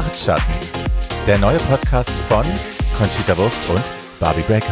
Bartschatten, 0.00 0.54
der 1.26 1.38
neue 1.38 1.58
Podcast 1.58 2.12
von 2.28 2.44
Conchita 2.96 3.36
Wurst 3.36 3.68
und 3.68 3.82
Barbie 4.20 4.42
Breakout. 4.42 4.68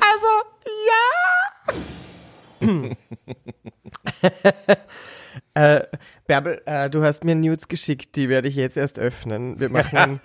Also, 0.00 0.30
ja. 2.62 2.96
Bärbel, 6.28 6.60
äh, 6.66 6.90
du 6.90 7.02
hast 7.02 7.24
mir 7.24 7.34
Nudes 7.34 7.68
geschickt, 7.68 8.14
die 8.14 8.28
werde 8.28 8.48
ich 8.48 8.54
jetzt 8.54 8.76
erst 8.76 8.98
öffnen. 8.98 9.58
Wir 9.58 9.70
machen, 9.70 10.20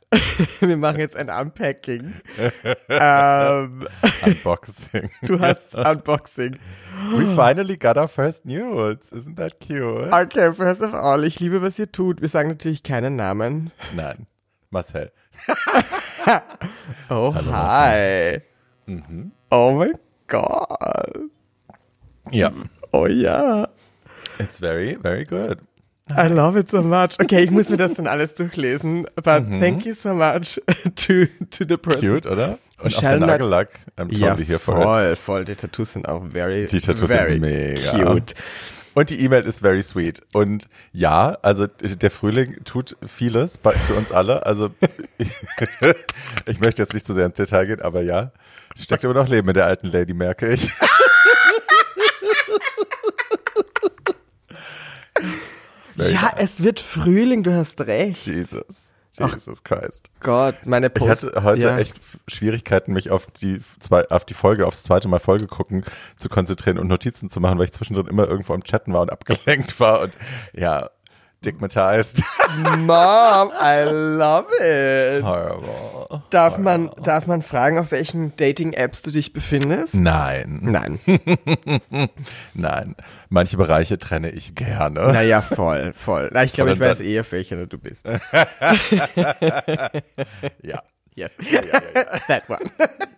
wir 0.60 0.76
machen 0.76 0.98
jetzt 0.98 1.14
ein 1.14 1.30
Unpacking. 1.30 2.12
ähm, 2.88 3.86
Unboxing. 4.26 5.10
du 5.22 5.38
hast 5.38 5.76
Unboxing. 5.76 6.58
We 7.12 7.24
finally 7.36 7.76
got 7.76 7.96
our 7.96 8.08
first 8.08 8.44
news. 8.44 9.12
Isn't 9.12 9.36
that 9.36 9.60
cute? 9.60 10.12
Okay, 10.12 10.52
first 10.52 10.82
of 10.82 10.92
all, 10.92 11.22
ich 11.22 11.38
liebe, 11.38 11.62
was 11.62 11.78
ihr 11.78 11.92
tut. 11.92 12.20
Wir 12.20 12.28
sagen 12.28 12.48
natürlich 12.48 12.82
keinen 12.82 13.14
Namen. 13.14 13.70
Nein. 13.94 14.26
Marcel. 14.70 15.12
Oh, 17.10 17.32
Hallo, 17.32 17.52
hi. 17.52 18.40
Mhm. 18.86 19.30
Oh 19.52 19.70
mein 19.78 19.94
Gott. 20.26 21.30
Ja. 22.32 22.50
Oh 22.90 23.06
ja. 23.06 23.68
It's 24.38 24.58
very, 24.58 24.96
very 25.00 25.24
good. 25.24 25.58
I 26.10 26.26
love 26.28 26.58
it 26.58 26.70
so 26.70 26.82
much. 26.82 27.18
Okay, 27.20 27.44
ich 27.44 27.50
muss 27.50 27.70
mir 27.70 27.78
das 27.78 27.94
dann 27.94 28.06
alles 28.06 28.34
durchlesen. 28.34 29.06
But 29.16 29.24
thank 29.24 29.86
you 29.86 29.94
so 29.94 30.12
much 30.14 30.60
to, 31.06 31.26
to 31.50 31.64
the 31.66 31.76
person. 31.78 32.08
Cute, 32.14 32.26
oder? 32.26 32.58
Und 32.82 32.94
auch 32.94 33.00
Shall 33.00 33.18
der 33.18 33.20
not- 33.20 33.28
Nagellack. 33.28 33.68
I'm 33.96 34.08
totally 34.10 34.20
Ja, 34.20 34.36
here 34.36 34.58
for 34.58 34.76
it. 34.76 34.82
voll, 34.82 35.16
voll. 35.16 35.44
Die 35.46 35.54
Tattoos 35.54 35.92
sind 35.94 36.06
auch 36.08 36.22
very, 36.30 36.66
Die 36.66 36.80
Tattoos 36.80 37.10
very 37.10 37.32
sind 37.34 37.40
mega. 37.42 37.92
cute. 38.04 38.34
Und 38.96 39.10
die 39.10 39.20
E-Mail 39.24 39.44
ist 39.46 39.60
very 39.60 39.82
sweet. 39.82 40.20
Und 40.34 40.68
ja, 40.92 41.36
also 41.42 41.66
der 41.66 42.10
Frühling 42.10 42.62
tut 42.64 42.96
vieles 43.06 43.58
für 43.86 43.94
uns 43.94 44.12
alle. 44.12 44.44
Also 44.46 44.70
ich 46.46 46.60
möchte 46.60 46.82
jetzt 46.82 46.94
nicht 46.94 47.06
zu 47.06 47.14
sehr 47.14 47.26
ins 47.26 47.36
Detail 47.36 47.66
gehen, 47.66 47.80
aber 47.82 48.02
ja, 48.02 48.30
es 48.76 48.84
steckt 48.84 49.04
immer 49.04 49.14
noch 49.14 49.28
Leben 49.28 49.48
in 49.48 49.54
der 49.54 49.66
alten 49.66 49.88
Lady, 49.88 50.12
merke 50.14 50.48
ich. 50.52 50.70
Ja, 55.96 56.32
es 56.36 56.62
wird 56.62 56.80
Frühling, 56.80 57.42
du 57.42 57.54
hast 57.54 57.80
recht. 57.82 58.26
Jesus. 58.26 58.94
Jesus 59.16 59.62
Christ. 59.62 60.10
Gott, 60.20 60.56
meine 60.64 60.88
Ich 60.88 60.94
Post. 60.94 61.10
hatte 61.10 61.44
heute 61.44 61.62
ja. 61.62 61.78
echt 61.78 61.94
Schwierigkeiten, 62.26 62.92
mich 62.92 63.10
auf 63.12 63.26
die 63.26 63.60
zwei, 63.78 64.08
auf 64.08 64.24
die 64.24 64.34
Folge, 64.34 64.66
aufs 64.66 64.82
zweite 64.82 65.06
Mal 65.06 65.20
Folge 65.20 65.46
gucken 65.46 65.84
zu 66.16 66.28
konzentrieren 66.28 66.78
und 66.78 66.88
Notizen 66.88 67.30
zu 67.30 67.38
machen, 67.38 67.58
weil 67.58 67.66
ich 67.66 67.72
zwischendrin 67.72 68.08
immer 68.08 68.26
irgendwo 68.26 68.54
am 68.54 68.64
Chatten 68.64 68.92
war 68.92 69.02
und 69.02 69.12
abgelenkt 69.12 69.78
war 69.78 70.00
und 70.00 70.16
ja, 70.52 70.90
digmatized. 71.44 72.22
Mom, 72.78 73.50
I 73.60 73.84
love 73.84 74.46
it. 74.60 75.24
Horrible. 75.24 76.22
Darf 76.30 76.58
man, 76.58 76.90
darf 77.02 77.26
man 77.26 77.42
fragen, 77.42 77.78
auf 77.78 77.90
welchen 77.90 78.34
Dating-Apps 78.36 79.02
du 79.02 79.10
dich 79.10 79.32
befindest? 79.32 79.94
Nein, 79.94 80.60
Nein. 80.62 80.98
nein. 82.54 82.94
Manche 83.28 83.56
Bereiche 83.56 83.98
trenne 83.98 84.30
ich 84.30 84.54
gerne. 84.54 85.12
Naja, 85.12 85.42
voll, 85.42 85.92
voll. 85.94 86.30
Na, 86.32 86.44
ich 86.44 86.52
glaube, 86.52 86.72
ich 86.72 86.80
weiß 86.80 87.00
eher, 87.00 87.22
auf 87.22 87.32
welcher 87.32 87.66
du 87.66 87.78
bist. 87.78 88.04
Ja. 90.62 90.82
Yes. 91.16 91.30
Ja, 91.50 91.60
ja, 91.62 91.80
ja, 91.94 92.04
That 92.26 92.50
one. 92.50 92.58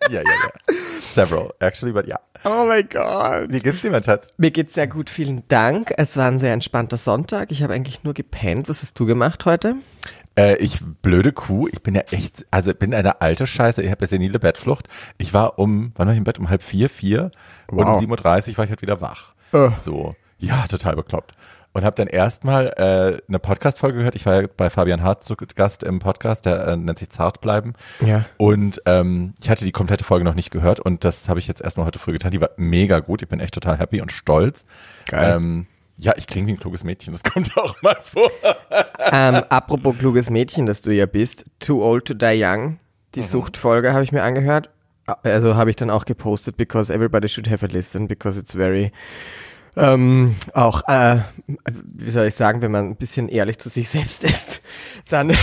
ja, 0.09 0.21
ja, 0.21 0.23
ja. 0.23 0.75
Several, 1.01 1.51
actually, 1.59 1.91
but 1.93 2.05
ja. 2.05 2.19
Oh 2.43 2.65
mein 2.67 2.87
Gott. 2.89 3.49
Wie 3.51 3.59
geht's 3.59 3.81
dir, 3.81 3.89
mein 3.91 4.03
Schatz? 4.03 4.31
Mir 4.37 4.51
geht's 4.51 4.75
sehr 4.75 4.85
gut, 4.87 5.09
vielen 5.09 5.47
Dank. 5.47 5.91
Es 5.97 6.15
war 6.15 6.27
ein 6.27 6.37
sehr 6.37 6.53
entspannter 6.53 6.97
Sonntag. 6.97 7.51
Ich 7.51 7.63
habe 7.63 7.73
eigentlich 7.73 8.03
nur 8.03 8.13
gepennt. 8.13 8.69
Was 8.69 8.83
hast 8.83 8.99
du 8.99 9.05
gemacht 9.07 9.45
heute? 9.45 9.75
Äh, 10.37 10.57
ich, 10.57 10.79
blöde 11.01 11.31
Kuh, 11.31 11.67
ich 11.71 11.81
bin 11.81 11.95
ja 11.95 12.01
echt, 12.11 12.45
also 12.51 12.71
bin 12.75 12.93
eine 12.93 13.21
alte 13.21 13.47
Scheiße, 13.47 13.81
ich 13.81 13.89
habe 13.89 14.01
ja 14.01 14.07
senile 14.07 14.37
Bettflucht. 14.37 14.87
Ich 15.17 15.33
war 15.33 15.57
um, 15.57 15.91
wann 15.95 16.05
war 16.07 16.13
ich 16.13 16.19
im 16.19 16.23
Bett? 16.23 16.37
Um 16.37 16.49
halb 16.51 16.61
vier, 16.61 16.89
vier 16.89 17.31
und 17.65 17.79
Wow. 17.79 17.97
um 17.99 18.05
7.30 18.11 18.51
Uhr 18.51 18.57
war 18.59 18.65
ich 18.65 18.69
halt 18.69 18.83
wieder 18.83 19.01
wach. 19.01 19.33
Äh. 19.51 19.69
So, 19.79 20.15
ja, 20.39 20.65
total 20.67 20.95
bekloppt. 20.95 21.33
Und 21.73 21.83
habe 21.83 21.95
dann 21.95 22.07
erstmal 22.07 22.67
äh, 22.77 23.21
eine 23.27 23.39
Podcast-Folge 23.39 23.99
gehört. 23.99 24.15
Ich 24.15 24.25
war 24.25 24.41
ja 24.41 24.47
bei 24.55 24.69
Fabian 24.69 25.03
Hart 25.03 25.23
zu 25.23 25.35
Gast 25.35 25.83
im 25.83 25.99
Podcast, 25.99 26.45
der 26.45 26.67
äh, 26.67 26.77
nennt 26.77 26.97
sich 26.97 27.11
Zart 27.11 27.39
bleiben. 27.39 27.73
Ja. 28.03 28.25
Und 28.37 28.81
ähm, 28.85 29.35
ich 29.39 29.49
hatte 29.49 29.63
die 29.63 29.71
komplette 29.71 30.03
Folge 30.03 30.25
noch 30.25 30.33
nicht 30.33 30.49
gehört 30.49 30.79
und 30.79 31.03
das 31.03 31.29
habe 31.29 31.39
ich 31.39 31.47
jetzt 31.47 31.61
erstmal 31.61 31.85
heute 31.85 31.99
früh 31.99 32.13
getan. 32.13 32.31
Die 32.31 32.41
war 32.41 32.49
mega 32.57 32.99
gut. 32.99 33.21
Ich 33.21 33.27
bin 33.27 33.39
echt 33.39 33.53
total 33.53 33.77
happy 33.77 34.01
und 34.01 34.11
stolz. 34.11 34.65
Geil. 35.05 35.35
Ähm, 35.35 35.67
ja, 35.97 36.13
ich 36.15 36.25
klinge 36.25 36.47
wie 36.47 36.53
ein 36.53 36.59
kluges 36.59 36.83
Mädchen. 36.83 37.13
Das 37.13 37.23
kommt 37.31 37.55
auch 37.57 37.79
mal 37.81 37.97
vor. 38.01 38.31
Ähm, 39.11 39.43
apropos 39.49 39.97
kluges 39.97 40.29
Mädchen, 40.29 40.65
das 40.65 40.81
du 40.81 40.91
ja 40.91 41.05
bist. 41.05 41.45
Too 41.59 41.83
old 41.83 42.05
to 42.05 42.13
die 42.13 42.43
young. 42.43 42.79
Die 43.15 43.23
Suchtfolge 43.23 43.93
habe 43.93 44.03
ich 44.03 44.11
mir 44.11 44.23
angehört. 44.23 44.69
Also 45.23 45.55
habe 45.55 45.69
ich 45.69 45.75
dann 45.75 45.89
auch 45.89 46.05
gepostet, 46.05 46.57
because 46.57 46.93
everybody 46.93 47.29
should 47.29 47.49
have 47.49 47.65
a 47.65 47.69
listen, 47.69 48.07
because 48.07 48.37
it's 48.37 48.53
very 48.53 48.91
ähm, 49.77 50.35
auch, 50.53 50.81
äh, 50.87 51.21
wie 51.45 52.09
soll 52.09 52.25
ich 52.25 52.35
sagen, 52.35 52.61
wenn 52.61 52.71
man 52.71 52.89
ein 52.89 52.95
bisschen 52.95 53.29
ehrlich 53.29 53.59
zu 53.59 53.69
sich 53.69 53.89
selbst 53.89 54.23
ist, 54.23 54.61
dann 55.09 55.29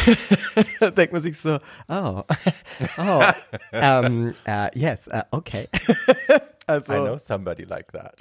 denkt 0.97 1.12
man 1.12 1.22
sich 1.22 1.39
so, 1.39 1.59
oh, 1.89 2.22
oh, 2.99 3.23
ähm, 3.73 4.34
äh, 4.44 4.77
yes, 4.78 5.06
äh, 5.06 5.23
okay. 5.31 5.69
also, 6.67 6.93
I 6.93 6.97
know 6.97 7.17
somebody 7.17 7.65
like 7.65 7.93
that. 7.93 8.15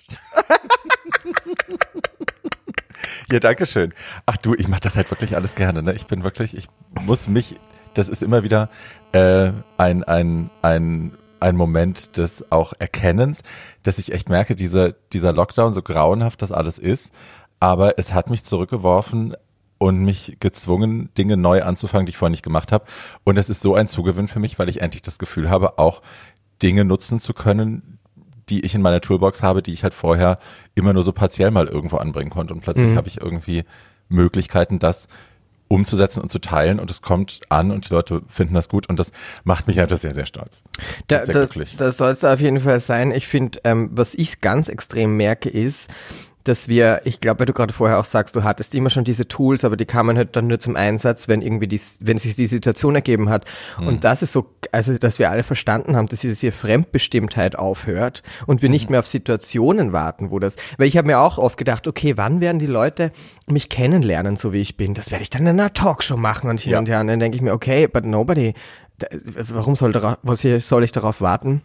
ja, 3.32 3.40
danke 3.40 3.66
schön. 3.66 3.94
Ach 4.26 4.38
du, 4.38 4.54
ich 4.54 4.68
mache 4.68 4.82
das 4.82 4.96
halt 4.96 5.10
wirklich 5.10 5.36
alles 5.36 5.56
gerne. 5.56 5.82
Ne? 5.82 5.94
Ich 5.94 6.06
bin 6.06 6.24
wirklich, 6.24 6.56
ich 6.56 6.68
muss 7.02 7.28
mich, 7.28 7.60
das 7.96 8.08
ist 8.08 8.22
immer 8.22 8.44
wieder 8.44 8.70
äh, 9.14 9.52
ein, 9.78 10.04
ein, 10.04 10.52
ein, 10.62 11.18
ein 11.44 11.56
Moment 11.56 12.18
des 12.18 12.52
auch 12.52 12.74
Erkennens, 12.80 13.44
dass 13.84 14.00
ich 14.00 14.12
echt 14.12 14.30
merke, 14.30 14.56
dieser, 14.56 14.94
dieser 15.14 15.34
Lockdown, 15.34 15.74
so 15.74 15.82
grauenhaft 15.82 16.42
das 16.42 16.52
alles 16.52 16.80
ist, 16.80 17.14
aber 17.60 18.00
es 18.00 18.14
hat 18.14 18.30
mich 18.30 18.44
zurückgeworfen 18.44 19.36
und 19.78 20.00
mich 20.04 20.38
gezwungen, 20.40 21.10
Dinge 21.18 21.38
neu 21.38 21.62
anzufangen, 21.62 22.06
die 22.06 22.12
ich 22.12 22.18
vorher 22.18 22.32
nicht 22.32 22.44
gemacht 22.44 22.72
habe. 22.72 22.86
Und 23.24 23.38
es 23.38 23.50
ist 23.50 23.62
so 23.62 23.76
ein 23.76 23.88
Zugewinn 23.88 24.28
für 24.28 24.40
mich, 24.40 24.58
weil 24.58 24.70
ich 24.70 24.82
endlich 24.82 25.02
das 25.02 25.20
Gefühl 25.20 25.50
habe, 25.50 25.78
auch 25.78 26.02
Dinge 26.62 26.86
nutzen 26.86 27.20
zu 27.20 27.34
können, 27.34 28.00
die 28.50 28.66
ich 28.66 28.76
in 28.76 28.82
meiner 28.82 29.02
Toolbox 29.02 29.44
habe, 29.44 29.62
die 29.62 29.74
ich 29.74 29.84
halt 29.84 29.94
vorher 29.94 30.40
immer 30.76 30.94
nur 30.94 31.04
so 31.04 31.12
partiell 31.12 31.52
mal 31.52 31.68
irgendwo 31.68 31.98
anbringen 31.98 32.30
konnte. 32.30 32.54
Und 32.54 32.62
plötzlich 32.62 32.96
habe 32.96 33.08
ich 33.08 33.22
irgendwie 33.22 33.64
Möglichkeiten, 34.10 34.80
das 34.80 35.08
umzusetzen 35.74 36.22
und 36.22 36.32
zu 36.32 36.40
teilen 36.40 36.80
und 36.80 36.92
es 36.92 37.02
kommt 37.02 37.42
an 37.50 37.72
und 37.72 37.90
die 37.90 37.94
Leute 37.94 38.22
finden 38.28 38.54
das 38.54 38.70
gut 38.70 38.88
und 38.88 39.00
das 39.00 39.12
macht 39.44 39.68
mich 39.68 39.80
einfach 39.80 39.98
sehr, 39.98 40.14
sehr 40.14 40.26
stolz. 40.26 40.64
Da, 41.08 41.26
sehr 41.26 41.34
das, 41.34 41.76
das 41.78 41.98
soll 41.98 42.12
es 42.12 42.24
auf 42.24 42.40
jeden 42.40 42.60
Fall 42.60 42.80
sein. 42.80 43.12
Ich 43.12 43.28
finde, 43.28 43.60
ähm, 43.64 43.90
was 43.94 44.14
ich 44.14 44.42
ganz 44.42 44.70
extrem 44.70 45.18
merke, 45.18 45.50
ist, 45.50 45.90
dass 46.44 46.68
wir, 46.68 47.02
ich 47.06 47.22
glaube, 47.22 47.40
weil 47.40 47.46
du 47.46 47.54
gerade 47.54 47.74
vorher 47.74 48.00
auch 48.00 48.06
sagst, 48.06 48.36
du 48.36 48.44
hattest 48.44 48.76
immer 48.76 48.90
schon 48.90 49.04
diese 49.06 49.28
Tools, 49.28 49.64
aber 49.64 49.78
die 49.78 49.86
kamen 49.86 50.18
halt 50.18 50.36
dann 50.36 50.48
nur 50.48 50.60
zum 50.60 50.76
Einsatz, 50.76 51.28
wenn 51.28 51.42
irgendwie 51.42 51.68
die, 51.68 51.80
wenn 52.02 52.18
sich 52.18 52.36
die 52.36 52.46
Situation 52.46 52.96
ergeben 52.96 53.30
hat. 53.30 53.46
Hm. 53.78 53.88
Und 53.88 54.04
das 54.04 54.22
ist 54.24 54.34
so, 54.34 54.50
also, 54.72 54.98
dass 54.98 55.20
wir 55.20 55.32
alle 55.32 55.44
verstanden 55.44 55.96
haben, 55.96 56.08
dass 56.08 56.20
diese 56.22 56.36
hier 56.40 56.52
Fremdbestimmtheit 56.54 57.56
aufhört 57.58 58.24
und 58.46 58.62
wir 58.62 58.68
Hm. 58.68 58.74
nicht 58.74 58.90
mehr 58.90 59.00
auf 59.00 59.08
Situationen 59.08 59.94
warten, 59.94 60.32
wo 60.32 60.40
das, 60.40 60.56
weil 60.78 60.88
ich 60.88 60.98
habe 60.98 61.08
mir 61.08 61.20
auch 61.20 61.38
oft 61.38 61.58
gedacht, 61.58 61.88
okay, 61.88 62.18
wann 62.18 62.42
werden 62.42 62.60
die 62.60 62.66
Leute 62.66 63.12
mich 63.48 63.70
kennenlernen, 63.70 64.36
so 64.36 64.52
wie 64.54 64.62
ich 64.62 64.76
bin? 64.78 64.94
Das 64.94 65.12
werde 65.12 65.24
ich 65.24 65.30
dann 65.30 65.44
in 65.44 65.48
einer 65.60 65.74
Talkshow 65.74 66.18
machen 66.18 66.50
und 66.50 66.60
hin 66.60 66.74
Ja. 66.74 66.80
und 66.80 66.90
her. 66.90 67.00
Und 67.00 67.08
dann 67.08 67.20
denke 67.20 67.36
ich 67.38 67.42
mir, 67.42 67.54
okay, 67.54 67.88
but 67.88 68.06
nobody, 68.06 68.54
warum 69.50 69.76
soll, 69.76 69.94
was 70.24 70.42
hier, 70.42 70.60
soll 70.60 70.84
ich 70.84 70.92
darauf 70.92 71.22
warten? 71.22 71.62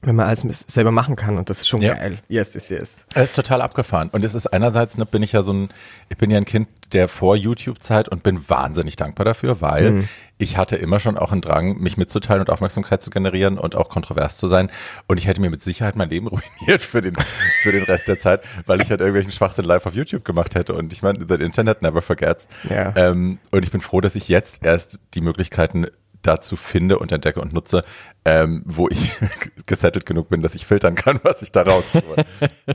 Wenn 0.00 0.16
man 0.16 0.26
alles 0.26 0.44
selber 0.66 0.90
machen 0.90 1.14
kann 1.14 1.38
und 1.38 1.48
das 1.48 1.60
ist 1.60 1.68
schon 1.68 1.80
Ja. 1.80 1.94
geil. 1.94 2.18
Yes, 2.28 2.54
yes, 2.54 2.70
yes. 2.70 3.06
Es 3.14 3.22
ist 3.24 3.36
total 3.36 3.62
abgefahren. 3.62 4.08
Und 4.10 4.24
es 4.24 4.34
ist 4.34 4.48
einerseits, 4.48 4.98
ne, 4.98 5.06
bin 5.06 5.22
ich 5.22 5.32
ja 5.32 5.42
so 5.42 5.52
ein, 5.52 5.68
ich 6.08 6.16
bin 6.16 6.30
ja 6.30 6.38
ein 6.38 6.44
Kind 6.44 6.68
der 6.92 7.06
vor 7.08 7.36
YouTube-Zeit 7.36 8.08
und 8.08 8.22
bin 8.24 8.48
wahnsinnig 8.50 8.96
dankbar 8.96 9.24
dafür, 9.24 9.60
weil 9.60 9.90
Mhm. 9.92 10.08
ich 10.38 10.56
hatte 10.56 10.74
immer 10.74 10.98
schon 10.98 11.16
auch 11.16 11.30
einen 11.30 11.40
Drang, 11.40 11.78
mich 11.78 11.96
mitzuteilen 11.96 12.40
und 12.40 12.50
Aufmerksamkeit 12.50 13.00
zu 13.00 13.10
generieren 13.10 13.58
und 13.58 13.76
auch 13.76 13.88
kontrovers 13.88 14.38
zu 14.38 14.48
sein. 14.48 14.70
Und 15.06 15.18
ich 15.18 15.28
hätte 15.28 15.40
mir 15.40 15.50
mit 15.50 15.62
Sicherheit 15.62 15.94
mein 15.94 16.10
Leben 16.10 16.26
ruiniert 16.60 16.80
für 16.82 17.00
den, 17.00 17.14
für 17.62 17.70
den 17.70 17.84
Rest 17.84 18.08
der 18.08 18.18
Zeit, 18.18 18.42
weil 18.66 18.82
ich 18.82 18.90
halt 18.90 19.00
irgendwelchen 19.00 19.30
Schwachsinn 19.32 19.64
live 19.66 19.86
auf 19.86 19.94
YouTube 19.94 20.24
gemacht 20.24 20.56
hätte. 20.56 20.74
Und 20.74 20.92
ich 20.92 21.02
meine, 21.04 21.24
the 21.28 21.34
Internet 21.36 21.80
never 21.80 22.02
forgets. 22.02 22.48
Ja. 22.68 22.92
Ähm, 22.96 23.38
und 23.52 23.64
ich 23.64 23.70
bin 23.70 23.80
froh, 23.80 24.00
dass 24.00 24.16
ich 24.16 24.26
jetzt 24.28 24.64
erst 24.64 24.98
die 25.14 25.20
Möglichkeiten 25.20 25.86
dazu 26.22 26.56
finde 26.56 26.98
und 26.98 27.12
entdecke 27.12 27.40
und 27.40 27.52
nutze, 27.52 27.84
ähm, 28.24 28.62
wo 28.64 28.88
ich 28.88 29.16
gesettelt 29.66 30.06
genug 30.06 30.28
bin, 30.28 30.40
dass 30.40 30.54
ich 30.54 30.66
filtern 30.66 30.94
kann, 30.94 31.20
was 31.22 31.42
ich 31.42 31.52
da 31.52 31.62
raus 31.62 31.84
tue. 31.92 32.24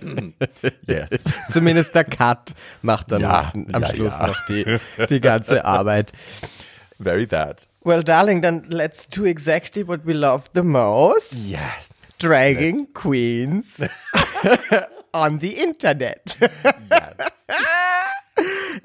yes. 0.86 1.24
Zumindest 1.50 1.96
der 1.96 2.04
Cut 2.04 2.54
macht 2.82 3.12
dann 3.12 3.22
Ja, 3.22 3.52
am 3.54 3.82
ja, 3.82 3.90
Schluss 3.90 4.14
ja. 4.20 4.28
noch 4.28 4.46
die, 4.48 4.78
die 5.10 5.22
ganze 5.22 5.66
Arbeit. 5.66 6.14
Very 7.00 7.28
that. 7.28 7.68
Well, 7.84 8.04
darling, 8.04 8.42
then 8.42 8.66
let's 8.70 9.08
do 9.08 9.26
exactly 9.26 9.88
what 9.88 10.06
we 10.06 10.14
love 10.14 10.50
the 10.54 10.64
most. 10.64 11.34
Yes. 11.34 11.62
Dragging 12.20 12.94
Queens 12.94 13.80
on 15.14 15.40
the 15.40 15.62
internet. 15.62 16.36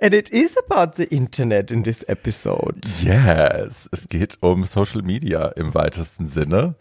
And 0.01 0.15
it 0.15 0.31
is 0.31 0.57
about 0.57 0.95
the 0.97 1.05
internet 1.05 1.71
in 1.71 1.85
this 1.85 2.03
episode. 2.05 2.81
Yes, 3.03 3.89
es 3.93 4.09
geht 4.09 4.39
um 4.41 4.65
Social 4.65 5.03
Media 5.03 5.49
im 5.49 5.75
weitesten 5.75 6.27
Sinne. 6.27 6.75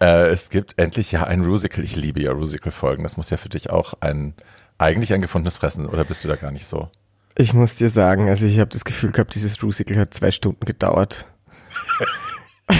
Äh, 0.00 0.28
es 0.28 0.50
gibt 0.50 0.78
endlich 0.78 1.12
ja 1.12 1.24
ein 1.24 1.44
Rusical. 1.44 1.82
Ich 1.82 1.96
liebe 1.96 2.20
ja 2.22 2.32
Rusical-Folgen. 2.32 3.02
Das 3.02 3.16
muss 3.16 3.30
ja 3.30 3.36
für 3.36 3.48
dich 3.48 3.70
auch 3.70 3.94
ein 4.00 4.34
eigentlich 4.78 5.12
ein 5.12 5.20
gefundenes 5.20 5.56
Fressen, 5.56 5.86
oder 5.86 6.04
bist 6.04 6.24
du 6.24 6.28
da 6.28 6.36
gar 6.36 6.52
nicht 6.52 6.66
so? 6.66 6.88
Ich 7.36 7.52
muss 7.52 7.76
dir 7.76 7.90
sagen, 7.90 8.28
also 8.28 8.46
ich 8.46 8.58
habe 8.58 8.70
das 8.70 8.84
Gefühl 8.84 9.12
gehabt, 9.12 9.34
dieses 9.34 9.62
Rusical 9.62 9.96
hat 9.96 10.14
zwei 10.14 10.30
Stunden 10.30 10.64
gedauert. 10.64 11.26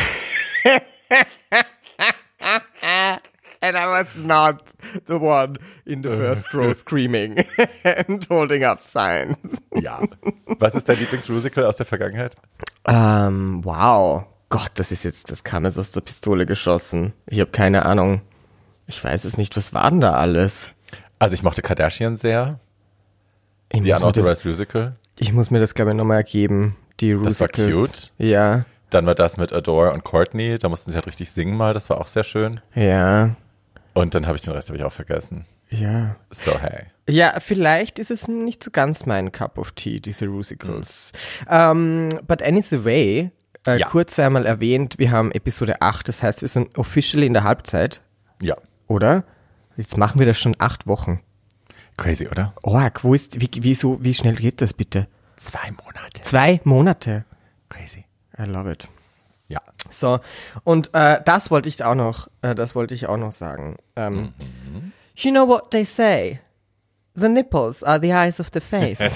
And 3.60 3.76
I 3.76 3.86
was 3.86 4.14
not 4.16 4.62
the 5.06 5.14
one 5.14 5.58
in 5.84 6.02
the 6.02 6.08
first 6.10 6.52
row 6.54 6.72
screaming 6.72 7.44
and 7.84 8.26
holding 8.28 8.64
up 8.64 8.82
signs. 8.84 9.36
Ja. 9.80 10.00
Was 10.58 10.74
ist 10.74 10.88
dein 10.88 10.98
Lieblingsrusical 10.98 11.64
aus 11.64 11.76
der 11.76 11.86
Vergangenheit? 11.86 12.34
Ähm, 12.86 13.64
wow. 13.64 14.24
Gott, 14.48 14.70
das 14.74 14.90
ist 14.90 15.04
jetzt, 15.04 15.30
das 15.30 15.44
kam 15.44 15.64
jetzt 15.64 15.78
aus 15.78 15.92
der 15.92 16.00
Pistole 16.00 16.46
geschossen. 16.46 17.12
Ich 17.26 17.38
habe 17.38 17.50
keine 17.52 17.84
Ahnung. 17.84 18.22
Ich 18.88 19.02
weiß 19.04 19.24
es 19.24 19.36
nicht. 19.36 19.56
Was 19.56 19.72
war 19.74 19.88
denn 19.90 20.00
da 20.00 20.14
alles? 20.14 20.70
Also 21.20 21.34
ich 21.34 21.42
mochte 21.44 21.62
Kardashian 21.62 22.16
sehr. 22.16 22.58
Ich 23.70 23.74
The 23.74 23.80
muss 23.80 23.86
mir 23.86 23.92
das, 23.92 24.02
Unauthorized 24.02 24.44
Musical. 24.46 24.94
ich 25.18 25.32
muss 25.32 25.50
mir 25.50 25.60
das, 25.60 25.74
glaube 25.74 25.90
ich, 25.92 25.96
nochmal 25.96 26.16
ergeben. 26.18 26.76
Die 27.00 27.12
Das 27.12 27.40
war 27.40 27.48
Rusicals. 27.48 27.72
cute. 27.76 28.12
Ja, 28.18 28.64
Dann 28.90 29.06
war 29.06 29.14
das 29.14 29.36
mit 29.36 29.52
Adore 29.52 29.92
und 29.92 30.02
Courtney. 30.02 30.58
Da 30.58 30.68
mussten 30.68 30.90
sie 30.90 30.96
halt 30.96 31.06
richtig 31.06 31.30
singen 31.30 31.56
mal. 31.56 31.72
Das 31.74 31.88
war 31.90 32.00
auch 32.00 32.06
sehr 32.08 32.24
schön. 32.24 32.60
ja, 32.74 33.36
Und 33.98 34.14
dann 34.14 34.26
habe 34.26 34.36
ich 34.36 34.42
den 34.42 34.52
Rest 34.52 34.68
habe 34.68 34.78
ich 34.78 34.84
auch 34.84 34.92
vergessen. 34.92 35.44
ja. 35.70 36.16
So 36.30 36.58
hey. 36.58 36.84
Ja, 37.08 37.40
vielleicht 37.40 37.98
ist 37.98 38.10
es 38.10 38.28
nicht 38.28 38.62
so 38.62 38.70
ganz 38.70 39.06
mein 39.06 39.32
Cup 39.32 39.56
of 39.58 39.72
Tea, 39.72 39.98
diese 40.00 40.26
Rusicals. 40.26 41.10
Ähm, 41.48 42.10
but 42.26 42.42
anyway, 42.42 43.30
äh, 43.66 43.78
Ja. 43.78 43.88
kurz 43.88 44.18
einmal 44.18 44.44
erwähnt, 44.46 44.98
wir 44.98 45.10
haben 45.10 45.32
Episode 45.32 45.80
8, 45.80 46.06
das 46.08 46.22
heißt, 46.22 46.42
wir 46.42 46.48
sind 46.48 46.76
officially 46.76 47.26
in 47.26 47.32
der 47.32 47.44
Halbzeit, 47.44 48.02
Ja. 48.42 48.56
oder? 48.88 49.24
Jetzt 49.76 49.96
machen 49.96 50.18
wir 50.18 50.26
das 50.26 50.38
schon 50.38 50.54
acht 50.58 50.86
Wochen. 50.86 51.20
Crazy, 51.96 52.28
oder? 52.28 52.52
Org, 52.62 53.02
wo 53.04 53.14
ist, 53.14 53.40
wie, 53.40 53.48
wieso, 53.60 54.02
wie 54.04 54.12
schnell 54.14 54.34
geht 54.36 54.60
das 54.60 54.72
bitte? 54.74 55.08
Zwei 55.36 55.70
Monate. 55.84 56.20
Zwei 56.22 56.60
Monate. 56.64 57.24
Crazy. 57.70 58.04
I 58.38 58.42
love 58.42 58.70
it. 58.70 58.86
Ja. 59.48 59.60
So, 59.90 60.20
und 60.64 60.90
äh, 60.92 61.20
das 61.24 61.50
wollte 61.50 61.68
ich 61.68 61.82
auch 61.82 61.94
noch, 61.94 62.28
äh, 62.42 62.54
das 62.54 62.74
wollte 62.74 62.94
ich 62.94 63.06
auch 63.06 63.16
noch 63.16 63.32
sagen. 63.32 63.76
Ähm, 63.96 64.34
You 65.16 65.30
know 65.32 65.48
what 65.48 65.70
they 65.70 65.84
say? 65.84 66.40
The 67.14 67.28
nipples 67.28 67.82
are 67.82 67.98
the 68.00 68.10
eyes 68.12 68.38
of 68.40 68.48
the 68.52 68.60
face. 68.60 68.98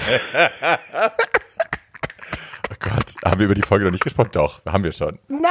Oh 2.71 2.75
Gott, 2.79 3.13
haben 3.23 3.39
wir 3.39 3.45
über 3.45 3.55
die 3.55 3.61
Folge 3.61 3.85
noch 3.85 3.91
nicht 3.91 4.03
gesprochen? 4.03 4.29
Doch, 4.31 4.65
haben 4.65 4.83
wir 4.83 4.91
schon. 4.93 5.19
Nein! 5.27 5.43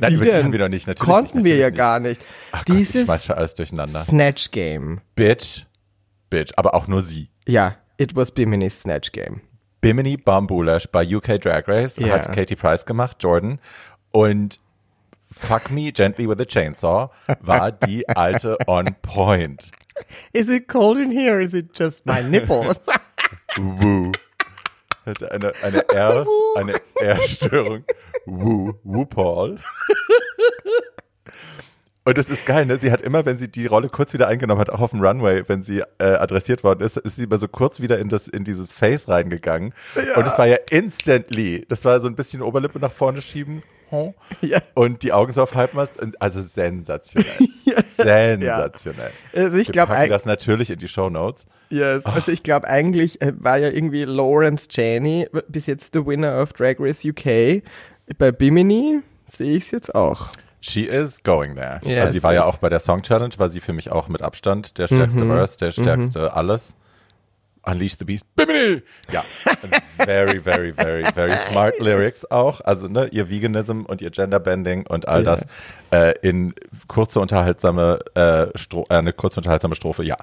Nein, 0.00 0.10
Wie 0.10 0.14
über 0.16 0.24
die 0.24 0.34
haben 0.34 0.52
wir 0.52 0.58
noch 0.58 0.68
nicht. 0.68 0.86
Natürlich 0.86 1.12
Konnten 1.14 1.38
nicht, 1.38 1.44
wir 1.46 1.56
ja 1.56 1.62
natürlich 1.70 1.78
gar 1.78 2.00
nicht. 2.00 2.22
Ach 2.52 2.64
Gott, 2.64 2.76
ich 2.76 2.88
Dieses 2.88 3.04
schmeiß 3.04 3.24
schon 3.24 3.36
alles 3.36 3.54
durcheinander. 3.54 4.02
Snatch 4.04 4.50
Game. 4.50 5.00
Bitch, 5.14 5.64
Bitch, 6.30 6.52
aber 6.56 6.74
auch 6.74 6.86
nur 6.88 7.02
sie. 7.02 7.30
Ja, 7.46 7.76
it 7.98 8.14
was 8.16 8.30
Bimini's 8.32 8.80
Snatch 8.80 9.12
Game. 9.12 9.40
Bimini 9.80 10.16
Bambulash 10.16 10.88
bei 10.90 11.04
UK 11.06 11.40
Drag 11.40 11.68
Race 11.68 11.96
Ja. 11.98 12.14
hat 12.14 12.32
Katie 12.32 12.56
Price 12.56 12.84
gemacht, 12.84 13.16
Jordan. 13.20 13.58
Und 14.14 14.60
Fuck 15.28 15.72
Me 15.72 15.90
Gently 15.90 16.28
with 16.28 16.38
a 16.38 16.44
Chainsaw 16.44 17.10
war 17.40 17.72
die 17.72 18.08
alte 18.08 18.56
on 18.68 18.94
point. 19.02 19.72
Is 20.32 20.48
it 20.48 20.68
cold 20.68 20.98
in 20.98 21.10
here? 21.10 21.40
Is 21.40 21.52
it 21.52 21.76
just 21.76 22.06
my 22.06 22.22
nipples? 22.22 22.80
Woo. 23.58 24.12
Hatte 25.04 25.32
eine, 25.32 25.52
eine 25.64 25.88
R, 25.88 26.26
eine 26.54 26.74
R-Störung. 27.00 27.84
Woo, 28.26 28.74
Woo 28.84 29.04
Paul. 29.04 29.58
Und 32.04 32.16
es 32.16 32.30
ist 32.30 32.46
geil, 32.46 32.66
ne? 32.66 32.76
Sie 32.76 32.92
hat 32.92 33.00
immer, 33.00 33.26
wenn 33.26 33.36
sie 33.36 33.50
die 33.50 33.66
Rolle 33.66 33.88
kurz 33.88 34.12
wieder 34.12 34.28
eingenommen 34.28 34.60
hat, 34.60 34.70
auch 34.70 34.80
auf 34.80 34.90
dem 34.90 35.00
Runway, 35.00 35.42
wenn 35.48 35.64
sie 35.64 35.80
äh, 35.98 36.04
adressiert 36.04 36.62
worden 36.62 36.82
ist, 36.82 36.98
ist 36.98 37.16
sie 37.16 37.24
immer 37.24 37.38
so 37.38 37.48
kurz 37.48 37.80
wieder 37.80 37.98
in 37.98 38.08
das 38.08 38.28
in 38.28 38.44
dieses 38.44 38.72
Face 38.72 39.08
reingegangen. 39.08 39.74
Und 40.14 40.26
es 40.26 40.38
war 40.38 40.46
ja 40.46 40.58
instantly. 40.70 41.66
Das 41.68 41.84
war 41.84 42.00
so 42.00 42.06
ein 42.06 42.14
bisschen 42.14 42.42
Oberlippe 42.42 42.78
nach 42.78 42.92
vorne 42.92 43.20
schieben. 43.20 43.64
Ja. 44.40 44.60
Und 44.74 45.02
die 45.02 45.12
Augen 45.12 45.32
so 45.32 45.42
auf 45.42 45.54
Halbmast. 45.54 46.00
Und, 46.00 46.20
also 46.20 46.42
sensationell. 46.42 47.30
Sensationell. 47.96 49.10
Also 49.32 49.56
ich 49.56 49.74
Wir 49.74 49.86
packen 49.86 50.10
das 50.10 50.26
natürlich 50.26 50.70
in 50.70 50.78
die 50.78 50.88
Show 50.88 51.08
Notes. 51.10 51.46
yes. 51.70 52.04
also 52.06 52.30
ich 52.30 52.42
glaube 52.42 52.68
eigentlich 52.68 53.22
äh, 53.22 53.32
war 53.38 53.58
ja 53.58 53.68
irgendwie 53.68 54.04
Lawrence 54.04 54.68
Chaney 54.68 55.28
bis 55.48 55.66
jetzt 55.66 55.92
the 55.94 56.04
winner 56.04 56.42
of 56.42 56.52
Drag 56.52 56.76
Race 56.78 57.04
UK. 57.04 57.62
Bei 58.18 58.32
Bimini 58.32 59.00
sehe 59.24 59.56
ich 59.56 59.64
es 59.64 59.70
jetzt 59.70 59.94
auch. 59.94 60.28
She 60.60 60.84
is 60.84 61.22
going 61.22 61.56
there. 61.56 61.80
Yes, 61.84 62.02
also 62.02 62.12
sie 62.14 62.22
war 62.22 62.32
ja 62.32 62.44
auch 62.44 62.56
bei 62.56 62.70
der 62.70 62.80
Song 62.80 63.02
Challenge, 63.02 63.34
war 63.36 63.50
sie 63.50 63.60
für 63.60 63.74
mich 63.74 63.90
auch 63.90 64.08
mit 64.08 64.22
Abstand 64.22 64.78
der 64.78 64.86
stärkste 64.86 65.26
Verse, 65.26 65.58
der 65.58 65.70
stärkste 65.72 66.32
alles. 66.32 66.74
Unleash 67.66 67.96
the 67.98 68.04
Beast. 68.04 68.26
Bimini! 68.36 68.82
Ja. 69.12 69.24
very, 69.98 70.38
very, 70.38 70.72
very, 70.72 71.04
very 71.14 71.36
smart 71.50 71.78
Lyrics 71.80 72.30
auch. 72.30 72.60
Also, 72.60 72.88
ne, 72.88 73.08
ihr 73.12 73.28
Veganism 73.30 73.82
und 73.82 74.02
ihr 74.02 74.10
Genderbending 74.10 74.86
und 74.86 75.08
all 75.08 75.24
Ja. 75.24 75.36
das 75.36 75.46
äh, 75.90 76.14
in 76.22 76.54
kurze 76.88 77.20
unterhaltsame, 77.20 77.98
äh, 78.14 78.46
Stro 78.58 78.86
äh, 78.90 78.94
eine 78.94 79.12
kurze 79.12 79.40
unterhaltsame 79.40 79.74
Strophe. 79.74 80.04
Ja. 80.04 80.16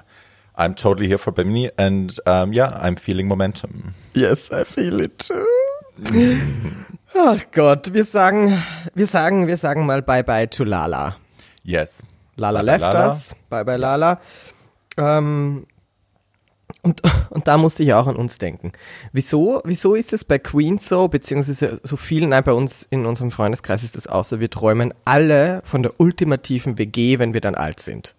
I'm 0.54 0.74
totally 0.76 1.08
here 1.08 1.18
for 1.18 1.32
Bimini 1.32 1.70
and 1.78 2.18
um, 2.26 2.52
yeah, 2.52 2.78
I'm 2.82 2.98
feeling 2.98 3.26
momentum. 3.26 3.94
Yes, 4.14 4.50
I 4.52 4.64
feel 4.64 5.00
it 5.00 5.18
too. 5.18 5.46
Ach 7.14 7.40
Gott, 7.52 7.92
wir 7.94 8.04
sagen, 8.04 8.62
wir 8.94 9.06
sagen, 9.06 9.46
wir 9.46 9.56
sagen 9.56 9.86
mal 9.86 10.02
Bye 10.02 10.22
Bye 10.22 10.46
to 10.48 10.64
Lala. 10.64 11.16
Yes. 11.64 11.90
Lala 12.36 12.60
bye 12.60 12.66
left 12.66 12.80
Lala. 12.82 13.10
us. 13.12 13.34
Bye 13.48 13.64
bye 13.64 13.76
Lala. 13.76 14.20
Ähm, 14.98 15.66
und, 16.82 17.00
und 17.30 17.48
da 17.48 17.56
musste 17.58 17.82
ich 17.82 17.94
auch 17.94 18.06
an 18.06 18.16
uns 18.16 18.38
denken. 18.38 18.72
Wieso, 19.12 19.62
wieso 19.64 19.94
ist 19.94 20.12
es 20.12 20.24
bei 20.24 20.38
Queen 20.38 20.78
so, 20.78 21.08
beziehungsweise 21.08 21.80
so 21.82 21.96
vielen, 21.96 22.30
nein, 22.30 22.44
bei 22.44 22.52
uns 22.52 22.86
in 22.90 23.06
unserem 23.06 23.30
Freundeskreis 23.30 23.82
ist 23.82 23.96
es 23.96 24.06
auch 24.06 24.24
so, 24.24 24.40
wir 24.40 24.50
träumen 24.50 24.92
alle 25.04 25.62
von 25.64 25.82
der 25.82 25.98
ultimativen 26.00 26.78
WG, 26.78 27.18
wenn 27.18 27.32
wir 27.34 27.40
dann 27.40 27.54
alt 27.54 27.80
sind. 27.80 28.14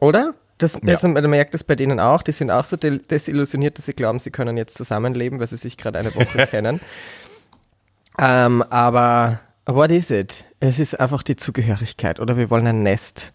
Oder? 0.00 0.34
Das, 0.58 0.72
Ja. 0.82 0.94
also, 0.94 1.08
man 1.08 1.28
merkt 1.28 1.52
das 1.52 1.64
bei 1.64 1.74
denen 1.76 2.00
auch, 2.00 2.22
die 2.22 2.32
sind 2.32 2.50
auch 2.50 2.64
so 2.64 2.76
de- 2.76 2.98
desillusioniert, 2.98 3.76
dass 3.76 3.84
sie 3.86 3.92
glauben, 3.92 4.20
sie 4.20 4.30
können 4.30 4.56
jetzt 4.56 4.74
zusammenleben, 4.76 5.38
weil 5.38 5.46
sie 5.48 5.58
sich 5.58 5.76
gerade 5.76 5.98
eine 5.98 6.14
Woche 6.14 6.46
kennen. 6.50 6.80
Ähm, 8.18 8.62
aber 8.70 9.40
what 9.66 9.90
is 9.90 10.10
it? 10.10 10.46
Es 10.60 10.78
ist 10.78 10.98
einfach 10.98 11.22
die 11.22 11.36
Zugehörigkeit 11.36 12.20
oder 12.20 12.38
wir 12.38 12.48
wollen 12.48 12.66
ein 12.66 12.82
Nest. 12.82 13.32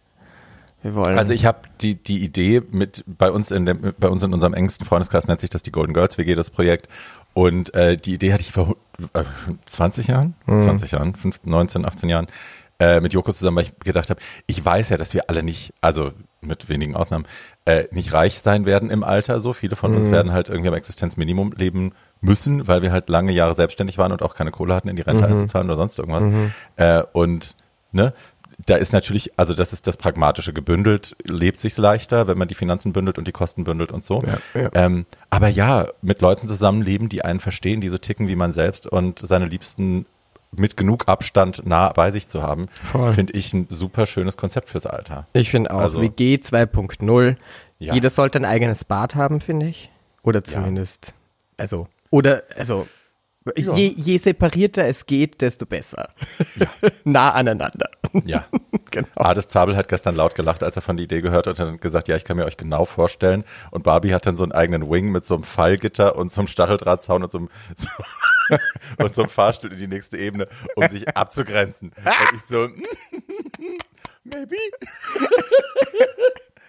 Also 1.18 1.34
ich 1.34 1.46
habe 1.46 1.60
die, 1.82 1.96
die 1.96 2.24
Idee 2.24 2.62
mit 2.72 3.04
bei 3.06 3.32
uns 3.32 3.52
in 3.52 3.66
dem, 3.66 3.94
bei 4.00 4.10
uns 4.10 4.24
in 4.24 4.34
unserem 4.34 4.54
engsten 4.54 4.86
Freundeskreis 4.86 5.28
nennt 5.28 5.42
sich 5.42 5.50
das 5.50 5.64
die 5.64 5.72
Golden 5.72 5.94
Girls 5.94 6.18
WG, 6.18 6.36
das 6.36 6.50
Projekt. 6.50 6.88
Und 7.34 7.74
äh, 7.74 7.98
die 7.98 8.16
Idee 8.16 8.34
hatte 8.34 8.42
ich 8.42 8.52
vor 8.52 8.76
äh, 9.14 9.24
20 9.68 10.08
Jahren, 10.08 10.36
20 10.48 10.92
Jahren, 10.92 11.16
15, 11.16 11.50
19, 11.50 11.86
18 11.86 12.10
Jahren 12.10 12.28
äh, 12.80 13.00
mit 13.00 13.14
Joko 13.14 13.32
zusammen, 13.32 13.58
weil 13.58 13.66
ich 13.66 13.80
gedacht 13.80 14.10
habe, 14.10 14.20
ich 14.48 14.64
weiß 14.66 14.90
ja, 14.90 14.98
dass 14.98 15.14
wir 15.14 15.30
alle 15.30 15.44
nicht, 15.44 15.74
also 15.82 16.12
mit 16.42 16.68
wenigen 16.68 16.96
Ausnahmen, 16.96 17.26
äh, 17.66 17.86
nicht 17.92 18.12
reich 18.14 18.40
sein 18.40 18.66
werden 18.66 18.90
im 18.90 19.04
Alter. 19.04 19.40
So 19.40 19.54
viele 19.54 19.76
von 19.76 19.96
uns 19.96 20.08
werden 20.12 20.32
halt 20.32 20.50
irgendwie 20.50 20.70
am 20.70 20.74
Existenzminimum 20.74 21.54
leben 21.56 21.94
müssen, 22.22 22.68
weil 22.68 22.82
wir 22.82 22.92
halt 22.92 23.08
lange 23.10 23.32
Jahre 23.32 23.56
selbstständig 23.56 24.00
waren 24.00 24.12
und 24.12 24.24
auch 24.24 24.34
keine 24.34 24.50
Kohle 24.50 24.74
hatten, 24.74 24.90
in 24.90 24.96
die 24.96 25.04
Rente 25.04 25.26
einzuzahlen 25.34 25.68
oder 25.68 25.78
sonst 25.78 26.00
irgendwas. 26.00 26.24
Äh, 26.78 27.04
und 27.14 27.56
ne, 27.92 28.14
da 28.66 28.76
ist 28.76 28.94
natürlich, 28.94 29.32
also 29.38 29.54
das 29.54 29.74
ist 29.74 29.88
das 29.88 29.98
Pragmatische 29.98 30.54
gebündelt, 30.54 31.16
lebt 31.24 31.60
sich's 31.60 31.78
leichter, 31.78 32.28
wenn 32.28 32.38
man 32.38 32.48
die 32.48 32.54
Finanzen 32.54 32.94
bündelt 32.94 33.18
und 33.18 33.28
die 33.28 33.32
Kosten 33.32 33.64
bündelt 33.64 33.92
und 33.92 34.06
so. 34.06 34.24
Ja, 34.24 34.62
ja. 34.62 34.70
Ähm, 34.74 35.06
aber 35.30 35.48
ja, 35.48 35.88
mit 36.02 36.22
Leuten 36.22 36.48
zusammenleben, 36.48 37.10
die 37.10 37.24
einen 37.24 37.40
verstehen, 37.40 37.82
die 37.82 37.90
so 37.90 37.98
ticken 37.98 38.28
wie 38.28 38.36
man 38.36 38.54
selbst 38.54 38.88
und 38.88 39.20
seine 39.20 39.46
Liebsten 39.46 40.06
mit 40.54 40.76
genug 40.76 41.08
Abstand 41.08 41.66
nah 41.66 41.94
bei 41.94 42.12
sich 42.12 42.28
zu 42.28 42.44
haben, 42.44 42.68
finde 43.14 43.34
ich 43.34 43.54
ein 43.54 43.68
super 43.70 44.06
schönes 44.06 44.38
Konzept 44.38 44.70
fürs 44.70 44.86
Alter. 44.86 45.26
ich 45.34 45.50
finde 45.50 45.74
auch 45.74 45.80
also- 45.80 46.02
WG 46.02 46.36
2.0. 46.36 47.38
Ja. 47.80 47.96
Jeder 47.96 48.12
sollte 48.12 48.38
ein 48.38 48.46
eigenes 48.46 48.86
Bad 48.86 49.16
haben, 49.16 49.40
finde 49.40 49.66
ich. 49.66 49.90
Oder 50.22 50.44
zumindest, 50.44 51.16
also, 51.58 51.88
oder, 52.12 52.44
also, 52.56 52.86
Ja. 53.56 53.76
je, 53.76 53.94
je 53.98 54.20
separierter 54.20 54.86
es 54.86 55.06
geht, 55.06 55.42
desto 55.42 55.66
besser. 55.66 56.10
nah 57.04 57.34
aneinander. 57.34 57.90
Ja. 58.26 58.46
genau. 58.92 59.08
Ades 59.16 59.48
Zabel 59.48 59.76
hat 59.76 59.88
gestern 59.88 60.16
laut 60.16 60.36
gelacht, 60.36 60.62
als 60.62 60.76
er 60.76 60.84
von 60.84 60.96
der 60.96 61.06
Idee 61.06 61.22
gehört 61.22 61.48
hat 61.48 61.60
und 61.60 61.74
hat 61.74 61.82
gesagt, 61.82 62.08
ja, 62.08 62.16
ich 62.16 62.24
kann 62.24 62.38
mir 62.38 62.46
euch 62.46 62.58
genau 62.58 62.86
vorstellen. 62.86 63.44
Und 63.72 63.84
Barbie 63.84 64.14
hat 64.14 64.28
dann 64.28 64.38
so 64.38 64.44
einen 64.44 64.52
eigenen 64.52 64.90
Wing 64.92 65.12
mit 65.12 65.26
so 65.26 65.34
einem 65.34 65.44
Fallgitter 65.44 66.16
und 66.16 66.32
so 66.32 66.42
einem 66.42 66.48
Stacheldrahtzaun 66.48 67.24
und 67.24 67.32
so 67.32 67.40
einem, 67.40 67.50
so, 67.76 67.88
und 69.04 69.16
so 69.16 69.24
einem 69.24 69.30
Fahrstuhl 69.30 69.72
in 69.74 69.80
die 69.80 69.88
nächste 69.88 70.18
Ebene, 70.18 70.48
um 70.76 70.88
sich 70.88 71.08
abzugrenzen. 71.18 71.94
Und 71.98 72.36
ich 72.36 72.44
so, 72.44 72.68
maybe. 74.24 74.56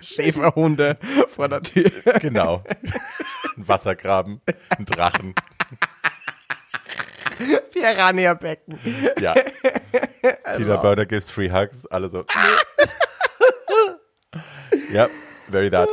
Schäferhunde 0.00 0.97
vor 1.29 1.49
der 1.49 1.62
Tür. 1.62 1.91
Genau. 2.19 2.64
Ein 3.57 3.69
Wassergraben, 3.69 4.41
ein 4.79 4.87
Drachen. 4.87 5.35
Piranha-Becken. 7.73 8.79
Ja. 9.21 9.35
Tina 10.57 10.76
Burner 10.76 11.07
gives 11.07 11.31
free 11.31 11.50
hugs. 11.50 11.87
Alle 11.87 12.09
so. 12.09 12.25
ja, 14.93 15.09
very 15.49 15.71
that. 15.71 15.88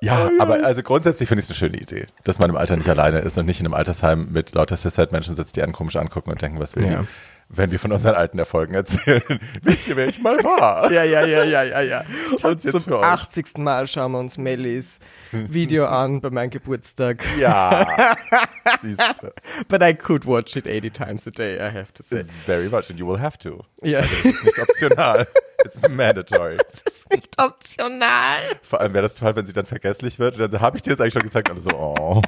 Ja, 0.00 0.30
aber 0.40 0.64
also 0.64 0.82
grundsätzlich 0.82 1.28
finde 1.28 1.40
ich 1.40 1.44
es 1.46 1.50
eine 1.50 1.56
schöne 1.58 1.78
Idee, 1.80 2.06
dass 2.24 2.40
man 2.40 2.50
im 2.50 2.56
Alter 2.56 2.76
nicht 2.76 2.88
alleine 2.88 3.20
ist 3.20 3.38
und 3.38 3.46
nicht 3.46 3.60
in 3.60 3.66
einem 3.66 3.74
Altersheim 3.74 4.28
mit 4.32 4.52
lauter 4.52 4.76
Cis-Menschen 4.76 5.36
sitzt, 5.36 5.54
die 5.56 5.62
einen 5.62 5.72
komisch 5.72 5.94
angucken 5.94 6.30
und 6.30 6.42
denken, 6.42 6.58
was 6.58 6.74
will 6.74 6.84
Ja. 6.90 7.00
die, 7.02 7.08
wenn 7.54 7.70
wir 7.70 7.78
von 7.78 7.92
unseren 7.92 8.14
alten 8.14 8.38
Erfolgen 8.38 8.74
erzählen. 8.74 9.22
Wisst 9.62 9.88
ihr, 9.88 9.96
wer 9.96 10.08
ich 10.08 10.20
mal 10.20 10.36
war? 10.38 10.90
Ja, 10.90 11.04
ja, 11.04 11.24
ja, 11.24 11.44
ja, 11.44 11.62
ja, 11.62 11.80
ja. 11.80 12.04
Und 12.42 12.64
jetzt 12.64 12.70
zum 12.70 12.82
für 12.82 12.98
euch. 12.98 13.04
80. 13.04 13.58
Mal 13.58 13.86
schauen 13.86 14.12
wir 14.12 14.18
uns 14.18 14.38
Mellies 14.38 14.98
Video 15.30 15.86
an 15.86 16.20
bei 16.20 16.30
meinem 16.30 16.50
Geburtstag. 16.50 17.22
Ja. 17.38 18.16
Siehst 18.82 19.00
du. 19.22 19.32
But 19.68 19.82
I 19.82 19.94
could 19.94 20.26
watch 20.26 20.56
it 20.56 20.66
80 20.66 20.92
times 20.92 21.26
a 21.26 21.30
day, 21.30 21.56
I 21.56 21.70
have 21.70 21.92
to 21.94 22.02
say. 22.02 22.24
Very 22.46 22.68
much 22.68 22.90
and 22.90 22.98
you 22.98 23.06
will 23.06 23.20
have 23.20 23.38
to. 23.38 23.64
Ja. 23.82 24.00
It's 24.00 24.44
nicht 24.44 24.58
optional. 24.58 25.26
It's 25.64 25.78
mandatory. 25.88 26.56
Das 26.56 26.82
ist 26.92 27.10
nicht 27.10 27.40
optional. 27.40 28.40
Vor 28.62 28.80
allem 28.80 28.94
wäre 28.94 29.02
das 29.02 29.14
toll, 29.16 29.36
wenn 29.36 29.46
sie 29.46 29.52
dann 29.52 29.66
vergesslich 29.66 30.18
wird. 30.18 30.38
Und 30.38 30.52
dann 30.52 30.60
habe 30.60 30.76
ich 30.76 30.82
dir 30.82 30.90
das 30.90 31.00
eigentlich 31.00 31.12
schon 31.12 31.22
gezeigt? 31.22 31.50
Und 31.50 31.58
so, 31.58 31.70
oh, 31.70 32.22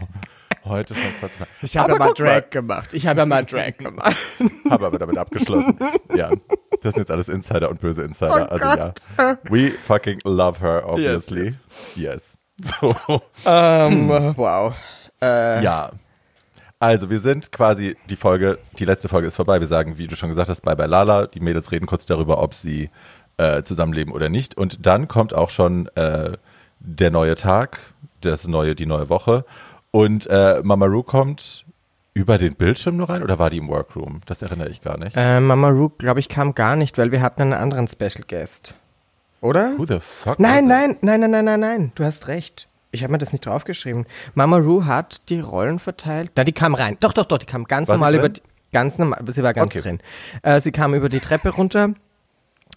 heute 0.65 0.95
schon 0.95 1.15
20 1.21 1.41
Mal. 1.41 1.49
Ich 1.63 1.77
habe 1.77 1.93
ja 1.93 1.99
mal. 1.99 2.13
Drag 2.15 2.51
gemacht. 2.51 2.89
Ich 2.93 3.07
habe 3.07 3.21
ja 3.21 3.27
mal 3.27 3.45
Drag 3.45 3.77
gemacht. 3.79 4.17
Habe 4.71 4.87
aber 4.87 4.99
damit 4.99 5.19
abgeschlossen. 5.19 5.79
Ja, 6.15 6.31
das 6.83 6.95
sind 6.95 7.03
jetzt 7.03 7.11
alles 7.11 7.29
Insider 7.29 7.71
und 7.71 7.81
böse 7.81 8.03
Insider. 8.03 8.49
Oh 8.51 8.53
also 8.53 8.65
ja, 8.65 9.39
we 9.45 9.71
fucking 9.71 10.21
love 10.25 10.61
her, 10.61 10.83
obviously. 10.87 11.55
Yes. 11.95 12.37
So, 12.81 12.95
ähm, 13.47 14.09
wow. 14.37 14.75
Äh, 15.21 15.65
ja. 15.65 15.91
Also 16.79 17.11
wir 17.11 17.19
sind 17.19 17.51
quasi, 17.51 17.97
die 18.09 18.15
Folge, 18.15 18.59
die 18.79 18.85
letzte 18.85 19.09
Folge 19.09 19.27
ist 19.27 19.35
vorbei. 19.35 19.59
Wir 19.59 19.67
sagen, 19.67 19.99
wie 19.99 20.07
du 20.07 20.15
schon 20.15 20.29
gesagt 20.29 20.49
hast, 20.49 20.61
bye 20.61 20.77
bye 20.77 20.87
Lala. 20.87 21.27
Die 21.27 21.41
Mädels 21.41 21.73
reden 21.73 21.87
kurz 21.87 22.07
darüber, 22.07 22.41
ob 22.41 22.55
sie 22.55 22.91
äh, 23.39 23.63
zusammenleben 23.63 24.13
oder 24.13 24.29
nicht. 24.29 24.57
Und 24.57 24.87
dann 24.87 25.09
kommt 25.09 25.35
auch 25.35 25.51
schon 25.51 25.89
äh, 25.97 26.33
der 26.79 27.11
neue 27.11 27.35
Tag, 27.35 27.79
das 28.21 28.47
neue, 28.47 28.75
die 28.75 28.87
neue 28.87 29.09
Woche. 29.09 29.45
Und 29.95 30.27
äh, 30.29 30.61
Mama 30.65 30.87
Ru 30.87 31.05
kommt 31.05 31.65
über 32.15 32.37
den 32.37 32.57
Bildschirm 32.57 32.97
nur 32.97 33.09
rein 33.09 33.23
oder 33.23 33.39
war 33.39 33.49
die 33.49 33.59
im 33.59 33.69
Workroom? 33.69 34.23
Das 34.27 34.43
erinnere 34.43 34.69
ich 34.69 34.81
gar 34.81 34.99
nicht. 34.99 35.17
Äh, 35.17 35.39
Mama 35.39 35.69
Rook, 35.69 35.99
glaube 36.01 36.19
ich, 36.19 36.29
kam 36.29 36.53
gar 36.57 36.75
nicht, 36.75 36.99
weil 36.99 37.13
wir 37.13 37.23
hatten 37.23 37.43
einen 37.43 37.53
anderen 37.53 37.87
Special 37.87 38.25
Guest. 38.27 38.75
Oder? 39.41 39.75
Who 39.79 39.87
the 39.87 40.01
fuck? 40.01 40.41
Nein, 40.41 40.67
nein, 40.67 40.97
nein, 41.01 41.21
nein, 41.21 41.31
nein, 41.31 41.45
nein, 41.45 41.61
nein. 41.61 41.93
Du 41.95 42.03
hast 42.03 42.27
recht. 42.27 42.67
Ich 42.91 43.05
habe 43.05 43.13
mir 43.13 43.19
das 43.19 43.31
nicht 43.31 43.47
draufgeschrieben. 43.47 44.05
Mama 44.35 44.57
Ru 44.57 44.85
hat 44.85 45.29
die 45.29 45.39
Rollen 45.39 45.79
verteilt. 45.79 46.33
Na, 46.35 46.43
die 46.43 46.51
kam 46.53 46.75
rein. 46.75 46.97
Doch, 46.99 47.13
doch, 47.13 47.27
doch, 47.27 47.39
die 47.39 47.47
kam 47.47 47.63
ganz 47.67 47.89
War 47.89 47.95
normal 47.95 48.17
über 48.17 48.31
die, 48.31 48.43
ganz 48.73 48.99
normal, 48.99 49.21
sie 49.29 49.45
war 49.45 49.53
ganz 49.55 49.67
Okay. 49.73 49.81
drin. 49.81 50.01
Äh, 50.43 50.61
sie 50.61 50.73
kam 50.73 50.95
über 50.95 51.09
die 51.09 51.21
Treppe 51.21 51.51
runter 51.51 51.91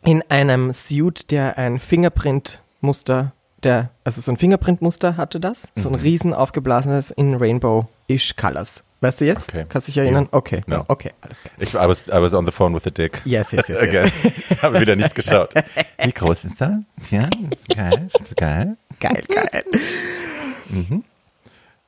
in 0.04 0.24
einem 0.30 0.72
Suit, 0.72 1.32
der 1.32 1.58
ein 1.58 1.80
Fingerprint-Muster, 1.80 3.32
der, 3.68 3.90
also 4.04 4.22
so 4.22 4.32
ein 4.32 4.38
Fingerprint-Muster 4.38 5.18
hatte 5.18 5.40
das. 5.40 5.68
So 5.76 5.90
ein 5.90 5.96
Mhm. 5.96 6.02
riesen 6.02 6.34
aufgeblasenes 6.34 7.12
in 7.12 7.36
Rainbow-ish 7.36 8.36
Colors. 8.36 8.84
Weißt 9.02 9.22
du 9.22 9.26
jetzt? 9.26 9.50
Okay. 9.50 9.66
Kannst 9.70 9.88
du 9.88 9.92
dich 9.92 10.00
erinnern? 10.00 10.28
Okay, 10.32 10.62
No. 10.66 10.84
okay, 10.88 11.12
alles 11.22 11.38
klar. 11.42 11.54
Ich, 11.60 11.74
I, 11.76 11.88
was, 11.88 12.08
I 12.08 12.14
was 12.22 12.34
on 12.34 12.46
the 12.46 12.52
phone 12.52 12.74
with 12.74 12.82
the 12.84 12.90
dick. 12.92 13.22
Yes, 13.26 13.52
yes, 13.52 13.68
yes, 13.68 13.80
yes. 13.94 14.12
Ich 14.50 14.64
habe 14.64 14.80
wieder 14.82 14.96
nicht 14.96 15.14
geschaut. 15.14 15.54
Wie 16.04 16.12
groß 16.12 16.46
ist 16.46 16.60
er? 16.62 16.82
Ja, 17.12 17.26
ist 17.52 17.76
geil. 17.76 18.08
Ist 18.24 18.36
geil. 18.38 18.76
Geil, 19.00 19.24
geil. 19.28 19.64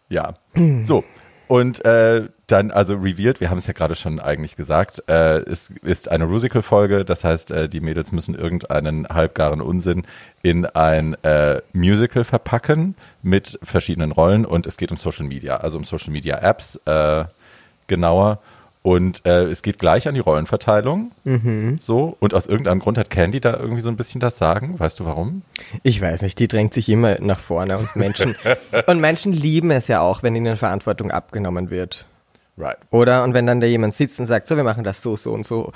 Ja. 0.10 0.36
So. 0.86 1.04
Und 1.48 1.84
äh, 1.86 2.28
dann, 2.52 2.72
also 2.72 2.96
revealed, 2.96 3.40
wir 3.40 3.50
haben 3.50 3.60
es 3.60 3.68
ja 3.68 3.74
gerade 3.74 3.96
schon 3.96 4.20
eigentlich 4.20 4.56
gesagt, 4.56 5.04
äh, 5.08 5.40
es 5.40 5.72
ist 5.84 6.10
eine 6.10 6.26
Rusical-Folge, 6.26 7.06
das 7.06 7.24
heißt, 7.24 7.52
äh, 7.52 7.70
die 7.70 7.80
Mädels 7.80 8.12
müssen 8.12 8.36
irgendeinen 8.36 9.08
halbgaren 9.08 9.62
Unsinn 9.62 10.04
in 10.42 10.66
ein 10.66 11.16
äh, 11.24 11.62
Musical 11.74 12.24
verpacken 12.24 12.96
mit 13.22 13.60
verschiedenen 13.62 14.12
Rollen 14.12 14.46
und 14.46 14.68
es 14.68 14.78
geht 14.78 14.92
um 14.92 14.98
Social 14.98 15.26
Media, 15.26 15.58
also 15.58 15.78
um 15.78 15.84
Social 15.84 16.12
Media 16.12 16.40
Apps 16.40 16.80
äh, 16.86 17.26
genauer. 17.88 18.40
Und 18.82 19.26
äh, 19.26 19.44
es 19.44 19.62
geht 19.62 19.78
gleich 19.78 20.08
an 20.08 20.14
die 20.14 20.22
Rollenverteilung. 20.22 21.12
So. 21.82 22.16
Und 22.22 22.34
aus 22.34 22.48
irgendeinem 22.48 22.80
Grund 22.80 22.98
hat 22.98 23.10
Candy 23.10 23.42
da 23.42 23.58
irgendwie 23.58 23.82
so 23.82 23.90
ein 23.90 23.98
bisschen 23.98 24.22
das 24.22 24.38
Sagen. 24.38 24.80
Weißt 24.80 25.00
du 25.02 25.06
warum? 25.06 25.42
Ich 25.84 26.02
weiß 26.02 26.22
nicht, 26.22 26.40
die 26.40 26.48
drängt 26.48 26.74
sich 26.74 26.88
immer 26.88 27.20
nach 27.20 27.40
vorne 27.40 27.78
und 27.78 27.94
Menschen, 27.98 28.38
und 28.88 29.02
Menschen 29.02 29.34
lieben 29.34 29.70
es 29.72 29.90
ja 29.90 30.00
auch, 30.00 30.24
wenn 30.24 30.34
ihnen 30.34 30.56
Verantwortung 30.56 31.12
abgenommen 31.12 31.70
wird. 31.70 32.06
Right. 32.60 32.78
Oder? 32.92 33.24
Und 33.24 33.34
wenn 33.34 33.48
dann 33.48 33.62
da 33.62 33.68
jemand 33.68 33.96
sitzt 33.96 34.20
und 34.20 34.26
sagt, 34.26 34.48
so, 34.48 34.58
wir 34.58 34.64
machen 34.64 34.84
das 34.84 35.02
so, 35.02 35.16
so 35.16 35.32
und 35.32 35.46
so, 35.46 35.72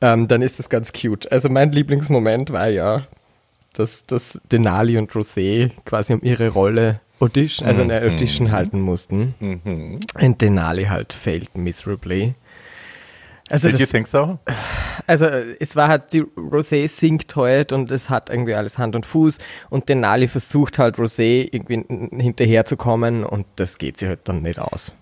ähm, 0.00 0.26
dann 0.28 0.42
ist 0.42 0.58
das 0.58 0.68
ganz 0.68 0.92
cute. 0.92 1.30
Also 1.30 1.48
mein 1.48 1.72
Lieblingsmoment 1.72 2.52
war 2.52 2.68
ja, 2.68 3.06
dass, 3.74 4.02
dass 4.02 4.38
Denali 4.50 4.98
und 4.98 5.10
Rosé 5.12 5.70
quasi 5.84 6.12
um 6.12 6.20
ihre 6.22 6.48
Rolle 6.48 7.00
Audition, 7.20 7.66
also 7.66 7.82
eine 7.82 8.00
Audition 8.02 8.52
halten 8.52 8.80
mussten. 8.80 9.34
Mhm. 9.40 10.00
Und 10.20 10.40
Denali 10.40 10.84
halt 10.84 11.12
failed 11.12 11.56
miserably. 11.56 12.34
Also 13.50 13.68
Did 13.68 13.78
you 13.78 13.84
das, 13.84 13.90
think 13.90 14.06
so? 14.06 14.38
also 15.06 15.24
äh, 15.24 15.56
es 15.58 15.74
war 15.74 15.88
halt, 15.88 16.12
die 16.12 16.22
Rosé 16.22 16.86
singt 16.88 17.34
halt 17.34 17.72
und 17.72 17.90
es 17.90 18.10
hat 18.10 18.28
irgendwie 18.28 18.54
alles 18.54 18.76
Hand 18.76 18.94
und 18.94 19.06
Fuß 19.06 19.38
und 19.70 19.88
Denali 19.88 20.28
versucht 20.28 20.78
halt 20.78 20.96
Rosé 20.96 21.48
irgendwie 21.50 21.84
hinterherzukommen 22.20 23.24
und 23.24 23.46
das 23.56 23.78
geht 23.78 23.98
sie 23.98 24.06
halt 24.06 24.20
dann 24.24 24.42
nicht 24.42 24.58
aus. 24.58 24.92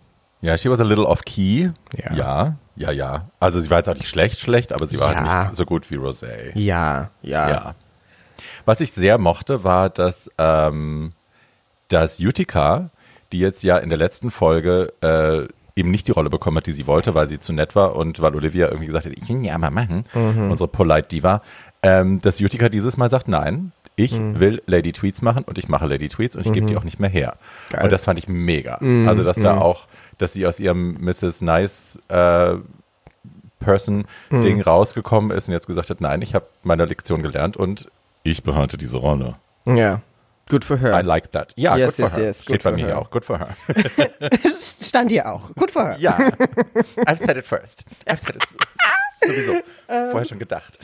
Ja, 0.43 0.57
she 0.59 0.71
was 0.71 0.81
a 0.81 0.85
little 0.85 1.07
off 1.07 1.23
key. 1.25 1.71
Ja. 1.97 2.15
ja, 2.15 2.57
ja. 2.77 2.91
ja. 2.93 3.31
Also 3.41 3.61
sie 3.61 3.71
war 3.71 3.79
jetzt 3.79 3.89
auch 3.89 3.95
nicht 3.95 4.09
schlecht, 4.09 4.39
schlecht, 4.41 4.73
aber 4.73 4.87
sie 4.87 5.01
war 5.01 5.13
Ja. 5.13 5.25
halt 5.25 5.49
nicht 5.49 5.57
so 5.57 5.65
gut 5.65 5.91
wie 5.91 5.97
Rosé. 5.97 6.53
Ja, 6.59 7.11
ja. 7.23 7.49
Ja. 7.49 7.75
Was 8.65 8.81
ich 8.81 8.93
sehr 8.93 9.19
mochte, 9.19 9.65
war, 9.65 9.89
dass, 9.91 10.31
ähm, 10.39 11.13
dass 11.89 12.21
Utica, 12.21 12.91
die 13.33 13.39
jetzt 13.39 13.63
ja 13.63 13.79
in 13.79 13.89
der 13.89 13.99
letzten 13.99 14.31
Folge 14.31 14.93
äh, 15.03 15.47
eben 15.79 15.91
nicht 15.91 16.07
die 16.09 16.13
Rolle 16.13 16.31
bekommen 16.31 16.57
hat, 16.59 16.67
die 16.67 16.73
sie 16.73 16.87
wollte, 16.87 17.15
weil 17.15 17.29
sie 17.29 17.39
zu 17.41 17.53
nett 17.53 17.75
war 17.77 17.97
und 17.97 18.21
weil 18.21 18.35
Olivia 18.35 18.67
irgendwie 18.69 18.87
gesagt 18.87 19.07
hat, 19.07 19.13
ich 19.15 19.29
will 19.29 19.43
ja 19.45 19.57
mal 19.59 19.71
machen, 19.71 20.05
Mhm. 20.15 20.51
unsere 20.51 20.69
Polite 20.69 21.09
Diva, 21.09 21.43
ähm, 21.83 22.21
dass 22.21 22.41
Utica 22.41 22.69
dieses 22.69 22.97
Mal 22.97 23.11
sagt, 23.11 23.29
nein, 23.29 23.73
ich 23.95 24.19
Mhm. 24.19 24.41
will 24.41 24.63
Lady 24.67 24.93
Tweets 24.93 25.23
machen 25.23 25.45
und 25.45 25.59
ich 25.59 25.69
mache 25.69 25.87
Lady 25.87 26.09
Tweets 26.09 26.37
und 26.37 26.45
ich 26.47 26.53
gebe 26.53 26.67
die 26.67 26.77
auch 26.77 26.85
nicht 26.85 26.99
mehr 27.01 27.09
her. 27.11 27.37
Geil. 27.71 27.81
Mhm. 27.81 27.85
Und 27.85 27.93
das 27.93 28.05
fand 28.05 28.19
ich 28.19 28.29
mega. 28.29 28.75
Also, 29.07 29.23
dass 29.25 29.37
da 29.39 29.57
auch, 29.59 29.87
dass 30.19 30.33
sie 30.33 30.47
aus 30.47 30.61
ihrem 30.61 30.95
Mrs. 31.01 31.43
Nice 31.43 31.99
äh, 32.09 32.55
Person-Ding 33.61 34.57
Mhm. 34.57 34.61
rausgekommen 34.63 35.37
ist 35.37 35.49
und 35.49 35.55
jetzt 35.55 35.67
gesagt 35.67 35.91
hat, 35.91 36.01
nein, 36.01 36.23
ich 36.23 36.35
habe 36.35 36.47
meine 36.63 36.85
Lektion 36.85 37.23
gelernt 37.23 37.57
und 37.57 37.91
ich 38.23 38.43
behalte 38.43 38.77
diese 38.77 38.97
Rolle. 38.99 39.37
Ja. 39.67 40.03
Good 40.49 40.65
for 40.65 40.77
her. 40.79 40.99
I 40.99 41.03
like 41.05 41.33
that. 41.33 41.53
Ja, 41.57 41.77
Yes, 41.77 41.97
good 41.97 41.97
for 41.97 42.05
yes, 42.05 42.17
her. 42.17 42.25
yes, 42.25 42.43
Steht 42.43 42.49
good 42.49 42.63
bei 42.63 42.71
for 42.71 42.77
mir 42.77 42.87
her. 42.87 42.95
hier 42.95 42.99
auch. 42.99 43.11
Good 43.11 43.25
for 43.25 43.39
her. 43.39 43.57
Stand 44.81 45.11
hier 45.11 45.29
auch. 45.33 45.51
Good 45.57 45.71
for 45.73 45.85
her. 45.85 45.97
Ja. 45.99 46.17
I've 47.07 47.19
said 47.19 47.37
it 47.37 47.45
first. 47.45 47.85
I've 48.07 48.21
said 48.21 48.37
it 48.37 48.45
sowieso. 49.27 49.55
Vorher 49.89 50.25
schon 50.25 50.39
gedacht. 50.39 50.79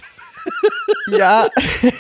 Ja, 1.09 1.49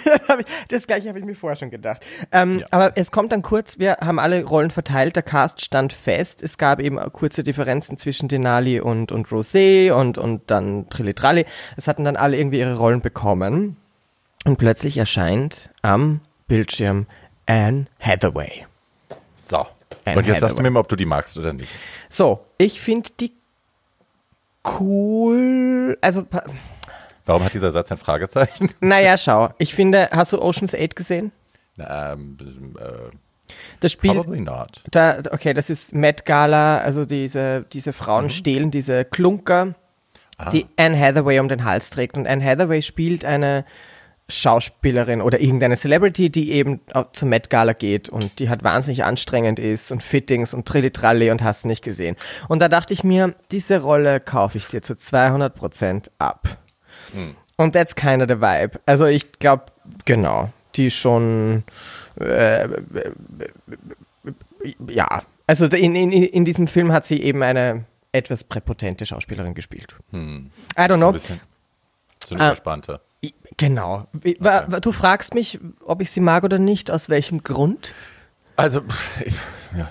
das, 0.69 0.87
gleiche 0.87 1.09
habe 1.09 1.19
ich 1.19 1.25
mir 1.25 1.35
vorher 1.35 1.57
schon 1.57 1.71
gedacht. 1.71 2.05
Ähm, 2.31 2.61
Ja. 2.61 2.67
Aber 2.71 2.93
es 2.97 3.11
kommt 3.11 3.33
dann 3.33 3.43
kurz, 3.43 3.79
wir 3.79 3.99
haben 4.01 4.19
alle 4.19 4.45
Rollen 4.45 4.71
verteilt, 4.71 5.17
der 5.17 5.23
Cast 5.23 5.61
stand 5.61 5.93
fest. 5.93 6.43
Es 6.43 6.59
gab 6.59 6.81
eben 6.81 6.99
kurze 7.13 7.43
Differenzen 7.43 7.99
zwischen 7.99 8.29
Denali 8.29 8.81
und, 8.81 9.13
und 9.13 9.29
Rosé 9.29 9.93
und, 9.93 10.19
und 10.19 10.51
dann 10.51 10.89
Trillitralli. 10.89 11.47
Es 11.77 11.89
hatten 11.89 12.05
dann 12.05 12.17
alle 12.17 12.37
irgendwie 12.37 12.61
ihre 12.61 12.77
Rollen 12.77 13.01
bekommen. 13.01 13.77
Und 14.45 14.59
plötzlich 14.59 14.99
erscheint 14.99 15.71
am 15.83 16.21
Bildschirm 16.49 17.07
Anne 17.47 17.87
Hathaway. 18.01 18.67
So. 19.37 19.67
Anne 20.05 20.19
und 20.19 20.27
jetzt 20.27 20.41
sagst 20.41 20.55
du 20.55 20.59
Hathaway. 20.59 20.63
mir 20.63 20.71
mal, 20.71 20.81
ob 20.81 20.89
du 20.89 20.97
die 20.97 21.07
magst 21.07 21.39
oder 21.39 21.53
nicht. 21.53 21.73
So, 22.09 22.45
ich 22.59 22.81
finde 22.81 23.11
die 23.19 23.33
cool. 24.81 25.97
Also, 26.01 26.27
Warum 27.26 27.45
hat 27.45 27.55
dieser 27.55 27.71
Satz 27.71 27.91
ein 27.93 27.99
Fragezeichen? 27.99 28.71
naja, 28.81 29.17
schau. 29.17 29.50
Ich 29.59 29.75
finde, 29.75 30.09
hast 30.12 30.33
du 30.33 30.41
Ocean's 30.43 30.75
8 30.75 30.97
gesehen? 30.97 31.33
ähm, 31.79 32.37
äh, 32.79 32.85
Das 33.81 33.93
Spiel. 33.93 34.12
probably 34.12 34.41
not. 34.41 34.83
Da, 34.91 35.19
okay, 35.31 35.55
das 35.55 35.71
ist 35.71 35.95
Met 35.95 36.25
Gala, 36.26 36.79
also 36.79 37.05
diese, 37.05 37.64
diese 37.73 37.93
Frauen 37.93 38.31
stehlen 38.31 38.71
diese 38.71 39.05
Klunker, 39.05 39.75
die 40.52 40.67
Anne 40.76 40.99
Hathaway 40.99 41.38
um 41.38 41.49
den 41.49 41.64
Hals 41.64 41.91
trägt. 41.91 42.17
Und 42.17 42.26
Anne 42.26 42.45
Hathaway 42.45 42.83
spielt 42.83 43.25
eine 43.25 43.64
Schauspielerin 44.29 45.21
oder 45.21 45.41
irgendeine 45.41 45.76
Celebrity, 45.76 46.31
die 46.31 46.52
eben 46.52 46.81
zur 47.12 47.29
Met 47.29 47.50
Gala 47.50 47.75
geht 47.75 48.09
und 48.09 48.38
die 48.38 48.49
halt 48.49 48.64
wahnsinnig 48.64 49.05
anstrengend 49.05 49.59
ist 49.59 49.93
und 49.93 50.02
Fittings 50.02 50.55
und 50.55 50.67
Trillitralli 50.67 51.31
und 51.31 51.43
hast 51.43 51.64
nicht 51.64 51.85
gesehen. 51.85 52.17
Und 52.49 52.61
da 52.61 52.69
dachte 52.69 52.95
ich 52.95 53.05
mir, 53.05 53.35
diese 53.50 53.83
Rolle 53.83 54.21
kaufe 54.21 54.59
ich 54.59 54.67
dir 54.67 54.83
zu 54.83 54.95
200% 54.95 56.09
ab. 56.19 56.59
Und 57.57 57.73
that's 57.75 57.95
kind 57.95 58.23
of 58.23 58.28
the 58.28 58.40
vibe. 58.40 58.81
Also 58.87 59.07
ich 59.07 59.33
glaube, 59.33 59.64
genau, 60.04 60.50
die 60.75 60.90
schon, 60.90 61.64
äh, 62.21 62.69
ja, 64.88 65.23
also 65.47 65.66
in, 65.66 65.95
in, 65.95 66.12
in 66.12 66.45
diesem 66.45 66.66
Film 66.66 66.92
hat 66.92 67.04
sie 67.04 67.21
eben 67.23 67.42
eine 67.42 67.85
etwas 68.12 68.45
präpotente 68.45 69.07
Schauspielerin 69.07 69.54
gespielt. 69.54 69.95
Hm. 70.11 70.50
I 70.76 70.81
don't 70.83 70.97
know. 70.97 71.09
ein 71.09 71.12
bisschen. 71.14 71.40
So 72.26 72.35
eine 72.35 72.45
Ah. 72.45 72.47
überspannte. 72.49 73.00
Genau. 73.57 74.07
Okay. 74.16 74.37
Du 74.81 74.92
fragst 74.92 75.35
mich, 75.35 75.61
ob 75.85 76.00
ich 76.00 76.11
sie 76.11 76.21
mag 76.21 76.42
oder 76.45 76.59
nicht, 76.59 76.90
aus 76.90 77.09
welchem 77.09 77.42
Grund? 77.42 77.92
Also, 78.57 78.83
ich, 79.25 79.35
ja. 79.76 79.90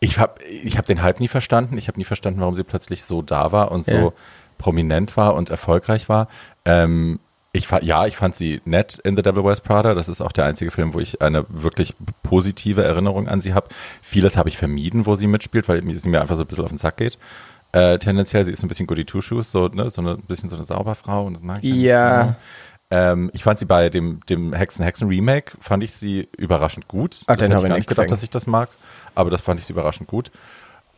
ich 0.00 0.18
habe 0.18 0.42
ich 0.44 0.76
hab 0.78 0.86
den 0.86 1.02
Hype 1.02 1.20
nie 1.20 1.28
verstanden. 1.28 1.78
Ich 1.78 1.88
habe 1.88 1.98
nie 1.98 2.04
verstanden, 2.04 2.40
warum 2.40 2.56
sie 2.56 2.64
plötzlich 2.64 3.04
so 3.04 3.22
da 3.22 3.52
war 3.52 3.70
und 3.70 3.84
so 3.84 3.96
Ja. 3.96 4.12
Prominent 4.58 5.16
war 5.16 5.34
und 5.34 5.50
erfolgreich 5.50 6.08
war. 6.08 6.28
Ähm, 6.64 7.20
ich 7.52 7.68
ja, 7.82 8.06
ich 8.06 8.16
fand 8.16 8.36
sie 8.36 8.60
nett 8.66 8.98
in 9.02 9.16
The 9.16 9.22
Devil 9.22 9.42
Wears 9.44 9.62
Prada. 9.62 9.94
Das 9.94 10.08
ist 10.08 10.20
auch 10.20 10.32
der 10.32 10.44
einzige 10.44 10.70
Film, 10.70 10.92
wo 10.92 11.00
ich 11.00 11.22
eine 11.22 11.46
wirklich 11.48 11.94
positive 12.22 12.84
Erinnerung 12.84 13.28
an 13.28 13.40
sie 13.40 13.54
habe. 13.54 13.68
Vieles 14.02 14.36
habe 14.36 14.48
ich 14.50 14.58
vermieden, 14.58 15.06
wo 15.06 15.14
sie 15.14 15.26
mitspielt, 15.26 15.68
weil 15.68 15.82
sie 15.96 16.08
mir 16.10 16.20
einfach 16.20 16.36
so 16.36 16.42
ein 16.42 16.46
bisschen 16.46 16.64
auf 16.64 16.70
den 16.70 16.78
Sack 16.78 16.98
geht. 16.98 17.18
Äh, 17.72 17.98
tendenziell, 17.98 18.44
sie 18.44 18.52
ist 18.52 18.62
ein 18.62 18.68
bisschen 18.68 18.86
Goody 18.86 19.04
Two-Shoes, 19.04 19.50
so, 19.50 19.68
ne, 19.68 19.90
so 19.90 20.00
eine, 20.00 20.12
ein 20.12 20.22
bisschen 20.22 20.48
so 20.48 20.56
eine 20.56 20.64
Sauberfrau 20.64 21.26
und 21.26 21.34
das 21.34 21.42
mag 21.42 21.58
ich 21.62 21.74
Ja. 21.74 22.24
nicht. 22.26 22.36
Ähm, 22.90 23.30
ich 23.34 23.42
fand 23.42 23.58
sie 23.58 23.64
bei 23.64 23.90
dem, 23.90 24.20
dem 24.28 24.52
Hexen-Hexen-Remake, 24.52 25.56
fand 25.60 25.82
ich 25.82 25.92
sie 25.92 26.28
überraschend 26.38 26.86
gut. 26.88 27.20
Ah, 27.26 27.34
das 27.34 27.44
hätte 27.44 27.56
ich 27.56 27.62
gar 27.62 27.68
nicht 27.68 27.76
nicht 27.78 27.88
gedacht, 27.88 28.04
gesehen. 28.04 28.10
dass 28.16 28.22
ich 28.22 28.30
das 28.30 28.46
mag, 28.46 28.68
aber 29.16 29.28
das 29.30 29.40
fand 29.40 29.58
ich 29.58 29.66
sie 29.66 29.72
überraschend 29.72 30.08
gut. 30.08 30.30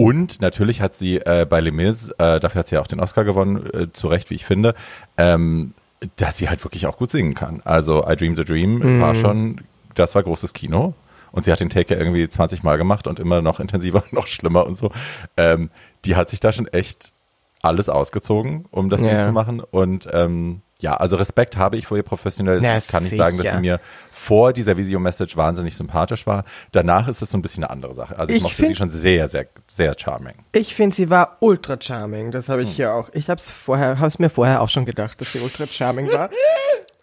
Und 0.00 0.40
natürlich 0.40 0.80
hat 0.80 0.94
sie 0.94 1.16
äh, 1.18 1.44
bei 1.48 1.60
Les 1.60 1.72
Mis, 1.72 2.10
äh, 2.18 2.38
dafür 2.38 2.60
hat 2.60 2.68
sie 2.68 2.76
ja 2.76 2.80
auch 2.80 2.86
den 2.86 3.00
Oscar 3.00 3.24
gewonnen, 3.24 3.68
äh, 3.74 3.92
zu 3.92 4.06
Recht, 4.06 4.30
wie 4.30 4.34
ich 4.36 4.44
finde, 4.44 4.74
ähm, 5.16 5.74
dass 6.16 6.38
sie 6.38 6.48
halt 6.48 6.64
wirklich 6.64 6.86
auch 6.86 6.96
gut 6.96 7.10
singen 7.10 7.34
kann. 7.34 7.60
Also 7.64 8.06
I 8.08 8.14
Dream 8.14 8.36
the 8.36 8.44
Dream 8.44 8.78
Mhm. 8.78 9.00
war 9.00 9.14
schon, 9.16 9.60
das 9.94 10.14
war 10.14 10.22
großes 10.22 10.52
Kino. 10.52 10.94
Und 11.32 11.44
sie 11.44 11.52
hat 11.52 11.58
den 11.60 11.68
Take 11.68 11.92
ja 11.92 12.00
irgendwie 12.00 12.28
20 12.28 12.62
Mal 12.62 12.78
gemacht 12.78 13.06
und 13.08 13.18
immer 13.18 13.42
noch 13.42 13.58
intensiver 13.60 14.02
und 14.04 14.12
noch 14.12 14.28
schlimmer 14.28 14.64
und 14.66 14.78
so. 14.78 14.90
Ähm, 15.36 15.70
die 16.04 16.14
hat 16.14 16.30
sich 16.30 16.38
da 16.40 16.52
schon 16.52 16.68
echt 16.68 17.12
alles 17.60 17.88
ausgezogen, 17.88 18.66
um 18.70 18.88
das 18.90 19.00
Ding 19.02 19.10
Ja. 19.16 19.22
zu 19.22 19.32
machen. 19.32 19.60
Und 19.60 20.06
ähm, 20.12 20.62
ja, 20.80 20.96
also 20.96 21.16
Respekt 21.16 21.56
habe 21.56 21.76
ich 21.76 21.86
vor 21.86 21.96
ihr 21.96 22.02
professionell. 22.02 22.60
Na, 22.60 22.78
ich 22.78 22.86
kann 22.86 23.02
nicht 23.02 23.16
sagen, 23.16 23.36
dass 23.38 23.50
sie 23.52 23.58
mir 23.60 23.80
vor 24.10 24.52
dieser 24.52 24.76
Visio-Message 24.76 25.36
wahnsinnig 25.36 25.74
sympathisch 25.76 26.26
war. 26.26 26.44
Danach 26.72 27.08
ist 27.08 27.20
es 27.22 27.30
so 27.30 27.36
ein 27.38 27.42
bisschen 27.42 27.64
eine 27.64 27.70
andere 27.70 27.94
Sache. 27.94 28.18
Also 28.18 28.30
ich, 28.30 28.36
Ich 28.38 28.42
mochte 28.44 28.56
find- 28.56 28.68
sie 28.68 28.74
schon 28.76 28.90
sehr, 28.90 29.28
sehr, 29.28 29.46
sehr 29.66 29.94
charming. 29.98 30.34
Ich 30.52 30.74
finde, 30.74 30.94
sie 30.94 31.10
war 31.10 31.36
ultra 31.40 31.76
charming. 31.80 32.30
Das 32.30 32.48
habe 32.48 32.62
ich 32.62 32.70
hier 32.70 32.92
auch. 32.94 33.10
Ich 33.12 33.28
habe 33.28 33.40
es 33.40 33.50
vorher, 33.50 33.98
habe 33.98 34.06
es 34.08 34.18
mir 34.18 34.30
vorher 34.30 34.62
auch 34.62 34.68
schon 34.68 34.84
gedacht, 34.84 35.20
dass 35.20 35.32
sie 35.32 35.40
ultra 35.40 35.66
charming 35.66 36.10
war. 36.12 36.30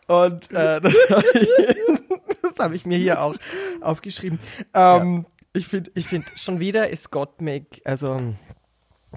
Und 0.08 0.51
äh, 0.51 0.79
das 0.82 0.94
habe 1.10 1.24
ich, 1.39 1.50
das 2.41 2.53
hab 2.60 2.72
ich 2.74 2.86
mir 2.86 2.98
hier 2.98 3.22
auch 3.22 3.36
aufgeschrieben. 3.82 4.39
Ähm, 4.74 5.25
Ich 5.53 5.67
finde, 5.67 5.89
ich 5.96 6.08
finde 6.08 6.27
schon 6.36 6.60
wieder 6.60 6.89
ist 6.89 7.12
Gottmik, 7.12 7.82
also 7.86 8.22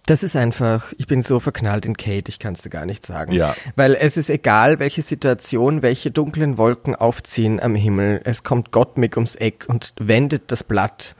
das 0.07 0.23
ist 0.23 0.37
einfach, 0.37 0.93
ich 0.99 1.07
bin 1.07 1.23
so 1.23 1.40
verknallt 1.40 1.87
in 1.87 1.97
Kate, 1.97 2.28
ich 2.28 2.38
kann 2.38 2.55
es 2.55 2.62
dir 2.62 2.71
gar 2.71 2.87
nicht 2.87 3.05
sagen. 3.07 3.33
Ja. 3.33 3.55
Weil 3.76 3.95
es 3.95 4.17
ist 4.17 4.31
egal, 4.31 4.78
welche 4.78 5.02
Situation, 5.02 5.83
welche 5.83 6.11
dunklen 6.11 6.59
Wolken 6.59 6.95
aufziehen 6.95 7.61
am 7.61 7.75
Himmel, 7.75 8.21
es 8.25 8.43
kommt 8.43 8.71
Gottmik 8.73 9.17
ums 9.17 9.35
Eck 9.37 9.67
und 9.69 9.93
wendet 10.00 10.50
das 10.50 10.64
Blatt 10.64 11.14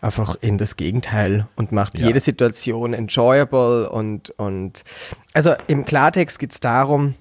einfach 0.00 0.36
in 0.40 0.58
das 0.58 0.76
Gegenteil 0.76 1.46
und 1.56 1.72
macht 1.72 1.98
Ja. 1.98 2.06
jede 2.06 2.20
Situation 2.20 2.92
enjoyable 2.92 3.88
und, 3.90 4.30
und 4.38 4.84
also 5.32 5.54
im 5.66 5.84
Klartext 5.84 6.38
geht's 6.38 6.60
darum, 6.60 7.14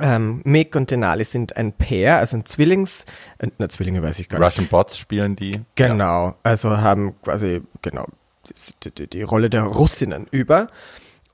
ähm, 0.00 0.40
Mick 0.44 0.74
und 0.74 0.90
Denali 0.90 1.22
sind 1.22 1.56
ein 1.56 1.72
Pair, 1.72 2.16
also 2.18 2.36
ein 2.36 2.46
Zwillings, 2.46 3.04
äh, 3.38 3.46
na 3.58 3.68
Zwillinge 3.68 4.02
weiß 4.02 4.18
ich 4.18 4.28
gar 4.28 4.38
nicht. 4.40 4.46
Russian 4.46 4.66
Bots 4.66 4.98
spielen 4.98 5.36
die. 5.36 5.60
Genau, 5.76 6.34
also 6.42 6.78
haben 6.78 7.14
quasi, 7.22 7.62
genau, 7.80 8.06
die, 8.48 9.06
die, 9.06 9.22
Rolle 9.22 9.50
der 9.50 9.62
Russinnen 9.62 10.26
über. 10.30 10.68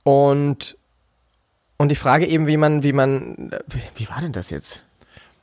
Und, 0.03 0.77
und 1.77 1.89
die 1.89 1.97
Frage 1.97 2.27
eben, 2.27 2.47
wie 2.47 2.57
man, 2.57 2.83
wie 2.83 2.93
man, 2.93 3.51
wie, 3.67 3.83
wie 3.97 4.09
war 4.09 4.21
denn 4.21 4.33
das 4.33 4.51
jetzt? 4.51 4.83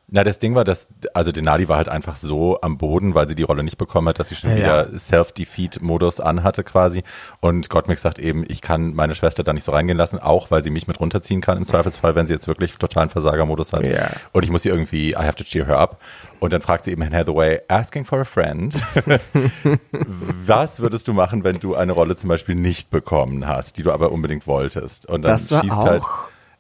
Na, 0.10 0.24
das 0.24 0.40
Ding 0.40 0.56
war, 0.56 0.64
dass, 0.64 0.88
also 1.14 1.34
Denali 1.34 1.68
war 1.68 1.76
halt 1.76 1.90
einfach 1.90 2.16
so 2.16 2.62
am 2.62 2.78
Boden, 2.78 3.14
weil 3.14 3.28
sie 3.28 3.36
die 3.36 3.44
Rolle 3.44 3.62
nicht 3.62 3.78
bekommen 3.78 4.08
hat, 4.08 4.20
dass 4.20 4.30
sie 4.30 4.36
schon 4.36 4.52
Ja, 4.52 4.56
wieder 4.56 4.98
Self-Defeat-Modus 4.98 6.22
anhatte 6.22 6.64
quasi. 6.64 7.04
Und 7.42 7.70
Gottmik 7.70 8.00
sagt 8.00 8.18
eben, 8.18 8.46
ich 8.48 8.62
kann 8.62 8.94
meine 8.94 9.16
Schwester 9.16 9.44
da 9.44 9.52
nicht 9.52 9.66
so 9.66 9.74
reingehen 9.74 9.98
lassen, 9.98 10.18
auch 10.18 10.50
weil 10.50 10.64
sie 10.64 10.70
mich 10.70 10.88
mit 10.88 11.02
runterziehen 11.02 11.42
kann 11.42 11.58
im 11.58 11.66
Zweifelsfall, 11.66 12.16
wenn 12.16 12.26
sie 12.26 12.34
jetzt 12.34 12.48
wirklich 12.48 12.78
totalen 12.78 13.10
Versagermodus 13.10 13.74
hat. 13.74 13.84
Ja. 13.84 14.10
Und 14.32 14.44
ich 14.44 14.50
muss 14.50 14.64
sie 14.64 14.70
irgendwie, 14.70 15.10
I 15.10 15.24
have 15.24 15.36
to 15.36 15.44
cheer 15.44 15.68
her 15.68 15.78
up. 15.78 16.02
Und 16.40 16.54
dann 16.54 16.62
fragt 16.62 16.86
sie 16.86 16.92
eben 16.92 17.04
Anne 17.04 17.18
Hathaway, 17.18 17.60
asking 17.68 18.06
for 18.06 18.22
a 18.22 18.24
friend. 18.24 18.82
Was 20.46 20.80
würdest 20.80 21.10
du 21.10 21.14
machen, 21.14 21.44
wenn 21.44 21.60
du 21.60 21.76
eine 21.76 21.92
Rolle 21.92 22.16
zum 22.16 22.30
Beispiel 22.30 22.56
nicht 22.56 22.92
bekommen 22.92 23.46
hast, 23.46 23.78
die 23.78 23.84
du 23.84 23.92
aber 23.92 24.14
unbedingt 24.14 24.48
wolltest? 24.48 25.06
Und 25.06 25.24
dann 25.24 25.38
schießt 25.38 25.72
auch 25.72 25.86
halt 25.86 26.04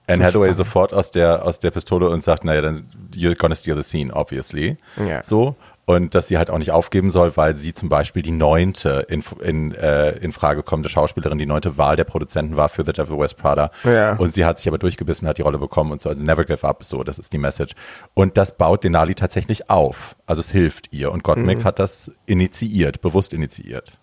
Anne 0.07 0.17
so 0.17 0.23
Hathaway 0.23 0.47
spannend. 0.47 0.57
sofort 0.57 0.93
aus 0.93 1.11
der, 1.11 1.45
aus 1.45 1.59
der 1.59 1.71
Pistole 1.71 2.09
und 2.09 2.23
sagt, 2.23 2.43
naja, 2.43 2.61
dann 2.61 2.87
you're 3.13 3.35
gonna 3.35 3.55
steal 3.55 3.75
the 3.75 3.83
scene, 3.83 4.13
obviously. 4.13 4.77
Ja. 4.97 5.23
So. 5.23 5.55
Und 5.89 6.15
dass 6.15 6.27
sie 6.27 6.37
halt 6.37 6.49
auch 6.49 6.57
nicht 6.57 6.71
aufgeben 6.71 7.11
soll, 7.11 7.37
weil 7.37 7.55
sie 7.55 7.73
zum 7.73 7.87
Beispiel 7.87 8.21
die 8.21 8.31
neunte 8.31 9.05
in, 9.07 9.23
in, 9.41 9.73
äh, 9.73 10.17
in 10.17 10.33
Frage 10.33 10.61
kommende 10.61 10.89
Schauspielerin, 10.89 11.37
die 11.37 11.45
neunte 11.45 11.77
Wahl 11.77 11.95
der 11.95 12.03
Produzenten 12.03 12.57
war 12.57 12.67
für 12.67 12.83
The 12.85 12.91
Devil 12.91 13.17
West 13.17 13.37
Prada. 13.37 13.71
Ja. 13.85 14.17
Und 14.17 14.33
sie 14.33 14.43
hat 14.43 14.59
sich 14.59 14.67
aber 14.67 14.79
durchgebissen, 14.79 15.25
hat 15.29 15.37
die 15.37 15.43
Rolle 15.43 15.59
bekommen 15.59 15.93
und 15.93 16.01
so, 16.01 16.09
also 16.09 16.21
never 16.21 16.43
give 16.43 16.67
up, 16.67 16.83
so, 16.83 17.05
das 17.05 17.19
ist 17.19 17.31
die 17.31 17.37
Message. 17.37 17.73
Und 18.13 18.35
das 18.35 18.57
baut 18.57 18.83
Denali 18.83 19.15
tatsächlich 19.15 19.69
auf. 19.69 20.17
Also 20.25 20.41
es 20.41 20.51
hilft 20.51 20.93
ihr. 20.93 21.09
Und 21.09 21.23
Gottmik 21.23 21.63
hat 21.63 21.79
das 21.79 22.11
initiiert, 22.25 22.99
bewusst 22.99 23.31
initiiert. 23.31 23.97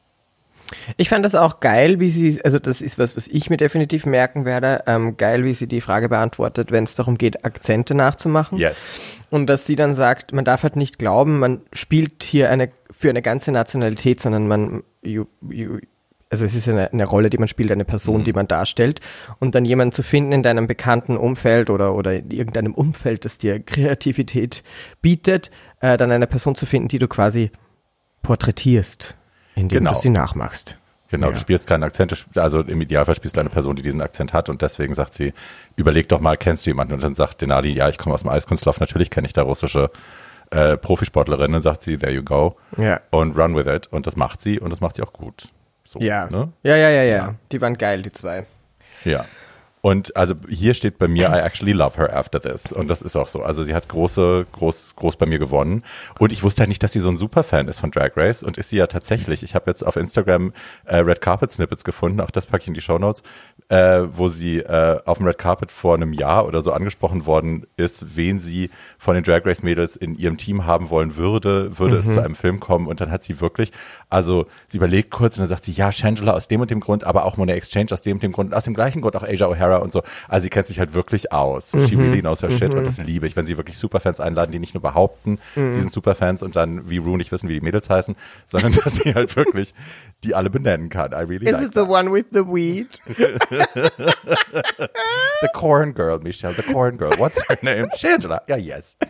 Ich 0.96 1.08
fand 1.08 1.24
das 1.24 1.34
auch 1.34 1.60
geil, 1.60 2.00
wie 2.00 2.10
sie, 2.10 2.40
also 2.44 2.58
das 2.58 2.80
ist 2.80 2.98
was, 2.98 3.16
was 3.16 3.28
ich 3.28 3.50
mir 3.50 3.56
definitiv 3.56 4.06
merken 4.06 4.44
werde, 4.44 4.84
ähm, 4.86 5.16
geil, 5.16 5.44
wie 5.44 5.54
sie 5.54 5.66
die 5.66 5.80
Frage 5.80 6.08
beantwortet, 6.08 6.72
wenn 6.72 6.84
es 6.84 6.94
darum 6.94 7.18
geht, 7.18 7.44
Akzente 7.44 7.94
nachzumachen. 7.94 8.58
Yes. 8.58 8.76
Und 9.30 9.46
dass 9.46 9.66
sie 9.66 9.76
dann 9.76 9.94
sagt, 9.94 10.32
man 10.32 10.44
darf 10.44 10.62
halt 10.62 10.76
nicht 10.76 10.98
glauben, 10.98 11.38
man 11.38 11.62
spielt 11.72 12.22
hier 12.22 12.50
eine 12.50 12.70
für 12.96 13.10
eine 13.10 13.22
ganze 13.22 13.50
Nationalität, 13.50 14.20
sondern 14.20 14.46
man, 14.46 14.84
you, 15.02 15.26
you, 15.50 15.78
also 16.30 16.44
es 16.44 16.54
ist 16.54 16.68
eine, 16.68 16.92
eine 16.92 17.04
Rolle, 17.04 17.28
die 17.28 17.38
man 17.38 17.48
spielt, 17.48 17.70
eine 17.70 17.84
Person, 17.84 18.24
die 18.24 18.32
man 18.32 18.48
darstellt. 18.48 19.00
Und 19.40 19.54
dann 19.54 19.64
jemanden 19.64 19.92
zu 19.92 20.02
finden 20.02 20.32
in 20.32 20.42
deinem 20.42 20.66
bekannten 20.66 21.16
Umfeld 21.16 21.70
oder, 21.70 21.94
oder 21.94 22.14
in 22.14 22.30
irgendeinem 22.30 22.74
Umfeld, 22.74 23.24
das 23.24 23.38
dir 23.38 23.60
Kreativität 23.60 24.62
bietet, 25.02 25.50
äh, 25.80 25.96
dann 25.96 26.10
eine 26.10 26.26
Person 26.26 26.54
zu 26.54 26.66
finden, 26.66 26.88
die 26.88 26.98
du 26.98 27.08
quasi 27.08 27.50
porträtierst, 28.22 29.16
indem 29.54 29.78
Genau. 29.80 29.92
du 29.92 29.98
sie 29.98 30.10
nachmachst. 30.10 30.76
Genau, 31.10 31.28
Ja. 31.28 31.32
du 31.34 31.38
spielst 31.38 31.66
keinen 31.68 31.82
Akzent, 31.84 32.26
also 32.34 32.60
im 32.60 32.80
Idealfall 32.80 33.14
spielst 33.14 33.36
du 33.36 33.40
eine 33.40 33.50
Person, 33.50 33.76
die 33.76 33.82
diesen 33.82 34.00
Akzent 34.00 34.32
hat 34.32 34.48
und 34.48 34.62
deswegen 34.62 34.94
sagt 34.94 35.14
sie, 35.14 35.32
überleg 35.76 36.08
doch 36.08 36.18
mal, 36.20 36.36
kennst 36.36 36.66
du 36.66 36.70
jemanden? 36.70 36.94
Und 36.94 37.02
dann 37.02 37.14
sagt 37.14 37.40
Denali, 37.42 37.72
ja, 37.72 37.88
ich 37.88 37.98
komme 37.98 38.14
aus 38.14 38.22
dem 38.22 38.30
Eiskunstlauf, 38.30 38.80
natürlich 38.80 39.10
kenne 39.10 39.26
ich 39.26 39.32
da 39.32 39.42
russische 39.42 39.90
äh, 40.50 40.76
Profisportlerinnen. 40.76 41.56
Und 41.56 41.62
sagt 41.62 41.82
sie, 41.82 41.96
there 41.98 42.12
you 42.12 42.22
go 42.22 42.56
Ja. 42.76 43.00
und 43.10 43.36
run 43.38 43.54
with 43.56 43.66
it 43.66 43.86
und 43.88 44.06
das 44.06 44.16
macht 44.16 44.40
sie 44.40 44.58
und 44.60 44.70
das 44.70 44.80
macht 44.80 44.96
sie 44.96 45.02
auch 45.02 45.12
gut. 45.12 45.48
So, 45.84 46.00
Ja. 46.00 46.26
Ne? 46.30 46.50
ja, 46.62 46.76
ja, 46.76 46.90
ja, 46.90 47.02
ja, 47.02 47.16
Ja. 47.16 47.34
Die 47.52 47.60
waren 47.60 47.76
geil, 47.78 48.02
die 48.02 48.12
zwei. 48.12 48.46
Ja. 49.04 49.24
Und 49.84 50.16
also 50.16 50.34
hier 50.48 50.72
steht 50.72 50.96
bei 50.96 51.08
mir, 51.08 51.28
I 51.28 51.40
actually 51.40 51.74
love 51.74 51.98
her 51.98 52.16
after 52.16 52.40
this. 52.40 52.72
Und 52.72 52.88
das 52.88 53.02
ist 53.02 53.16
auch 53.16 53.26
so. 53.26 53.42
Also 53.42 53.64
sie 53.64 53.74
hat 53.74 53.86
große, 53.86 54.46
groß, 54.50 54.94
groß 54.96 55.16
bei 55.16 55.26
mir 55.26 55.38
gewonnen. 55.38 55.82
Und 56.18 56.32
ich 56.32 56.42
wusste 56.42 56.60
halt 56.60 56.70
nicht, 56.70 56.82
dass 56.82 56.94
sie 56.94 57.00
so 57.00 57.10
ein 57.10 57.18
Superfan 57.18 57.68
ist 57.68 57.80
von 57.80 57.90
Drag 57.90 58.12
Race. 58.16 58.42
Und 58.42 58.56
ist 58.56 58.70
sie 58.70 58.78
ja 58.78 58.86
tatsächlich. 58.86 59.42
Ich 59.42 59.54
habe 59.54 59.70
jetzt 59.70 59.86
auf 59.86 59.96
Instagram 59.96 60.54
äh, 60.86 60.96
Red 60.96 61.20
Carpet 61.20 61.52
Snippets 61.52 61.84
gefunden, 61.84 62.22
auch 62.22 62.30
das 62.30 62.46
packe 62.46 62.62
ich 62.62 62.68
in 62.68 62.72
die 62.72 62.80
Show 62.80 62.98
Notes, 62.98 63.22
äh, 63.68 64.02
wo 64.12 64.28
sie 64.28 64.58
äh, 64.58 65.00
auf 65.04 65.18
dem 65.18 65.26
Red 65.26 65.38
Carpet 65.38 65.72
vor 65.72 65.94
einem 65.94 66.12
Jahr 66.12 66.46
oder 66.46 66.62
so 66.62 66.72
angesprochen 66.72 67.26
worden 67.26 67.66
ist, 67.76 68.16
wen 68.16 68.38
sie 68.38 68.70
von 68.98 69.14
den 69.14 69.24
Drag 69.24 69.44
Race 69.46 69.62
Mädels 69.62 69.96
in 69.96 70.14
ihrem 70.14 70.36
Team 70.36 70.66
haben 70.66 70.90
wollen 70.90 71.16
würde, 71.16 71.78
würde 71.78 71.96
es 71.96 72.12
zu 72.12 72.22
einem 72.22 72.34
Film 72.34 72.60
kommen. 72.60 72.86
Und 72.86 73.00
dann 73.00 73.10
hat 73.10 73.24
sie 73.24 73.40
wirklich, 73.40 73.70
also 74.10 74.46
sie 74.66 74.76
überlegt 74.76 75.10
kurz 75.10 75.36
und 75.36 75.42
dann 75.42 75.48
sagt 75.48 75.64
sie, 75.64 75.72
ja, 75.72 75.92
Shangela 75.92 76.32
aus 76.32 76.48
dem 76.48 76.60
und 76.60 76.70
dem 76.70 76.80
Grund, 76.80 77.04
aber 77.04 77.24
auch 77.24 77.36
Monet 77.36 77.56
Exchange 77.56 77.86
aus 77.90 78.02
dem 78.02 78.18
und 78.18 78.22
dem 78.22 78.32
Grund, 78.32 78.50
und 78.50 78.54
aus 78.56 78.64
dem 78.64 78.74
gleichen 78.74 79.00
Grund 79.00 79.16
auch 79.16 79.22
Asia 79.22 79.46
O'Hara 79.46 79.76
und 79.78 79.92
so. 79.92 80.02
Also 80.28 80.44
sie 80.44 80.50
kennt 80.50 80.66
sich 80.66 80.78
halt 80.78 80.94
wirklich 80.94 81.32
aus. 81.32 81.70
She 81.70 81.96
really 81.96 82.20
knows 82.20 82.42
her 82.42 82.50
shit 82.50 82.74
und 82.74 82.86
das 82.86 82.98
liebe 82.98 83.26
ich, 83.26 83.36
wenn 83.36 83.46
sie 83.46 83.56
wirklich 83.56 83.78
Superfans 83.78 84.20
einladen, 84.20 84.52
die 84.52 84.58
nicht 84.58 84.74
nur 84.74 84.82
behaupten, 84.82 85.38
sie 85.54 85.72
sind 85.72 85.92
Superfans 85.92 86.42
und 86.42 86.56
dann 86.56 86.90
wie 86.90 86.98
Rue 86.98 87.16
nicht 87.16 87.32
wissen, 87.32 87.48
wie 87.48 87.54
die 87.54 87.60
Mädels 87.60 87.88
heißen, 87.88 88.14
sondern 88.46 88.72
dass 88.84 88.96
sie 88.96 89.14
halt 89.14 89.34
wirklich 89.36 89.74
die 90.22 90.34
alle 90.34 90.50
benennen 90.50 90.88
kann. 90.88 91.12
I 91.12 91.16
really 91.16 91.46
Is 91.46 91.52
like 91.52 91.62
it 91.62 91.74
the 91.74 91.80
that. 91.80 91.88
one 91.88 92.12
with 92.12 92.26
the 92.32 92.44
weed? 92.46 92.88
The 95.40 95.48
Corn 95.52 95.94
Girl, 95.94 96.18
Michelle, 96.22 96.54
the 96.54 96.62
Corn 96.62 96.98
Girl. 96.98 97.12
What's 97.18 97.42
her 97.48 97.58
name? 97.62 97.88
Shangela. 97.96 98.42
Ja, 98.48 98.56
yes. 98.56 98.96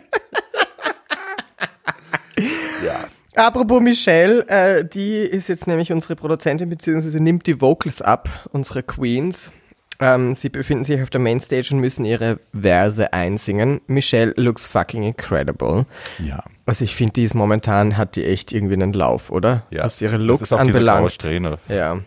ja. 2.85 3.05
Apropos 3.35 3.81
Michelle, 3.81 4.47
äh, 4.47 4.85
die 4.85 5.17
ist 5.17 5.49
jetzt 5.49 5.67
nämlich 5.67 5.91
unsere 5.91 6.15
Produzentin, 6.15 6.69
beziehungsweise 6.69 7.19
nimmt 7.19 7.47
die 7.47 7.59
Vocals 7.59 8.01
ab, 8.01 8.29
unsere 8.51 8.81
Queens. 8.81 9.51
Ähm, 9.99 10.35
sie 10.35 10.49
befinden 10.49 10.83
sich 10.83 11.01
auf 11.01 11.09
der 11.09 11.21
Mainstage 11.21 11.69
und 11.71 11.79
müssen 11.79 12.05
ihre 12.05 12.39
Verse 12.53 13.13
einsingen. 13.13 13.81
Michelle 13.87 14.33
looks 14.35 14.65
fucking 14.65 15.03
incredible. 15.03 15.85
Ja. 16.19 16.43
Also 16.65 16.83
ich 16.83 16.95
finde, 16.95 17.13
die 17.13 17.23
ist 17.23 17.33
momentan, 17.33 17.97
hat 17.97 18.15
die 18.15 18.25
echt 18.25 18.51
irgendwie 18.51 18.73
einen 18.73 18.93
Lauf, 18.93 19.31
oder? 19.31 19.65
Ja. 19.69 19.85
Was 19.85 20.01
ihre 20.01 20.17
das 20.17 20.27
Looks 20.27 20.41
ist 20.43 20.53
auch 20.53 20.63
diese 20.63 20.79
anbelangt. 20.79 21.11
Strähne. 21.13 21.59
Ja. 21.69 21.99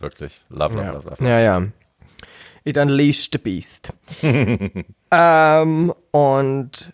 Wirklich. 0.00 0.40
Love, 0.48 0.74
love, 0.74 0.84
Ja. 0.84 0.92
love, 0.92 1.10
love. 1.10 1.24
ja, 1.28 1.38
ja. 1.40 1.62
It 2.64 2.76
unleashed 2.76 3.32
the 3.32 3.38
beast. 3.38 3.92
ähm, 5.12 5.92
und 6.10 6.92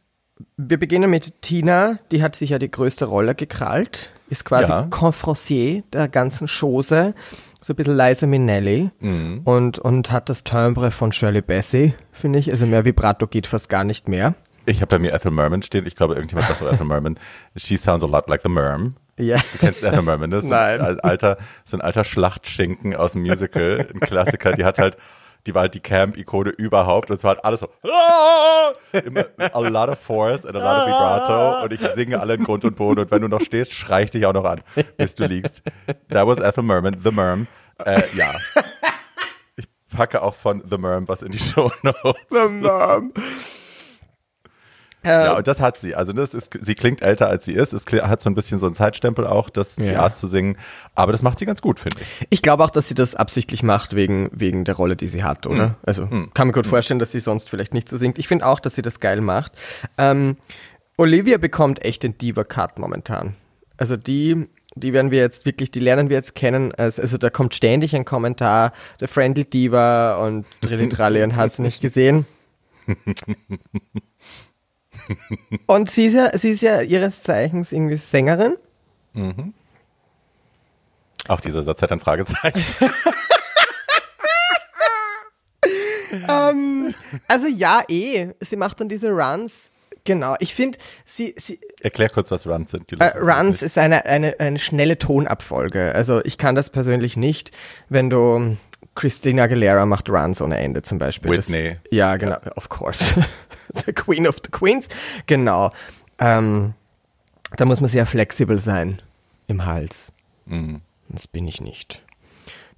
wir 0.57 0.79
beginnen 0.79 1.11
mit 1.11 1.43
Tina, 1.43 1.99
die 2.13 2.23
hat 2.23 2.37
sich 2.37 2.51
ja 2.51 2.59
die 2.59 2.71
größte 2.71 3.07
Rolle 3.07 3.35
gekrallt, 3.35 4.11
ist 4.29 4.45
quasi 4.45 4.71
Ja. 4.71 4.83
Confrancier 4.91 5.83
der 5.93 6.09
ganzen 6.09 6.47
Chose, 6.47 7.15
so 7.61 7.73
ein 7.73 7.77
bisschen 7.77 7.97
Liza 7.97 8.27
Minnelli 8.27 8.91
Mhm. 9.01 9.41
und, 9.45 9.79
und 9.79 10.11
hat 10.11 10.29
das 10.29 10.45
Timbre 10.45 10.91
von 10.91 11.13
Shirley 11.13 11.43
Bassey, 11.43 11.95
finde 12.13 12.39
ich. 12.39 12.53
Also 12.53 12.67
mehr 12.67 12.85
Vibrato 12.85 13.27
geht 13.27 13.47
fast 13.47 13.69
gar 13.69 13.85
nicht 13.85 14.09
mehr. 14.09 14.35
Ich 14.67 14.81
habe 14.83 14.89
bei 14.89 14.99
mir 14.99 15.13
Ethel 15.15 15.31
Merman 15.31 15.63
stehen. 15.63 15.87
Ich 15.87 15.95
glaube, 15.97 16.15
irgendjemand 16.15 16.49
sagt 16.49 16.61
doch 16.61 16.73
Ethel 16.73 16.87
Merman. 16.87 17.19
She 17.57 17.77
sounds 17.77 18.05
a 18.05 18.07
lot 18.07 18.29
like 18.29 18.43
the 18.43 18.49
Merm. 18.49 18.95
Ja. 19.19 19.39
Du 19.53 19.59
kennst 19.59 19.83
Ethel 19.83 20.03
Merman, 20.03 20.31
das 20.31 20.45
ist 20.45 20.49
so 20.49 20.55
Nein. 20.55 20.81
ein 20.81 21.01
alter, 21.01 21.39
so 21.65 21.77
ein 21.77 21.81
alter 21.81 22.05
Schlachtschinken 22.05 22.95
aus 22.95 23.13
dem 23.13 23.23
Musical, 23.23 23.89
ein 23.93 24.01
Klassiker, 24.01 24.53
die 24.53 24.65
hat 24.65 24.79
halt, 24.79 24.99
die 25.47 25.55
war 25.55 25.63
halt 25.63 25.75
die 25.75 25.81
Camp-Ikone 25.81 26.51
überhaupt 26.51 27.11
und 27.11 27.17
es 27.17 27.25
war 27.25 27.31
halt 27.35 27.45
alles 27.45 27.61
so, 27.61 27.69
immer 28.93 29.25
a 29.39 29.61
lot 29.61 29.89
of 29.89 29.99
force 29.99 30.45
and 30.45 30.57
a 30.57 30.59
lot 30.59 30.83
of 30.83 30.87
vibrato 30.89 31.63
und 31.65 31.73
ich 31.73 31.81
singe 31.95 32.21
alle 32.21 32.35
in 32.35 32.45
Grund 32.45 32.65
und 32.65 32.77
Boden 32.77 33.01
und 33.01 33.11
wenn 33.11 33.23
du 33.23 33.29
noch 33.29 33.41
stehst, 33.41 33.73
schrei 33.73 34.03
ich 34.03 34.11
dich 34.11 34.27
auch 34.27 34.35
noch 34.35 34.45
an, 34.45 34.61
bis 34.99 35.15
du 35.15 35.27
liegst. 35.27 35.63
That 36.11 36.27
was 36.27 36.39
Ethel 36.39 36.65
Merman, 36.65 36.99
The 37.03 37.11
Merm. 37.11 37.47
Äh, 37.85 38.03
ja. 38.15 38.35
Ich 39.57 39.67
packe 39.97 40.21
auch 40.23 40.35
von 40.35 40.63
The 40.69 40.77
Merm 40.77 41.09
was 41.09 41.23
in 41.23 41.33
die 41.33 41.39
Show 41.39 41.73
Notes. 41.83 43.53
Ja, 45.07 45.33
Äh, 45.35 45.37
und 45.39 45.47
das 45.47 45.61
hat 45.61 45.79
sie. 45.79 45.95
Also 45.95 46.13
das 46.13 46.35
ist, 46.35 46.57
sie 46.61 46.75
klingt 46.75 47.01
älter 47.03 47.29
als 47.29 47.45
sie 47.45 47.53
ist. 47.53 47.73
Es 47.73 47.85
hat 47.87 48.21
so 48.23 48.29
ein 48.29 48.35
bisschen 48.35 48.59
so 48.59 48.67
einen 48.67 48.75
Zeitstempel 48.75 49.27
auch, 49.27 49.49
das, 49.51 49.77
die 49.77 49.85
Ja. 49.85 50.01
Art 50.01 50.17
zu 50.17 50.27
singen. 50.29 50.57
Aber 50.95 51.13
das 51.13 51.23
macht 51.23 51.39
sie 51.39 51.47
ganz 51.47 51.63
gut, 51.63 51.81
finde 51.81 51.97
ich. 52.01 52.27
Ich 52.31 52.43
glaube 52.43 52.65
auch, 52.65 52.71
dass 52.71 52.89
sie 52.89 52.95
das 52.95 53.15
absichtlich 53.15 53.63
macht 53.63 53.95
wegen, 53.97 54.29
wegen 54.33 54.65
der 54.65 54.75
Rolle, 54.75 54.97
die 54.97 55.09
sie 55.09 55.25
hat, 55.25 55.47
oder? 55.47 55.77
Also 55.87 56.09
kann 56.35 56.49
mir 56.49 56.53
gut 56.53 56.67
vorstellen, 56.67 56.99
dass 56.99 57.13
sie 57.13 57.21
sonst 57.21 57.49
vielleicht 57.49 57.73
nicht 57.73 57.89
so 57.89 57.97
singt. 57.97 58.19
Ich 58.19 58.29
finde 58.29 58.47
auch, 58.47 58.61
dass 58.61 58.75
sie 58.75 58.83
das 58.83 59.01
geil 59.01 59.21
macht. 59.21 59.53
Ähm, 59.99 60.37
Olivia 60.99 61.39
bekommt 61.39 61.85
echt 61.85 62.03
den 62.03 62.17
Diva-Cut 62.19 62.79
momentan. 62.79 63.35
Also 63.77 63.97
die, 63.97 64.49
die 64.75 64.93
werden 64.95 65.11
wir 65.11 65.19
jetzt 65.21 65.45
wirklich, 65.45 65.71
die 65.71 65.81
lernen 65.81 66.09
wir 66.09 66.17
jetzt 66.17 66.35
kennen. 66.35 66.75
Also, 66.75 67.03
also 67.03 67.19
da 67.19 67.29
kommt 67.31 67.55
ständig 67.55 67.95
ein 67.95 68.05
Kommentar, 68.07 68.73
der 69.01 69.09
Friendly 69.09 69.45
Diva 69.45 70.17
und 70.17 70.47
Trillitralli 70.63 71.23
und 71.23 71.37
hast 71.37 71.59
nicht 71.59 71.81
gesehen. 71.83 72.27
Und 75.67 75.91
sie 75.91 76.07
ist 76.07 76.15
ja, 76.15 76.37
sie 76.37 76.51
ist 76.51 76.63
ja 76.63 76.81
ihres 76.81 77.23
Zeichens 77.23 77.73
irgendwie 77.73 77.97
Sängerin. 77.97 78.57
Auch 81.29 81.41
dieser 81.41 81.63
Satz 81.63 81.83
hat 81.83 81.93
ein 81.93 82.01
Fragezeichen. 82.01 82.65
Also 87.29 87.47
ja, 87.47 87.83
eh. 87.89 88.29
Sie 88.41 88.57
macht 88.57 88.81
dann 88.81 88.89
diese 88.89 89.11
Runs. 89.11 89.71
Genau. 90.05 90.37
Ich 90.39 90.55
finde, 90.55 90.79
sie, 91.05 91.35
sie, 91.37 91.59
Erklär 91.81 92.09
kurz, 92.09 92.31
was 92.31 92.47
Runs 92.47 92.71
sind. 92.71 92.91
Die 92.91 93.01
äh, 93.01 93.17
Runs 93.19 93.63
ist 93.63 93.77
eine, 93.77 94.05
eine, 94.07 94.39
eine 94.39 94.59
schnelle 94.59 94.99
Tonabfolge. 94.99 95.95
Also 95.95 96.25
ich 96.25 96.39
kann 96.39 96.55
das 96.55 96.71
persönlich 96.71 97.17
nicht, 97.17 97.51
wenn 97.89 98.09
du 98.09 98.57
Christina 98.97 99.45
Aguilera 99.45 99.87
macht 99.87 100.11
Runs 100.11 100.43
ohne 100.43 100.59
Ende 100.59 100.83
zum 100.83 100.99
Beispiel. 100.99 101.31
Whitney. 101.31 101.77
Das, 101.85 101.93
ja, 101.93 102.17
genau. 102.17 102.39
Of 102.57 102.69
course. 102.69 103.15
the 103.87 103.93
Queen 103.93 104.27
of 104.27 104.37
the 104.45 104.51
Queens. 104.51 104.89
Genau. 105.27 105.71
Ähm, 106.19 106.75
da 107.57 107.65
muss 107.65 107.81
man 107.81 107.89
sehr 107.89 108.07
flexibel 108.07 108.59
sein 108.59 109.01
im 109.47 109.65
Hals. 109.65 110.13
Mhm. 110.47 110.81
Das 111.09 111.29
bin 111.29 111.47
ich 111.47 111.61
nicht. 111.61 112.03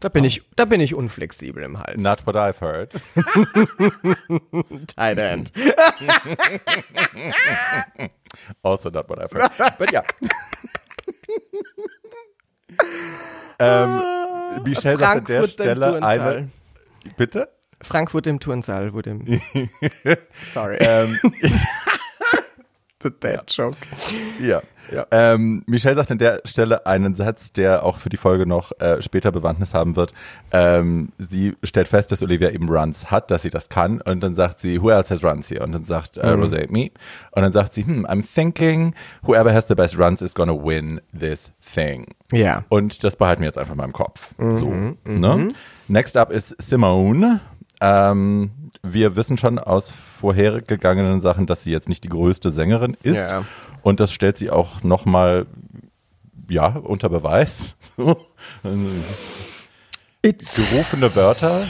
Da 0.01 0.09
bin 0.09 0.23
ich, 0.23 0.43
da 0.55 0.65
bin 0.65 0.81
ich 0.81 0.95
unflexibel 0.95 1.63
im 1.65 1.79
Hals. 1.79 2.01
Not 2.01 2.25
what 2.27 2.37
I've 2.37 2.61
heard. 2.61 2.93
Tight 4.97 5.19
End. 5.19 5.53
Also 8.63 8.91
not 8.91 9.09
what 9.09 9.19
I've 9.19 9.33
heard. 9.33 9.79
But 9.79 9.91
ja. 9.91 10.03
ähm, 13.59 14.38
Michelle 14.65 14.99
sagt 14.99 15.19
an 15.19 15.25
der 15.25 15.41
Frankfurt 15.41 15.61
im 15.61 15.65
Stelle 15.65 15.91
Turnsaal. 15.91 16.21
eine. 16.37 16.49
Bitte? 17.17 17.49
Frankfurt 17.81 18.27
im 18.27 18.41
Turnsaal 18.41 18.93
wurde 18.93 19.11
im 19.11 19.41
Sorry. 20.53 20.77
Ähm, 20.81 21.19
The 23.03 23.11
Dead 23.11 23.41
Joke. 23.49 23.77
Ja. 24.41 24.61
Ja. 24.91 25.07
Ähm, 25.11 25.63
Michelle 25.67 25.97
sagt 25.97 26.11
an 26.11 26.17
der 26.19 26.41
Stelle 26.47 26.87
einen 26.87 27.15
Satz, 27.15 27.53
der 27.53 27.83
auch 27.85 27.99
für 27.99 28.09
die 28.09 28.17
Folge 28.17 28.47
noch 28.47 28.73
äh, 28.81 29.03
später 29.03 29.31
Bewandtnis 29.31 29.75
haben 29.75 29.97
wird. 29.97 30.15
Ähm, 30.51 31.13
sie 31.19 31.55
stellt 31.63 31.89
fest, 31.89 32.11
dass 32.11 32.23
Olivia 32.23 32.49
eben 32.51 32.71
Runs 32.71 33.11
hat, 33.11 33.31
dass 33.31 33.43
sie 33.43 33.51
das 33.51 33.69
kann. 33.69 34.01
Und 34.01 34.21
dann 34.23 34.35
sagt 34.35 34.61
sie, 34.61 34.81
who 34.83 34.89
else 34.89 35.11
has 35.13 35.23
Runs 35.23 35.51
here? 35.51 35.63
Und 35.63 35.73
dann 35.73 35.85
sagt 35.85 36.17
äh, 36.17 36.35
Mhm. 36.35 36.43
Rosé, 36.43 36.73
me. 36.73 36.91
Und 37.33 37.43
dann 37.43 37.53
sagt 37.53 37.75
sie, 37.75 37.85
hm, 37.85 38.07
I'm 38.07 38.25
thinking, 38.35 38.95
whoever 39.23 39.53
has 39.53 39.69
the 39.69 39.75
best 39.75 39.99
runs 39.99 40.23
is 40.23 40.35
gonna 40.35 40.55
win 40.55 41.01
this 41.17 41.53
thing. 41.75 42.07
Ja. 42.33 42.65
Und 42.71 43.05
das 43.05 43.15
behalten 43.17 43.43
wir 43.43 43.47
jetzt 43.49 43.59
einfach 43.59 43.75
mal 43.75 43.85
im 43.85 43.93
Kopf. 43.93 44.31
So. 44.39 44.67
Mhm, 44.71 44.97
Ne? 45.05 45.49
Next 45.89 46.17
up 46.17 46.33
ist 46.33 46.55
Simone. 46.61 47.41
Ähm, 47.81 48.51
wir 48.83 49.17
wissen 49.17 49.39
schon 49.39 49.59
aus 49.59 49.91
vorhergegangenen 49.91 51.21
Sachen, 51.21 51.47
dass 51.47 51.63
sie 51.63 51.71
jetzt 51.71 51.89
nicht 51.89 52.05
die 52.05 52.09
größte 52.09 52.51
Sängerin 52.51 52.97
ist. 53.03 53.31
Ja. 53.31 53.45
Und 53.83 54.01
das 54.01 54.13
stellt 54.13 54.37
sie 54.37 54.51
auch 54.51 54.83
nochmal, 54.83 55.47
ja, 56.49 56.69
unter 56.69 57.09
Beweis. 57.09 57.77
It's 60.23 60.57
Gerufene 60.57 61.15
Wörter. 61.15 61.69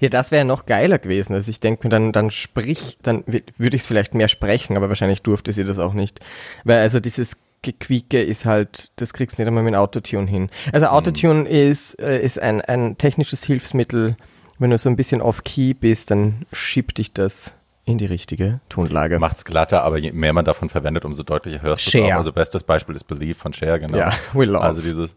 ja, 0.00 0.08
das 0.08 0.30
wäre 0.30 0.44
noch 0.44 0.66
geiler 0.66 0.98
gewesen. 0.98 1.34
Also 1.34 1.50
ich 1.50 1.60
denke 1.60 1.86
mir, 1.86 1.90
dann, 1.90 2.12
dann 2.12 2.30
sprich, 2.30 2.98
dann 3.02 3.24
würde 3.26 3.76
ich 3.76 3.82
es 3.82 3.86
vielleicht 3.86 4.14
mehr 4.14 4.28
sprechen, 4.28 4.76
aber 4.76 4.88
wahrscheinlich 4.88 5.22
durfte 5.22 5.52
sie 5.52 5.64
das 5.64 5.78
auch 5.78 5.94
nicht. 5.94 6.20
Weil 6.64 6.78
also 6.78 7.00
dieses 7.00 7.36
Gequieke 7.62 8.22
ist 8.22 8.44
halt, 8.44 8.92
das 8.96 9.12
kriegst 9.12 9.38
du 9.38 9.42
nicht 9.42 9.48
einmal 9.48 9.64
mit 9.64 9.74
Autotune 9.74 10.28
hin. 10.28 10.50
Also 10.72 10.86
Autotune 10.86 11.48
ist, 11.48 11.98
äh, 11.98 12.20
ist 12.22 12.38
ein, 12.38 12.60
ein 12.60 12.96
technisches 12.98 13.42
Hilfsmittel. 13.44 14.16
Wenn 14.58 14.70
du 14.70 14.78
so 14.78 14.88
ein 14.88 14.96
bisschen 14.96 15.20
off-key 15.20 15.74
bist, 15.74 16.10
dann 16.10 16.46
schiebt 16.52 16.98
dich 16.98 17.12
das 17.12 17.52
in 17.88 17.98
die 17.98 18.06
richtige 18.06 18.58
Tonlage. 18.68 19.20
Macht's 19.20 19.44
glatter, 19.44 19.84
aber 19.84 19.96
je 19.98 20.10
mehr 20.10 20.32
man 20.32 20.44
davon 20.44 20.68
verwendet, 20.68 21.04
umso 21.04 21.22
deutlicher 21.22 21.62
hörst 21.62 21.86
du 21.94 21.98
es 21.98 22.04
auch. 22.12 22.16
Also 22.16 22.32
bestes 22.32 22.64
Beispiel 22.64 22.96
ist 22.96 23.04
Believe 23.04 23.36
von 23.38 23.52
Cher, 23.52 23.78
genau. 23.78 23.96
Ja, 23.96 24.12
we 24.32 24.44
love. 24.44 24.60
Also 24.60 24.80
dieses 24.82 25.14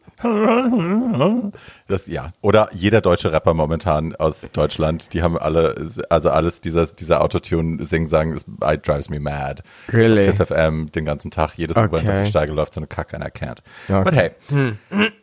das, 1.88 2.06
ja. 2.06 2.32
Oder 2.42 2.70
jeder 2.72 3.02
deutsche 3.02 3.32
Rapper 3.32 3.56
momentan 3.56 4.16
aus 4.16 4.52
Deutschland, 4.52 5.14
die 5.14 5.24
haben 5.24 5.36
alle, 5.38 5.90
also 6.10 6.30
alles 6.30 6.62
dieser, 6.62 6.86
dieser 6.86 7.22
Autotune-Sing-Sang, 7.22 8.34
ist- 8.34 8.46
it 8.72 8.88
drives 8.88 9.10
me 9.10 9.20
mad. 9.20 9.64
Really? 9.92 10.26
Kiss 10.28 10.38
FM 10.40 10.92
den 10.92 11.06
ganzen 11.06 11.32
Tag, 11.32 11.54
jedes 11.58 11.76
U-Bahn, 11.76 12.06
das 12.06 12.18
Okay. 12.18 12.24
ich 12.24 12.30
steige, 12.30 12.52
läuft 12.54 12.76
so 12.76 12.80
eine 12.82 12.88
Kacke 12.88 13.16
and 13.20 13.26
I 13.26 13.30
can't. 13.32 13.60
Okay. 13.90 14.04
But 14.04 14.16
hey. 14.16 14.32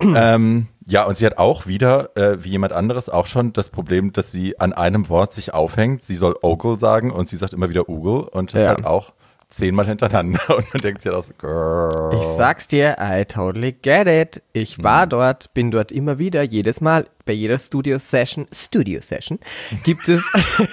ähm, 0.00 0.66
ja, 0.86 1.04
und 1.04 1.18
sie 1.18 1.26
hat 1.26 1.38
auch 1.38 1.66
wieder, 1.66 2.16
äh, 2.16 2.42
wie 2.44 2.50
jemand 2.50 2.72
anderes, 2.72 3.08
auch 3.08 3.26
schon 3.26 3.52
das 3.52 3.70
Problem, 3.70 4.12
dass 4.12 4.30
sie 4.32 4.58
an 4.60 4.72
einem 4.72 5.08
Wort 5.08 5.32
sich 5.34 5.52
aufhängt. 5.52 6.04
Sie 6.04 6.14
soll 6.16 6.36
Ogle 6.42 6.78
sagen 6.78 7.10
und 7.10 7.28
sie 7.28 7.36
sagt 7.36 7.52
immer 7.52 7.68
wieder 7.68 7.88
Ugel 7.88 8.20
und 8.28 8.54
das 8.54 8.62
Ja. 8.62 8.68
halt 8.68 8.86
auch 8.86 9.12
zehnmal 9.48 9.86
hintereinander. 9.86 10.40
Und 10.56 10.72
man 10.74 10.80
denkt 10.82 11.02
sich 11.02 11.12
halt 11.12 11.22
auch 11.22 11.26
so, 11.26 11.32
girl. 11.38 12.18
Ich 12.20 12.26
sag's 12.36 12.66
dir, 12.66 12.96
I 13.00 13.24
totally 13.24 13.72
get 13.72 14.08
it. 14.08 14.42
Ich 14.52 14.82
war 14.82 15.06
dort, 15.06 15.54
bin 15.54 15.70
dort 15.70 15.92
immer 15.92 16.18
wieder, 16.18 16.42
jedes 16.42 16.80
Mal, 16.80 17.06
bei 17.24 17.32
jeder 17.32 17.56
Studio-Session, 17.58 18.48
Studio-Session, 18.52 19.38
gibt 19.84 20.08
es, 20.08 20.24
Club 20.32 20.68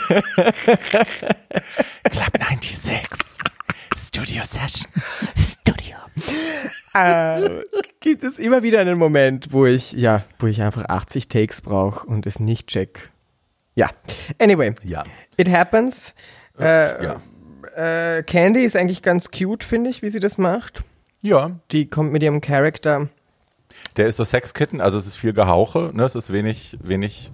96. 2.40 3.38
Studio 3.96 4.42
Session. 4.44 4.92
Studio, 5.62 5.96
äh, 6.94 7.64
gibt 8.00 8.24
es 8.24 8.40
immer 8.40 8.64
wieder 8.64 8.80
einen 8.80 8.98
Moment, 8.98 9.52
wo 9.52 9.66
ich, 9.66 9.92
ja, 9.94 10.24
wo 10.40 10.48
ich 10.48 10.62
einfach 10.62 10.86
80 10.90 11.28
Takes 11.28 11.62
brauche 11.62 12.06
und 12.08 12.26
es 12.26 12.40
nicht 12.40 12.68
check. 12.68 13.10
Ja, 13.76 13.90
anyway, 14.40 14.74
Ja. 14.84 15.04
it 15.38 15.50
happens. 15.50 16.14
Äh, 16.60 17.04
ja. 17.04 17.22
äh, 17.76 18.22
Candy 18.24 18.64
ist 18.64 18.76
eigentlich 18.76 19.02
ganz 19.02 19.32
cute, 19.32 19.64
finde 19.64 19.90
ich, 19.90 20.02
wie 20.04 20.10
sie 20.10 20.20
das 20.20 20.38
macht. 20.38 20.84
Ja. 21.22 21.52
Die 21.72 21.90
kommt 21.90 22.12
mit 22.12 22.22
ihrem 22.22 22.42
Charakter. 22.42 23.08
Der 23.98 24.08
ist 24.08 24.18
so 24.18 24.24
Sexkitten, 24.24 24.82
also 24.82 24.98
es 25.00 25.08
ist 25.08 25.16
viel 25.16 25.34
Gehauche, 25.34 25.90
ne? 25.94 26.04
Es 26.04 26.14
ist 26.16 26.32
wenig, 26.32 26.78
wenig 26.84 27.32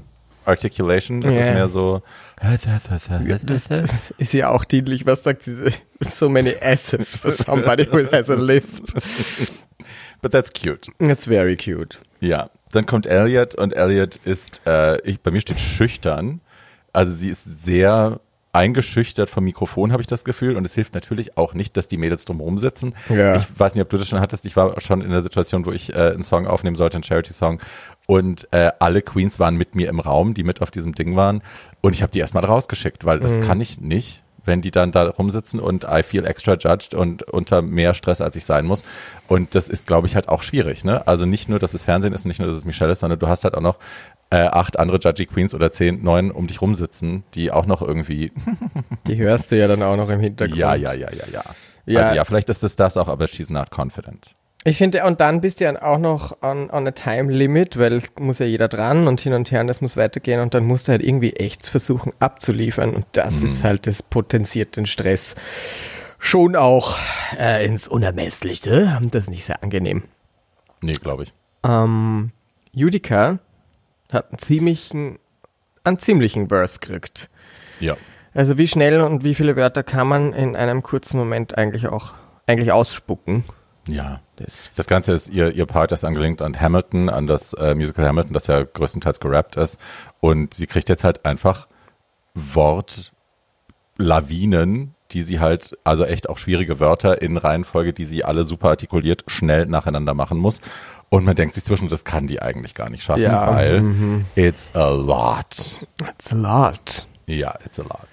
Articulation. 0.49 1.21
Das 1.21 1.33
Ja. 1.33 1.39
ist 1.41 1.53
mehr 1.53 1.69
so. 1.69 2.01
Das, 2.41 3.67
das 3.67 3.91
ist 4.17 4.33
ja 4.33 4.49
auch 4.49 4.65
dienlich. 4.65 5.05
Was 5.05 5.23
sagt 5.23 5.43
sie? 5.43 5.71
So 6.01 6.29
many 6.29 6.51
S's 6.59 7.15
for 7.15 7.31
somebody 7.31 7.85
who 7.91 8.09
has 8.12 8.29
a 8.29 8.35
lisp. 8.35 8.91
But 10.21 10.31
that's 10.31 10.51
cute. 10.51 10.91
That's 10.99 11.25
very 11.27 11.55
cute. 11.55 11.99
Ja. 12.19 12.49
Dann 12.71 12.85
kommt 12.85 13.05
Elliot 13.07 13.55
und 13.55 13.73
Elliot 13.75 14.17
ist, 14.25 14.62
äh, 14.67 14.99
ich, 15.01 15.21
bei 15.21 15.31
mir 15.31 15.41
steht 15.41 15.59
schüchtern. 15.59 16.41
Also 16.93 17.13
sie 17.13 17.29
ist 17.29 17.63
sehr 17.63 18.19
eingeschüchtert 18.51 19.29
vom 19.29 19.43
Mikrofon, 19.43 19.91
habe 19.91 20.01
ich 20.01 20.07
das 20.07 20.23
Gefühl. 20.23 20.55
Und 20.55 20.65
es 20.65 20.73
hilft 20.73 20.93
natürlich 20.93 21.38
auch 21.38 21.53
nicht, 21.53 21.77
dass 21.77 21.88
die 21.88 21.97
Mädels 21.97 22.25
drumherum 22.25 22.57
sitzen. 22.57 22.93
Ja. 23.09 23.35
Ich 23.35 23.45
weiß 23.57 23.75
nicht, 23.75 23.83
ob 23.83 23.89
du 23.89 23.97
das 23.97 24.07
schon 24.07 24.19
hattest. 24.19 24.45
Ich 24.45 24.55
war 24.55 24.79
schon 24.81 25.01
in 25.01 25.12
der 25.12 25.21
Situation, 25.21 25.65
wo 25.65 25.71
ich 25.71 25.93
äh, 25.93 26.12
einen 26.13 26.23
Song 26.23 26.47
aufnehmen 26.47 26.75
sollte, 26.75 26.95
einen 26.95 27.03
Charity-Song. 27.03 27.59
Und 28.07 28.47
äh, 28.51 28.71
alle 28.79 29.01
Queens 29.01 29.39
waren 29.39 29.55
mit 29.55 29.75
mir 29.75 29.89
im 29.89 29.99
Raum, 29.99 30.33
die 30.33 30.43
mit 30.43 30.62
auf 30.62 30.71
diesem 30.71 30.95
Ding 30.95 31.15
waren. 31.15 31.41
Und 31.81 31.95
ich 31.95 32.01
habe 32.01 32.12
die 32.12 32.19
erstmal 32.19 32.43
rausgeschickt, 32.43 33.05
weil 33.05 33.19
das 33.19 33.39
kann 33.39 33.62
ich 33.62 33.79
nicht, 33.81 34.23
wenn 34.45 34.62
die 34.62 34.71
dann 34.71 34.91
da 34.91 35.07
rumsitzen 35.07 35.59
und 35.59 35.83
I 35.83 36.01
feel 36.01 36.25
extra 36.25 36.55
judged 36.55 36.95
und 36.95 37.23
unter 37.23 37.62
mehr 37.62 37.93
Stress, 37.93 38.19
als 38.19 38.35
ich 38.35 38.45
sein 38.45 38.65
muss. 38.65 38.83
Und 39.27 39.53
das 39.53 39.69
ist, 39.69 39.85
glaube 39.85 40.07
ich, 40.07 40.15
halt 40.15 40.27
auch 40.27 40.41
schwierig. 40.41 40.83
Ne? 40.83 41.05
Also 41.07 41.27
nicht 41.27 41.49
nur, 41.49 41.59
dass 41.59 41.75
es 41.75 41.83
Fernsehen 41.83 42.13
ist, 42.13 42.25
nicht 42.25 42.39
nur, 42.39 42.47
dass 42.47 42.57
es 42.57 42.65
Michelle 42.65 42.91
ist, 42.91 43.01
sondern 43.01 43.19
du 43.19 43.27
hast 43.27 43.43
halt 43.43 43.53
auch 43.53 43.62
noch 43.62 43.77
äh, 44.31 44.37
acht 44.37 44.77
andere 44.77 44.99
Judgy 44.99 45.25
Queens 45.25 45.53
oder 45.55 45.71
zehn, 45.71 46.03
neun 46.03 46.31
um 46.31 46.47
dich 46.47 46.61
rumsitzen, 46.61 47.23
die 47.33 47.51
auch 47.51 47.65
noch 47.65 47.81
irgendwie 47.81 48.31
Die 49.07 49.17
hörst 49.17 49.51
du 49.51 49.57
ja 49.57 49.67
dann 49.67 49.81
auch 49.81 49.95
noch 49.95 50.09
im 50.09 50.19
Hintergrund. 50.19 50.57
ja, 50.59 50.75
ja, 50.75 50.93
ja, 50.93 51.09
ja, 51.11 51.25
ja. 51.31 51.43
Ja. 51.85 52.01
Also 52.01 52.13
ja, 52.13 52.23
vielleicht 52.23 52.49
ist 52.49 52.63
es 52.63 52.75
das 52.75 52.97
auch, 52.97 53.07
aber 53.07 53.27
she's 53.27 53.49
not 53.49 53.69
confident. 53.75 54.35
Ich 54.65 54.77
finde, 54.77 55.03
und 55.05 55.21
dann 55.21 55.41
bist 55.41 55.59
du 55.59 55.63
ja 55.63 55.81
auch 55.81 55.97
noch 55.97 56.43
on, 56.43 56.69
on 56.69 56.85
a 56.85 56.91
time 56.91 57.31
limit, 57.31 57.79
weil 57.79 57.93
es 57.93 58.11
muss 58.19 58.39
ja 58.39 58.45
jeder 58.45 58.67
dran 58.67 59.07
und 59.07 59.21
hin 59.21 59.33
und 59.33 59.49
her 59.51 59.61
und 59.61 59.67
das 59.67 59.81
muss 59.81 59.97
weitergehen 59.97 60.41
und 60.41 60.53
dann 60.53 60.65
musst 60.65 60.87
du 60.87 60.91
halt 60.91 61.01
irgendwie 61.01 61.33
echt 61.33 61.67
versuchen 61.67 62.11
abzuliefern 62.19 62.93
und 62.93 63.05
das 63.13 63.41
ist 63.41 63.63
halt, 63.63 63.87
das 63.87 64.03
potenziert 64.03 64.75
den 64.75 64.85
Stress 64.85 65.35
schon 66.19 66.55
auch 66.57 66.97
äh, 67.39 67.65
ins 67.65 67.87
Unermessliche. 67.87 68.99
Das 69.09 69.23
ist 69.23 69.29
nicht 69.29 69.45
sehr 69.45 69.63
angenehm. 69.63 70.03
Nee, 70.81 70.91
glaube 70.91 71.23
ich. 71.23 71.33
Ähm, 71.63 72.31
Judica 72.73 73.39
hat 74.11 74.29
einen 74.29 74.39
ziemlichen, 74.39 75.19
einen 75.83 75.99
ziemlichen 75.99 76.49
Verse 76.49 76.79
gekriegt. 76.79 77.29
Ja. 77.79 77.95
Also 78.33 78.57
wie 78.57 78.67
schnell 78.67 79.01
und 79.01 79.23
wie 79.23 79.35
viele 79.35 79.55
Wörter 79.55 79.83
kann 79.83 80.07
man 80.07 80.33
in 80.33 80.55
einem 80.55 80.81
kurzen 80.83 81.17
Moment 81.17 81.57
eigentlich 81.57 81.87
auch 81.87 82.13
eigentlich 82.45 82.71
ausspucken? 82.71 83.43
Ja. 83.87 84.21
Das, 84.35 84.69
Das 84.75 84.87
Ganze 84.87 85.13
ist, 85.13 85.29
ihr, 85.29 85.53
ihr 85.53 85.65
Part 85.65 85.91
ist 85.91 86.05
angelinkt 86.05 86.41
an 86.41 86.59
Hamilton, 86.59 87.09
an 87.09 87.27
das 87.27 87.53
äh, 87.53 87.75
Musical 87.75 88.07
Hamilton, 88.07 88.33
das 88.33 88.47
ja 88.47 88.63
größtenteils 88.63 89.19
gerappt 89.19 89.57
ist. 89.57 89.77
Und 90.19 90.53
sie 90.53 90.67
kriegt 90.67 90.89
jetzt 90.89 91.03
halt 91.03 91.25
einfach 91.25 91.67
Wortlawinen, 92.35 94.95
die 95.11 95.23
sie 95.23 95.39
halt, 95.39 95.75
also 95.83 96.05
echt 96.05 96.29
auch 96.29 96.37
schwierige 96.37 96.79
Wörter 96.79 97.21
in 97.21 97.37
Reihenfolge, 97.37 97.93
die 97.93 98.05
sie 98.05 98.23
alle 98.23 98.43
super 98.43 98.69
artikuliert, 98.69 99.23
schnell 99.27 99.65
nacheinander 99.65 100.13
machen 100.13 100.37
muss. 100.37 100.61
Und 101.09 101.25
man 101.25 101.35
denkt 101.35 101.55
sich 101.55 101.63
zwischen, 101.63 101.89
das 101.89 102.03
kann 102.03 102.27
die 102.27 102.41
eigentlich 102.41 102.75
gar 102.75 102.89
nicht 102.89 103.03
schaffen, 103.03 103.23
Ja, 103.23 103.47
weil 103.47 103.81
mhm. 103.81 104.25
it's 104.35 104.71
a 104.75 104.89
lot. 104.89 105.87
It's 106.07 106.31
a 106.31 106.35
lot. 106.35 107.07
Ja, 107.25 107.55
it's 107.65 107.79
a 107.79 107.83
lot. 107.83 108.07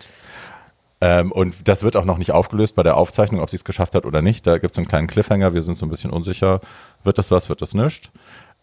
Ähm, 1.03 1.31
und 1.31 1.69
das 1.69 1.83
wird 1.83 1.95
auch 1.97 2.07
noch 2.07 2.17
nicht 2.17 2.33
aufgelöst 2.33 2.75
bei 2.75 2.83
der 2.83 2.97
Aufzeichnung, 2.97 3.43
ob 3.43 3.51
sie 3.51 3.57
es 3.57 3.65
geschafft 3.65 3.95
hat 3.95 4.07
oder 4.07 4.23
nicht. 4.23 4.47
Da 4.47 4.59
gibt 4.59 4.73
es 4.73 4.79
einen 4.79 4.89
kleinen 4.89 5.09
Cliffhanger, 5.09 5.53
wir 5.53 5.61
sind 5.61 5.77
so 5.77 5.85
ein 5.85 5.91
bisschen 5.91 6.11
unsicher. 6.11 6.61
Wird 7.05 7.19
das 7.19 7.31
was, 7.31 7.51
wird 7.51 7.61
das 7.61 7.75
nicht? 7.75 8.11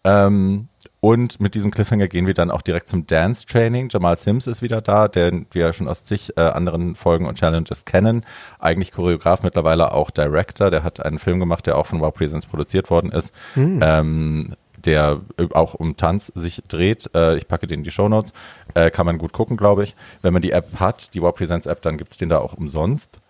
Ähm, 0.02 0.68
und 1.04 1.38
mit 1.38 1.54
diesem 1.54 1.70
Cliffhanger 1.70 2.08
gehen 2.08 2.26
wir 2.26 2.32
dann 2.32 2.50
auch 2.50 2.62
direkt 2.62 2.88
zum 2.88 3.06
Dance-Training. 3.06 3.90
Jamal 3.90 4.16
Sims 4.16 4.46
ist 4.46 4.62
wieder 4.62 4.80
da, 4.80 5.06
den 5.06 5.44
wir 5.52 5.74
schon 5.74 5.86
aus 5.86 6.02
zig 6.02 6.32
äh, 6.38 6.40
anderen 6.40 6.96
Folgen 6.96 7.26
und 7.26 7.36
Challenges 7.36 7.84
kennen. 7.84 8.24
Eigentlich 8.58 8.90
Choreograf, 8.90 9.42
mittlerweile 9.42 9.92
auch 9.92 10.10
Director. 10.10 10.70
Der 10.70 10.82
hat 10.82 11.04
einen 11.04 11.18
Film 11.18 11.40
gemacht, 11.40 11.66
der 11.66 11.76
auch 11.76 11.84
von 11.84 12.00
Wow 12.00 12.14
Presents 12.14 12.46
produziert 12.46 12.88
worden 12.88 13.12
ist. 13.12 13.34
Ähm, 13.54 14.54
der 14.82 15.20
äh, 15.36 15.46
auch 15.52 15.74
um 15.74 15.98
Tanz 15.98 16.32
sich 16.34 16.62
dreht. 16.68 17.10
Äh, 17.14 17.36
ich 17.36 17.48
packe 17.48 17.66
den 17.66 17.80
in 17.80 17.84
die 17.84 17.90
Shownotes. 17.90 18.32
Äh, 18.72 18.90
kann 18.90 19.04
man 19.04 19.18
gut 19.18 19.34
gucken, 19.34 19.58
glaube 19.58 19.84
ich. 19.84 19.94
Wenn 20.22 20.32
man 20.32 20.40
die 20.40 20.52
App 20.52 20.80
hat, 20.80 21.12
die 21.12 21.20
Wow 21.20 21.34
Presents 21.34 21.66
App, 21.66 21.82
dann 21.82 21.98
gibt's 21.98 22.16
den 22.16 22.30
da 22.30 22.38
auch 22.38 22.54
umsonst. 22.54 23.20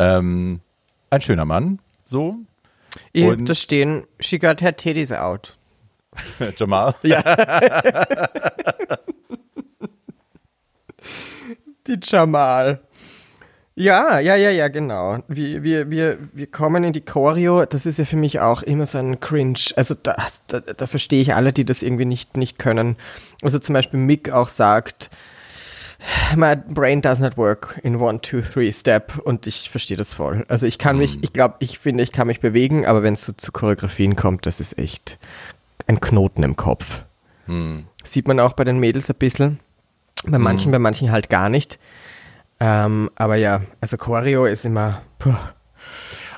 Ähm, 0.00 0.58
ein 1.10 1.20
schöner 1.20 1.44
Mann, 1.44 1.78
so. 2.04 2.34
Ich 3.12 3.22
hab 3.24 3.38
Und- 3.38 3.48
da 3.48 3.54
stehen, 3.54 4.02
she 4.18 4.40
got 4.40 4.60
her 4.60 4.76
titties 4.76 5.12
out. 5.12 5.56
Jamal. 6.56 6.94
Die 11.86 11.98
Jamal. 12.02 12.80
Ja, 13.76 14.18
ja, 14.18 14.36
ja, 14.36 14.50
ja, 14.50 14.68
genau. 14.68 15.20
Wir, 15.28 15.62
wir, 15.62 15.90
wir, 15.90 16.18
wir 16.34 16.46
kommen 16.48 16.84
in 16.84 16.92
die 16.92 17.00
Choreo. 17.00 17.64
Das 17.64 17.86
ist 17.86 17.98
ja 17.98 18.04
für 18.04 18.16
mich 18.16 18.38
auch 18.40 18.62
immer 18.62 18.86
so 18.86 18.98
ein 18.98 19.20
Cringe. 19.20 19.58
Also 19.76 19.94
da, 19.94 20.16
da, 20.48 20.60
da 20.60 20.86
verstehe 20.86 21.22
ich 21.22 21.34
alle, 21.34 21.52
die 21.54 21.64
das 21.64 21.82
irgendwie 21.82 22.04
nicht, 22.04 22.36
nicht 22.36 22.58
können. 22.58 22.96
Also 23.42 23.58
zum 23.58 23.72
Beispiel 23.72 23.98
Mick 23.98 24.30
auch 24.30 24.50
sagt, 24.50 25.08
my 26.36 26.56
brain 26.56 27.00
does 27.00 27.20
not 27.20 27.36
work 27.36 27.80
in 27.82 27.96
one, 27.96 28.20
two, 28.20 28.40
three 28.42 28.72
step 28.72 29.18
und 29.18 29.46
ich 29.46 29.70
verstehe 29.70 29.96
das 29.96 30.12
voll. 30.12 30.44
Also 30.48 30.66
ich 30.66 30.78
kann 30.78 30.98
mich, 30.98 31.22
ich 31.22 31.32
glaube, 31.32 31.56
ich 31.60 31.78
finde, 31.78 32.02
ich 32.02 32.12
kann 32.12 32.26
mich 32.26 32.40
bewegen, 32.40 32.86
aber 32.86 33.02
wenn 33.02 33.14
es 33.14 33.24
so 33.24 33.32
zu 33.32 33.52
Choreografien 33.52 34.16
kommt, 34.16 34.46
das 34.46 34.60
ist 34.60 34.78
echt 34.78 35.18
ein 35.90 36.00
Knoten 36.00 36.42
im 36.44 36.56
Kopf. 36.56 37.02
Hm. 37.46 37.86
Sieht 38.04 38.28
man 38.28 38.38
auch 38.40 38.52
bei 38.52 38.64
den 38.64 38.78
Mädels 38.78 39.10
ein 39.10 39.16
bisschen. 39.16 39.58
Bei 40.24 40.38
manchen, 40.38 40.70
bei 40.70 40.78
manchen 40.78 41.10
halt 41.10 41.28
gar 41.30 41.48
nicht. 41.48 41.78
Ähm, 42.60 43.10
aber 43.16 43.36
ja, 43.36 43.62
also 43.80 43.96
Choreo 43.96 44.44
ist 44.44 44.64
immer. 44.64 45.02
Puh. 45.18 45.34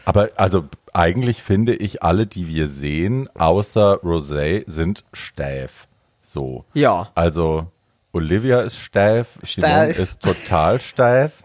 Aber 0.04 0.30
also 0.36 0.64
eigentlich 0.94 1.42
finde 1.42 1.74
ich, 1.74 2.02
alle, 2.02 2.26
die 2.26 2.48
wir 2.48 2.68
sehen, 2.68 3.28
außer 3.34 4.00
Rosé, 4.02 4.64
sind 4.66 5.04
steif. 5.12 5.86
So. 6.22 6.64
Ja. 6.72 7.10
Also 7.14 7.66
Olivia 8.12 8.62
ist 8.62 8.78
steif, 8.78 9.38
Simone 9.42 9.92
Steif. 9.92 9.98
ist 9.98 10.22
total 10.22 10.80
steif. 10.80 11.42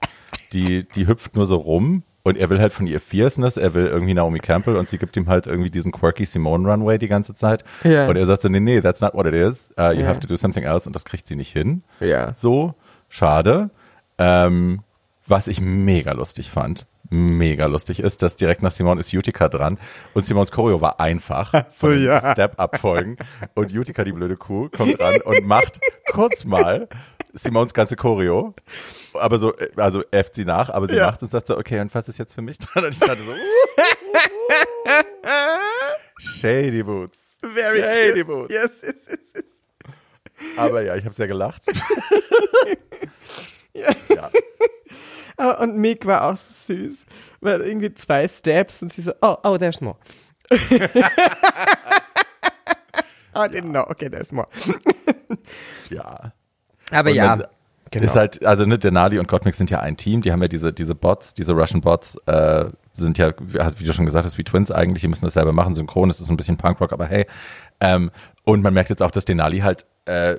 Die, 0.53 0.87
die 0.87 1.07
hüpft 1.07 1.35
nur 1.35 1.45
so 1.45 1.57
rum 1.57 2.03
und 2.27 2.37
er 2.37 2.49
will 2.49 2.59
halt 2.59 2.73
von 2.73 2.87
ihr 2.87 2.99
Fierceness, 2.99 3.55
er 3.55 3.73
will 3.73 3.87
irgendwie 3.87 4.13
Naomi 4.13 4.39
Campbell 4.39 4.75
und 4.75 4.89
sie 4.89 4.97
gibt 4.97 5.15
ihm 5.15 5.29
halt 5.29 5.47
irgendwie 5.47 5.69
diesen 5.69 5.93
quirky 5.93 6.25
Simone 6.25 6.69
Runway 6.69 6.97
die 6.97 7.07
ganze 7.07 7.33
Zeit. 7.33 7.63
Ja. 7.85 8.07
Und 8.09 8.17
er 8.17 8.25
sagt 8.25 8.41
so, 8.41 8.49
nee, 8.49 8.59
nee, 8.59 8.81
that's 8.81 8.99
not 8.99 9.13
what 9.13 9.25
it 9.25 9.33
is. 9.33 9.69
Uh, 9.79 9.91
you 9.93 10.01
Ja. 10.01 10.07
have 10.07 10.19
to 10.19 10.27
do 10.27 10.35
something 10.35 10.65
else 10.65 10.87
und 10.87 10.93
das 10.93 11.05
kriegt 11.05 11.25
sie 11.25 11.37
nicht 11.37 11.53
hin. 11.53 11.83
Ja. 12.01 12.33
So, 12.35 12.73
schade. 13.07 13.69
Ähm, 14.17 14.81
was 15.25 15.47
ich 15.47 15.61
mega 15.61 16.11
lustig 16.11 16.51
fand, 16.51 16.85
mega 17.09 17.65
lustig 17.67 18.01
ist, 18.01 18.21
dass 18.21 18.35
direkt 18.35 18.61
nach 18.61 18.71
Simone 18.71 18.99
ist 18.99 19.13
Utica 19.13 19.47
dran 19.47 19.77
und 20.13 20.25
Simons 20.25 20.51
Choreo 20.51 20.81
war 20.81 20.99
einfach 20.99 21.51
den 21.81 22.03
ja. 22.03 22.31
Step-Up-Folgen 22.31 23.15
und 23.55 23.73
Utica, 23.73 24.03
die 24.03 24.11
blöde 24.11 24.35
Kuh, 24.35 24.67
kommt 24.75 24.99
ran 24.99 25.21
und 25.23 25.47
macht 25.47 25.79
kurz 26.11 26.43
mal 26.43 26.89
Simons 27.37 27.73
ganze 27.73 27.95
Choreo, 27.95 28.53
aber 29.13 29.39
so, 29.39 29.55
äh, 29.55 29.69
also 29.75 30.03
äfft 30.11 30.35
sie 30.35 30.45
nach, 30.45 30.69
aber 30.69 30.87
sie 30.87 30.95
Ja. 30.95 31.07
macht 31.07 31.21
und 31.23 31.31
sagt 31.31 31.47
so, 31.47 31.57
okay, 31.57 31.79
und 31.79 31.93
was 31.93 32.09
ist 32.09 32.17
jetzt 32.17 32.33
für 32.33 32.41
mich 32.41 32.57
dran? 32.59 32.83
Und 32.85 32.91
ich 32.91 32.99
dachte 32.99 33.21
so, 33.23 33.33
Shady 36.19 36.83
Boots. 36.83 37.37
Very 37.41 37.81
Shady 37.81 38.23
cute. 38.23 38.27
Boots. 38.27 38.53
Yes, 38.53 38.71
yes, 38.83 38.95
yes, 39.09 39.19
yes. 39.35 39.45
Aber 40.57 40.81
ja, 40.81 40.95
ich 40.95 41.05
habe 41.05 41.15
sehr 41.15 41.27
gelacht. 41.27 41.63
Ja. 43.73 43.89
ja. 44.09 44.31
Ah, 45.37 45.51
Und 45.61 45.77
Mick 45.77 46.07
war 46.07 46.23
auch 46.31 46.35
so 46.37 46.73
süß. 46.73 47.05
Weil 47.41 47.61
irgendwie 47.61 47.93
zwei 47.93 48.27
Steps 48.27 48.81
und 48.81 48.91
sie 48.91 49.01
so, 49.03 49.11
oh, 49.21 49.35
oh, 49.43 49.55
there's 49.55 49.81
more. 49.81 49.97
oh, 50.51 50.55
I 53.35 53.47
didn't 53.47 53.69
know. 53.69 53.83
Okay, 53.87 54.09
there's 54.09 54.31
more. 54.31 54.47
ja. 55.91 56.33
Aber 56.91 57.09
Und 57.09 57.15
ja, 57.15 57.37
genau. 57.91 58.05
Ist 58.05 58.15
halt, 58.15 58.45
also 58.45 58.65
ne, 58.65 58.77
Denali 58.77 59.19
und 59.19 59.27
Gottmik 59.27 59.55
sind 59.55 59.69
ja 59.69 59.79
ein 59.79 59.97
Team, 59.97 60.21
die 60.21 60.31
haben 60.31 60.41
ja 60.41 60.47
diese, 60.47 60.73
diese 60.73 60.95
Bots, 60.95 61.33
diese 61.33 61.53
Russian 61.53 61.81
Bots, 61.81 62.15
äh, 62.25 62.65
sind 62.91 63.17
ja, 63.17 63.31
wie 63.39 63.83
du 63.83 63.93
schon 63.93 64.05
gesagt 64.05 64.25
hast, 64.25 64.37
wie 64.37 64.43
Twins 64.43 64.71
eigentlich, 64.71 65.01
die 65.01 65.07
müssen 65.07 65.25
das 65.25 65.33
selber 65.33 65.53
machen, 65.53 65.75
synchron, 65.75 66.09
es 66.09 66.19
ist 66.19 66.27
so 66.27 66.33
ein 66.33 66.37
bisschen 66.37 66.57
Punkrock, 66.57 66.93
aber 66.93 67.05
hey. 67.05 67.25
Ähm, 67.79 68.11
und 68.43 68.63
man 68.63 68.73
merkt 68.73 68.89
jetzt 68.89 69.03
auch, 69.03 69.11
dass 69.11 69.25
Denali 69.25 69.59
halt, 69.59 69.85
äh, 70.05 70.37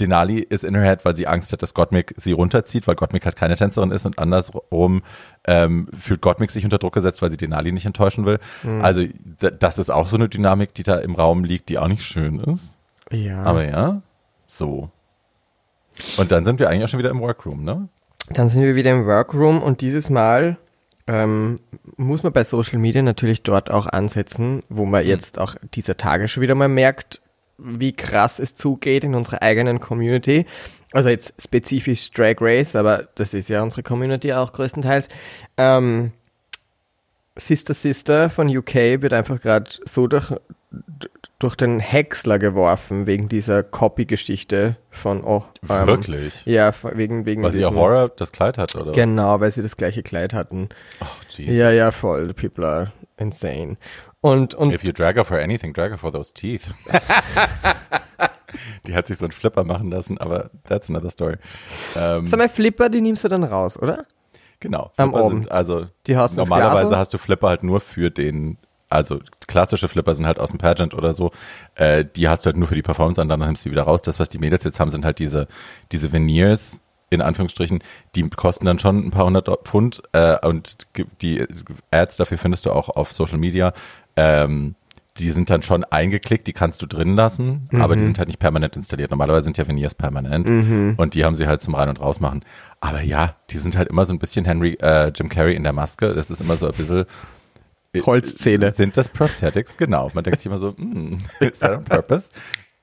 Denali 0.00 0.38
ist 0.38 0.64
in 0.64 0.74
her 0.74 0.84
head, 0.84 1.04
weil 1.04 1.16
sie 1.16 1.26
Angst 1.26 1.52
hat, 1.52 1.62
dass 1.62 1.74
Gottmik 1.74 2.14
sie 2.16 2.32
runterzieht, 2.32 2.86
weil 2.86 2.94
Gottmik 2.94 3.24
halt 3.24 3.36
keine 3.36 3.56
Tänzerin 3.56 3.90
ist 3.90 4.06
und 4.06 4.18
andersrum 4.18 5.02
ähm, 5.44 5.88
fühlt 5.98 6.20
Gottmik 6.20 6.50
sich 6.50 6.64
unter 6.64 6.78
Druck 6.78 6.94
gesetzt, 6.94 7.22
weil 7.22 7.30
sie 7.30 7.36
Denali 7.36 7.72
nicht 7.72 7.86
enttäuschen 7.86 8.24
will. 8.24 8.38
Hm. 8.62 8.84
Also 8.84 9.04
das 9.58 9.78
ist 9.78 9.90
auch 9.90 10.06
so 10.06 10.16
eine 10.16 10.28
Dynamik, 10.28 10.74
die 10.74 10.82
da 10.82 10.98
im 10.98 11.14
Raum 11.14 11.44
liegt, 11.44 11.68
die 11.68 11.78
auch 11.78 11.88
nicht 11.88 12.04
schön 12.04 12.38
ist. 12.40 12.64
ja. 13.10 13.42
Aber 13.42 13.64
ja, 13.64 14.02
so. 14.46 14.90
Und 16.16 16.32
dann 16.32 16.44
sind 16.44 16.60
wir 16.60 16.68
eigentlich 16.68 16.84
auch 16.84 16.88
schon 16.88 16.98
wieder 16.98 17.10
im 17.10 17.20
Workroom, 17.20 17.64
ne? 17.64 17.88
Dann 18.30 18.48
sind 18.48 18.62
wir 18.62 18.74
wieder 18.74 18.90
im 18.92 19.06
Workroom 19.06 19.62
und 19.62 19.80
dieses 19.80 20.10
Mal 20.10 20.58
ähm, 21.06 21.60
muss 21.96 22.22
man 22.22 22.32
bei 22.32 22.44
Social 22.44 22.78
Media 22.78 23.02
natürlich 23.02 23.42
dort 23.42 23.70
auch 23.70 23.86
ansetzen, 23.86 24.62
wo 24.68 24.84
man 24.84 25.06
jetzt 25.06 25.38
auch 25.38 25.54
dieser 25.74 25.96
Tage 25.96 26.28
schon 26.28 26.42
wieder 26.42 26.54
mal 26.54 26.68
merkt, 26.68 27.22
wie 27.56 27.92
krass 27.92 28.38
es 28.38 28.54
zugeht 28.54 29.04
in 29.04 29.14
unserer 29.14 29.42
eigenen 29.42 29.80
Community. 29.80 30.44
Also 30.92 31.08
jetzt 31.08 31.34
spezifisch 31.42 32.10
Drag 32.10 32.36
Race, 32.40 32.76
aber 32.76 33.08
das 33.14 33.34
ist 33.34 33.48
ja 33.48 33.62
unsere 33.62 33.82
Community 33.82 34.32
auch 34.34 34.52
größtenteils. 34.52 35.08
Ähm, 35.56 36.12
Sister 37.36 37.74
Sister 37.74 38.30
von 38.30 38.54
UK 38.54 38.74
wird 39.00 39.12
einfach 39.12 39.40
gerade 39.40 39.70
so 39.84 40.06
durch, 40.06 40.32
durch 41.38 41.54
den 41.54 41.80
Häcksler 41.80 42.38
geworfen 42.38 43.06
wegen 43.06 43.28
dieser 43.28 43.62
Copy-Geschichte 43.62 44.76
von 44.90 45.24
oh, 45.24 45.44
ähm, 45.68 45.86
Wirklich? 45.86 46.44
Ja, 46.44 46.72
wegen 46.94 47.26
wegen 47.26 47.42
Weil 47.42 47.52
sie 47.52 47.60
ja 47.60 47.72
Horror 47.72 48.08
das 48.08 48.32
Kleid 48.32 48.58
hat, 48.58 48.74
oder? 48.74 48.92
Genau, 48.92 49.40
weil 49.40 49.50
sie 49.50 49.62
das 49.62 49.76
gleiche 49.76 50.02
Kleid 50.02 50.34
hatten. 50.34 50.68
Ach, 51.00 51.16
Jesus. 51.30 51.54
Ja, 51.54 51.70
ja, 51.70 51.90
voll. 51.90 52.26
The 52.26 52.32
people 52.32 52.66
are 52.66 52.92
insane. 53.16 53.76
Und, 54.20 54.54
und 54.54 54.72
If 54.72 54.82
you 54.82 54.92
drag 54.92 55.14
her 55.14 55.24
for 55.24 55.38
anything, 55.38 55.72
drag 55.72 55.90
her 55.90 55.98
for 55.98 56.12
those 56.12 56.32
teeth. 56.34 56.74
die 58.86 58.94
hat 58.94 59.06
sich 59.06 59.18
so 59.18 59.26
einen 59.26 59.32
Flipper 59.32 59.64
machen 59.64 59.90
lassen, 59.90 60.18
aber 60.18 60.50
that's 60.64 60.90
another 60.90 61.10
story. 61.10 61.36
Ähm, 61.96 62.26
Sag 62.26 62.38
mal, 62.38 62.48
Flipper, 62.48 62.88
die 62.88 63.00
nimmst 63.00 63.24
du 63.24 63.28
dann 63.28 63.44
raus, 63.44 63.80
oder? 63.80 64.06
Genau. 64.60 64.90
Am 64.96 65.14
sind, 65.28 65.52
also 65.52 65.86
die 66.06 66.16
hast 66.16 66.36
normalerweise 66.36 66.96
hast 66.96 67.14
du 67.14 67.18
Flipper 67.18 67.48
halt 67.48 67.62
nur 67.62 67.80
für 67.80 68.10
den 68.10 68.58
also 68.88 69.20
klassische 69.46 69.88
Flipper 69.88 70.14
sind 70.14 70.26
halt 70.26 70.38
aus 70.38 70.50
dem 70.50 70.58
Pageant 70.58 70.94
oder 70.94 71.12
so, 71.12 71.30
äh, 71.74 72.04
die 72.04 72.28
hast 72.28 72.44
du 72.44 72.46
halt 72.46 72.56
nur 72.56 72.68
für 72.68 72.74
die 72.74 72.82
Performance 72.82 73.20
an, 73.20 73.28
dann 73.28 73.40
nimmst 73.40 73.64
du 73.64 73.68
die 73.68 73.72
wieder 73.72 73.84
raus. 73.84 74.02
Das, 74.02 74.18
was 74.18 74.28
die 74.28 74.38
Mädels 74.38 74.64
jetzt 74.64 74.80
haben, 74.80 74.90
sind 74.90 75.04
halt 75.04 75.18
diese, 75.18 75.46
diese 75.92 76.12
Veneers, 76.12 76.80
in 77.10 77.22
Anführungsstrichen, 77.22 77.82
die 78.14 78.28
kosten 78.28 78.66
dann 78.66 78.78
schon 78.78 79.06
ein 79.06 79.10
paar 79.10 79.24
hundert 79.24 79.48
Pfund 79.66 80.02
äh, 80.12 80.36
und 80.46 80.76
die 81.22 81.44
Ads 81.90 82.16
dafür 82.16 82.38
findest 82.38 82.66
du 82.66 82.70
auch 82.70 82.90
auf 82.90 83.12
Social 83.12 83.38
Media. 83.38 83.72
Ähm, 84.16 84.74
die 85.18 85.30
sind 85.30 85.50
dann 85.50 85.62
schon 85.62 85.84
eingeklickt, 85.84 86.46
die 86.46 86.52
kannst 86.52 86.80
du 86.80 86.86
drin 86.86 87.16
lassen, 87.16 87.68
mhm. 87.70 87.80
aber 87.80 87.96
die 87.96 88.04
sind 88.04 88.18
halt 88.18 88.28
nicht 88.28 88.38
permanent 88.38 88.76
installiert. 88.76 89.10
Normalerweise 89.10 89.44
sind 89.44 89.58
ja 89.58 89.66
Veneers 89.66 89.94
permanent 89.94 90.48
mhm. 90.48 90.94
und 90.96 91.14
die 91.14 91.24
haben 91.24 91.34
sie 91.34 91.46
halt 91.46 91.60
zum 91.60 91.74
Rein- 91.74 91.88
und 91.88 92.00
Rausmachen. 92.00 92.44
Aber 92.80 93.00
ja, 93.00 93.34
die 93.50 93.58
sind 93.58 93.76
halt 93.76 93.88
immer 93.88 94.06
so 94.06 94.12
ein 94.12 94.18
bisschen 94.18 94.44
Henry, 94.44 94.74
äh, 94.80 95.08
Jim 95.08 95.28
Carrey 95.28 95.56
in 95.56 95.64
der 95.64 95.72
Maske. 95.72 96.14
Das 96.14 96.30
ist 96.30 96.40
immer 96.40 96.56
so 96.56 96.66
ein 96.66 96.74
bisschen 96.74 97.06
Holzzähne. 97.96 98.72
Sind 98.72 98.96
das 98.96 99.08
Prosthetics? 99.08 99.76
Genau. 99.76 100.10
Man 100.14 100.24
denkt 100.24 100.40
sich 100.40 100.46
immer 100.46 100.58
so, 100.58 100.72
mm, 100.76 101.18
is 101.40 101.58
that 101.60 101.76
on 101.76 101.84
purpose? 101.84 102.30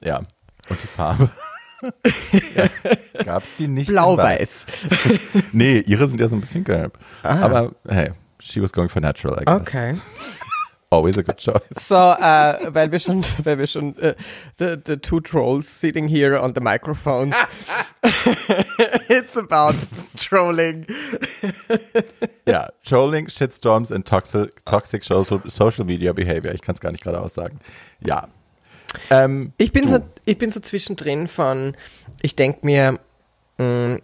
Ja. 0.03 0.21
Und 0.69 0.81
die 0.81 0.87
Farbe? 0.87 1.29
ja. 2.55 2.67
Gab 3.23 3.43
es 3.43 3.55
die 3.55 3.67
nicht? 3.67 3.89
Blau-weiß. 3.89 4.65
nee, 5.51 5.79
ihre 5.79 6.07
sind 6.07 6.19
ja 6.19 6.27
so 6.27 6.35
ein 6.35 6.41
bisschen 6.41 6.63
gelb. 6.63 6.97
Ah. 7.23 7.41
Aber 7.41 7.75
hey, 7.87 8.11
she 8.39 8.61
was 8.61 8.71
going 8.71 8.89
for 8.89 9.01
natural, 9.01 9.39
I 9.39 9.45
guess. 9.45 9.61
Okay. 9.61 9.93
Always 10.91 11.17
a 11.17 11.23
good 11.23 11.37
choice. 11.37 11.61
So, 11.79 11.95
uh, 11.95 12.73
weil 12.73 12.91
wir 12.91 12.99
schon, 12.99 13.23
weil 13.43 13.57
wir 13.57 13.67
schon, 13.67 13.95
uh, 14.01 14.13
the, 14.57 14.77
the 14.85 14.97
two 14.97 15.19
trolls 15.19 15.67
sitting 15.67 16.07
here 16.07 16.39
on 16.39 16.53
the 16.53 16.61
microphones. 16.61 17.35
It's 19.09 19.35
about 19.35 19.75
trolling. 20.17 20.85
ja, 22.47 22.69
Trolling, 22.83 23.27
Shitstorms 23.27 23.91
and 23.91 24.05
toxic, 24.05 24.63
toxic 24.65 25.03
social, 25.03 25.41
social 25.47 25.85
media 25.85 26.13
behavior. 26.13 26.53
Ich 26.53 26.61
kann 26.61 26.75
es 26.75 26.81
gar 26.81 26.91
nicht 26.91 27.03
gerade 27.03 27.19
aussagen. 27.19 27.59
Ja. 27.99 28.27
Ähm, 29.09 29.53
ich, 29.57 29.71
bin 29.73 29.87
so, 29.87 29.99
ich 30.25 30.37
bin 30.37 30.51
so 30.51 30.59
zwischendrin 30.59 31.27
von, 31.27 31.75
ich 32.21 32.35
denke 32.35 32.65
mir, 32.65 32.99
mh, 33.57 33.65
mm, 33.65 34.01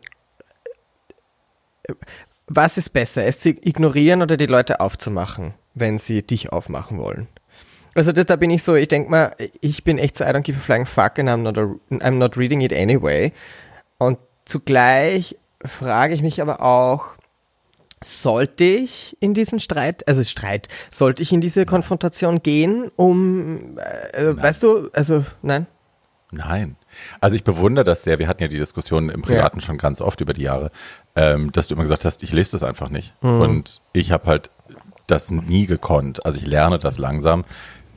was 2.47 2.77
ist 2.77 2.89
besser, 2.89 3.25
es 3.25 3.39
zu 3.39 3.49
ignorieren 3.49 4.21
oder 4.21 4.37
die 4.37 4.45
Leute 4.45 4.79
aufzumachen, 4.79 5.53
wenn 5.73 5.97
sie 5.97 6.23
dich 6.23 6.51
aufmachen 6.51 6.97
wollen? 6.97 7.27
Also 7.93 8.11
das, 8.11 8.25
da 8.25 8.35
bin 8.37 8.49
ich 8.51 8.63
so, 8.63 8.75
ich 8.75 8.87
denke 8.87 9.11
mal, 9.11 9.35
ich 9.59 9.83
bin 9.83 9.97
echt 9.97 10.17
so, 10.17 10.23
I 10.23 10.27
don't 10.27 10.41
give 10.41 10.57
a 10.57 10.61
flying 10.61 10.85
fuck 10.85 11.19
and 11.19 11.29
I'm 11.29 11.37
not, 11.37 11.57
a, 11.57 11.75
I'm 12.05 12.17
not 12.17 12.37
reading 12.37 12.61
it 12.61 12.71
anyway. 12.71 13.33
Und 13.97 14.17
zugleich 14.45 15.37
frage 15.63 16.13
ich 16.13 16.21
mich 16.21 16.41
aber 16.41 16.61
auch, 16.61 17.09
sollte 18.03 18.63
ich 18.63 19.15
in 19.19 19.33
diesen 19.33 19.59
Streit, 19.59 20.07
also 20.07 20.23
Streit, 20.23 20.69
sollte 20.89 21.21
ich 21.21 21.31
in 21.33 21.41
diese 21.41 21.65
Konfrontation 21.65 22.41
gehen, 22.41 22.89
um, 22.95 23.77
äh, 24.13 24.35
weißt 24.35 24.63
du, 24.63 24.89
also 24.93 25.23
nein? 25.41 25.67
Nein. 26.31 26.77
Also 27.19 27.35
ich 27.35 27.43
bewundere 27.43 27.83
das 27.83 28.03
sehr. 28.03 28.17
Wir 28.17 28.27
hatten 28.27 28.41
ja 28.41 28.47
die 28.47 28.57
Diskussion 28.57 29.09
im 29.09 29.21
Privaten 29.21 29.59
ja. 29.59 29.65
schon 29.65 29.77
ganz 29.77 29.99
oft 29.99 30.21
über 30.21 30.33
die 30.33 30.43
Jahre, 30.43 30.71
ähm, 31.15 31.51
dass 31.51 31.67
du 31.67 31.75
immer 31.75 31.83
gesagt 31.83 32.05
hast, 32.05 32.23
ich 32.23 32.31
lese 32.31 32.53
das 32.53 32.63
einfach 32.63 32.89
nicht. 32.89 33.13
Mhm. 33.21 33.41
Und 33.41 33.81
ich 33.91 34.11
habe 34.11 34.27
halt 34.27 34.49
das 35.11 35.31
nie 35.31 35.65
gekonnt. 35.65 36.25
Also 36.25 36.39
ich 36.39 36.45
lerne 36.45 36.79
das 36.79 36.97
langsam, 36.97 37.43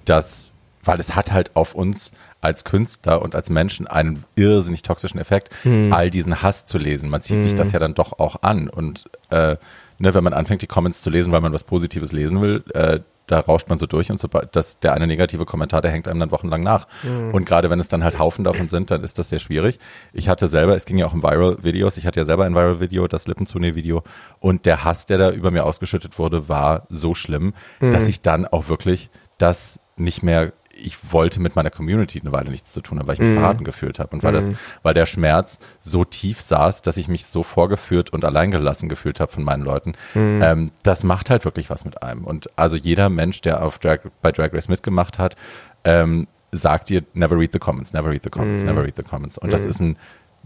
dass, 0.05 0.51
weil 0.83 1.01
es 1.01 1.15
hat 1.15 1.33
halt 1.33 1.55
auf 1.57 1.75
uns 1.75 2.11
als 2.41 2.65
Künstler 2.65 3.23
und 3.23 3.35
als 3.35 3.49
Menschen 3.49 3.87
einen 3.87 4.25
irrsinnig 4.37 4.83
toxischen 4.83 5.19
Effekt, 5.19 5.51
mhm. 5.65 5.93
all 5.93 6.11
diesen 6.11 6.43
Hass 6.43 6.67
zu 6.67 6.77
lesen. 6.77 7.09
Man 7.09 7.23
zieht 7.23 7.39
mhm. 7.39 7.43
sich 7.43 7.55
das 7.55 7.73
ja 7.73 7.79
dann 7.79 7.95
doch 7.95 8.19
auch 8.19 8.43
an. 8.43 8.69
Und 8.69 9.05
äh, 9.31 9.57
ne, 9.99 10.15
wenn 10.15 10.25
man 10.25 10.35
anfängt, 10.35 10.61
die 10.61 10.67
Comments 10.67 11.01
zu 11.01 11.09
lesen, 11.09 11.33
weil 11.33 11.41
man 11.41 11.55
was 11.55 11.65
Positives 11.65 12.13
lesen 12.13 12.43
will, 12.43 12.63
äh, 12.75 13.01
da 13.27 13.41
rauscht 13.41 13.69
man 13.69 13.79
so 13.79 13.87
durch 13.87 14.11
und 14.11 14.19
sobald 14.19 14.55
das 14.55 14.79
der 14.81 14.93
eine 14.93 15.07
negative 15.07 15.45
Kommentar, 15.45 15.83
der 15.83 15.91
hängt 15.91 16.09
einem 16.09 16.21
dann 16.21 16.31
wochenlang 16.31 16.63
nach. 16.63 16.87
Mhm. 17.03 17.33
Und 17.33 17.47
gerade 17.47 17.71
wenn 17.71 17.81
es 17.81 17.89
dann 17.89 18.05
halt 18.05 18.19
Haufen 18.19 18.45
davon 18.45 18.69
sind, 18.69 18.91
dann 18.91 19.03
ist 19.03 19.19
das 19.19 19.29
sehr 19.31 19.39
schwierig. 19.39 19.79
Ich 20.13 20.29
hatte 20.29 20.49
selber, 20.49 20.77
es 20.77 20.85
ging 20.85 20.99
ja 20.99 21.07
auch 21.07 21.15
um 21.15 21.23
Viral-Videos, 21.23 21.97
ich 21.97 22.07
hatte 22.07 22.21
ja 22.21 22.27
selber 22.27 22.45
ein 22.45 22.55
Viral-Video, 22.55 23.09
das 23.09 23.27
Lippenzune-Video 23.27 24.03
und 24.41 24.67
der 24.67 24.85
Hass, 24.85 25.07
der 25.07 25.19
da 25.19 25.31
über 25.31 25.51
mir 25.51 25.65
ausgeschüttet 25.65 26.19
wurde, 26.19 26.49
war 26.49 26.87
so 26.91 27.15
schlimm, 27.15 27.55
mhm. 27.81 27.91
dass 27.91 28.09
ich 28.09 28.23
dann 28.23 28.47
auch 28.47 28.69
wirklich 28.69 29.11
das 29.39 29.81
nicht 29.97 30.23
mehr 30.23 30.53
ich 30.77 31.13
wollte 31.13 31.41
mit 31.41 31.57
meiner 31.57 31.71
Community 31.71 32.21
eine 32.21 32.33
Weile 32.33 32.51
nichts 32.51 32.73
zu 32.73 32.81
tun 32.81 32.99
haben, 32.99 33.07
weil 33.07 33.15
ich 33.15 33.21
mich 33.21 33.31
mm. 33.31 33.39
verraten 33.39 33.65
gefühlt 33.65 33.99
habe 33.99 34.15
und 34.15 34.23
weil 34.23 34.33
mm. 34.33 34.35
das, 34.35 34.47
mhm. 34.49 34.59
weil 34.83 34.95
der 34.95 35.07
Schmerz 35.07 35.59
so 35.81 36.05
tief 36.05 36.41
saß, 36.41 36.83
dass 36.83 36.97
ich 36.97 37.09
mich 37.09 37.27
so 37.27 37.43
vorgeführt 37.43 38.11
und 38.11 38.25
alleingelassen 38.25 38.89
gefühlt 38.89 39.21
habe 39.21 39.31
von 39.33 39.45
meinen 39.45 39.63
Leuten. 39.63 39.93
Mm. 40.15 40.43
Ähm, 40.43 40.73
das 40.83 41.03
macht 41.05 41.31
halt 41.31 41.45
wirklich 41.45 41.71
was 41.71 41.85
mit 41.85 42.03
einem. 42.03 42.25
Und 42.25 42.51
also 42.57 42.77
jeder 42.77 43.09
Mensch, 43.09 43.41
der 43.41 43.65
auf 43.65 43.79
Drag, 43.79 44.01
bei 44.23 44.33
Drag 44.33 44.53
Race 44.53 44.69
mitgemacht 44.69 45.19
hat, 45.19 45.37
ähm, 45.85 46.27
sagt 46.53 46.89
dir, 46.89 47.03
never 47.15 47.39
read 47.39 47.53
the 47.53 47.59
comments, 47.59 47.93
never 47.93 48.11
read 48.11 48.23
the 48.25 48.31
comments, 48.31 48.63
mhm. 48.63 48.71
never 48.71 48.85
read 48.85 48.97
the 48.97 49.03
comments. 49.03 49.39
Und 49.39 49.53
das 49.53 49.65
mhm. 49.65 49.71
ist 49.71 49.81
ein 49.81 49.97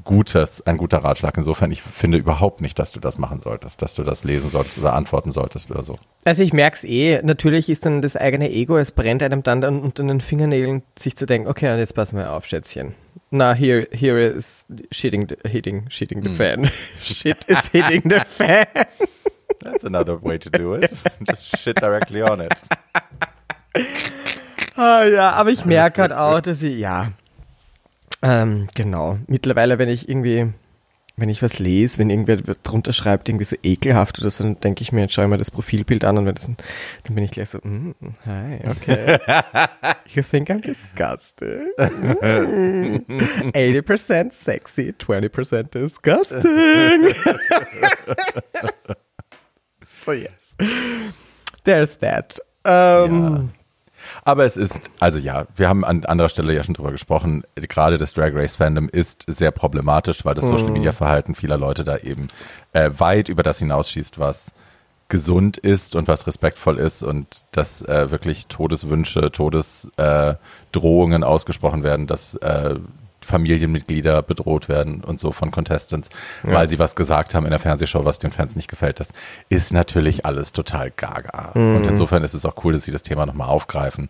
gutes, 0.04 0.66
ein 0.66 0.76
guter 0.76 0.98
Ratschlag. 0.98 1.36
Insofern, 1.36 1.70
ich 1.70 1.82
finde 1.82 2.18
überhaupt 2.18 2.60
nicht, 2.60 2.78
dass 2.78 2.92
du 2.92 3.00
das 3.00 3.18
machen 3.18 3.40
solltest, 3.40 3.82
dass 3.82 3.94
du 3.94 4.02
das 4.02 4.24
lesen 4.24 4.50
solltest 4.50 4.78
oder 4.78 4.94
antworten 4.94 5.30
solltest 5.30 5.70
oder 5.70 5.82
so. 5.82 5.96
Also 6.24 6.42
ich 6.42 6.52
merke 6.52 6.76
es 6.76 6.84
eh, 6.84 7.20
natürlich 7.22 7.68
ist 7.68 7.86
dann 7.86 8.02
das 8.02 8.16
eigene 8.16 8.50
Ego, 8.50 8.78
es 8.78 8.92
brennt 8.92 9.22
einem 9.22 9.42
dann, 9.42 9.64
unter 9.64 10.02
den 10.02 10.20
Fingernägeln, 10.20 10.82
sich 10.98 11.16
zu 11.16 11.26
denken, 11.26 11.48
okay, 11.48 11.76
jetzt 11.78 11.94
pass 11.94 12.12
mal 12.12 12.28
auf, 12.28 12.46
Schätzchen. 12.46 12.94
Na, 13.30 13.52
here, 13.52 13.86
here 13.92 14.20
is 14.20 14.64
shitting 14.90 15.28
the, 15.28 15.36
hitting, 15.48 15.84
shitting 15.90 16.22
the 16.22 16.30
mm. 16.30 16.36
fan. 16.36 16.70
Shit 17.02 17.44
is 17.46 17.68
hitting 17.68 18.02
the 18.08 18.20
fan. 18.26 18.66
That's 19.60 19.84
another 19.84 20.22
way 20.22 20.38
to 20.38 20.50
do 20.50 20.74
it. 20.74 20.90
Just 21.26 21.58
shit 21.58 21.76
directly 21.76 22.22
on 22.22 22.40
it. 22.40 22.62
Ah 24.80 25.02
ja, 25.02 25.30
aber 25.32 25.50
ich 25.50 25.64
merke 25.64 26.02
halt 26.02 26.12
auch, 26.12 26.40
dass 26.40 26.62
ich, 26.62 26.78
ja, 26.78 27.10
ähm, 28.22 28.68
genau. 28.74 29.18
Mittlerweile, 29.26 29.78
wenn 29.78 29.88
ich 29.88 30.08
irgendwie, 30.08 30.52
wenn 31.16 31.28
ich 31.28 31.42
was 31.42 31.58
lese, 31.58 31.98
wenn 31.98 32.10
irgendwer 32.10 32.36
drunter 32.36 32.92
schreibt, 32.92 33.28
irgendwie 33.28 33.44
so 33.44 33.56
ekelhaft 33.62 34.20
oder 34.20 34.30
so, 34.30 34.44
dann 34.44 34.60
denke 34.60 34.82
ich 34.82 34.92
mir, 34.92 35.02
jetzt 35.02 35.14
schaue 35.14 35.24
ich 35.24 35.30
mir 35.30 35.38
das 35.38 35.50
Profilbild 35.50 36.04
an 36.04 36.18
und 36.18 36.26
das, 36.26 36.46
dann 36.46 37.14
bin 37.14 37.24
ich 37.24 37.30
gleich 37.30 37.50
so, 37.50 37.58
mm, 37.58 37.94
hi, 38.24 38.58
okay. 38.68 39.18
you 40.14 40.22
think 40.22 40.48
I'm 40.50 40.60
disgusting? 40.64 41.72
Mm. 41.76 43.04
80% 43.52 44.32
sexy, 44.32 44.94
20% 44.98 45.62
disgusting. 45.70 47.14
so 49.86 50.12
yes. 50.12 50.56
There's 51.64 51.98
that. 51.98 52.40
Um, 52.64 53.22
ja. 53.22 53.57
Aber 54.28 54.44
es 54.44 54.58
ist, 54.58 54.90
also 55.00 55.18
ja, 55.18 55.46
wir 55.56 55.70
haben 55.70 55.86
an 55.86 56.04
anderer 56.04 56.28
Stelle 56.28 56.52
ja 56.52 56.62
schon 56.62 56.74
drüber 56.74 56.92
gesprochen, 56.92 57.44
gerade 57.54 57.96
das 57.96 58.12
Drag 58.12 58.34
Race 58.34 58.56
Fandom 58.56 58.90
ist 58.90 59.24
sehr 59.26 59.50
problematisch, 59.52 60.22
weil 60.26 60.34
das 60.34 60.44
mhm. 60.44 60.48
Social 60.50 60.70
Media 60.70 60.92
Verhalten 60.92 61.34
vieler 61.34 61.56
Leute 61.56 61.82
da 61.82 61.96
eben 61.96 62.28
äh, 62.74 62.90
weit 62.98 63.30
über 63.30 63.42
das 63.42 63.58
hinausschießt, 63.60 64.18
was 64.18 64.52
gesund 65.08 65.56
ist 65.56 65.96
und 65.96 66.08
was 66.08 66.26
respektvoll 66.26 66.76
ist 66.76 67.02
und 67.02 67.46
dass 67.52 67.80
äh, 67.80 68.10
wirklich 68.10 68.48
Todeswünsche, 68.48 69.32
Todesdrohungen 69.32 71.22
äh, 71.22 71.24
ausgesprochen 71.24 71.82
werden, 71.82 72.06
dass 72.06 72.34
äh, 72.34 72.74
Familienmitglieder 73.28 74.22
bedroht 74.22 74.68
werden 74.68 75.04
und 75.04 75.20
so 75.20 75.32
von 75.32 75.50
Contestants, 75.50 76.08
ja. 76.44 76.52
weil 76.52 76.68
sie 76.68 76.78
was 76.78 76.96
gesagt 76.96 77.34
haben 77.34 77.44
in 77.44 77.50
der 77.50 77.60
Fernsehshow, 77.60 78.04
was 78.04 78.18
den 78.18 78.32
Fans 78.32 78.56
nicht 78.56 78.68
gefällt. 78.68 79.00
Das 79.00 79.10
ist 79.48 79.72
natürlich 79.72 80.24
alles 80.24 80.52
total 80.52 80.90
gaga. 80.90 81.52
Mhm. 81.54 81.76
Und 81.76 81.86
insofern 81.86 82.24
ist 82.24 82.34
es 82.34 82.44
auch 82.46 82.64
cool, 82.64 82.72
dass 82.72 82.84
sie 82.84 82.92
das 82.92 83.02
Thema 83.02 83.26
nochmal 83.26 83.48
aufgreifen. 83.48 84.08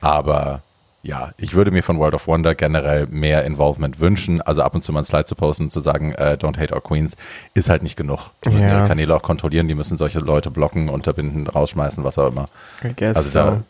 Aber 0.00 0.62
ja, 1.02 1.32
ich 1.38 1.54
würde 1.54 1.70
mir 1.70 1.82
von 1.82 1.98
World 1.98 2.14
of 2.14 2.26
Wonder 2.26 2.54
generell 2.54 3.06
mehr 3.06 3.44
Involvement 3.44 4.00
wünschen. 4.00 4.42
Also 4.42 4.62
ab 4.62 4.74
und 4.74 4.84
zu 4.84 4.92
mal 4.92 5.00
ein 5.00 5.04
Slide 5.04 5.24
zu 5.24 5.34
posten 5.34 5.64
und 5.64 5.70
zu 5.72 5.80
sagen, 5.80 6.12
äh, 6.12 6.36
don't 6.38 6.60
hate 6.60 6.74
our 6.74 6.82
queens, 6.82 7.16
ist 7.54 7.70
halt 7.70 7.82
nicht 7.82 7.96
genug. 7.96 8.30
Die 8.44 8.50
müssen 8.50 8.68
ja. 8.68 8.80
ihre 8.80 8.88
Kanäle 8.88 9.16
auch 9.16 9.22
kontrollieren, 9.22 9.66
die 9.66 9.74
müssen 9.74 9.96
solche 9.96 10.18
Leute 10.18 10.50
blocken, 10.50 10.90
unterbinden, 10.90 11.46
rausschmeißen, 11.46 12.04
was 12.04 12.18
auch 12.18 12.28
immer. 12.28 12.46
I 12.84 12.92
guess 12.94 13.16
also 13.16 13.30
da, 13.30 13.62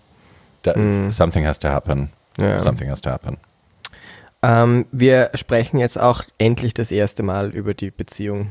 da 0.62 0.76
mm. 0.76 1.12
something 1.12 1.46
has 1.46 1.60
to 1.60 1.68
happen. 1.68 2.10
Yeah. 2.40 2.58
Something 2.58 2.90
has 2.90 3.00
to 3.02 3.10
happen. 3.10 3.36
Ähm, 4.42 4.86
wir 4.90 5.30
sprechen 5.34 5.78
jetzt 5.78 5.98
auch 5.98 6.22
endlich 6.38 6.72
das 6.74 6.90
erste 6.90 7.22
Mal 7.22 7.50
über 7.50 7.74
die 7.74 7.90
Beziehung 7.90 8.50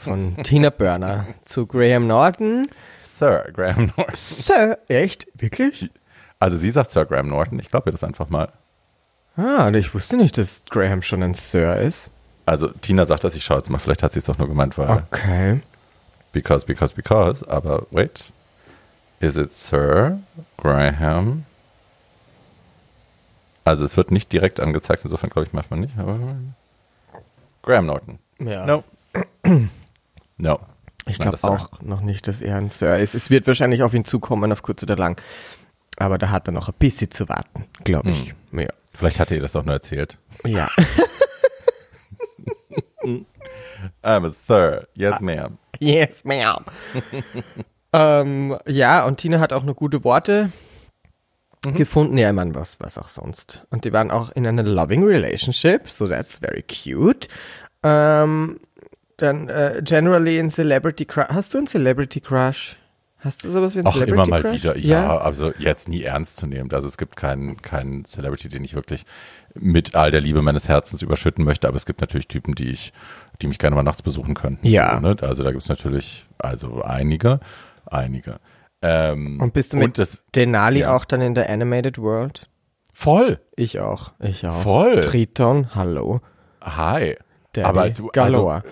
von 0.00 0.36
Tina 0.42 0.70
Burner 0.70 1.26
zu 1.44 1.66
Graham 1.66 2.06
Norton. 2.06 2.66
Sir 3.00 3.46
Graham 3.52 3.92
Norton. 3.96 4.14
Sir, 4.14 4.78
echt? 4.88 5.26
Wirklich? 5.34 5.90
Also 6.38 6.56
sie 6.56 6.70
sagt 6.70 6.90
Sir 6.90 7.04
Graham 7.04 7.28
Norton, 7.28 7.58
ich 7.58 7.70
glaube 7.70 7.90
ihr 7.90 7.92
das 7.92 8.04
einfach 8.04 8.30
mal. 8.30 8.48
Ah, 9.36 9.70
ich 9.74 9.94
wusste 9.94 10.16
nicht, 10.16 10.38
dass 10.38 10.62
Graham 10.70 11.02
schon 11.02 11.22
ein 11.22 11.34
Sir 11.34 11.76
ist. 11.76 12.10
Also 12.46 12.68
Tina 12.68 13.04
sagt 13.04 13.24
das, 13.24 13.34
ich 13.36 13.44
schaue 13.44 13.58
jetzt 13.58 13.68
mal, 13.70 13.78
vielleicht 13.78 14.02
hat 14.02 14.12
sie 14.12 14.18
es 14.20 14.24
doch 14.24 14.38
nur 14.38 14.48
gemeint, 14.48 14.76
weil 14.78 14.88
Okay. 14.90 15.60
because, 16.32 16.64
because, 16.64 16.94
because, 16.94 17.46
aber 17.48 17.86
wait. 17.90 18.32
Is 19.20 19.36
it 19.36 19.52
Sir 19.52 20.18
Graham? 20.56 21.44
Also 23.70 23.84
es 23.84 23.96
wird 23.96 24.10
nicht 24.10 24.32
direkt 24.32 24.58
angezeigt, 24.58 25.04
insofern 25.04 25.30
glaube 25.30 25.46
ich 25.46 25.52
manchmal 25.52 25.78
nicht, 25.78 25.96
aber 25.96 26.18
Graham 27.62 27.86
Norton. 27.86 28.18
Ja. 28.40 28.66
No. 28.66 28.82
no. 30.38 30.58
Ich 31.06 31.20
glaube 31.20 31.38
auch 31.42 31.80
noch 31.80 32.00
nicht, 32.00 32.26
dass 32.26 32.42
er 32.42 32.56
ein 32.56 32.68
Sir 32.68 32.96
ist. 32.96 33.14
Es 33.14 33.30
wird 33.30 33.46
wahrscheinlich 33.46 33.84
auf 33.84 33.94
ihn 33.94 34.04
zukommen, 34.04 34.50
auf 34.50 34.64
kurz 34.64 34.82
oder 34.82 34.96
lang. 34.96 35.22
Aber 35.98 36.18
da 36.18 36.30
hat 36.30 36.48
er 36.48 36.52
noch 36.52 36.66
ein 36.66 36.74
bisschen 36.80 37.12
zu 37.12 37.28
warten, 37.28 37.66
glaube 37.84 38.10
ich. 38.10 38.34
Ja. 38.50 38.66
Vielleicht 38.92 39.20
hat 39.20 39.30
er 39.30 39.36
ihr 39.36 39.42
das 39.42 39.54
auch 39.54 39.64
nur 39.64 39.74
erzählt. 39.74 40.18
ja. 40.44 40.68
I'm 44.02 44.26
a 44.26 44.30
Sir. 44.48 44.88
Yes, 44.94 45.20
ma'am. 45.20 45.58
Yes, 45.78 46.24
ma'am. 46.24 46.64
ähm, 47.92 48.58
ja, 48.66 49.04
und 49.06 49.18
Tina 49.18 49.38
hat 49.38 49.52
auch 49.52 49.62
noch 49.62 49.76
gute 49.76 50.02
Worte 50.02 50.50
gefunden. 51.62 52.16
Ja, 52.16 52.30
ich 52.30 52.34
meine, 52.34 52.54
was, 52.54 52.78
was 52.80 52.98
auch 52.98 53.08
sonst. 53.08 53.66
Und 53.70 53.84
die 53.84 53.92
waren 53.92 54.10
auch 54.10 54.30
in 54.30 54.46
einer 54.46 54.62
loving 54.62 55.04
relationship, 55.04 55.88
so 55.90 56.08
that's 56.08 56.38
very 56.38 56.62
cute. 56.62 57.28
Ähm, 57.82 58.60
dann 59.16 59.48
äh, 59.48 59.82
generally 59.84 60.38
in 60.38 60.50
Celebrity 60.50 61.04
Crush. 61.04 61.28
Hast 61.28 61.52
du 61.52 61.58
einen 61.58 61.66
Celebrity 61.66 62.20
Crush? 62.20 62.76
Hast 63.18 63.44
du 63.44 63.50
sowas 63.50 63.74
wie 63.74 63.80
einen 63.80 63.88
Auch 63.88 63.92
Celebrity 63.92 64.14
immer 64.14 64.26
mal 64.26 64.42
Crush? 64.42 64.54
wieder, 64.54 64.78
ja, 64.78 65.18
also 65.18 65.52
jetzt 65.58 65.90
nie 65.90 66.02
ernst 66.02 66.36
zu 66.38 66.46
nehmen. 66.46 66.72
Also 66.72 66.88
es 66.88 66.96
gibt 66.96 67.16
keinen 67.16 67.60
keinen 67.60 68.06
Celebrity, 68.06 68.48
den 68.48 68.64
ich 68.64 68.74
wirklich 68.74 69.04
mit 69.54 69.94
all 69.94 70.10
der 70.10 70.22
Liebe 70.22 70.40
meines 70.40 70.68
Herzens 70.68 71.02
überschütten 71.02 71.44
möchte, 71.44 71.68
aber 71.68 71.76
es 71.76 71.84
gibt 71.84 72.00
natürlich 72.00 72.28
Typen, 72.28 72.54
die 72.54 72.70
ich, 72.70 72.94
die 73.42 73.46
mich 73.46 73.58
gerne 73.58 73.76
mal 73.76 73.82
nachts 73.82 74.00
besuchen 74.00 74.34
können. 74.34 74.58
Ja. 74.62 75.00
Ne? 75.00 75.16
Also 75.20 75.42
da 75.42 75.50
gibt 75.50 75.62
es 75.62 75.68
natürlich, 75.68 76.24
also 76.38 76.82
einige, 76.82 77.40
einige. 77.84 78.40
Ähm, 78.82 79.40
Und 79.40 79.52
bist 79.52 79.72
du 79.72 79.76
mit 79.76 79.98
das 79.98 80.18
Denali 80.34 80.80
ja. 80.80 80.94
auch 80.96 81.04
dann 81.04 81.20
in 81.20 81.34
der 81.34 81.50
Animated 81.50 81.98
World? 81.98 82.48
voll, 82.92 83.40
Ich 83.56 83.78
auch. 83.80 84.12
Ich 84.20 84.46
auch. 84.46 84.60
Voll. 84.62 85.00
Triton, 85.00 85.74
hallo. 85.74 86.20
hi. 86.62 87.16
Daddy 87.52 87.66
aber 87.66 87.90
du, 87.90 88.08
Galore. 88.08 88.54
also, 88.56 88.68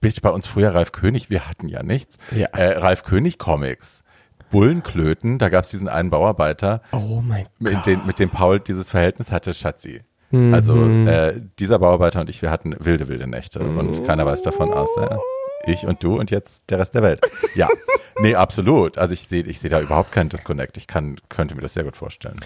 Bitch, 0.00 0.20
bei 0.22 0.30
uns 0.30 0.46
früher 0.46 0.74
Ralf 0.74 0.92
König, 0.92 1.28
wir 1.30 1.48
hatten 1.48 1.66
ja 1.68 1.82
nichts. 1.82 2.18
Ja. 2.30 2.46
Äh, 2.52 2.78
Ralf 2.78 3.02
König 3.02 3.38
Comics, 3.38 4.04
Bullenklöten, 4.50 5.38
da 5.38 5.48
gab 5.48 5.64
es 5.64 5.70
diesen 5.70 5.88
einen 5.88 6.10
Bauarbeiter, 6.10 6.82
oh 6.92 7.20
mein 7.22 7.46
mit, 7.58 7.74
Gott. 7.74 7.86
den, 7.86 8.06
mit 8.06 8.18
dem 8.20 8.30
Paul 8.30 8.60
dieses 8.60 8.90
Verhältnis 8.90 9.32
hatte, 9.32 9.52
Schatzi. 9.54 10.02
Mhm. 10.30 10.54
Also 10.54 10.84
äh, 10.86 11.40
dieser 11.58 11.78
Bauarbeiter 11.78 12.20
und 12.20 12.30
ich, 12.30 12.42
wir 12.42 12.50
hatten 12.50 12.74
wilde, 12.78 13.08
wilde 13.08 13.26
Nächte 13.26 13.60
Mhm. 13.60 13.78
und 13.78 14.04
keiner 14.06 14.24
weiß 14.26 14.42
davon 14.42 14.72
außer 14.72 15.18
ich 15.66 15.86
und 15.86 16.02
du 16.02 16.18
und 16.18 16.30
jetzt 16.30 16.64
der 16.70 16.78
Rest 16.78 16.94
der 16.94 17.02
Welt. 17.02 17.20
Ja, 17.54 17.68
nee, 18.20 18.34
absolut. 18.34 18.98
Also 18.98 19.14
ich 19.14 19.28
sehe 19.28 19.42
ich 19.42 19.60
sehe 19.60 19.70
da 19.70 19.80
überhaupt 19.80 20.12
keinen 20.12 20.28
Disconnect. 20.28 20.76
Ich 20.76 20.86
kann, 20.86 21.16
könnte 21.28 21.54
mir 21.54 21.62
das 21.62 21.74
sehr 21.74 21.84
gut 21.84 21.96
vorstellen. 21.96 22.36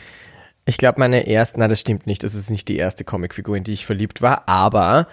Ich 0.67 0.79
glaube, 0.79 1.01
meine 1.01 1.27
erste, 1.27 1.59
na, 1.59 1.69
das 1.69 1.81
stimmt 1.81 2.07
nicht, 2.07 2.23
das 2.23 2.35
ist 2.35 2.51
nicht 2.51 2.69
die 2.69 2.77
erste 2.77 3.05
Comicfigur, 3.05 3.57
in 3.57 3.65
die 3.65 3.73
ich 3.73 3.87
verliebt 3.87 4.23
war, 4.23 4.49
aber 4.49 5.09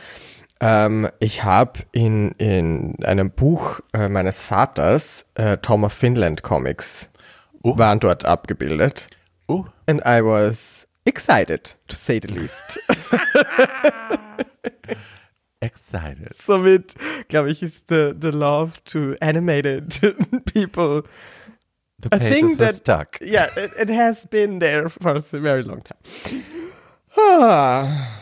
ähm, 0.59 1.09
ich 1.19 1.43
habe 1.43 1.79
in, 1.91 2.31
in 2.33 3.03
einem 3.03 3.31
Buch 3.31 3.79
äh, 3.93 4.09
meines 4.09 4.43
Vaters 4.43 5.25
äh, 5.35 5.57
Tom 5.57 5.83
of 5.83 5.93
Finland 5.93 6.43
Comics 6.43 7.09
Oh. 7.63 7.77
waren 7.77 7.99
dort 7.99 8.23
abgebildet. 8.23 9.07
Oh, 9.47 9.65
And 9.87 10.01
I 10.05 10.23
was 10.23 10.87
excited, 11.05 11.75
to 11.87 11.95
say 11.95 12.19
the 12.21 12.31
least. 12.33 12.79
excited. 15.61 16.33
Somit, 16.35 16.95
glaube 17.29 17.49
ich, 17.51 17.61
ist 17.63 17.87
the, 17.87 18.15
the 18.17 18.31
love 18.31 18.83
to 18.85 19.15
animated 19.21 19.99
people. 20.45 21.03
The 21.99 22.09
think 22.19 22.59
were 22.59 22.65
that- 22.65 22.75
stuck. 22.75 23.17
Yeah, 23.21 23.49
it, 23.57 23.71
it 23.77 23.89
has 23.89 24.25
been 24.27 24.59
there 24.59 24.87
for 24.89 25.15
a 25.15 25.19
very 25.19 25.63
long 25.63 25.81
time. 25.81 26.43
Ah. 27.19 28.21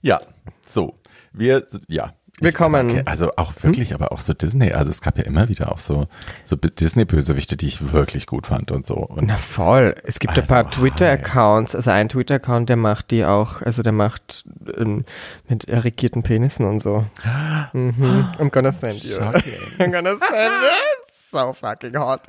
Ja, 0.00 0.20
so. 0.66 0.94
Wir, 1.34 1.66
ja. 1.88 2.12
Wir 2.38 2.50
Ich- 2.50 2.54
kommen- 2.54 2.90
okay, 2.90 3.02
Also 3.06 3.32
auch 3.36 3.54
wirklich, 3.62 3.94
aber 3.94 4.12
auch 4.12 4.20
so 4.20 4.34
Disney. 4.34 4.72
Also 4.72 4.90
es 4.90 5.00
gab 5.00 5.16
ja 5.16 5.24
immer 5.24 5.48
wieder 5.48 5.72
auch 5.72 5.78
so, 5.78 6.06
so 6.44 6.54
Disney-Bösewichte, 6.56 7.56
die 7.56 7.66
ich 7.66 7.92
wirklich 7.92 8.26
gut 8.26 8.46
fand 8.46 8.70
und 8.72 8.84
so. 8.84 8.94
Und 8.96 9.26
Na 9.28 9.38
voll. 9.38 9.94
Es 10.04 10.18
gibt 10.18 10.34
ein 10.34 10.40
Also, 10.40 10.52
paar 10.52 10.70
Twitter-Accounts, 10.70 11.74
also 11.74 11.90
ein 11.90 12.10
Twitter-Account, 12.10 12.68
der 12.68 12.76
macht 12.76 13.10
die 13.10 13.24
auch, 13.24 13.62
also 13.62 13.82
der 13.82 13.92
macht 13.92 14.44
ähm, 14.76 15.06
mit 15.48 15.66
erregierten 15.68 16.22
Penissen 16.22 16.66
und 16.66 16.80
so. 16.80 17.06
Mhm. 17.72 18.28
I'm 18.38 18.50
gonna 18.50 18.70
send 18.72 19.02
you. 19.04 19.16
I'm 19.78 19.90
gonna 19.92 20.10
send 20.16 20.20
it. 20.20 21.02
So 21.30 21.52
fucking 21.54 21.98
hot. 21.98 22.20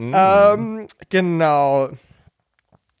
Ähm, 0.00 0.86
genau. 1.08 1.90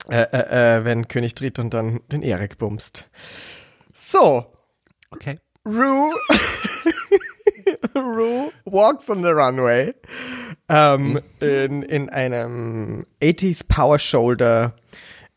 Äh, 0.08 0.22
äh, 0.22 0.76
äh, 0.78 0.84
wenn 0.84 1.08
König 1.08 1.34
Triton 1.34 1.70
dann 1.70 2.00
den 2.12 2.22
Erik 2.22 2.56
bumst. 2.58 3.04
So, 3.92 4.46
okay. 5.10 5.38
Rue, 5.66 6.12
Rue 7.94 8.50
walks 8.64 9.10
on 9.10 9.22
the 9.22 9.28
runway 9.30 9.94
ähm, 10.68 11.20
in, 11.40 11.82
in 11.82 12.08
einem 12.08 13.06
80s 13.20 13.64
Power 13.68 13.98
Shoulder 13.98 14.74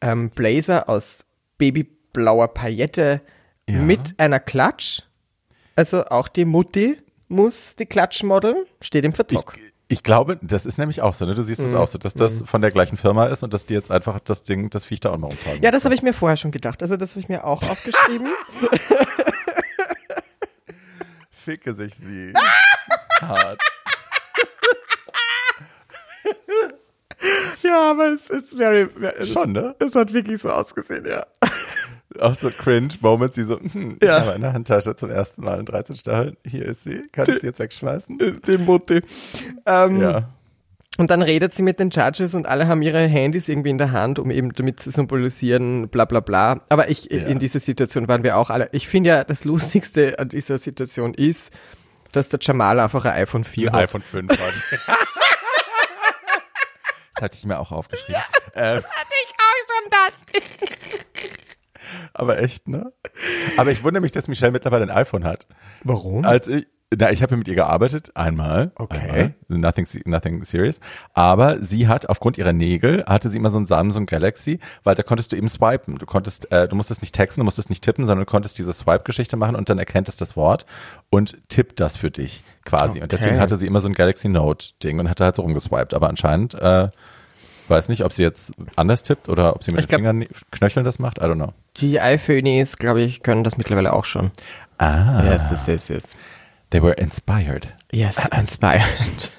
ähm, 0.01 0.29
Blazer 0.29 0.87
aus 0.89 1.25
babyblauer 1.57 2.47
Paillette 2.53 3.21
Ja. 3.69 3.79
mit 3.79 4.17
einer 4.17 4.39
Klatsch. 4.39 5.01
Also 5.75 6.05
auch 6.05 6.27
die 6.27 6.45
Mutti 6.45 6.97
muss 7.27 7.75
die 7.75 7.85
Klatsch 7.85 8.23
modeln, 8.23 8.57
steht 8.81 9.03
im 9.05 9.11
Ich, 9.11 9.15
Vertrag. 9.15 9.57
ich 9.87 10.03
glaube, 10.03 10.37
das 10.41 10.65
ist 10.65 10.77
nämlich 10.77 11.01
auch 11.01 11.13
so, 11.15 11.25
ne? 11.25 11.33
Du 11.33 11.41
siehst 11.41 11.61
es 11.61 11.73
auch 11.73 11.87
so, 11.87 11.97
dass 11.97 12.13
das 12.13 12.43
von 12.45 12.61
der 12.61 12.69
gleichen 12.71 12.95
Firma 12.95 13.25
ist 13.25 13.41
und 13.43 13.53
dass 13.53 13.65
die 13.65 13.73
jetzt 13.73 13.89
einfach 13.91 14.19
das 14.19 14.43
Ding, 14.43 14.69
das 14.69 14.85
Viech 14.85 14.99
da 14.99 15.11
auch 15.11 15.17
mal 15.17 15.27
umtragen. 15.31 15.61
ja, 15.63 15.71
das 15.71 15.83
habe 15.85 15.95
ich 15.95 16.01
mir 16.03 16.13
vorher 16.13 16.37
schon 16.37 16.51
gedacht. 16.51 16.81
Also 16.83 16.95
das 16.95 17.11
habe 17.11 17.19
ich 17.21 17.29
mir 17.29 17.43
auch 17.45 17.61
aufgeschrieben. 17.69 18.27
Ficke 21.43 21.73
sich 21.75 21.93
sie. 21.95 22.33
Hart. 23.21 23.59
ja, 27.63 27.91
aber 27.91 28.13
es 28.13 28.29
ist 28.29 28.55
very, 28.55 28.87
es, 29.17 29.31
Schon, 29.31 29.51
ne? 29.53 29.75
es 29.79 29.95
hat 29.95 30.13
wirklich 30.13 30.41
so 30.41 30.49
ausgesehen, 30.51 31.05
ja. 31.05 31.25
Auch 32.19 32.35
so 32.35 32.49
cringe 32.51 32.89
Moments, 33.01 33.35
die 33.35 33.43
so, 33.43 33.59
hm, 33.59 33.97
Ja. 34.01 34.17
ich 34.17 34.21
habe 34.23 34.33
eine 34.33 34.53
Handtasche 34.53 34.95
zum 34.95 35.09
ersten 35.09 35.43
Mal 35.43 35.59
in 35.59 35.65
13 35.65 35.95
Stacheln. 35.95 36.37
Hier 36.45 36.65
ist 36.65 36.83
sie. 36.83 37.07
Kann 37.11 37.27
ich 37.29 37.39
sie 37.39 37.47
jetzt 37.47 37.59
wegschmeißen? 37.59 38.41
Die 38.45 38.57
Mutti. 38.57 39.01
Ähm, 39.65 39.99
Ja. 40.01 40.29
Und 40.99 41.09
dann 41.09 41.23
redet 41.23 41.53
sie 41.55 41.63
mit 41.63 41.79
den 41.79 41.89
Judges 41.89 42.35
und 42.35 42.45
alle 42.45 42.67
haben 42.67 42.83
ihre 42.83 42.99
Handys 42.99 43.47
irgendwie 43.49 43.71
in 43.71 43.79
der 43.79 43.91
Hand, 43.91 44.19
um 44.19 44.29
eben 44.29 44.53
damit 44.53 44.79
zu 44.79 44.91
symbolisieren, 44.91 45.89
bla 45.89 46.05
bla 46.05 46.19
bla. 46.19 46.61
Aber 46.69 46.89
ich, 46.89 47.05
Ja. 47.11 47.25
in 47.25 47.39
dieser 47.39 47.59
Situation 47.59 48.07
waren 48.07 48.23
wir 48.23 48.37
auch 48.37 48.51
alle. 48.51 48.69
Ich 48.73 48.87
finde 48.87 49.09
ja, 49.09 49.23
das 49.23 49.43
Lustigste 49.43 50.19
an 50.19 50.29
dieser 50.29 50.59
Situation 50.59 51.15
ist, 51.15 51.51
dass 52.11 52.29
der 52.29 52.39
Jamal 52.43 52.79
einfach 52.79 53.05
ein 53.05 53.13
iPhone 53.13 53.43
4 53.43 53.69
Ein 53.69 53.73
hat. 53.75 53.83
iPhone 53.85 54.01
5 54.03 54.29
hat. 54.31 54.37
das 57.15 57.23
hatte 57.23 57.37
ich 57.39 57.45
mir 57.45 57.57
auch 57.59 57.71
aufgeschrieben. 57.71 58.21
Äh, 58.53 58.75
Hatte 58.75 58.85
ich 59.25 59.33
auch 59.33 59.65
schon 59.67 59.89
das. 59.89 60.25
aber 62.13 62.39
echt, 62.39 62.67
ne? 62.67 62.92
Aber 63.57 63.71
ich 63.71 63.83
wundere 63.83 64.01
mich, 64.01 64.11
dass 64.11 64.27
Michelle 64.27 64.51
mittlerweile 64.51 64.83
ein 64.83 64.89
iPhone 64.91 65.23
hat. 65.23 65.47
Warum? 65.83 66.25
Als 66.25 66.47
ich, 66.47 66.67
na, 66.95 67.11
ich 67.11 67.23
habe 67.23 67.31
ja 67.31 67.37
mit 67.37 67.47
ihr 67.47 67.55
gearbeitet, 67.55 68.11
einmal. 68.15 68.71
Okay. 68.75 68.99
Einmal, 68.99 69.33
nothing, 69.47 69.87
nothing 70.05 70.43
serious. 70.43 70.79
Aber 71.15 71.59
sie 71.59 71.87
hat, 71.87 72.07
aufgrund 72.07 72.37
ihrer 72.37 72.53
Nägel, 72.53 73.03
hatte 73.07 73.29
sie 73.29 73.37
immer 73.39 73.49
so 73.49 73.57
ein 73.59 73.65
Samsung 73.65 74.05
Galaxy, 74.05 74.59
weil 74.83 74.93
da 74.93 75.01
konntest 75.01 75.31
du 75.31 75.35
eben 75.35 75.49
swipen. 75.49 75.97
Du 75.97 76.05
konntest, 76.05 76.51
äh, 76.51 76.67
du 76.67 76.75
musstest 76.75 77.01
nicht 77.01 77.15
texten, 77.15 77.41
du 77.41 77.45
musstest 77.45 77.69
nicht 77.71 77.83
tippen, 77.83 78.05
sondern 78.05 78.25
du 78.27 78.31
konntest 78.31 78.59
diese 78.59 78.73
Swipe-Geschichte 78.73 79.37
machen 79.37 79.55
und 79.55 79.69
dann 79.69 79.79
erkennt 79.79 80.07
es 80.07 80.17
das 80.17 80.35
Wort 80.35 80.67
und 81.09 81.35
tippt 81.49 81.79
das 81.79 81.97
für 81.97 82.11
dich 82.11 82.43
quasi. 82.63 83.01
Und 83.01 83.11
deswegen 83.11 83.33
Okay. 83.35 83.39
hatte 83.41 83.57
sie 83.57 83.65
immer 83.65 83.81
so 83.81 83.87
ein 83.87 83.93
Galaxy 83.95 84.29
Note-Ding 84.29 84.99
und 84.99 85.09
hatte 85.09 85.23
halt 85.25 85.35
so 85.35 85.41
rumgeswiped. 85.41 85.95
Aber 85.95 86.09
anscheinend, 86.09 86.53
äh, 86.55 86.89
weiß 87.67 87.89
nicht, 87.89 88.03
ob 88.03 88.13
sie 88.13 88.23
jetzt 88.23 88.51
anders 88.75 89.03
tippt 89.03 89.29
oder 89.29 89.55
ob 89.55 89.63
sie 89.63 89.71
mit 89.71 89.81
Ich 89.81 89.87
den 89.87 90.01
glaub- 90.01 90.13
Fingern 90.13 90.27
Knöcheln 90.51 90.83
das 90.85 90.99
macht. 90.99 91.19
I 91.19 91.21
don't 91.21 91.35
know. 91.35 91.53
Die 91.77 91.99
iPhones, 91.99 92.77
glaube 92.77 93.01
ich, 93.01 93.23
können 93.23 93.43
das 93.43 93.57
mittlerweile 93.57 93.93
auch 93.93 94.05
schon. 94.05 94.31
Ah, 94.77 95.23
Yes, 95.23 95.49
yes, 95.51 95.67
yes, 95.67 95.87
yes. 95.87 96.15
they 96.71 96.81
were 96.81 96.93
inspired. 96.93 97.67
Yes, 97.91 98.17
inspired. 98.37 99.31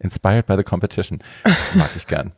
Inspired 0.00 0.46
by 0.46 0.56
the 0.56 0.64
competition. 0.64 1.20
Mag 1.74 1.90
ich 1.96 2.06
gern. 2.06 2.32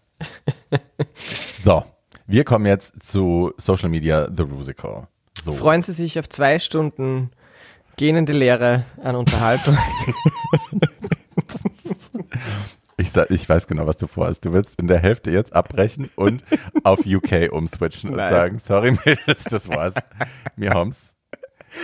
So, 1.62 1.84
wir 2.26 2.44
kommen 2.44 2.66
jetzt 2.66 3.02
zu 3.06 3.52
Social 3.56 3.88
Media, 3.88 4.28
The 4.34 4.42
Rusical. 4.42 5.08
So. 5.42 5.52
Freuen 5.52 5.82
Sie 5.82 5.92
sich 5.92 6.18
auf 6.18 6.28
zwei 6.28 6.58
Stunden 6.58 7.30
gähnende 7.96 8.32
Lehre 8.34 8.84
an 9.02 9.16
Unterhaltung. 9.16 9.78
Ich 12.96 13.10
sa- 13.10 13.26
ich 13.28 13.48
weiß 13.48 13.66
genau, 13.66 13.86
was 13.86 13.96
du 13.96 14.06
vorhast. 14.06 14.44
Du 14.44 14.52
willst 14.52 14.78
in 14.78 14.86
der 14.86 14.98
Hälfte 15.00 15.30
jetzt 15.30 15.52
abbrechen 15.54 16.10
und 16.16 16.44
auf 16.84 17.00
UK 17.06 17.50
umswitchen 17.50 18.10
und 18.10 18.16
Nein. 18.16 18.30
sagen, 18.30 18.58
sorry 18.58 18.92
Mädels, 19.04 19.44
das 19.44 19.68
war's. 19.68 19.94
Wir 20.56 20.70
haben's. 20.70 21.12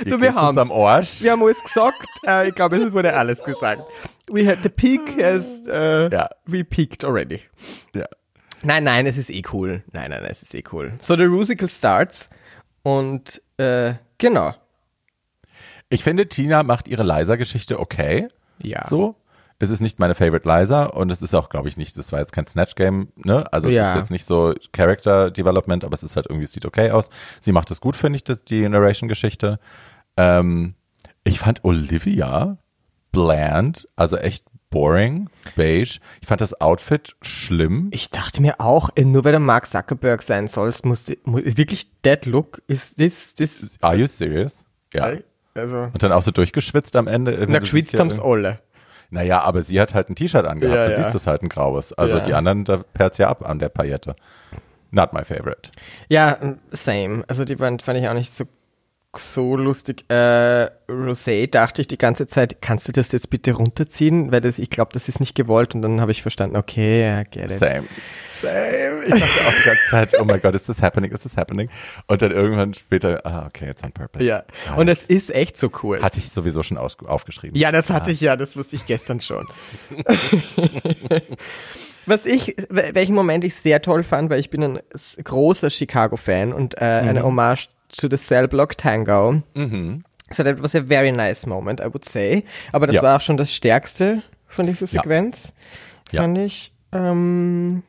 Ihr 0.05 0.13
Du, 0.13 0.21
wir 0.21 0.35
haben's. 0.35 0.59
am 0.59 0.71
Arsch. 0.71 1.21
Wir 1.23 1.33
haben 1.33 1.43
alles 1.43 1.61
gesagt. 1.65 2.07
Äh, 2.25 2.49
ich 2.49 2.55
glaube, 2.55 2.77
es 2.77 2.93
wurde 2.93 3.13
alles 3.15 3.43
gesagt. 3.43 3.83
We 4.31 4.47
had 4.47 4.59
the 4.63 4.69
peak 4.69 5.21
as 5.23 5.67
äh, 5.67 6.09
Ja. 6.13 6.29
we 6.47 6.63
peaked 6.65 7.05
already. 7.05 7.41
Ja. 7.95 8.07
Nein, 8.63 8.85
nein, 8.85 9.07
es 9.07 9.17
ist 9.19 9.31
eh 9.31 9.43
cool. 9.53 9.83
Nein, 9.93 10.11
nein, 10.11 10.23
es 10.27 10.43
ist 10.43 10.55
eh 10.55 10.63
cool. 10.71 10.93
So, 11.01 11.17
the 11.17 11.27
musical 11.27 11.69
starts 11.69 12.31
und 12.85 13.43
äh, 13.57 13.95
genau. 14.19 14.55
Ich 15.89 16.05
finde, 16.05 16.29
Tina 16.29 16.63
macht 16.63 16.87
ihre 16.87 17.03
Liza-Geschichte 17.03 17.81
okay. 17.81 18.29
Ja. 18.63 18.87
So. 18.87 19.17
Es 19.63 19.71
ist 19.71 19.81
nicht 19.81 19.99
meine 19.99 20.15
Favorite 20.15 20.49
Liza 20.49 20.87
und 20.87 21.11
es 21.13 21.21
ist 21.23 21.35
auch, 21.35 21.49
glaube 21.51 21.69
ich, 21.69 21.77
nicht, 21.77 21.97
das 21.99 22.13
war 22.13 22.19
jetzt 22.21 22.33
kein 22.33 22.47
Snatch-Game, 22.47 23.09
ne? 23.17 23.45
Also 23.53 23.69
es 23.69 23.75
Ja. 23.75 23.91
ist 23.93 23.97
jetzt 23.99 24.11
nicht 24.11 24.25
so 24.25 24.55
Character 24.73 25.31
Development, 25.31 25.85
aber 25.85 25.95
es 25.95 26.03
ist 26.03 26.17
halt 26.17 26.27
irgendwie, 26.27 26.45
es 26.45 26.53
sieht 26.53 26.65
okay 26.65 26.91
aus. 26.91 27.11
Sie 27.41 27.53
macht 27.53 27.71
es 27.71 27.81
gut, 27.81 27.95
finde 27.95 28.17
ich, 28.17 28.25
das, 28.25 28.43
die 28.45 28.67
Narration-Geschichte. 28.69 29.61
Ähm, 30.17 30.75
ich 31.25 31.39
fand 31.39 31.63
Olivia 31.65 32.57
bland, 33.13 33.87
also 33.97 34.17
echt 34.17 34.45
boring, 34.71 35.29
beige. 35.57 35.99
Ich 36.21 36.29
fand 36.29 36.41
das 36.41 36.61
Outfit 36.61 37.17
schlimm. 37.23 37.89
Ich 37.93 38.09
dachte 38.11 38.41
mir 38.41 38.61
auch, 38.61 38.89
äh, 38.95 39.05
nur 39.05 39.25
weil 39.25 39.33
der 39.33 39.41
Mark 39.41 39.67
Zuckerberg 39.67 40.23
sein 40.23 40.49
sollst, 40.49 40.85
muss, 40.87 41.13
muss 41.25 41.43
wirklich 41.45 41.91
that 42.03 42.25
look 42.25 42.63
ist 42.67 42.97
this 42.97 43.35
this 43.35 43.77
Are 43.83 43.97
you 43.97 44.07
serious? 44.07 44.65
Ja. 44.95 45.13
also 45.55 45.89
Und 45.93 46.03
dann 46.03 46.13
auch 46.13 46.23
so 46.23 46.31
durchgeschwitzt 46.31 46.95
am 46.97 47.09
Ende. 47.09 47.33
Na 47.49 47.55
du 47.55 47.61
geschwitzt 47.61 47.93
ja 47.93 47.99
haben's 47.99 48.19
alle. 48.21 48.61
Naja, 49.11 49.41
aber 49.41 49.63
sie 49.63 49.81
hat 49.81 49.95
halt 49.95 50.09
ein 50.09 50.15
T-Shirt 50.15 50.47
angehabt. 50.47 50.77
Ja, 50.77 50.85
da 50.87 50.91
ja. 50.93 50.97
siehst 50.97 51.13
du 51.15 51.19
es 51.19 51.27
halt 51.27 51.43
ein 51.43 51.49
graues. 51.49 51.93
Also 51.93 52.19
Ja. 52.19 52.23
die 52.25 52.35
anderen, 52.35 52.65
da 52.65 52.79
perrt's 52.95 53.19
ja 53.19 53.29
ab 53.29 53.49
an 53.49 53.59
der 53.59 53.69
Paillette. 53.69 54.13
Not 54.93 55.13
my 55.13 55.25
favorite. 55.25 55.71
Ja, 56.09 56.37
same. 56.71 57.25
Also 57.29 57.45
die 57.45 57.57
fand, 57.57 57.83
fand 57.83 57.99
ich 57.99 58.09
auch 58.09 58.15
nicht 58.15 58.33
so 58.33 58.45
so 59.17 59.57
lustig. 59.57 60.05
Äh, 60.09 60.71
Rosé 60.89 61.51
dachte 61.51 61.83
ich 61.83 61.89
die 61.89 61.99
ganze 61.99 62.27
Zeit, 62.27 62.63
kannst 62.63 62.87
du 62.89 62.93
das 62.93 63.11
jetzt 63.13 63.31
bitte 63.31 63.53
runterziehen? 63.53 64.31
Weil 64.31 64.41
das, 64.41 64.59
ich 64.59 64.71
glaube, 64.71 64.91
das 64.93 65.09
ist 65.09 65.21
nicht 65.21 65.35
gewollt. 65.35 65.75
Und 65.75 65.83
dann 65.83 66.01
habe 66.01 66.13
ich 66.13 66.23
verstanden, 66.23 66.57
okay, 66.57 67.03
ja, 67.03 67.23
get 67.25 67.51
it. 67.51 67.59
Same. 67.59 67.85
Same. 68.41 69.05
Ich 69.05 69.11
dachte 69.11 69.25
auch 69.25 69.53
die 69.53 69.65
ganze 69.65 69.91
Zeit, 69.91 70.21
oh 70.21 70.25
my 70.25 70.39
God, 70.39 70.55
is 70.55 70.63
this 70.63 70.81
happening? 70.81 71.11
Is 71.11 71.21
this 71.21 71.37
happening? 71.37 71.69
Und 72.07 72.23
dann 72.23 72.31
irgendwann 72.31 72.73
später, 72.75 73.21
ah, 73.25 73.47
okay, 73.47 73.69
it's 73.69 73.83
on 73.83 73.93
purpose. 73.93 74.25
Ja, 74.25 74.45
und 74.77 74.89
es 74.89 75.05
ist 75.07 75.35
echt 75.35 75.57
so 75.57 75.71
cool. 75.83 76.01
Hatte 76.01 76.19
ich 76.19 76.31
sowieso 76.31 76.63
schon 76.63 76.79
aus, 76.79 76.97
aufgeschrieben. 77.05 77.59
Ja, 77.59 77.73
das 77.73 77.91
hatte 77.91 78.13
ich 78.13 78.21
ja, 78.21 78.37
das 78.37 78.57
wusste 78.57 78.77
ich 78.77 78.87
gestern 78.87 79.21
schon. 79.21 79.47
Was 82.07 82.25
ich, 82.25 82.57
welchen 82.71 83.15
Moment 83.15 83.45
ich 83.45 83.55
sehr 83.55 83.83
toll 83.83 84.03
fand, 84.03 84.31
weil 84.31 84.41
ich 84.41 84.49
bin 84.51 84.63
ein 84.63 84.81
großer 85.23 85.69
Chicago-Fan 85.69 86.53
und 86.53 86.75
äh, 86.75 86.85
eine 86.85 87.23
Hommage 87.23 87.69
to 87.97 88.09
the 88.11 88.17
Cell 88.17 88.49
Block 88.49 88.77
Tango. 88.79 89.43
So 90.33 90.45
that 90.45 90.63
was 90.63 90.75
a 90.77 90.83
very 90.87 91.11
nice 91.13 91.47
moment, 91.47 91.81
I 91.81 91.85
would 91.87 92.05
say. 92.09 92.45
Aber 92.73 92.87
das 92.87 92.95
Ja. 92.97 93.03
war 93.03 93.17
auch 93.17 93.21
schon 93.21 93.37
das 93.37 93.53
Stärkste 93.53 94.23
von 94.47 94.67
dieser 94.67 94.87
Ja. 94.87 95.03
Sequenz, 95.03 95.53
Ja. 96.13 96.23
fand 96.23 96.39
ich. 96.39 96.73
Ähm, 96.93 97.83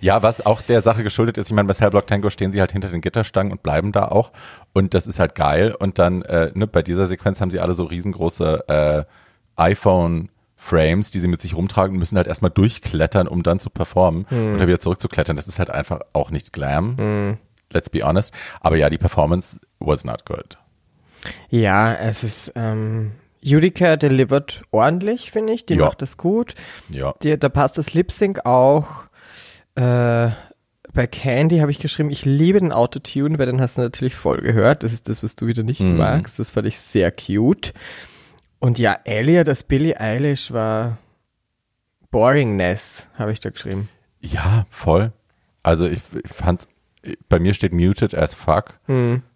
Ja, 0.00 0.22
was 0.22 0.44
auch 0.44 0.60
der 0.62 0.82
Sache 0.82 1.02
geschuldet 1.02 1.38
ist, 1.38 1.46
ich 1.48 1.52
meine, 1.54 1.66
bei 1.66 1.74
Cellblock 1.74 2.06
Tango 2.06 2.30
stehen 2.30 2.52
sie 2.52 2.60
halt 2.60 2.72
hinter 2.72 2.88
den 2.88 3.00
Gitterstangen 3.00 3.52
und 3.52 3.62
bleiben 3.62 3.90
da 3.92 4.06
auch. 4.08 4.32
Und 4.72 4.92
das 4.94 5.06
ist 5.06 5.18
halt 5.18 5.34
geil. 5.34 5.74
Und 5.74 5.98
dann, 5.98 6.22
äh, 6.22 6.50
ne, 6.54 6.66
bei 6.66 6.82
dieser 6.82 7.06
Sequenz 7.06 7.40
haben 7.40 7.50
sie 7.50 7.58
alle 7.60 7.74
so 7.74 7.84
riesengroße 7.84 8.64
äh, 8.68 9.04
iPhone-Frames, 9.56 11.10
die 11.10 11.20
sie 11.20 11.28
mit 11.28 11.40
sich 11.42 11.56
rumtragen 11.56 11.94
und 11.94 11.98
müssen 11.98 12.16
halt 12.16 12.26
erstmal 12.26 12.50
durchklettern, 12.50 13.28
um 13.28 13.42
dann 13.42 13.58
zu 13.60 13.70
performen 13.70 14.24
oder 14.30 14.66
wieder 14.66 14.80
zurückzuklettern. 14.80 15.36
Das 15.36 15.48
ist 15.48 15.58
halt 15.58 15.70
einfach 15.70 16.00
auch 16.12 16.30
nicht 16.30 16.52
Glam. 16.52 17.38
Let's 17.72 17.90
be 17.90 18.02
honest. 18.02 18.32
Aber 18.60 18.76
ja, 18.76 18.88
die 18.90 18.98
Performance 18.98 19.60
was 19.78 20.04
not 20.04 20.24
good. 20.24 20.56
ja, 21.50 21.94
es 21.94 22.22
ist, 22.24 22.52
ähm, 22.54 23.12
Judica 23.40 23.96
delivered 23.96 24.62
ordentlich, 24.70 25.30
finde 25.30 25.52
ich. 25.52 25.66
Die 25.66 25.74
Ja. 25.74 25.84
macht 25.86 26.02
das 26.02 26.16
gut. 26.16 26.54
Ja. 26.90 27.14
Die, 27.22 27.38
da 27.38 27.48
passt 27.48 27.78
das 27.78 27.92
Lip 27.94 28.10
Sync 28.12 28.44
auch. 28.46 29.04
Äh, 29.74 30.30
bei 30.94 31.06
Candy 31.06 31.58
habe 31.58 31.70
ich 31.70 31.78
geschrieben, 31.78 32.10
ich 32.10 32.24
liebe 32.24 32.58
den 32.58 32.72
Autotune, 32.72 33.38
weil 33.38 33.46
den 33.46 33.60
hast 33.60 33.76
du 33.76 33.82
natürlich 33.82 34.16
voll 34.16 34.40
gehört. 34.40 34.82
Das 34.82 34.92
ist 34.92 35.08
das, 35.08 35.22
was 35.22 35.36
du 35.36 35.46
wieder 35.46 35.62
nicht 35.62 35.80
Mhm. 35.82 35.96
magst. 35.96 36.38
Das 36.38 36.50
fand 36.50 36.66
ich 36.66 36.80
sehr 36.80 37.12
cute. 37.12 37.72
Und 38.58 38.78
ja, 38.78 38.98
Elliot, 39.04 39.46
das 39.46 39.62
Billie 39.62 40.00
Eilish 40.00 40.50
war 40.52 40.98
Boringness, 42.10 43.06
habe 43.18 43.32
ich 43.32 43.40
da 43.40 43.50
geschrieben. 43.50 43.88
Ja, 44.20 44.66
voll. 44.70 45.12
Also 45.62 45.86
ich, 45.86 46.00
ich 46.24 46.30
fand, 46.32 46.66
bei 47.28 47.38
mir 47.38 47.54
steht 47.54 47.72
muted 47.72 48.14
as 48.14 48.34
fuck. 48.34 48.78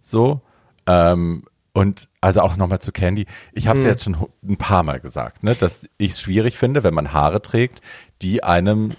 So. 0.02 0.40
Ähm, 0.86 1.44
und 1.74 2.08
also 2.20 2.40
auch 2.42 2.56
nochmal 2.56 2.80
zu 2.80 2.92
Candy. 2.92 3.26
Ich 3.52 3.66
habe 3.66 3.78
es 3.78 3.84
ja 3.84 3.90
jetzt 3.90 4.04
schon 4.04 4.16
ein 4.46 4.56
paar 4.56 4.82
Mal 4.82 5.00
gesagt, 5.00 5.42
ne, 5.42 5.54
dass 5.54 5.88
ich 5.96 6.12
es 6.12 6.20
schwierig 6.20 6.58
finde, 6.58 6.84
wenn 6.84 6.92
man 6.92 7.12
Haare 7.12 7.40
trägt, 7.40 7.80
die 8.20 8.44
einem 8.44 8.94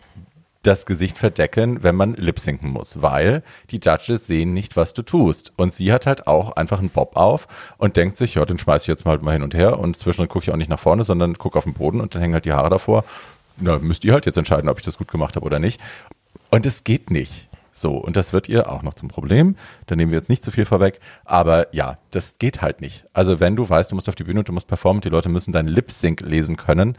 das 0.64 0.86
Gesicht 0.86 1.18
verdecken, 1.18 1.84
wenn 1.84 1.96
man 1.96 2.14
lipsinken 2.16 2.70
muss, 2.70 3.02
weil 3.02 3.44
die 3.70 3.80
Judges 3.84 4.28
sehen 4.28 4.54
nicht, 4.54 4.78
was 4.78 4.94
du 4.94 5.02
tust. 5.02 5.52
Und 5.58 5.74
sie 5.74 5.92
hat 5.92 6.08
halt 6.08 6.26
auch 6.26 6.54
einfach 6.54 6.80
einen 6.80 6.90
Bob 6.90 7.18
auf 7.18 7.48
und 7.78 7.98
denkt 7.98 8.18
sich, 8.18 8.36
ja, 8.36 8.46
den 8.46 8.58
schmeiß 8.58 8.84
ich 8.84 8.88
jetzt 8.88 9.04
mal 9.04 9.12
halt 9.12 9.24
mal 9.24 9.34
hin 9.34 9.44
und 9.44 9.54
her 9.54 9.78
und 9.78 9.98
zwischendrin 9.98 10.30
gucke 10.30 10.46
ich 10.46 10.52
auch 10.52 10.58
nicht 10.58 10.70
nach 10.70 10.80
vorne, 10.80 11.04
sondern 11.04 11.38
gucke 11.38 11.58
auf 11.58 11.66
den 11.66 11.74
Boden 11.74 12.00
und 12.00 12.16
dann 12.16 12.22
hängen 12.22 12.34
halt 12.34 12.46
die 12.46 12.54
Haare 12.54 12.70
davor. 12.70 13.04
Na, 13.58 13.78
müsst 13.78 14.06
ihr 14.06 14.14
halt 14.14 14.26
jetzt 14.26 14.38
entscheiden, 14.38 14.70
ob 14.70 14.80
ich 14.80 14.86
das 14.86 14.98
gut 14.98 15.10
gemacht 15.10 15.36
habe 15.36 15.46
oder 15.46 15.60
nicht. 15.60 15.82
Und 16.50 16.66
es 16.66 16.84
geht 16.84 17.12
nicht. 17.12 17.50
So, 17.74 17.98
und 17.98 18.16
das 18.16 18.34
wird 18.34 18.48
ihr 18.50 18.72
auch 18.72 18.84
noch 18.84 18.94
zum 18.94 19.10
Problem. 19.10 19.56
Da 19.88 19.96
nehmen 19.96 20.12
wir 20.12 20.20
jetzt 20.20 20.30
nicht 20.30 20.44
zu 20.44 20.52
viel 20.52 20.66
vorweg. 20.66 21.00
Aber 21.26 21.74
ja, 21.74 21.98
das 22.12 22.38
geht 22.38 22.62
halt 22.62 22.82
nicht. 22.82 23.06
Also 23.14 23.40
wenn 23.40 23.56
du 23.56 23.68
weißt, 23.68 23.92
du 23.92 23.96
musst 23.96 24.08
auf 24.10 24.16
die 24.16 24.24
Bühne 24.24 24.40
und 24.40 24.48
du 24.48 24.54
musst 24.54 24.68
performen, 24.68 25.02
die 25.02 25.10
Leute 25.10 25.30
müssen 25.30 25.52
deinen 25.52 25.68
Lip-Sync 25.70 26.22
lesen 26.22 26.56
können, 26.56 26.98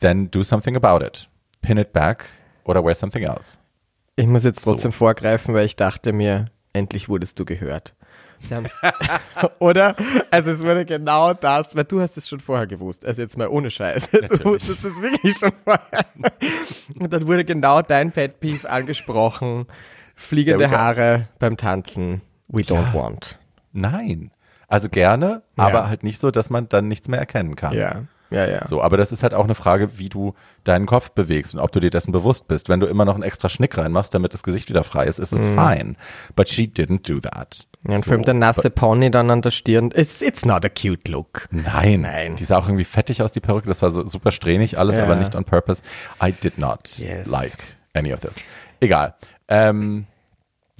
then 0.00 0.30
do 0.30 0.42
something 0.42 0.76
about 0.76 1.04
it. 1.04 1.28
Pin 1.62 1.78
it 1.78 1.92
back 1.92 2.24
oder 2.64 2.84
wear 2.84 2.94
something 2.94 3.22
else. 3.22 3.58
Ich 4.16 4.26
muss 4.26 4.42
jetzt 4.44 4.60
So. 4.62 4.72
trotzdem 4.72 4.90
vorgreifen, 4.92 5.54
weil 5.54 5.64
ich 5.66 5.76
dachte 5.76 6.12
mir, 6.12 6.46
endlich 6.72 7.08
wurdest 7.08 7.38
du 7.38 7.44
gehört. 7.44 7.94
Oder? 9.58 9.96
Also 10.30 10.50
es 10.52 10.60
wurde 10.60 10.84
genau 10.84 11.34
das, 11.34 11.74
weil 11.74 11.84
du 11.84 12.00
hast 12.00 12.16
es 12.16 12.28
schon 12.28 12.38
vorher 12.40 12.66
gewusst. 12.68 13.04
Also 13.04 13.22
jetzt 13.22 13.36
mal 13.36 13.48
ohne 13.48 13.70
Scheiß. 13.70 14.10
Du 14.10 14.20
Natürlich. 14.20 14.44
wusstest 14.44 14.84
es 14.84 15.02
wirklich 15.02 15.36
schon 15.36 15.52
vorher. 15.64 16.06
Und 17.02 17.12
dann 17.12 17.26
wurde 17.26 17.44
genau 17.44 17.82
dein 17.82 18.12
Pet 18.12 18.38
Peeve 18.40 18.68
angesprochen. 18.70 19.66
Fliegende. 20.18 20.70
Haare 20.70 21.28
beim 21.38 21.56
Tanzen. 21.56 22.20
We 22.48 22.62
don't 22.62 22.92
Ja. 22.92 22.94
want. 22.94 23.38
Nein. 23.72 24.30
Also 24.66 24.88
gerne, 24.88 25.42
Ja. 25.56 25.64
aber 25.66 25.88
halt 25.88 26.02
nicht 26.02 26.18
so, 26.20 26.30
dass 26.30 26.50
man 26.50 26.68
dann 26.68 26.88
nichts 26.88 27.08
mehr 27.08 27.18
erkennen 27.20 27.56
kann. 27.56 27.72
Ja, 27.74 28.02
ja, 28.30 28.46
ja. 28.46 28.66
So, 28.66 28.82
aber 28.82 28.98
das 28.98 29.12
ist 29.12 29.22
halt 29.22 29.32
auch 29.32 29.44
eine 29.44 29.54
Frage, 29.54 29.98
wie 29.98 30.10
du 30.10 30.34
deinen 30.64 30.84
Kopf 30.84 31.12
bewegst 31.12 31.54
und 31.54 31.60
ob 31.60 31.72
du 31.72 31.80
dir 31.80 31.88
dessen 31.88 32.12
bewusst 32.12 32.48
bist. 32.48 32.68
Wenn 32.68 32.80
du 32.80 32.86
immer 32.86 33.06
noch 33.06 33.14
einen 33.14 33.22
extra 33.22 33.48
Schnick 33.48 33.78
reinmachst, 33.78 34.12
damit 34.12 34.34
das 34.34 34.42
Gesicht 34.42 34.68
wieder 34.68 34.84
frei 34.84 35.06
ist, 35.06 35.18
ist 35.18 35.32
es 35.32 35.40
fine. 35.40 35.94
But 36.36 36.48
she 36.50 36.64
didn't 36.64 37.08
do 37.10 37.20
that. 37.20 37.66
Ja, 37.86 37.94
und 37.94 38.04
so, 38.04 38.10
allem 38.10 38.24
der 38.24 38.34
nasse 38.34 38.68
Pony 38.68 39.10
dann 39.10 39.30
an 39.30 39.40
der 39.40 39.50
Stirn. 39.52 39.90
It's, 39.94 40.20
it's 40.20 40.44
not 40.44 40.64
a 40.66 40.68
cute 40.68 41.08
look. 41.10 41.48
Nein, 41.50 42.02
Nein. 42.02 42.36
Die 42.36 42.44
sah 42.44 42.58
auch 42.58 42.66
irgendwie 42.66 42.84
fettig 42.84 43.22
aus, 43.22 43.32
die 43.32 43.40
Perücke. 43.40 43.68
Das 43.68 43.80
war 43.80 43.90
so 43.90 44.06
super 44.06 44.32
strähnig 44.32 44.78
alles, 44.78 44.96
Ja. 44.96 45.04
aber 45.04 45.14
nicht 45.16 45.34
on 45.34 45.44
purpose. 45.44 45.82
I 46.22 46.32
did 46.32 46.58
not 46.58 46.98
Yes. 46.98 47.26
like 47.26 47.56
any 47.94 48.12
of 48.12 48.20
this. 48.20 48.34
Egal. 48.80 49.14
Ähm, 49.48 50.06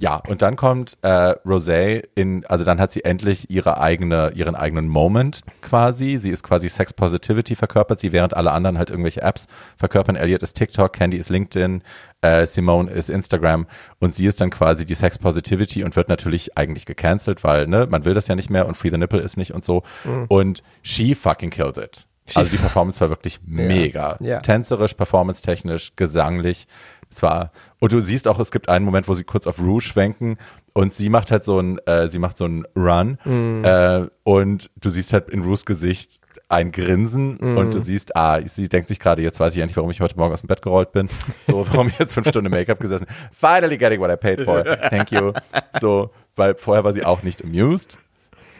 ja, 0.01 0.23
und 0.29 0.43
dann 0.43 0.55
kommt 0.55 0.97
äh, 1.03 1.35
Rosé 1.45 2.05
in, 2.15 2.47
also 2.47 2.65
dann 2.65 2.81
hat 2.81 2.93
sie 2.93 3.05
endlich 3.05 3.51
ihre 3.51 3.81
eigene, 3.81 4.31
ihren 4.33 4.55
eigenen 4.55 4.87
Moment 4.87 5.41
quasi. 5.61 6.19
Sie 6.19 6.31
ist 6.31 6.45
quasi 6.45 6.69
Sex 6.69 6.93
Positivity 6.93 7.57
verkörpert, 7.57 7.99
sie 7.99 8.13
während 8.13 8.37
alle 8.37 8.53
anderen 8.53 8.79
halt 8.79 8.91
irgendwelche 8.91 9.23
Apps 9.23 9.49
verkörpern. 9.77 10.15
Elliot 10.15 10.45
ist 10.45 10.53
TikTok, 10.55 10.93
Candy 10.93 11.17
ist 11.17 11.31
LinkedIn, 11.31 11.83
äh, 12.21 12.47
Simone 12.47 12.89
ist 12.89 13.11
Instagram 13.11 13.67
und 13.99 14.15
sie 14.15 14.27
ist 14.27 14.41
dann 14.41 14.51
quasi 14.51 14.87
die 14.87 14.95
Sex 14.95 15.19
Positivity 15.19 15.83
und 15.83 15.97
wird 15.97 16.09
natürlich 16.09 16.57
eigentlich 16.57 16.87
gecancelt, 16.87 17.43
weil 17.43 17.67
ne, 17.67 17.89
man 17.91 18.05
will 18.05 18.15
das 18.15 18.29
ja 18.29 18.37
nicht 18.37 18.51
mehr 18.51 18.69
und 18.69 18.77
Free 18.77 18.91
the 18.91 18.99
Nipple 18.99 19.21
ist 19.21 19.37
nicht 19.37 19.53
und 19.53 19.65
so. 19.65 19.83
Und 20.29 20.63
she 20.83 21.17
fucking 21.17 21.51
kills 21.51 21.77
it. 21.77 22.07
Also 22.35 22.51
die 22.51 22.59
Performance 22.59 23.01
war 23.01 23.09
wirklich 23.09 23.41
mega. 23.45 24.17
Ja. 24.21 24.41
Tänzerisch, 24.41 24.95
performance-technisch, 24.95 25.97
gesanglich. 25.97 26.67
Es 27.11 27.23
war, 27.23 27.53
und 27.81 27.93
du 27.93 28.01
siehst 28.01 28.29
auch, 28.29 28.39
es 28.39 28.51
gibt 28.51 28.69
einen 28.69 28.85
Moment, 28.85 29.09
wo 29.09 29.15
sie 29.15 29.25
kurz 29.25 29.47
auf 29.47 29.61
Rouge 29.61 29.83
schwenken 29.83 30.37
und 30.75 30.93
sie 30.95 31.09
macht 31.09 31.31
halt 31.31 31.45
so 31.45 31.59
ein, 31.59 31.79
äh, 31.87 32.09
sie 32.09 32.19
macht 32.19 32.37
so 32.37 32.45
einen 32.45 32.65
Run 32.77 33.19
äh, 33.65 34.07
und 34.25 34.71
du 34.81 34.91
siehst 34.91 35.13
halt 35.13 35.31
in 35.31 35.43
Rouges 35.43 35.65
Gesicht 35.65 36.21
ein 36.49 36.71
Grinsen 36.73 37.37
und 37.39 37.75
du 37.75 37.79
siehst, 37.79 38.17
ah, 38.17 38.41
sie 38.47 38.69
denkt 38.69 38.89
sich 38.89 38.99
gerade, 38.99 39.23
jetzt 39.23 39.39
weiß 39.39 39.55
ich 39.55 39.61
endlich, 39.61 39.77
warum 39.77 39.91
ich 39.91 40.01
heute 40.01 40.17
Morgen 40.17 40.33
aus 40.33 40.41
dem 40.41 40.47
Bett 40.47 40.63
gerollt 40.63 40.93
bin. 40.93 41.09
So, 41.43 41.67
warum 41.73 41.89
ich 41.89 41.99
jetzt 41.99 42.15
fünf 42.15 42.29
Stunden 42.29 42.51
Make-up 42.51 42.81
gesessen. 42.81 43.07
Finally 43.33 43.77
getting 43.77 44.01
what 44.01 44.11
I 44.11 44.17
paid 44.17 44.43
for. 44.43 44.65
Thank 44.65 45.11
you. 45.13 45.33
So, 45.81 46.11
weil 46.37 46.55
vorher 46.55 46.85
war 46.85 46.93
sie 46.93 47.05
auch 47.05 47.23
nicht 47.23 47.45
amused. 47.45 47.99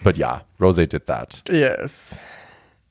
But 0.03 0.17
ja, 0.17 0.43
Rosé 0.61 0.87
did 0.87 1.07
that. 1.07 1.43
Yes. 1.49 2.17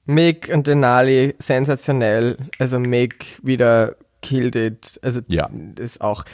Mick 0.06 0.50
und 0.52 0.68
Denali 0.68 1.36
sensationell. 1.40 2.38
Also 2.60 2.80
Mick 2.80 3.40
wieder 3.44 3.96
killed 4.22 4.56
it. 4.56 5.00
Also 5.02 5.22
Ja. 5.28 5.50
ist 5.78 6.02
auch, 6.02 6.26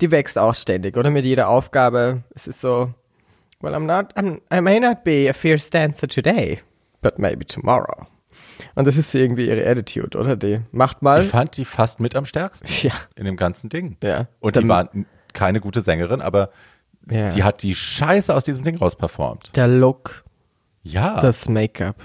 die 0.00 0.10
wächst 0.10 0.38
auch 0.38 0.54
ständig, 0.54 0.96
oder? 0.96 1.10
Mit 1.10 1.24
jeder 1.24 1.48
Aufgabe. 1.48 2.22
Es 2.34 2.46
ist 2.46 2.60
so, 2.60 2.92
well, 3.60 3.74
I'm 3.74 3.80
not, 3.86 4.14
I'm, 4.16 4.40
I 4.52 4.60
may 4.60 4.80
not 4.80 5.04
be 5.04 5.28
a 5.28 5.32
fierce 5.32 5.70
dancer 5.70 6.08
today, 6.08 6.60
but 7.00 7.18
maybe 7.18 7.46
tomorrow. 7.46 8.06
Und 8.74 8.86
das 8.86 8.96
ist 8.96 9.14
irgendwie 9.14 9.48
ihre 9.48 9.66
Attitude, 9.68 10.16
oder? 10.16 10.36
Die 10.36 10.60
macht 10.72 11.02
mal. 11.02 11.22
Ich 11.22 11.28
fand 11.28 11.56
die 11.56 11.64
fast 11.64 12.00
mit 12.00 12.14
am 12.16 12.24
stärksten 12.24 12.68
Ja. 12.82 12.92
in 13.16 13.24
dem 13.26 13.36
ganzen 13.36 13.68
Ding. 13.68 13.96
Ja. 14.02 14.28
Und 14.40 14.56
die 14.56 14.60
Dann- 14.60 14.68
war 14.68 14.94
n- 14.94 15.06
keine 15.34 15.60
gute 15.60 15.80
Sängerin, 15.82 16.20
aber 16.20 16.50
Ja. 17.10 17.28
die 17.30 17.42
hat 17.44 17.62
die 17.62 17.74
Scheiße 17.74 18.34
aus 18.34 18.44
diesem 18.44 18.64
Ding 18.64 18.76
rausperformt. 18.78 19.54
Der 19.56 19.66
Look, 19.68 20.24
Ja. 20.82 21.20
das 21.20 21.48
Make-up. 21.48 21.96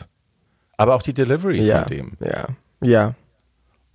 aber 0.78 0.96
auch 0.96 1.02
die 1.02 1.14
Delivery 1.14 1.62
Ja. 1.62 1.80
von 1.80 1.88
dem. 1.88 2.12
Ja. 2.20 2.48
Ja. 2.82 3.16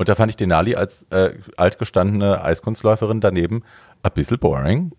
Und 0.03 0.09
da 0.09 0.17
fand 0.17 0.33
ich 0.33 0.37
Denali 0.37 0.75
als 0.75 1.07
äh, 1.11 1.31
altgestandene 1.57 2.43
Eiskunstläuferin 2.43 3.21
daneben 3.21 3.63
ein 4.03 4.11
bisschen 4.13 4.41
boring. 4.41 4.91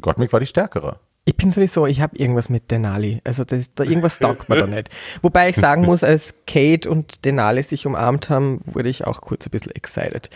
Gottmik 0.00 0.32
war 0.32 0.38
die 0.38 0.46
stärkere. 0.46 1.00
Ich 1.24 1.36
bin 1.36 1.50
sowieso, 1.50 1.84
ich 1.84 2.00
habe 2.00 2.16
irgendwas 2.16 2.48
mit 2.48 2.70
Denali. 2.70 3.20
Also 3.24 3.42
das, 3.42 3.74
da 3.74 3.82
irgendwas 3.82 4.20
taugt 4.20 4.48
mir 4.48 4.58
da 4.58 4.66
nicht. 4.68 4.88
Wobei 5.20 5.48
ich 5.48 5.56
sagen 5.56 5.84
muss, 5.84 6.04
als 6.04 6.36
Kate 6.46 6.88
und 6.88 7.24
Denali 7.24 7.64
sich 7.64 7.88
umarmt 7.88 8.30
haben, 8.30 8.60
wurde 8.64 8.88
ich 8.88 9.04
auch 9.04 9.20
kurz 9.20 9.48
ein 9.48 9.50
bisschen 9.50 9.72
excited. 9.72 10.30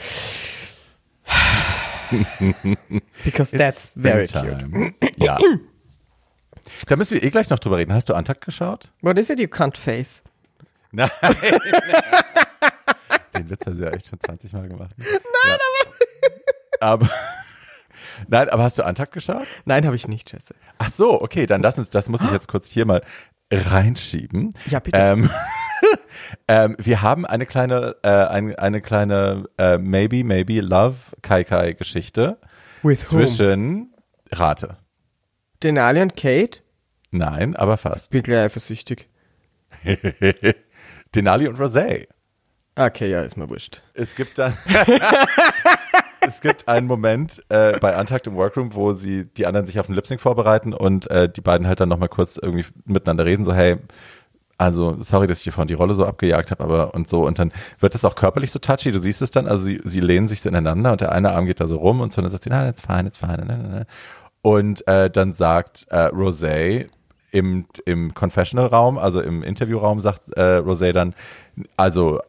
Because 3.25 3.57
that's 3.57 3.93
very 3.95 4.27
cute. 4.27 4.93
Ja. 5.19 5.39
Da 6.89 6.97
müssen 6.97 7.15
wir 7.15 7.23
eh 7.23 7.31
gleich 7.31 7.49
noch 7.49 7.61
drüber 7.61 7.77
reden. 7.77 7.95
Hast 7.95 8.09
du 8.09 8.15
Antakt 8.15 8.45
geschaut? 8.45 8.91
What 9.03 9.21
is 9.21 9.31
it 9.31 9.39
you 9.39 9.47
can't 9.47 9.79
face? 9.79 10.25
Nein. 10.91 11.11
Den 13.37 13.51
Witz 13.51 13.67
hast 13.67 13.79
du 13.79 13.85
ja 13.85 13.91
echt 13.91 14.09
schon 14.09 14.21
20 14.21 14.53
Mal 14.53 14.69
gemacht. 14.69 14.95
Nein, 14.99 15.59
aber. 16.81 16.93
aber 16.93 17.11
Nein, 18.29 18.49
aber 18.49 18.63
hast 18.63 18.79
du 18.79 18.85
Antakt 18.85 19.13
geschaut? 19.13 19.47
Nein, 19.65 19.85
habe 19.85 19.97
ich 19.97 20.09
nicht, 20.09 20.33
Jesse. 20.33 20.55
Ach 20.79 20.91
so, 20.91 21.21
okay, 21.21 21.47
dann 21.47 21.63
lass 21.63 21.79
uns, 21.79 21.91
das 21.91 22.09
muss 22.09 22.23
ich 22.23 22.31
jetzt 22.33 22.49
kurz 22.49 22.69
hier 22.69 22.87
mal 22.87 23.03
reinschieben. 23.53 24.53
Ja, 24.67 24.81
bitte. 24.81 24.99
Ähm, 24.99 25.31
ähm, 26.49 26.77
wir 26.79 27.03
haben 27.03 27.27
eine 27.27 27.47
kleine, 27.47 27.97
äh, 28.03 28.09
ein, 28.09 28.55
eine 28.57 28.81
kleine 28.81 29.45
äh, 29.59 29.79
Maybe, 29.79 30.25
Maybe 30.25 30.61
Love 30.61 30.97
Kai 31.23 31.45
Kai 31.45 31.73
Geschichte 31.75 32.39
With 32.83 33.05
zwischen 33.05 33.95
Rate. 34.33 34.79
Denali 35.63 36.03
und 36.03 36.17
Kate? 36.17 36.61
Nein, 37.11 37.57
aber 37.57 37.77
fast. 37.77 38.11
Bin 38.11 38.23
gleich 38.23 38.47
eifersüchtig. 38.47 39.09
Denali 41.15 41.49
und 41.49 41.59
Rosé. 41.59 42.09
Okay, 42.79 43.11
ja, 43.11 43.23
ist 43.23 43.39
mir 43.39 43.49
wurscht. 43.49 43.81
Es 43.95 44.15
gibt 44.15 44.39
dann. 44.39 44.53
es 46.21 46.43
gibt 46.43 46.69
einen 46.69 46.87
Moment 46.87 47.43
äh, 47.49 47.79
bei 47.79 47.97
Antakt 47.97 48.27
im 48.27 48.37
Workroom, 48.37 48.75
wo 48.75 48.93
sie 48.93 49.23
die 49.23 49.47
anderen 49.47 49.67
sich 49.67 49.81
auf 49.81 49.87
den 49.87 49.95
Lip-Sync 49.95 50.21
vorbereiten 50.21 50.75
und 50.75 51.11
äh, 51.11 51.27
die 51.29 51.41
beiden 51.41 51.67
halt 51.67 51.81
dann 51.81 51.89
nochmal 51.89 52.11
kurz 52.11 52.37
irgendwie 52.37 52.67
miteinander 52.85 53.25
reden, 53.25 53.47
so, 53.47 53.55
hey, 53.55 53.79
also 54.59 55.03
sorry, 55.03 55.27
dass 55.27 55.39
ich 55.39 55.45
dir 55.45 55.53
vorhin 55.53 55.69
die 55.69 55.75
Rolle 55.75 55.95
so 55.95 56.05
abgejagt 56.05 56.51
habe, 56.51 56.65
aber 56.65 56.95
und 56.95 57.09
so. 57.09 57.27
Und 57.27 57.39
dann 57.39 57.51
wird 57.81 57.95
es 57.95 58.05
auch 58.05 58.15
körperlich 58.15 58.53
so 58.53 58.59
touchy, 58.59 58.93
du 58.93 58.99
siehst 58.99 59.23
es 59.23 59.31
dann, 59.31 59.47
also 59.47 59.65
sie, 59.65 59.81
sie 59.85 60.01
lehnen 60.01 60.29
sich 60.29 60.43
so 60.43 60.51
ineinander 60.51 60.93
und 60.93 61.01
der 61.01 61.13
eine 61.13 61.33
Arm 61.33 61.47
geht 61.47 61.61
da 61.61 61.67
so 61.67 61.79
rum 61.79 62.01
und 62.01 62.13
so, 62.13 62.19
und 62.19 62.25
dann 62.25 62.33
sagt 62.33 62.45
sie, 62.45 62.51
nein, 62.51 62.75
fine. 62.75 63.11
Nein, 63.21 63.47
nein, 63.47 63.71
nein. 63.71 63.87
Und 64.43 64.87
äh, 64.87 65.11
dann 65.11 65.33
sagt 65.33 65.87
äh, 65.91 66.09
Rosé 66.09 66.89
im, 67.33 67.67
im 67.87 68.13
Confessional-Raum, 68.13 68.99
also 68.99 69.23
im 69.23 69.43
Interviewraum, 69.43 70.01
sagt 70.03 70.37
äh, 70.37 70.59
Rosé 70.59 70.93
dann, 70.93 71.15
also 71.77 72.21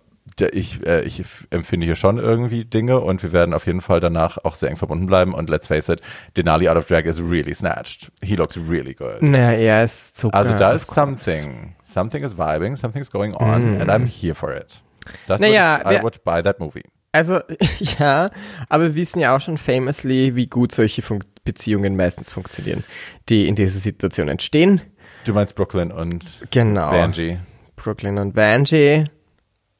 ich, 0.52 0.86
äh, 0.86 1.02
ich 1.02 1.24
empfinde 1.50 1.86
hier 1.86 1.96
schon 1.96 2.18
irgendwie 2.18 2.66
Dinge 2.66 3.00
und 3.00 3.24
wir 3.24 3.32
werden 3.32 3.54
auf 3.54 3.66
jeden 3.66 3.82
Fall 3.82 4.00
danach 4.00 4.38
auch 4.44 4.56
sehr 4.56 4.70
eng 4.70 4.76
verbunden 4.76 5.06
bleiben 5.06 5.34
und 5.34 5.50
let's 5.50 5.68
face 5.68 5.90
it, 5.90 6.02
Denali 6.36 6.70
out 6.70 6.78
of 6.78 6.86
drag 6.86 7.06
is 7.06 7.20
really 7.22 7.54
snatched. 7.54 8.12
He 8.22 8.36
looks 8.36 8.58
really 8.58 8.94
good. 8.94 9.22
Naja, 9.22 9.52
er 9.52 9.84
ist 9.84 10.18
Zucker. 10.18 10.36
Also 10.36 10.54
da 10.56 10.72
ist 10.74 10.94
something. 10.94 11.76
Something 11.82 12.24
is 12.24 12.38
vibing, 12.38 12.76
something's 12.76 13.12
going 13.12 13.34
on 13.34 13.82
and 13.82 13.90
I'm 13.90 14.06
here 14.06 14.36
for 14.36 14.56
it. 14.56 14.82
Das 15.28 15.42
Naja, 15.42 15.82
would, 15.86 16.00
I 16.00 16.04
would 16.04 16.24
buy 16.24 16.42
that 16.42 16.60
movie. 16.60 16.84
Also, 17.14 17.40
ja, 18.00 18.30
aber 18.70 18.84
wir 18.84 18.96
wissen 18.96 19.20
ja 19.20 19.36
auch 19.36 19.42
schon 19.42 19.58
famously, 19.58 20.36
wie 20.36 20.48
gut 20.48 20.72
solche 20.74 21.02
Fun 21.02 21.24
Beziehungen 21.44 21.96
meistens 21.96 22.32
funktionieren, 22.32 22.84
die 23.30 23.48
in 23.48 23.56
dieser 23.56 23.80
Situation 23.80 24.28
entstehen. 24.28 24.82
Du 25.24 25.34
meinst 25.34 25.56
Brooklyn 25.56 25.92
und 25.94 26.44
Genau. 26.52 26.92
Vanjie. 26.92 27.38
Brooklyn 27.78 28.18
und 28.18 28.36
Vanjie. 28.36 29.06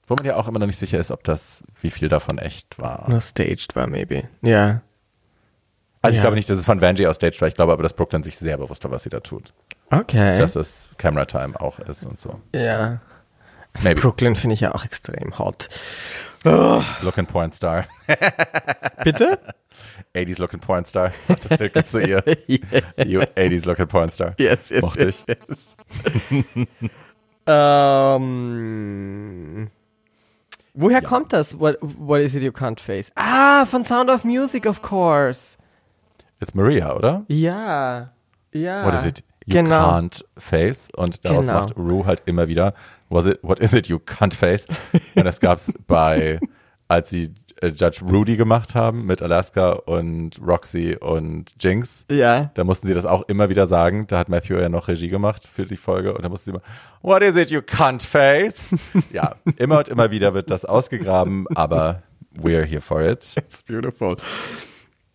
Wo 0.08 0.16
man 0.16 0.26
ja 0.26 0.36
auch 0.38 0.48
immer 0.48 0.60
noch 0.60 0.68
nicht 0.68 0.80
sicher 0.80 1.00
ist, 1.00 1.12
ob 1.12 1.24
das, 1.26 1.64
wie 1.82 1.90
viel 1.92 2.08
davon 2.10 2.38
echt 2.38 2.80
war. 2.80 3.10
Nur 3.10 3.20
staged 3.22 3.76
war, 3.76 3.88
maybe. 3.88 4.24
Ja. 4.42 4.82
Also 6.02 6.14
ich 6.14 6.18
Ja. 6.18 6.22
glaube 6.22 6.36
nicht, 6.38 6.50
dass 6.50 6.58
es 6.58 6.66
von 6.66 6.80
Vanjie 6.82 7.08
aus 7.08 7.18
staged 7.18 7.42
war. 7.42 7.48
Ich 7.50 7.56
glaube 7.56 7.74
aber, 7.74 7.84
dass 7.84 7.94
Brooklyn 7.94 8.24
sich 8.24 8.38
sehr 8.38 8.58
bewusst 8.58 8.84
war, 8.86 8.92
was 8.92 9.04
sie 9.04 9.10
da 9.10 9.20
tut. 9.20 9.54
Okay. 9.92 10.38
Dass 10.38 10.56
es 10.56 10.90
Camera 10.98 11.26
Time 11.26 11.60
auch 11.60 11.80
ist 11.80 12.06
und 12.06 12.20
so. 12.22 12.40
ja. 12.54 13.00
Maybe. 13.84 14.02
Brooklyn 14.02 14.36
finde 14.36 14.56
ich 14.56 14.62
ja 14.62 14.74
auch 14.74 14.84
extrem 14.86 15.38
hot. 15.38 15.70
Looking 16.44 17.28
Porn 17.28 17.52
Star. 17.54 17.86
Bitte? 19.04 19.38
80s 20.16 20.40
Looking 20.40 20.60
Porn 20.62 20.84
Star. 20.86 21.12
Sagt 21.28 21.52
das 21.52 21.60
Silke 21.60 21.86
zu 21.86 22.00
ihr. 22.00 22.24
You 22.48 23.20
80s 23.22 23.68
Looking 23.68 23.88
Porn 23.88 24.12
Star. 24.12 24.34
Yes, 24.40 24.70
yes, 24.70 24.82
Mochte 24.82 25.04
yes, 25.04 25.26
yes. 25.28 26.58
ähm, 28.18 29.70
woher 30.78 31.02
kommt 31.02 31.34
das? 31.34 31.60
What, 31.60 31.78
what 31.82 32.22
is 32.22 32.36
it 32.36 32.44
you 32.44 32.52
can't 32.52 32.80
face? 32.80 33.12
Ah, 33.16 33.66
von 33.66 33.84
Sound 33.84 34.10
of 34.10 34.24
Music, 34.24 34.66
of 34.66 34.82
course. 34.82 35.58
It's 36.40 36.54
Maria, 36.54 36.96
oder? 36.96 37.26
Ja. 37.28 38.12
Ja. 38.54 38.86
What 38.86 38.94
is 38.94 39.06
it 39.06 39.24
you 39.46 39.54
genau. 39.54 39.90
can't 39.90 40.24
face? 40.38 40.90
Und 40.96 41.26
daraus 41.26 41.46
Genau. 41.46 41.60
macht 41.60 41.78
Rue 41.78 42.06
halt 42.06 42.24
immer 42.26 42.48
wieder, 42.48 42.74
was 43.10 43.26
it, 43.26 43.40
what 43.42 43.60
is 43.60 43.74
it 43.74 43.88
you 43.88 43.98
can't 43.98 44.34
face? 44.34 44.66
Und 45.16 45.26
das 45.26 45.40
gab's 45.40 45.72
bei, 45.88 46.40
als 46.88 47.10
sie 47.10 47.34
äh, 47.62 47.68
Judge 47.68 48.02
Rudy 48.06 48.38
gemacht 48.38 48.76
haben 48.76 49.06
mit 49.06 49.22
Alaska 49.22 49.72
und 49.72 50.40
Roxy 50.46 50.96
und 51.00 51.56
Jinx. 51.60 52.06
Ja. 52.10 52.52
Da 52.54 52.64
mussten 52.64 52.88
sie 52.88 52.94
das 52.94 53.06
auch 53.06 53.24
immer 53.28 53.50
wieder 53.50 53.68
sagen. 53.68 54.08
Da 54.08 54.20
hat 54.20 54.30
Matthew 54.30 54.56
ja 54.60 54.70
noch 54.70 54.88
Regie 54.88 55.10
gemacht 55.10 55.48
für 55.52 55.66
die 55.66 55.78
Folge 55.78 56.14
und 56.14 56.24
da 56.24 56.30
mussten 56.30 56.46
sie 56.46 56.52
immer, 56.52 56.64
what 57.02 57.22
is 57.22 57.36
it 57.36 57.50
you 57.50 57.60
can't 57.60 58.06
face? 58.06 58.70
ja, 59.12 59.36
immer 59.58 59.80
und 59.80 59.88
immer 59.90 60.12
wieder 60.12 60.34
wird 60.34 60.50
das 60.50 60.66
ausgegraben, 60.66 61.46
aber 61.56 62.04
we're 62.36 62.64
here 62.66 62.82
for 62.82 63.02
it. 63.02 63.34
It's 63.38 63.62
beautiful. 63.64 64.18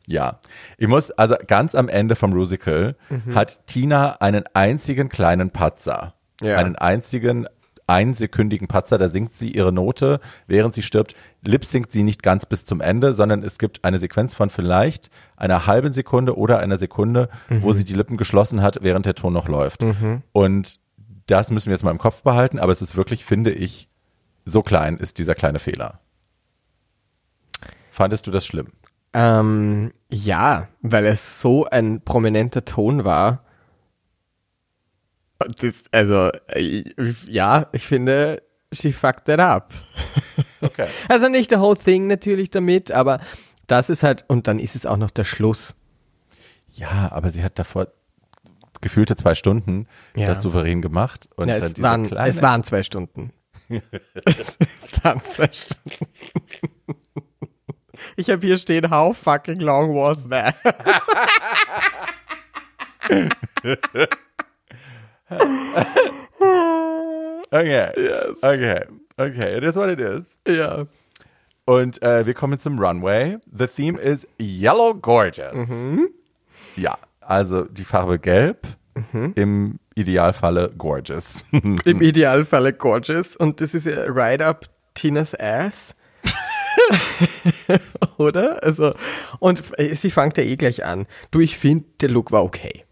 Ja, 0.06 0.40
ich 0.78 0.88
muss, 0.88 1.10
also 1.12 1.36
ganz 1.46 1.74
am 1.74 1.88
Ende 1.88 2.16
vom 2.16 2.30
Musical 2.30 2.96
Mhm. 3.08 3.34
hat 3.34 3.66
Tina 3.66 4.16
einen 4.20 4.44
einzigen 4.52 5.08
kleinen 5.08 5.50
Patzer. 5.50 6.14
Ja. 6.40 6.56
Einen 6.56 6.74
einzigen 6.74 7.46
einsekündigen 7.86 8.68
Patzer, 8.68 8.98
da 8.98 9.08
singt 9.08 9.34
sie 9.34 9.50
ihre 9.50 9.72
Note, 9.72 10.20
während 10.46 10.74
sie 10.74 10.82
stirbt, 10.82 11.14
lip 11.44 11.64
singt 11.64 11.92
sie 11.92 12.02
nicht 12.04 12.22
ganz 12.22 12.46
bis 12.46 12.64
zum 12.64 12.80
Ende, 12.80 13.14
sondern 13.14 13.42
es 13.42 13.58
gibt 13.58 13.84
eine 13.84 13.98
Sequenz 13.98 14.34
von 14.34 14.50
vielleicht 14.50 15.10
einer 15.36 15.66
halben 15.66 15.92
Sekunde 15.92 16.36
oder 16.36 16.58
einer 16.60 16.78
Sekunde, 16.78 17.28
Mhm. 17.48 17.62
wo 17.62 17.72
sie 17.72 17.84
die 17.84 17.94
Lippen 17.94 18.16
geschlossen 18.16 18.62
hat, 18.62 18.78
während 18.82 19.06
der 19.06 19.14
Ton 19.14 19.32
noch 19.32 19.48
läuft. 19.48 19.82
Und 20.32 20.80
das 21.26 21.50
müssen 21.50 21.66
wir 21.66 21.74
jetzt 21.74 21.84
mal 21.84 21.90
im 21.90 21.98
Kopf 21.98 22.22
behalten, 22.22 22.58
aber 22.58 22.72
es 22.72 22.82
ist 22.82 22.96
wirklich, 22.96 23.24
finde 23.24 23.50
ich, 23.52 23.88
so 24.44 24.62
klein 24.62 24.96
ist 24.96 25.18
dieser 25.18 25.34
kleine 25.34 25.58
Fehler. 25.58 26.00
Fandest 27.90 28.26
du 28.26 28.30
das 28.30 28.46
schlimm? 28.46 28.68
Ähm, 29.12 29.92
ja, 30.10 30.68
weil 30.80 31.04
es 31.06 31.40
so 31.40 31.66
ein 31.66 32.00
prominenter 32.00 32.64
Ton 32.64 33.04
war. 33.04 33.44
Das, 35.60 35.84
also, 35.92 36.30
ja, 37.26 37.66
ich 37.72 37.86
finde, 37.86 38.42
she 38.72 38.92
fucked 38.92 39.28
it 39.28 39.40
up. 39.40 39.72
Okay. 40.60 40.86
Also 41.08 41.28
nicht 41.28 41.50
the 41.50 41.56
whole 41.58 41.76
thing 41.76 42.06
natürlich 42.06 42.50
damit, 42.50 42.90
aber 42.92 43.20
das 43.66 43.90
ist 43.90 44.02
halt, 44.02 44.24
und 44.28 44.46
dann 44.46 44.58
ist 44.58 44.74
es 44.76 44.86
auch 44.86 44.96
noch 44.96 45.10
der 45.10 45.24
Schluss. 45.24 45.74
Ja, 46.68 47.10
aber 47.12 47.30
sie 47.30 47.42
hat 47.44 47.58
davor 47.58 47.88
gefühlte 48.80 49.14
zwei 49.16 49.34
Stunden 49.34 49.86
Ja. 50.16 50.26
das 50.26 50.42
souverän 50.42 50.82
gemacht. 50.82 51.28
Und 51.36 51.48
Ja, 51.48 51.56
es, 51.56 51.80
waren, 51.82 52.04
es 52.16 52.42
waren 52.42 52.64
zwei 52.64 52.82
Stunden. 52.82 53.32
es, 53.68 54.56
es 54.80 55.04
waren 55.04 55.22
zwei 55.22 55.48
Stunden. 55.52 56.06
Ich 58.16 58.28
habe 58.30 58.44
hier 58.44 58.58
stehen, 58.58 58.90
how 58.90 59.16
fucking 59.16 59.60
long 59.60 59.94
was 59.94 60.28
that? 60.28 60.56
Okay, 67.54 67.90
okay, 68.40 68.84
okay, 69.18 69.58
it 69.58 69.64
is 69.64 69.76
what 69.76 69.90
it 69.90 70.00
is. 70.00 70.22
ja. 70.48 70.86
Und 71.66 72.02
äh, 72.02 72.24
wir 72.26 72.32
kommen 72.34 72.58
zum 72.58 72.78
Runway. 72.78 73.36
The 73.56 73.66
theme 73.66 73.98
is 74.00 74.26
Yellow 74.40 74.94
Gorgeous. 74.94 75.52
Mhm. 75.68 76.08
Ja, 76.76 76.96
also 77.20 77.64
die 77.64 77.84
Farbe 77.84 78.18
Gelb, 78.18 78.66
Mhm. 79.12 79.32
im 79.36 79.78
Idealfalle 79.94 80.70
Gorgeous. 80.76 81.44
Im 81.52 82.00
Idealfalle 82.02 82.72
gorgeous. 82.74 83.36
Und 83.36 83.60
das 83.62 83.72
ist 83.74 83.86
ja 83.86 84.04
right 84.06 84.40
up 84.42 84.66
Tinas 84.94 85.34
ass. 85.38 85.94
Oder? 88.18 88.62
Also, 88.62 88.94
und 89.38 89.62
äh, 89.78 89.94
sie 89.94 90.10
fängt 90.10 90.36
ja 90.38 90.44
eh 90.44 90.56
gleich 90.56 90.84
an. 90.84 91.06
Du, 91.30 91.40
ich 91.40 91.56
finde, 91.58 91.84
der 92.02 92.10
Look 92.10 92.32
war 92.32 92.42
okay. 92.44 92.84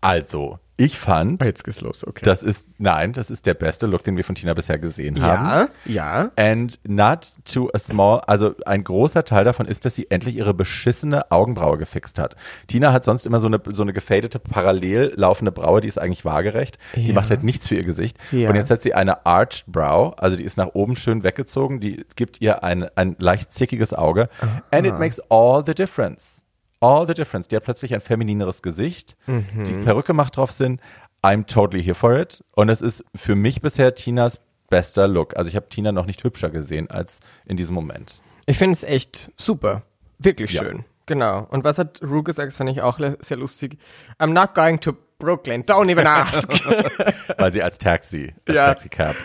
Also, 0.00 0.58
ich 0.80 0.98
fand, 0.98 1.44
Jetzt 1.44 1.64
geht's 1.64 1.80
los, 1.80 2.06
okay. 2.06 2.22
das 2.24 2.42
ist, 2.44 2.68
nein, 2.78 3.12
das 3.12 3.30
ist 3.30 3.46
der 3.46 3.54
beste 3.54 3.86
Look, 3.86 4.04
den 4.04 4.16
wir 4.16 4.22
von 4.22 4.36
Tina 4.36 4.54
bisher 4.54 4.78
gesehen 4.78 5.20
haben. 5.20 5.68
ja, 5.84 6.30
ja. 6.30 6.30
And 6.36 6.78
not 6.88 7.26
to 7.52 7.68
a 7.74 7.78
small, 7.78 8.20
also 8.28 8.54
ein 8.64 8.84
großer 8.84 9.24
Teil 9.24 9.44
davon 9.44 9.66
ist, 9.66 9.84
dass 9.84 9.96
sie 9.96 10.08
endlich 10.10 10.36
ihre 10.36 10.54
beschissene 10.54 11.30
Augenbraue 11.32 11.78
gefixt 11.78 12.18
hat. 12.20 12.36
Tina 12.68 12.92
hat 12.92 13.02
sonst 13.04 13.26
immer 13.26 13.40
so 13.40 13.48
eine, 13.48 13.60
so 13.70 13.82
eine 13.82 13.92
gefadete, 13.92 14.38
parallel 14.38 15.12
laufende 15.16 15.50
Braue, 15.50 15.80
die 15.80 15.88
ist 15.88 15.98
eigentlich 16.00 16.24
waagerecht. 16.24 16.78
Die 16.94 17.08
Ja. 17.08 17.14
macht 17.14 17.30
halt 17.30 17.42
nichts 17.42 17.66
für 17.66 17.74
ihr 17.74 17.84
Gesicht. 17.84 18.16
Ja. 18.30 18.48
Und 18.48 18.54
jetzt 18.54 18.70
hat 18.70 18.80
sie 18.80 18.94
eine 18.94 19.26
arched 19.26 19.64
brow, 19.66 20.14
also 20.16 20.36
die 20.36 20.44
ist 20.44 20.56
nach 20.56 20.68
oben 20.74 20.94
schön 20.94 21.24
weggezogen, 21.24 21.80
die 21.80 22.06
gibt 22.14 22.40
ihr 22.40 22.62
ein, 22.62 22.86
ein 22.94 23.16
leicht 23.18 23.52
zickiges 23.52 23.94
Auge. 23.94 24.28
And 24.70 24.86
it 24.86 24.98
makes 24.98 25.20
all 25.28 25.62
the 25.66 25.74
difference. 25.74 26.42
All 26.80 27.06
the 27.06 27.14
difference. 27.14 27.48
Die 27.48 27.56
hat 27.56 27.64
plötzlich 27.64 27.94
ein 27.94 28.00
feminineres 28.00 28.62
Gesicht. 28.62 29.16
Mhm. 29.26 29.64
Die 29.64 29.72
Perücke 29.74 30.12
macht 30.12 30.36
drauf 30.36 30.52
Sinn. 30.52 30.80
I'm 31.22 31.46
totally 31.46 31.82
here 31.82 31.94
for 31.94 32.16
it. 32.16 32.44
Und 32.54 32.68
es 32.68 32.80
ist 32.80 33.04
für 33.14 33.34
mich 33.34 33.60
bisher 33.60 33.94
Tinas 33.94 34.38
bester 34.70 35.08
Look. 35.08 35.36
Also 35.36 35.48
ich 35.48 35.56
habe 35.56 35.68
Tina 35.68 35.90
noch 35.92 36.06
nicht 36.06 36.22
hübscher 36.22 36.50
gesehen 36.50 36.90
als 36.90 37.20
in 37.46 37.56
diesem 37.56 37.74
Moment. 37.74 38.20
Ich 38.46 38.58
finde 38.58 38.74
es 38.74 38.84
echt 38.84 39.32
super. 39.36 39.82
Wirklich 40.18 40.52
Ja. 40.52 40.62
schön. 40.62 40.84
Genau. 41.06 41.46
Und 41.50 41.64
was 41.64 41.78
hat 41.78 42.00
Rue 42.02 42.22
gesagt? 42.22 42.48
Das 42.48 42.56
fand 42.58 42.68
ich 42.70 42.82
auch 42.82 42.98
sehr 43.20 43.36
lustig. 43.38 43.78
I'm 44.18 44.32
not 44.32 44.54
going 44.54 44.78
to 44.80 44.92
Brooklyn. 45.18 45.64
Don't 45.64 45.90
even 45.90 46.06
ask. 46.06 46.46
Weil 47.38 47.52
sie 47.52 47.62
als 47.62 47.78
Taxi, 47.78 48.34
als 48.46 48.54
Ja. 48.56 48.64
Taxicab 48.66 49.16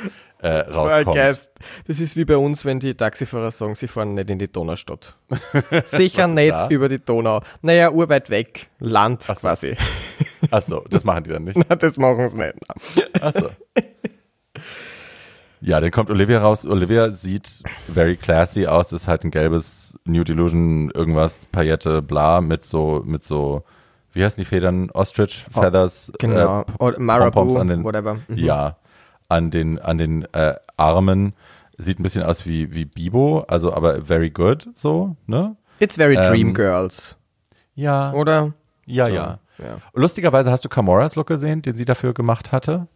äh, 0.43 0.59
rauskommt. 0.69 1.15
guess. 1.15 1.49
Das 1.87 1.99
ist 1.99 2.17
wie 2.17 2.25
bei 2.25 2.35
uns, 2.35 2.65
wenn 2.65 2.79
die 2.79 2.93
Taxifahrer 2.93 3.51
sagen, 3.51 3.75
sie 3.75 3.87
fahren 3.87 4.13
nicht 4.13 4.29
in 4.29 4.39
die 4.39 4.51
Donaustadt. 4.51 5.15
Sicher 5.85 6.27
nicht 6.27 6.51
da? 6.51 6.67
über 6.67 6.89
die 6.89 6.99
Donau. 6.99 7.41
Naja, 7.61 7.91
urweit 7.91 8.29
weg. 8.29 8.67
Land 8.79 9.25
Ach 9.29 9.35
so. 9.35 9.47
quasi. 9.47 9.77
Achso, 10.51 10.83
das 10.89 11.05
machen 11.05 11.23
die 11.23 11.29
dann 11.29 11.45
nicht. 11.45 11.57
das 11.81 11.97
machen 11.97 12.27
sie 12.27 12.37
nicht. 12.37 12.55
Achso. 13.21 13.49
Ja, 15.61 15.79
dann 15.79 15.91
kommt 15.91 16.09
Olivia 16.09 16.39
raus. 16.39 16.65
Olivia 16.65 17.09
sieht 17.11 17.63
very 17.91 18.17
classy 18.17 18.67
aus. 18.67 18.91
Ist 18.91 19.07
halt 19.07 19.23
ein 19.23 19.31
gelbes 19.31 19.97
New 20.03 20.25
Delusion, 20.25 20.91
irgendwas, 20.91 21.45
Paillette, 21.53 22.01
bla, 22.01 22.41
mit 22.41 22.65
so, 22.65 23.01
mit 23.05 23.23
so, 23.23 23.63
wie 24.11 24.25
heißen 24.25 24.41
die 24.41 24.45
Federn? 24.45 24.89
Ostrich 24.91 25.45
Feathers. 25.49 26.11
Genau. 26.19 26.65
äh, 26.81 26.99
Marabu, 26.99 27.57
an 27.57 27.69
den, 27.69 27.83
whatever. 27.85 28.15
Mhm. 28.27 28.37
Ja, 28.37 28.75
an 29.33 29.49
den, 29.51 29.79
an 29.79 29.97
den 29.97 30.23
äh, 30.33 30.55
Armen. 30.77 31.33
Sieht 31.77 31.99
ein 31.99 32.03
bisschen 32.03 32.23
aus 32.23 32.45
wie, 32.45 32.73
wie 32.75 32.85
Bibo, 32.85 33.39
also 33.47 33.73
aber 33.73 34.05
very 34.05 34.29
good, 34.29 34.69
so, 34.75 35.15
ne? 35.25 35.55
It's 35.79 35.95
very 35.95 36.15
Ähm, 36.15 36.29
Dream 36.31 36.53
Girls, 36.53 37.15
Ja, 37.73 38.13
oder? 38.13 38.53
ja, 38.85 39.07
So, 39.07 39.13
ja. 39.15 39.39
ja. 39.57 39.77
Lustigerweise 39.93 40.51
hast 40.51 40.63
du 40.63 40.69
Camoras 40.69 41.15
Look 41.15 41.27
gesehen, 41.27 41.61
den 41.63 41.75
sie 41.75 41.85
dafür 41.85 42.13
gemacht 42.13 42.51
hatte? 42.51 42.87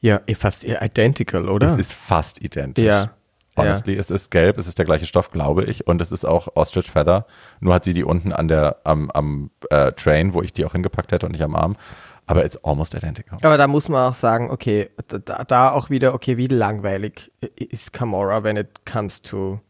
Ja, 0.00 0.20
eh 0.28 0.34
fast 0.36 0.64
eh 0.64 0.76
identical, 0.80 1.48
oder? 1.48 1.66
Es 1.66 1.76
ist 1.76 1.92
fast 1.92 2.40
identisch. 2.40 2.84
Ja. 2.86 3.10
Honestly, 3.56 3.96
es 3.96 4.08
ist 4.12 4.30
gelb, 4.30 4.56
es 4.58 4.68
ist 4.68 4.78
der 4.78 4.84
gleiche 4.84 5.04
Stoff, 5.06 5.32
glaube 5.32 5.64
ich, 5.64 5.88
und 5.88 6.00
es 6.00 6.12
ist 6.12 6.24
auch 6.24 6.46
Ostrich 6.54 6.92
Feather. 6.92 7.26
Nur 7.58 7.74
hat 7.74 7.82
sie 7.82 7.92
die 7.94 8.04
unten 8.04 8.32
an 8.32 8.46
der, 8.46 8.76
am, 8.84 9.10
am 9.10 9.50
äh, 9.70 9.90
Train, 9.92 10.32
wo 10.32 10.42
ich 10.42 10.52
die 10.52 10.64
auch 10.64 10.72
hingepackt 10.72 11.10
hätte 11.10 11.26
und 11.26 11.32
nicht 11.32 11.42
am 11.42 11.56
Arm. 11.56 11.74
Aber 12.28 12.44
it's 12.44 12.56
almost 12.62 12.94
identical. 12.94 13.38
Aber 13.42 13.56
da 13.56 13.66
muss 13.66 13.88
man 13.88 14.10
auch 14.10 14.14
sagen, 14.14 14.50
okay, 14.50 14.90
da, 15.08 15.44
da 15.44 15.72
auch 15.72 15.88
wieder, 15.88 16.12
okay, 16.12 16.36
wie 16.36 16.46
langweilig 16.46 17.32
ist 17.56 17.94
Camora, 17.94 18.44
when 18.44 18.58
it 18.58 18.84
comes 18.84 19.22
to. 19.22 19.60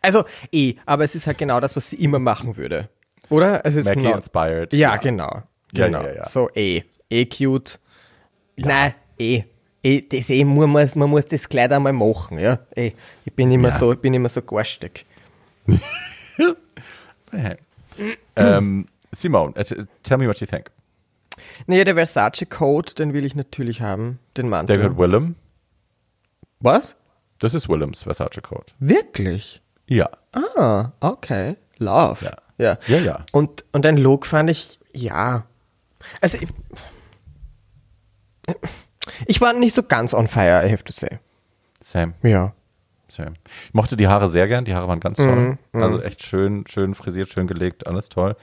Also 0.00 0.24
eh, 0.52 0.76
aber 0.86 1.02
es 1.02 1.16
ist 1.16 1.26
halt 1.26 1.38
genau 1.38 1.58
das, 1.58 1.74
was 1.74 1.90
sie 1.90 1.96
immer 1.96 2.20
machen 2.20 2.56
würde. 2.56 2.88
Oder? 3.30 3.66
Es 3.66 3.74
ist 3.74 3.84
Mackie 3.84 4.02
not- 4.02 4.16
inspired. 4.16 4.72
Ja, 4.72 4.96
genau. 4.96 5.42
Ja, 5.72 5.86
genau. 5.86 6.02
ja, 6.02 6.14
ja. 6.14 6.28
So 6.28 6.48
eh. 6.54 6.82
Eh 7.10 7.26
cute. 7.26 7.80
Nein, 8.56 8.94
eh. 9.18 9.42
eh 9.82 10.02
das 10.02 10.30
eh, 10.30 10.44
man 10.44 10.70
muss, 10.70 10.94
man 10.94 11.10
muss 11.10 11.26
das 11.26 11.48
Kleid 11.48 11.72
einmal 11.72 11.92
machen, 11.92 12.38
ja. 12.38 12.60
Eh, 12.76 12.92
ich 13.24 13.32
bin 13.32 13.50
immer 13.50 13.72
so, 13.72 13.92
ich 13.92 13.98
bin 13.98 14.14
immer 14.14 14.28
so 14.28 14.40
garstig. 14.40 15.04
ähm, 18.36 18.86
Simone, 19.10 19.56
äh, 19.56 19.64
tell 20.04 20.18
me 20.18 20.28
what 20.28 20.38
you 20.40 20.46
think. 20.46 20.70
Naja, 21.66 21.84
der 21.84 21.94
Versace 21.94 22.46
Coat, 22.48 22.98
den 22.98 23.12
will 23.12 23.24
ich 23.24 23.34
natürlich 23.34 23.80
haben, 23.80 24.18
den 24.36 24.48
Mantel. 24.48 24.76
Der 24.76 24.82
gehört 24.88 24.98
Willem. 24.98 25.34
Was? 26.60 26.96
Das 27.38 27.54
ist 27.54 27.68
Willems 27.68 28.02
Versace 28.02 28.40
Code. 28.42 28.66
Wirklich? 28.78 29.60
Ja. 29.88 30.08
Ah, 30.32 30.92
okay. 31.00 31.56
Love. 31.78 32.24
Ja. 32.24 32.32
Ja, 32.56 32.78
Ja, 32.86 32.98
ja. 32.98 33.26
Und, 33.32 33.64
und 33.72 33.84
den 33.84 33.96
Look 33.96 34.26
fand 34.26 34.48
ich, 34.48 34.78
ja. 34.92 35.44
Also, 36.20 36.38
ich, 36.38 36.48
ich 39.26 39.40
war 39.40 39.52
nicht 39.52 39.74
so 39.74 39.82
ganz 39.82 40.14
on 40.14 40.28
fire, 40.28 40.64
I 40.66 40.70
have 40.72 40.84
to 40.84 40.92
say. 40.92 41.18
Same. 41.82 42.14
Ja. 42.22 42.52
Same. 43.08 43.34
Ich 43.66 43.74
mochte 43.74 43.96
die 43.96 44.08
Haare 44.08 44.28
sehr 44.28 44.48
gern, 44.48 44.64
die 44.64 44.74
Haare 44.74 44.88
waren 44.88 45.00
ganz 45.00 45.18
toll. 45.18 45.58
Mhm, 45.72 45.82
Also 45.82 46.00
echt 46.02 46.22
schön, 46.24 46.64
schön 46.66 46.94
frisiert, 46.94 47.28
schön 47.28 47.46
gelegt, 47.46 47.86
alles 47.86 48.08
toll. 48.08 48.36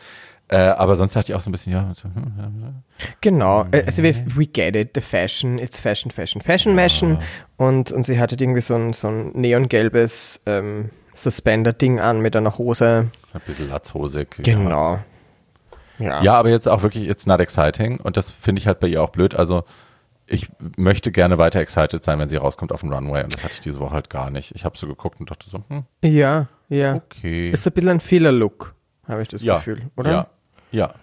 Äh, 0.52 0.58
aber 0.58 0.98
sonst 0.98 1.16
dachte 1.16 1.32
ich 1.32 1.36
auch 1.36 1.40
so 1.42 1.50
ein 1.50 1.54
bisschen, 1.54 1.72
ja, 1.72 1.82
hm, 2.02 2.14
ja, 2.38 2.44
ja. 2.68 2.74
Genau. 3.22 3.66
Äh, 3.72 3.84
Also, 3.86 4.04
we, 4.04 4.14
we 4.36 4.46
get 4.46 4.76
it, 4.76 4.92
the 4.96 5.02
fashion, 5.02 5.58
it's 5.58 5.80
fashion, 5.80 6.12
fashion, 6.12 6.42
fashion, 6.42 6.76
fashion. 6.76 7.20
Und, 7.56 7.92
und 7.92 8.04
sie 8.06 8.20
hatte 8.20 8.36
irgendwie 8.36 8.60
so 8.62 8.76
ein, 8.76 8.92
so 8.92 9.08
ein 9.08 9.32
neongelbes 9.32 10.42
ähm, 10.46 10.90
Suspender-Ding 11.14 12.00
an 12.02 12.20
mit 12.22 12.36
einer 12.36 12.58
Hose. 12.58 13.08
ein 13.34 13.42
bisschen 13.46 13.70
latzhosig. 13.70 14.28
Genau. 14.44 15.00
Ja. 16.00 16.22
Ja, 16.22 16.34
aber 16.34 16.50
jetzt 16.50 16.68
auch 16.68 16.82
wirklich, 16.84 17.08
it's 17.08 17.26
not 17.26 17.40
exciting. 17.40 18.00
Und 18.02 18.18
das 18.18 18.30
finde 18.30 18.60
ich 18.60 18.68
halt 18.68 18.80
bei 18.82 18.88
ihr 18.88 19.02
auch 19.02 19.10
blöd. 19.10 19.36
Also 19.36 19.64
ich 20.26 20.50
möchte 20.76 21.12
gerne 21.12 21.38
weiter 21.38 21.60
excited 21.62 22.04
sein, 22.04 22.20
wenn 22.20 22.28
sie 22.30 22.38
rauskommt 22.38 22.72
auf 22.74 22.82
dem 22.82 22.92
Runway. 22.92 23.24
Und 23.24 23.34
das 23.34 23.44
hatte 23.44 23.54
ich 23.54 23.60
diese 23.62 23.80
Woche 23.80 23.94
halt 23.94 24.10
gar 24.10 24.30
nicht. 24.32 24.54
Ich 24.56 24.66
habe 24.66 24.78
so 24.78 24.88
geguckt 24.88 25.20
und 25.20 25.30
dachte 25.32 25.50
so, 25.50 25.64
hm, 25.70 25.84
Ja, 26.04 26.48
ja. 26.70 26.96
okay. 26.96 27.50
Ist 27.52 27.66
ein 27.68 27.74
bisschen 27.74 27.90
ein 27.90 28.00
Filler-Look, 28.00 28.74
habe 29.08 29.22
ich 29.22 29.28
das 29.28 29.44
ja, 29.44 29.56
Gefühl, 29.58 29.84
oder? 29.96 30.12
Ja, 30.12 30.28
ja, 30.72 30.94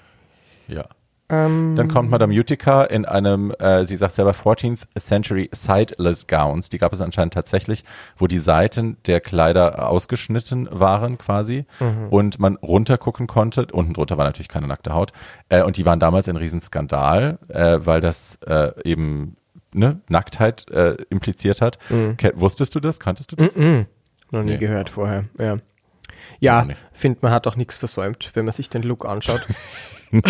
ja. 0.66 0.84
Ähm, 1.30 1.74
Dann 1.76 1.88
kommt 1.88 2.08
Madame 2.10 2.32
Utica 2.32 2.84
in 2.84 3.04
einem, 3.04 3.52
äh, 3.58 3.84
sie 3.84 3.96
sagt 3.96 4.14
selber 4.14 4.30
14th 4.30 4.86
Century 4.98 5.50
Sideless 5.52 6.26
Gowns. 6.26 6.70
Die 6.70 6.78
gab 6.78 6.94
es 6.94 7.02
anscheinend 7.02 7.34
tatsächlich, 7.34 7.84
wo 8.16 8.26
die 8.26 8.38
Seiten 8.38 8.96
der 9.06 9.20
Kleider 9.20 9.90
ausgeschnitten 9.90 10.68
waren 10.72 11.18
quasi 11.18 11.66
und 12.08 12.38
man 12.38 12.56
runtergucken 12.56 13.26
konnte. 13.26 13.66
Unten 13.72 13.92
drunter 13.92 14.16
war 14.16 14.24
natürlich 14.24 14.48
keine 14.48 14.66
nackte 14.68 14.94
Haut. 14.94 15.12
Äh, 15.50 15.62
und 15.64 15.76
die 15.76 15.84
waren 15.84 16.00
damals 16.00 16.30
ein 16.30 16.36
Riesenskandal, 16.36 17.38
äh, 17.48 17.78
weil 17.80 18.00
das 18.00 18.36
äh, 18.46 18.72
eben 18.84 19.36
ne, 19.74 20.00
Nacktheit 20.08 20.70
äh, 20.70 20.96
impliziert 21.10 21.60
hat. 21.60 21.78
Ke- 22.16 22.32
Wusstest 22.36 22.74
du 22.74 22.80
das? 22.80 23.00
Kanntest 23.00 23.32
du 23.32 23.36
das? 23.36 23.54
Mhm. 23.54 23.84
Noch 24.30 24.42
nie 24.44 24.52
Nee. 24.52 24.56
gehört 24.58 24.88
vorher, 24.88 25.24
ja. 25.38 25.58
Ja, 26.40 26.66
finde 26.92 27.18
man 27.22 27.32
hat 27.32 27.46
auch 27.46 27.56
nichts 27.56 27.78
versäumt, 27.78 28.30
wenn 28.34 28.44
man 28.44 28.52
sich 28.52 28.70
den 28.70 28.82
Look 28.82 29.04
anschaut. 29.04 29.46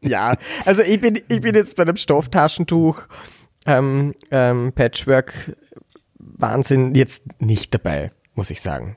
ja, 0.00 0.36
also 0.64 0.82
ich 0.82 1.00
bin, 1.00 1.20
ich 1.28 1.40
bin 1.40 1.54
jetzt 1.54 1.76
bei 1.76 1.84
dem 1.84 1.96
Stofftaschentuch 1.96 3.02
ähm, 3.66 4.14
ähm, 4.30 4.72
Patchwork 4.72 5.56
Wahnsinn 6.18 6.94
jetzt 6.94 7.22
nicht 7.38 7.74
dabei, 7.74 8.10
muss 8.34 8.50
ich 8.50 8.60
sagen. 8.60 8.96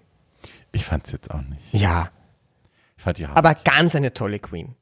Ich 0.71 0.85
fand 0.85 1.05
es 1.05 1.11
jetzt 1.11 1.31
auch 1.31 1.41
nicht. 1.41 1.73
Ja, 1.73 2.11
Ich 2.97 3.03
fand 3.03 3.17
die 3.17 3.25
aber 3.25 3.55
ganz 3.55 3.95
eine 3.95 4.13
tolle 4.13 4.39
Queen. 4.39 4.75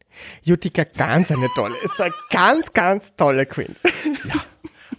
Utica 0.48 0.84
ganz 0.84 1.32
eine 1.32 1.48
tolle, 1.56 1.76
ist 1.84 2.00
eine 2.00 2.14
ganz, 2.30 2.72
ganz 2.74 3.16
tolle 3.16 3.46
Queen. 3.46 3.76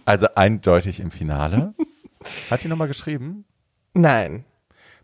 also 0.05 0.27
eindeutig 0.35 0.99
im 0.99 1.11
Finale. 1.11 1.73
Hat 2.49 2.59
sie 2.59 2.67
nochmal 2.67 2.87
geschrieben? 2.87 3.45
Nein. 3.93 4.45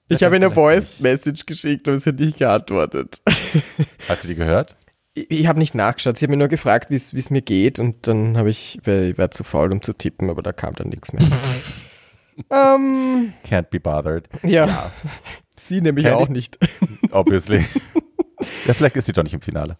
Ja, 0.09 0.15
Ich 0.17 0.23
habe 0.23 0.35
eine 0.35 0.51
vielleicht 0.51 0.55
Voice 0.87 0.99
Message 1.01 1.45
geschickt 1.45 1.87
und 1.87 1.97
sie 1.99 2.09
hat 2.09 2.19
nicht 2.19 2.37
geantwortet. 2.37 3.21
Hat 4.09 4.21
sie 4.21 4.27
die 4.29 4.35
gehört? 4.35 4.75
Ich, 5.13 5.29
ich 5.31 5.47
habe 5.47 5.59
nicht 5.59 5.75
nachgeschaut. 5.75 6.17
Sie 6.17 6.25
hat 6.25 6.29
mir 6.31 6.37
nur 6.37 6.47
gefragt, 6.47 6.89
wie 6.89 6.95
es 6.95 7.29
mir 7.29 7.41
geht 7.41 7.79
und 7.79 8.07
dann 8.07 8.35
habe 8.37 8.49
ich, 8.49 8.79
ich 8.85 9.17
war 9.17 9.31
zu 9.31 9.43
faul, 9.43 9.71
um 9.71 9.81
zu 9.81 9.93
tippen, 9.93 10.29
aber 10.29 10.41
da 10.41 10.51
kam 10.51 10.73
dann 10.75 10.89
nichts 10.89 11.13
mehr. 11.13 11.21
ähm, 12.49 13.33
Can't 13.45 13.69
be 13.69 13.79
bothered. 13.79 14.27
ja. 14.43 14.91
Sie 15.55 15.79
nämlich 15.81 16.05
Candy- 16.05 16.23
auch 16.23 16.29
nicht. 16.29 16.57
Obviously. 17.11 17.63
ja, 18.65 18.73
vielleicht 18.73 18.95
ist 18.97 19.05
sie 19.05 19.13
doch 19.13 19.23
nicht 19.23 19.35
im 19.35 19.39
Finale. 19.41 19.77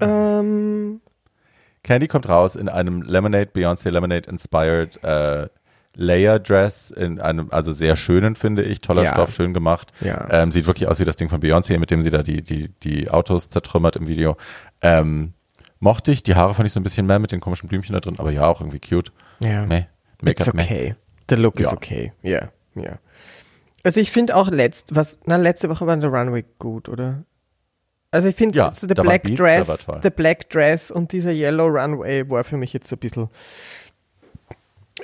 ähm, 0.00 1.00
Candy 1.82 2.08
kommt 2.08 2.28
raus 2.28 2.56
in 2.56 2.68
einem 2.68 3.02
Lemonade, 3.02 3.50
Beyoncé 3.54 3.90
Lemonade 3.90 4.28
inspired 4.28 5.02
äh, 5.04 5.48
Layer 5.94 6.38
Dress 6.38 6.90
in 6.90 7.20
einem, 7.20 7.48
also 7.50 7.72
sehr 7.72 7.96
schönen, 7.96 8.34
finde 8.36 8.62
ich. 8.62 8.80
Toller 8.80 9.04
Ja. 9.04 9.12
Stoff, 9.12 9.34
schön 9.34 9.54
gemacht. 9.54 9.92
Ja. 10.00 10.26
Ähm, 10.30 10.50
sieht 10.50 10.66
wirklich 10.66 10.88
aus 10.88 10.98
wie 11.00 11.04
das 11.04 11.16
Ding 11.16 11.28
von 11.28 11.40
Beyoncé, 11.40 11.78
mit 11.78 11.90
dem 11.90 12.02
sie 12.02 12.10
da 12.10 12.22
die, 12.22 12.42
die, 12.42 12.68
die 12.82 13.10
Autos 13.10 13.48
zertrümmert 13.48 13.96
im 13.96 14.06
Video. 14.06 14.36
Ähm, 14.82 15.32
mochte 15.80 16.10
ich. 16.12 16.22
Die 16.22 16.34
Haare 16.34 16.54
fand 16.54 16.66
ich 16.66 16.72
so 16.72 16.80
ein 16.80 16.82
bisschen 16.82 17.06
mehr 17.06 17.18
mit 17.18 17.32
den 17.32 17.40
komischen 17.40 17.68
Blümchen 17.68 17.92
da 17.92 18.00
drin, 18.00 18.16
aber 18.18 18.30
ja, 18.32 18.46
auch 18.46 18.60
irgendwie 18.60 18.80
cute. 18.80 19.12
ja. 19.40 19.66
Meh. 19.66 19.86
It's 20.16 20.22
Make-up, 20.22 20.54
meh. 20.54 20.62
okay. 20.62 20.94
The 21.28 21.34
look 21.36 21.60
is 21.60 21.66
Ja. 21.66 21.72
okay. 21.72 22.12
Ja, 22.22 22.48
ja. 22.74 22.98
Also 23.82 24.00
ich 24.00 24.10
finde 24.10 24.34
auch 24.36 24.48
letzt, 24.50 24.94
was, 24.94 25.18
na, 25.26 25.36
letzte 25.36 25.68
Woche 25.68 25.86
war 25.86 25.96
der 25.96 26.08
Runway 26.10 26.44
gut, 26.58 26.88
oder? 26.88 27.24
Also 28.10 28.28
ich 28.28 28.36
finde, 28.36 28.56
Ja, 28.56 28.70
so 28.72 28.86
the 28.86 28.94
Black 28.94 29.24
Beats, 29.24 29.36
Dress, 29.36 29.86
the 30.02 30.08
Black 30.10 30.48
Dress 30.48 30.90
und 30.90 31.12
dieser 31.12 31.32
Yellow 31.32 31.66
Runway 31.66 32.28
war 32.30 32.44
für 32.44 32.56
mich 32.56 32.72
jetzt 32.72 32.90
ein 32.92 32.98
bisschen 32.98 33.28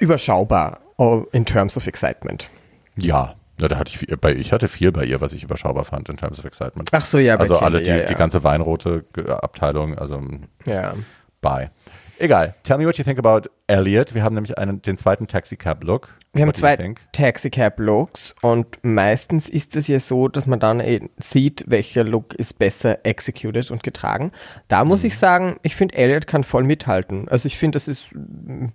überschaubar 0.00 0.80
oh, 0.96 1.24
in 1.32 1.44
terms 1.44 1.76
of 1.76 1.86
excitement. 1.86 2.48
Ja, 2.96 3.34
ja 3.60 3.68
da 3.68 3.78
hatte 3.78 3.90
ich 3.90 3.98
viel, 3.98 4.16
bei, 4.16 4.34
ich 4.34 4.52
hatte 4.52 4.68
viel 4.68 4.92
bei 4.92 5.04
ihr, 5.04 5.20
was 5.20 5.32
ich 5.32 5.42
überschaubar 5.44 5.84
fand 5.84 6.08
in 6.08 6.16
terms 6.16 6.38
of 6.38 6.44
excitement. 6.44 6.90
Ach 6.92 7.04
so, 7.04 7.18
ja, 7.18 7.36
bei 7.36 7.42
also 7.42 7.54
Kelly, 7.54 7.64
alle, 7.64 7.82
die, 7.82 7.90
ja, 7.90 7.96
ja. 7.98 8.04
die 8.06 8.14
ganze 8.14 8.42
weinrote 8.42 9.04
Ge- 9.12 9.30
Abteilung, 9.30 9.96
also 9.98 10.20
Ja. 10.66 10.94
bye. 11.40 11.70
Egal. 12.18 12.54
Tell 12.64 12.76
me 12.76 12.86
what 12.86 12.98
you 12.98 13.04
think 13.04 13.18
about 13.18 13.48
Elliot. 13.66 14.14
Wir 14.14 14.22
haben 14.22 14.34
nämlich 14.34 14.58
einen, 14.58 14.82
den 14.82 14.98
zweiten 14.98 15.26
Taxicab-Look. 15.26 16.08
Wir 16.34 16.42
haben 16.42 16.48
What 16.50 16.56
zwei? 16.58 16.94
Taxicab-Looks 17.12 18.34
und 18.42 18.78
meistens 18.82 19.48
ist 19.48 19.74
es 19.74 19.88
ja 19.88 19.98
so, 20.00 20.28
dass 20.28 20.46
man 20.46 20.60
dann 20.60 20.80
eh 20.80 21.08
sieht, 21.18 21.64
welcher 21.66 22.04
Look 22.04 22.34
ist 22.34 22.58
besser 22.58 22.98
executed 23.04 23.70
und 23.70 23.82
getragen. 23.82 24.32
Da 24.68 24.84
muss 24.84 25.02
ich 25.02 25.16
sagen, 25.16 25.56
ich 25.62 25.74
finde, 25.74 25.96
Elliot 25.96 26.26
kann 26.26 26.44
voll 26.44 26.62
mithalten. 26.62 27.26
Also 27.28 27.46
ich 27.46 27.56
finde, 27.56 27.76
das 27.76 27.88
ist 27.88 28.08
mm, 28.12 28.66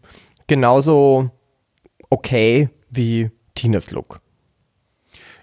genauso 0.48 1.32
okay 2.10 2.70
wie 2.90 3.32
Tinas 3.56 3.92
Look. 3.92 4.20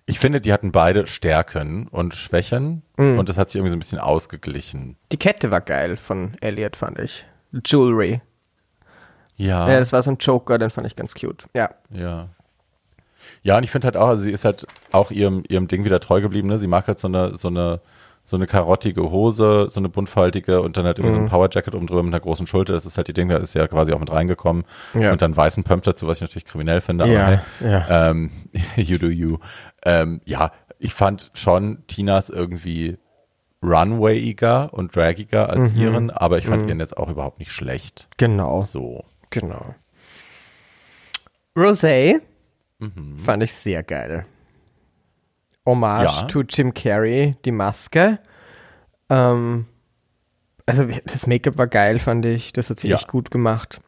Ich 0.07 0.19
finde, 0.19 0.41
die 0.41 0.53
hatten 0.53 0.73
beide 0.73 1.07
Stärken 1.07 1.87
und 1.89 2.15
Schwächen 2.15 2.83
Mhm. 2.97 3.19
und 3.19 3.29
das 3.29 3.39
hat 3.39 3.51
sich 3.51 3.57
irgendwie 3.57 3.71
so 3.71 3.77
ein 3.77 3.81
bisschen 3.81 3.99
ausgeglichen. 4.01 4.97
Die 5.13 5.17
Kette 5.17 5.51
war 5.51 5.61
geil 5.61 5.97
von 5.97 6.37
Elliot, 6.41 6.77
fand 6.77 6.99
ich. 6.99 7.25
Jewelry. 7.65 8.21
Ja. 9.37 9.69
Ja, 9.69 9.79
das 9.79 9.93
war 9.93 10.03
so 10.03 10.11
ein 10.11 10.19
Joker, 10.19 10.59
den 10.59 10.71
fand 10.71 10.87
ich 10.87 10.97
ganz 10.97 11.15
cute. 11.15 11.47
Ja. 11.55 11.71
Ja. 11.91 12.29
Ja, 13.43 13.57
und 13.57 13.65
ich 13.65 13.71
finde 13.71 13.87
halt 13.87 13.97
auch, 13.97 14.09
also 14.09 14.25
sie 14.25 14.33
ist 14.33 14.45
halt 14.45 14.67
auch 14.91 15.11
ihrem, 15.11 15.45
ihrem 15.49 15.69
Ding 15.69 15.85
wieder 15.85 16.01
treu 16.01 16.21
geblieben, 16.21 16.49
ne? 16.49 16.59
Sie 16.59 16.67
mag 16.67 16.87
halt 16.87 16.99
so 16.99 17.09
eine, 17.09 17.35
so 17.37 17.49
eine, 17.49 17.81
so 18.33 18.37
eine 18.39 18.47
karottige 18.47 19.11
Hose, 19.11 19.67
so 19.69 19.79
eine 19.79 19.91
buntfaltige 19.91 20.63
und 20.63 20.79
dann 20.79 20.87
halt 20.87 20.99
irgendwie 20.99 21.13
so 21.13 21.19
Mhm. 21.21 21.27
ein 21.27 21.31
Powerjacket 21.31 21.75
oben 21.75 21.87
drüber 21.87 22.03
mit 22.03 22.15
einer 22.15 22.21
großen 22.21 22.47
Schulter. 22.47 22.73
Das 22.73 22.87
ist 22.87 22.97
halt 22.97 23.09
die 23.09 23.13
Ding, 23.13 23.29
da 23.29 23.37
ist 23.37 23.53
ja 23.55 23.69
quasi 23.69 23.93
auch 23.93 23.99
mit 24.01 24.11
reingekommen. 24.11 24.65
Ja. 24.95 25.13
Und 25.13 25.21
dann 25.21 25.37
weißen 25.37 25.65
Pump 25.65 25.83
dazu, 25.83 26.07
was 26.07 26.17
ich 26.17 26.23
natürlich 26.23 26.47
kriminell 26.47 26.81
finde. 26.81 27.05
Aber 27.05 27.13
Ja, 27.13 27.27
hey, 27.61 27.71
ja. 27.71 28.11
Ähm, 28.11 28.31
you 28.77 28.97
do 28.97 29.09
you. 29.09 29.37
Ähm, 29.85 30.23
ja, 30.25 30.51
ich 30.79 30.95
fand 30.95 31.31
schon 31.35 31.87
Tinas 31.89 32.31
irgendwie 32.31 32.97
runwayiger 33.63 34.71
und 34.73 34.97
draggiger 34.97 35.51
als 35.51 35.75
Mhm. 35.75 35.79
ihren, 35.81 36.11
aber 36.11 36.39
ich 36.39 36.47
fand 36.47 36.67
ihren 36.69 36.81
jetzt 36.81 36.97
auch 36.97 37.11
überhaupt 37.11 37.39
nicht 37.39 37.53
schlecht. 37.53 38.09
Genau. 38.17 38.63
So. 38.63 39.05
Genau. 39.29 39.75
Rosé 41.55 42.21
fand 43.15 43.43
ich 43.43 43.53
sehr 43.53 43.83
geil. 43.83 44.25
Hommage 45.67 46.05
Ja. 46.05 46.23
to 46.25 46.43
Jim 46.43 46.75
Carrey, 46.75 47.37
die 47.45 47.53
Maske. 47.53 48.19
Ähm, 49.11 49.67
also 50.67 50.87
das 51.05 51.27
Make-up 51.27 51.59
war 51.59 51.67
geil, 51.67 51.99
fand 51.99 52.25
ich. 52.27 52.53
Das 52.53 52.71
hat 52.71 52.81
sie 52.81 52.89
Ja. 52.89 52.97
echt 52.97 53.09
gut 53.09 53.31
gemacht. 53.31 53.81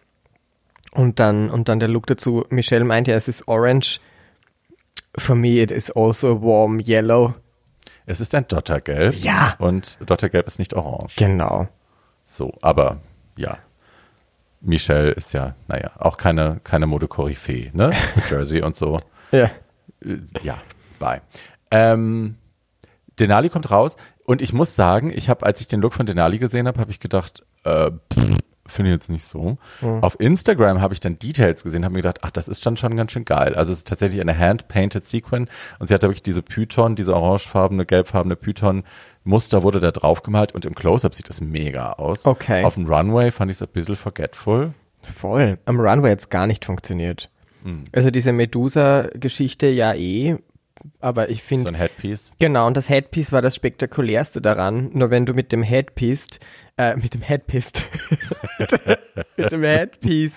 Und 0.93 1.19
dann, 1.19 1.51
und 1.51 1.69
dann 1.69 1.81
der 1.81 1.89
Look 1.89 2.07
dazu. 2.07 2.45
Michelle 2.51 2.85
meinte 2.85 3.11
ja, 3.11 3.17
es 3.17 3.27
ist 3.29 3.49
orange. 3.49 4.01
For 5.17 5.35
me, 5.37 5.61
it 5.61 5.71
is 5.71 5.91
also 5.91 6.33
a 6.37 6.41
warm 6.43 6.81
yellow. 6.81 7.35
Es 8.07 8.21
ist 8.21 8.35
ein 8.35 8.47
Dottergelb. 8.47 9.15
Ja. 9.17 9.55
Und 9.59 9.99
Dottergelb 10.05 10.47
ist 10.47 10.59
nicht 10.59 10.75
orange. 10.75 11.17
Genau. 11.17 11.69
So, 12.25 12.53
aber 12.63 12.99
ja. 13.37 13.59
Michelle 14.61 15.11
ist 15.11 15.33
ja, 15.35 15.55
naja, 15.69 15.91
auch 15.99 16.17
keine, 16.17 16.61
keine 16.65 16.87
Mode-Koryphäe, 16.87 17.71
ne? 17.75 17.93
Jersey 18.31 18.63
und 18.63 18.77
so. 18.77 19.01
Ja. 19.31 19.51
Äh, 20.05 20.19
ja, 20.43 20.59
bye. 20.99 21.21
Ähm, 21.75 22.37
Denali 23.19 23.49
kommt 23.49 23.71
raus 23.71 23.97
und 24.25 24.43
ich 24.43 24.53
muss 24.53 24.77
sagen, 24.77 25.13
ich 25.15 25.29
habe, 25.29 25.45
als 25.45 25.61
ich 25.61 25.69
den 25.69 25.81
Look 25.81 25.95
von 25.95 26.07
Denali 26.07 26.39
gesehen 26.39 26.67
habe, 26.67 26.81
habe 26.81 26.91
ich 26.91 27.01
gedacht, 27.01 27.45
äh, 27.65 27.91
finde 28.67 28.91
ich 28.91 28.95
jetzt 28.95 29.11
nicht 29.11 29.25
so. 29.25 29.59
Auf 29.83 30.19
Instagram 30.19 30.81
habe 30.81 30.95
ich 30.95 31.01
dann 31.01 31.19
Details 31.19 31.63
gesehen, 31.63 31.85
habe 31.85 31.95
mir 31.95 32.01
gedacht, 32.03 32.21
ach, 32.23 32.31
das 32.31 32.49
ist 32.49 32.65
dann 32.65 32.77
schon 32.77 32.97
ganz 32.97 33.13
schön 33.13 33.25
geil. 33.25 33.55
Also 33.55 33.73
es 33.73 33.79
ist 33.79 33.89
tatsächlich 33.89 34.21
eine 34.21 34.37
hand-painted 34.37 35.05
Sequin 35.05 35.49
und 35.79 35.89
sie 35.89 35.95
hat 35.95 36.03
da 36.03 36.09
wirklich 36.09 36.23
diese 36.23 36.43
Python, 36.43 36.97
diese 36.97 37.15
orangefarbene, 37.15 37.85
gelbfarbene 37.85 38.37
Python-Muster 38.37 39.63
wurde 39.63 39.81
da 39.81 39.91
drauf 39.91 40.23
gemalt 40.23 40.53
und 40.53 40.65
im 40.65 40.75
Close-Up 40.75 41.15
sieht 41.15 41.29
das 41.29 41.41
mega 41.41 41.93
aus. 41.93 42.25
Okay. 42.25 42.65
Auf 42.65 42.75
dem 42.75 42.87
Runway 42.87 43.31
fand 43.31 43.51
ich 43.51 43.59
es 43.59 43.63
ein 43.63 43.69
bisschen 43.69 43.97
forgetful. 43.97 44.73
Voll. 45.15 45.59
Am 45.67 45.79
Runway 45.79 46.11
hat 46.11 46.21
es 46.21 46.31
gar 46.31 46.47
nicht 46.47 46.65
funktioniert. 46.65 47.31
Hm. 47.65 47.85
Also 47.93 48.11
diese 48.11 48.33
Medusa-Geschichte 48.33 49.67
ja 49.67 49.93
eh, 49.93 50.39
aber 51.01 51.29
ich 51.31 51.41
So 51.41 51.47
finde, 51.49 51.69
ein 51.71 51.75
Headpiece. 51.75 52.33
genau, 52.39 52.67
und 52.67 52.77
das 52.77 52.89
Headpiece 52.89 53.33
war 53.33 53.43
das 53.43 53.55
spektakulärste 53.55 54.41
daran. 54.41 54.91
Nur 54.93 55.11
wenn 55.11 55.27
du 55.27 55.35
mit 55.35 55.53
dem 55.53 55.63
Headpiece, 55.63 56.27
äh, 56.77 56.97
mit 56.97 57.15
dem 57.15 57.23
Headpiece, 57.23 57.73
mit 59.37 59.53
dem 59.53 59.63
Headpiece 59.63 60.37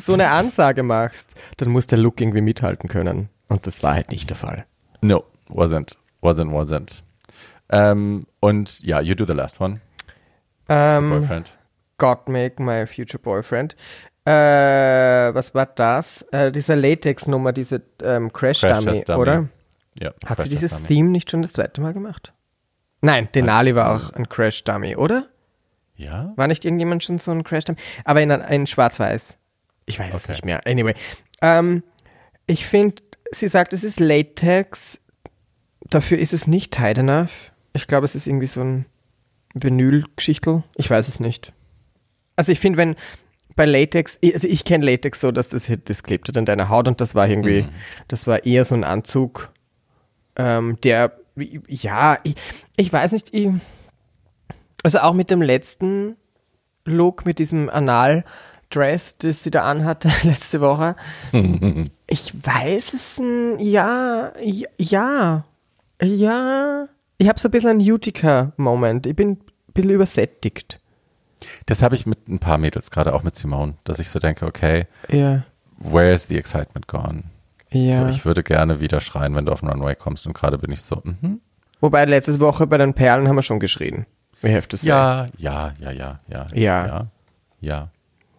so 0.00 0.14
eine 0.14 0.28
Ansage 0.28 0.82
machst, 0.82 1.34
dann 1.56 1.70
muss 1.70 1.86
der 1.86 1.98
Look 1.98 2.20
irgendwie 2.20 2.40
mithalten 2.40 2.88
können. 2.88 3.28
Und 3.48 3.66
das 3.66 3.82
war 3.82 3.94
halt 3.94 4.10
nicht 4.10 4.30
der 4.30 4.36
Fall. 4.36 4.64
No, 5.00 5.24
wasn't. 5.48 5.96
Wasn't, 6.22 6.50
wasn't. 6.52 7.02
Ähm, 7.70 8.26
und 8.40 8.80
ja, 8.82 9.00
you 9.00 9.14
do 9.14 9.24
the 9.24 9.32
last 9.32 9.60
one, 9.60 9.80
Ähm, 10.68 11.10
boyfriend. 11.10 11.52
God 11.98 12.28
make 12.28 12.62
my 12.62 12.86
future 12.86 13.18
boyfriend. 13.22 13.74
Äh, 14.24 14.30
was 15.34 15.54
war 15.54 15.66
das? 15.66 16.22
Äh, 16.30 16.52
diese 16.52 16.74
Latex-Nummer, 16.74 17.52
diese 17.52 17.82
ähm, 18.02 18.32
Crash 18.32 18.60
Crash-Dummy, 18.60 19.02
Dummy. 19.04 19.20
oder? 19.20 19.48
Ja, 19.98 20.10
Hat 20.26 20.36
Crash 20.36 20.44
sie 20.44 20.50
dieses 20.50 20.72
Dummy. 20.72 20.86
Theme 20.86 21.08
nicht 21.10 21.30
schon 21.30 21.42
das 21.42 21.52
zweite 21.52 21.80
Mal 21.80 21.92
gemacht? 21.92 22.32
Nein, 23.02 23.28
Denali 23.34 23.74
war 23.74 23.94
auch 23.96 24.10
ein 24.12 24.28
Crash-Dummy, 24.28 24.96
oder? 24.96 25.26
Ja? 25.96 26.32
War 26.36 26.46
nicht 26.46 26.64
irgendjemand 26.64 27.02
schon 27.02 27.18
so 27.18 27.30
ein 27.30 27.44
Crash-Dummy? 27.44 27.78
Aber 28.04 28.20
in, 28.22 28.30
in 28.30 28.66
schwarz-weiß. 28.66 29.36
Ich 29.86 29.98
weiß 29.98 30.14
es 30.14 30.24
Okay. 30.24 30.32
nicht 30.32 30.44
mehr. 30.44 30.66
Anyway. 30.66 30.94
Ähm, 31.42 31.82
ich 32.46 32.66
finde, 32.66 33.02
sie 33.32 33.48
sagt, 33.48 33.72
es 33.72 33.84
ist 33.84 33.98
Latex. 34.00 35.00
Dafür 35.88 36.18
ist 36.18 36.32
es 36.32 36.46
nicht 36.46 36.72
tight 36.74 36.98
enough. 36.98 37.30
Ich 37.72 37.86
glaube, 37.86 38.04
es 38.04 38.14
ist 38.14 38.26
irgendwie 38.26 38.46
so 38.46 38.60
ein 38.60 38.86
Vinyl-Geschichtel. 39.54 40.62
Ich 40.76 40.88
weiß 40.88 41.08
es 41.08 41.20
nicht. 41.20 41.52
Also 42.36 42.52
ich 42.52 42.60
finde, 42.60 42.78
wenn 42.78 42.96
bei 43.56 43.66
Latex, 43.66 44.18
also 44.22 44.46
ich 44.46 44.64
kenne 44.64 44.86
Latex 44.86 45.20
so, 45.20 45.32
dass 45.32 45.48
das, 45.50 45.70
das 45.84 46.02
klebt 46.02 46.28
halt 46.28 46.38
an 46.38 46.44
deiner 46.46 46.68
Haut 46.68 46.88
und 46.88 47.00
das 47.00 47.14
war 47.14 47.28
irgendwie, 47.28 47.66
das 48.08 48.26
war 48.26 48.44
eher 48.46 48.64
so 48.64 48.74
ein 48.74 48.84
Anzug, 48.84 49.50
ähm, 50.40 50.78
der, 50.82 51.12
ja, 51.68 52.18
ich, 52.22 52.34
ich 52.76 52.92
weiß 52.92 53.12
nicht, 53.12 53.32
ich, 53.34 53.48
also 54.82 54.98
auch 55.00 55.14
mit 55.14 55.30
dem 55.30 55.42
letzten 55.42 56.16
Look, 56.84 57.26
mit 57.26 57.38
diesem 57.38 57.68
Anal-Dress, 57.68 59.16
das 59.18 59.42
sie 59.42 59.50
da 59.50 59.64
anhatte 59.64 60.08
letzte 60.22 60.60
Woche, 60.60 60.96
ich 62.06 62.34
weiß 62.46 62.94
es, 62.94 63.18
n- 63.18 63.58
ja, 63.58 64.32
ja, 64.78 65.44
ja. 66.02 66.88
Ich 67.18 67.28
habe 67.28 67.38
so 67.38 67.48
ein 67.48 67.50
bisschen 67.50 67.70
einen 67.70 67.80
Utica-Moment. 67.92 69.06
Ich 69.06 69.14
bin 69.14 69.32
ein 69.32 69.38
bisschen 69.74 69.90
übersättigt. 69.90 70.80
Das 71.66 71.82
habe 71.82 71.94
ich 71.94 72.06
mit 72.06 72.28
ein 72.28 72.38
paar 72.38 72.56
Mädels, 72.56 72.90
gerade 72.90 73.12
auch 73.14 73.22
mit 73.22 73.34
Simone, 73.34 73.74
dass 73.84 73.98
ich 73.98 74.08
so 74.08 74.18
denke, 74.18 74.46
okay, 74.46 74.86
Ja, 75.10 75.42
where 75.78 76.12
is 76.14 76.24
the 76.28 76.38
excitement 76.38 76.86
gone? 76.86 77.24
Ja. 77.72 77.94
So, 77.94 78.06
ich 78.06 78.24
würde 78.24 78.42
gerne 78.42 78.80
wieder 78.80 79.00
schreien, 79.00 79.34
wenn 79.34 79.46
du 79.46 79.52
auf 79.52 79.60
den 79.60 79.68
Runway 79.68 79.94
kommst 79.94 80.26
und 80.26 80.32
gerade 80.34 80.58
bin 80.58 80.72
ich 80.72 80.82
so, 80.82 81.00
mhm. 81.04 81.40
Wobei 81.80 82.04
letzte 82.04 82.38
Woche 82.40 82.66
bei 82.66 82.76
den 82.76 82.92
Perlen 82.92 83.26
haben 83.26 83.36
wir 83.36 83.42
schon 83.42 83.58
geschrien. 83.60 84.04
We 84.42 84.54
have 84.54 84.68
to 84.68 84.76
say. 84.76 84.86
ja, 84.88 85.28
ja, 85.36 85.74
ja, 85.78 85.90
ja, 85.92 86.20
ja, 86.28 86.48
Ja. 86.52 86.86
ja, 86.86 87.06
ja. 87.60 87.88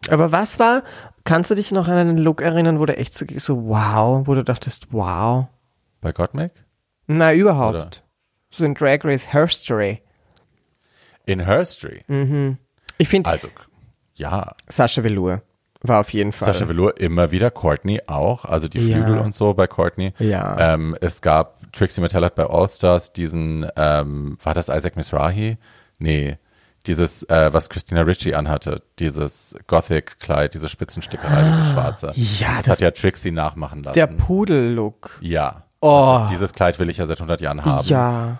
Aber 0.09 0.31
was 0.31 0.59
war, 0.59 0.83
kannst 1.23 1.49
du 1.51 1.55
dich 1.55 1.71
noch 1.71 1.87
an 1.87 1.95
einen 1.97 2.17
Look 2.17 2.41
erinnern, 2.41 2.79
wo 2.79 2.85
du 2.85 2.95
echt 2.97 3.13
so, 3.13 3.25
so 3.37 3.65
wow, 3.67 4.25
wo 4.27 4.33
du 4.33 4.43
dachtest, 4.43 4.87
wow? 4.91 5.47
Bei 6.01 6.11
Gottmik? 6.11 6.51
Na, 7.07 7.33
überhaupt. 7.33 7.75
Oder? 7.75 7.89
So 8.49 8.65
in 8.65 8.73
Drag 8.73 9.03
Race 9.03 9.31
Herstory. 9.31 10.01
In 11.25 11.39
Herstory. 11.39 12.03
Ich 12.97 13.07
finde, 13.09 13.29
Also, 13.29 13.47
ja, 14.15 14.55
Sascha 14.67 15.03
Velour 15.03 15.41
war 15.83 15.99
auf 16.01 16.13
jeden 16.13 16.31
Fall. 16.31 16.53
Sascha 16.53 16.67
Velour 16.67 16.99
immer 16.99 17.31
wieder, 17.31 17.49
Courtney 17.51 18.01
auch, 18.07 18.45
also 18.45 18.67
die 18.67 18.79
Ja. 18.87 18.97
Flügel 18.97 19.17
und 19.19 19.33
so 19.33 19.53
bei 19.53 19.67
Courtney. 19.67 20.13
Ja. 20.19 20.73
Ähm, 20.73 20.95
es 21.01 21.21
gab, 21.21 21.71
Trixie 21.73 22.01
Mattel 22.01 22.23
hat 22.23 22.35
bei 22.35 22.45
All-Stars 22.45 23.13
diesen, 23.13 23.65
ähm, 23.75 24.37
war 24.43 24.53
das 24.53 24.69
Isaac 24.69 24.95
Mizrahi? 24.95 25.57
Nee, 25.99 26.37
dieses, 26.87 27.23
äh, 27.23 27.53
was 27.53 27.69
Christina 27.69 28.01
Ricci 28.01 28.33
anhatte, 28.33 28.81
dieses 28.99 29.55
Gothic-Kleid, 29.67 30.53
diese 30.53 30.67
Spitzenstickerei, 30.69 31.43
dieses 31.51 31.71
schwarze. 31.71 32.09
Ah. 32.09 32.13
Ja, 32.15 32.47
das, 32.57 32.65
das- 32.65 32.69
hat 32.73 32.79
ja 32.79 32.91
Trixie 32.91 33.31
nachmachen 33.31 33.83
lassen. 33.83 33.95
Der 33.95 34.07
Pudel-Look. 34.07 35.19
ja. 35.21 35.63
Oh. 35.83 36.17
Das, 36.19 36.29
dieses 36.29 36.53
Kleid 36.53 36.77
will 36.77 36.91
ich 36.91 36.97
ja 36.97 37.07
seit 37.07 37.17
100 37.19 37.41
Jahren 37.41 37.65
haben. 37.65 37.87
Ja. 37.87 38.37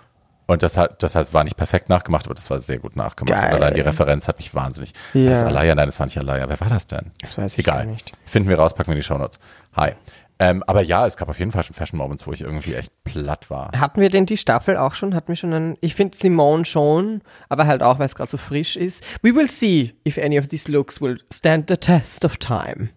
Und 0.52 0.62
das 0.62 0.76
hat, 0.76 1.02
das 1.02 1.14
heißt, 1.14 1.32
war 1.32 1.44
nicht 1.44 1.56
perfekt 1.56 1.88
nachgemacht, 1.88 2.26
aber 2.26 2.34
das 2.34 2.50
war 2.50 2.58
sehr 2.60 2.78
gut 2.78 2.94
nachgemacht. 2.94 3.40
Geil. 3.40 3.54
Und 3.54 3.62
allein 3.62 3.74
die 3.74 3.80
Referenz 3.80 4.28
hat 4.28 4.38
mich 4.38 4.54
wahnsinnig. 4.54 4.92
Ja. 5.14 5.30
Das 5.30 5.38
ist 5.38 5.44
Alaya? 5.44 5.74
Nein, 5.74 5.86
das 5.86 5.98
war 5.98 6.06
nicht 6.06 6.18
Alaya. 6.18 6.46
Wer 6.48 6.60
war 6.60 6.68
das 6.68 6.86
denn? 6.86 7.10
Das 7.20 7.38
weiß 7.38 7.54
ich 7.54 7.60
Egal. 7.60 7.86
nicht. 7.86 8.12
Finden 8.26 8.50
wir 8.50 8.58
raus, 8.58 8.74
packen 8.74 8.88
wir 8.88 8.92
in 8.92 9.00
die 9.00 9.04
Shownotes. 9.04 9.38
Hi. 9.74 9.92
Ähm, 10.38 10.62
aber 10.66 10.82
ja, 10.82 11.06
es 11.06 11.16
gab 11.16 11.30
auf 11.30 11.38
jeden 11.38 11.52
Fall 11.52 11.62
schon 11.62 11.74
Fashion 11.74 11.96
Moments, 11.96 12.26
wo 12.26 12.32
ich 12.32 12.42
irgendwie 12.42 12.74
echt 12.74 12.92
platt 13.04 13.48
war. 13.48 13.70
Hatten 13.78 14.00
wir 14.00 14.10
denn 14.10 14.26
die 14.26 14.36
Staffel 14.36 14.76
auch 14.76 14.94
schon? 14.94 15.14
Hatten 15.14 15.28
wir 15.28 15.36
schon 15.36 15.54
einen, 15.54 15.78
ich 15.80 15.94
finde 15.94 16.18
Simone 16.18 16.64
schon, 16.64 17.22
aber 17.48 17.66
halt 17.66 17.82
auch, 17.82 17.98
weil 17.98 18.06
es 18.06 18.14
gerade 18.14 18.30
so 18.30 18.36
frisch 18.36 18.76
ist. 18.76 19.02
We 19.22 19.34
will 19.34 19.48
see 19.48 19.94
if 20.06 20.18
any 20.18 20.38
of 20.38 20.48
these 20.48 20.70
looks 20.70 21.00
will 21.00 21.18
stand 21.32 21.70
the 21.70 21.76
test 21.76 22.24
of 22.24 22.36
time. 22.36 22.90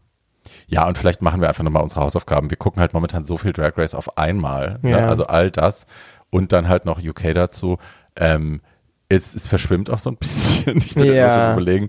Ja, 0.68 0.88
und 0.88 0.97
vielleicht 0.97 1.22
machen 1.22 1.41
wir 1.41 1.47
einfach 1.47 1.64
nochmal 1.64 1.84
unsere 1.84 2.01
Hausaufgaben. 2.01 2.49
Wir 2.49 2.58
gucken 2.58 2.82
halt 2.82 2.93
momentan 2.93 3.26
so 3.26 3.38
viel 3.38 3.53
Drag 3.53 3.78
Race 3.78 3.93
auf 3.93 4.18
einmal. 4.18 4.80
Ne? 4.82 4.91
Ja. 4.91 5.08
Also 5.08 5.28
all 5.28 5.51
das 5.51 5.86
und 6.36 6.51
dann 6.51 6.67
halt 6.67 6.86
noch 6.86 6.99
UK 7.03 7.33
dazu. 7.33 7.77
Ähm, 8.17 8.61
es, 9.07 9.36
es 9.36 9.45
verschwimmt 9.45 9.91
auch 9.91 9.99
so 9.99 10.09
ein 10.09 10.17
bisschen. 10.19 10.77
Ich 10.77 10.95
bin 10.95 11.05
Ja. 11.05 11.13
immer 11.13 11.43
schon 11.45 11.53
überlegen. 11.61 11.88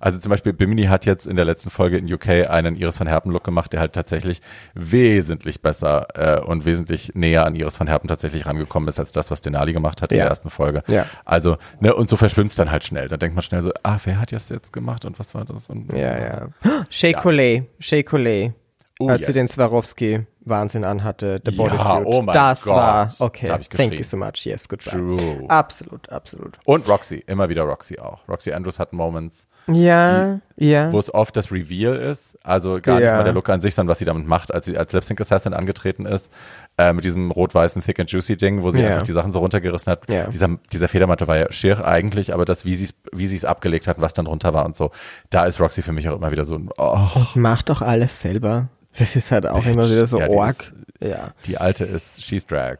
Also 0.00 0.18
zum 0.18 0.30
Beispiel 0.30 0.52
Bimini 0.54 0.84
hat 0.84 1.04
jetzt 1.04 1.26
in 1.26 1.36
der 1.36 1.44
letzten 1.44 1.68
Folge 1.70 1.98
in 1.98 2.10
UK 2.12 2.48
einen 2.48 2.74
Iris 2.76 2.98
van 2.98 3.06
Herpen 3.06 3.30
Look 3.32 3.44
gemacht, 3.44 3.72
der 3.72 3.80
halt 3.80 3.92
tatsächlich 3.92 4.40
wesentlich 4.74 5.60
besser 5.62 6.06
äh, 6.14 6.40
und 6.40 6.64
wesentlich 6.64 7.14
näher 7.14 7.44
an 7.44 7.54
Iris 7.54 7.78
van 7.78 7.86
Herpen 7.86 8.08
tatsächlich 8.08 8.46
rangekommen 8.46 8.88
ist 8.88 8.98
als 8.98 9.12
das, 9.12 9.30
was 9.30 9.42
Denali 9.42 9.72
gemacht 9.74 10.00
hat 10.02 10.10
in 10.12 10.18
Ja. 10.18 10.24
der 10.24 10.30
ersten 10.30 10.50
Folge. 10.50 10.82
Ja. 10.88 11.06
Also, 11.26 11.56
ne, 11.80 11.94
und 11.94 12.08
so 12.08 12.16
verschwimmt 12.16 12.50
es 12.52 12.56
dann 12.56 12.70
halt 12.70 12.84
schnell. 12.84 13.08
Da 13.08 13.16
denkt 13.18 13.34
man 13.36 13.42
schnell 13.42 13.60
so, 13.62 13.70
ah, 13.82 13.98
wer 14.04 14.20
hat 14.20 14.32
das 14.32 14.48
jetzt 14.48 14.72
gemacht 14.72 15.04
und 15.04 15.18
was 15.18 15.34
war 15.34 15.44
das? 15.44 15.68
Und, 15.68 15.92
Ja, 15.92 16.18
ja. 16.18 16.48
Shea 16.88 17.12
Coulee, 17.12 17.64
Shea 17.78 18.02
Coulee, 18.02 18.52
Oh, 19.00 19.08
als 19.08 19.22
yes. 19.22 19.26
sie 19.26 19.32
den 19.32 19.48
Swarovski 19.48 20.24
Wahnsinn 20.46 20.84
anhatte, 20.84 21.40
der 21.40 21.52
Ja, 21.52 21.62
Bodysuit. 21.62 22.02
oh 22.06 22.22
mein 22.22 22.34
das 22.34 22.62
Gott. 22.62 22.74
war, 22.74 23.08
okay, 23.20 23.46
Da 23.48 23.58
thank 23.58 23.94
you 23.94 24.02
so 24.04 24.16
much, 24.16 24.44
yes, 24.44 24.68
goodbye. 24.68 24.90
True. 24.90 25.44
Absolut, 25.48 26.08
absolut. 26.10 26.58
Und 26.64 26.86
Roxy, 26.88 27.22
immer 27.26 27.48
wieder 27.48 27.62
Roxy 27.62 27.98
auch. 27.98 28.20
Roxy 28.28 28.52
Andrews 28.52 28.78
hat 28.78 28.92
Moments, 28.92 29.48
Ja, 29.68 30.40
ja. 30.56 30.92
wo 30.92 30.98
es 30.98 31.12
oft 31.12 31.36
das 31.36 31.50
Reveal 31.50 31.96
ist, 31.96 32.38
also 32.44 32.78
gar 32.82 32.96
nicht 32.96 33.06
Ja. 33.06 33.16
mal 33.16 33.24
der 33.24 33.32
Look 33.32 33.48
an 33.48 33.60
sich, 33.60 33.74
sondern 33.74 33.90
was 33.92 33.98
sie 33.98 34.04
damit 34.04 34.26
macht, 34.26 34.52
als 34.52 34.66
sie 34.66 34.76
als 34.76 34.92
Lip 34.92 35.04
Sync 35.04 35.20
Assassin 35.20 35.54
angetreten 35.54 36.04
ist, 36.06 36.30
äh, 36.76 36.92
mit 36.92 37.04
diesem 37.04 37.30
rot-weißen 37.30 37.80
Thick 37.82 38.00
and 38.00 38.10
Juicy 38.10 38.36
Ding, 38.36 38.62
wo 38.62 38.70
sie 38.70 38.80
Ja. 38.82 38.88
einfach 38.88 39.02
die 39.02 39.12
Sachen 39.12 39.32
so 39.32 39.38
runtergerissen 39.38 39.90
hat. 39.90 40.08
Ja. 40.10 40.26
Dieser, 40.26 40.48
dieser 40.72 40.88
Federmantel 40.88 41.26
war 41.28 41.36
ja 41.38 41.50
schier 41.50 41.86
eigentlich, 41.86 42.34
aber 42.34 42.44
das, 42.44 42.64
wie 42.64 42.74
sie 42.76 42.84
es 42.84 42.94
wie 43.12 43.24
es 43.34 43.44
abgelegt 43.44 43.86
hat, 43.86 44.00
was 44.00 44.12
dann 44.12 44.26
drunter 44.26 44.52
war 44.52 44.64
und 44.66 44.76
so, 44.76 44.90
da 45.30 45.46
ist 45.46 45.60
Roxy 45.60 45.80
für 45.82 45.92
mich 45.92 46.08
auch 46.08 46.16
immer 46.16 46.30
wieder 46.30 46.44
so 46.44 46.56
ein, 46.56 46.68
oh, 46.76 46.98
Mach 47.34 47.62
doch 47.62 47.80
alles 47.80 48.20
selber. 48.20 48.68
Das 48.98 49.16
ist 49.16 49.32
halt 49.32 49.44
auch 49.48 49.64
immer 49.66 49.88
wieder 49.90 50.06
so 50.06 50.20
Ja, 50.20 50.28
die 50.34 50.38
org. 50.38 50.50
ist- 50.60 50.72
Ja. 51.00 51.34
die 51.46 51.58
alte 51.58 51.84
ist, 51.84 52.22
she's 52.22 52.46
drag. 52.46 52.78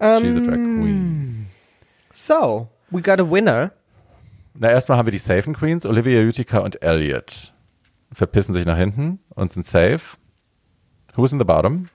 Ähm, 0.00 0.22
She's 0.22 0.36
a 0.36 0.40
drag 0.40 0.56
queen. 0.56 1.46
So, 2.12 2.68
we 2.90 3.02
got 3.02 3.20
a 3.20 3.30
winner. 3.30 3.72
Na, 4.54 4.70
erstmal 4.70 4.98
haben 4.98 5.06
wir 5.06 5.12
die 5.12 5.18
Safen 5.18 5.54
Queens, 5.54 5.86
Olivia 5.86 6.20
Utica 6.22 6.58
und 6.58 6.82
Elliot. 6.82 7.54
Verpissen 8.12 8.52
sich 8.52 8.66
nach 8.66 8.76
hinten 8.76 9.20
und 9.34 9.52
sind 9.52 9.66
safe. 9.66 10.16
Who's 11.14 11.32
in 11.32 11.38
the 11.38 11.44
bottom? 11.44 11.86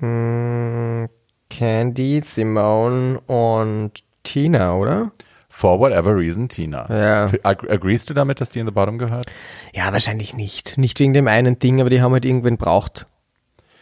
Mm, 0.00 1.06
Candy, 1.50 2.20
Simone 2.24 3.20
und 3.26 4.02
Tina, 4.22 4.74
oder? 4.76 5.12
For 5.48 5.78
whatever 5.78 6.16
reason, 6.16 6.48
Tina. 6.48 6.86
Ja. 6.90 7.24
Ag- 7.44 7.70
Agreest 7.70 8.10
du 8.10 8.14
damit, 8.14 8.40
dass 8.40 8.50
die 8.50 8.58
in 8.58 8.66
the 8.66 8.72
bottom 8.72 8.98
gehört? 8.98 9.30
Ja, 9.72 9.92
wahrscheinlich 9.92 10.34
nicht. 10.34 10.78
Nicht 10.78 10.98
wegen 10.98 11.12
dem 11.14 11.28
einen 11.28 11.58
Ding, 11.60 11.80
aber 11.80 11.90
die 11.90 12.02
haben 12.02 12.12
halt 12.12 12.24
irgendwen 12.24 12.56
braucht, 12.56 13.06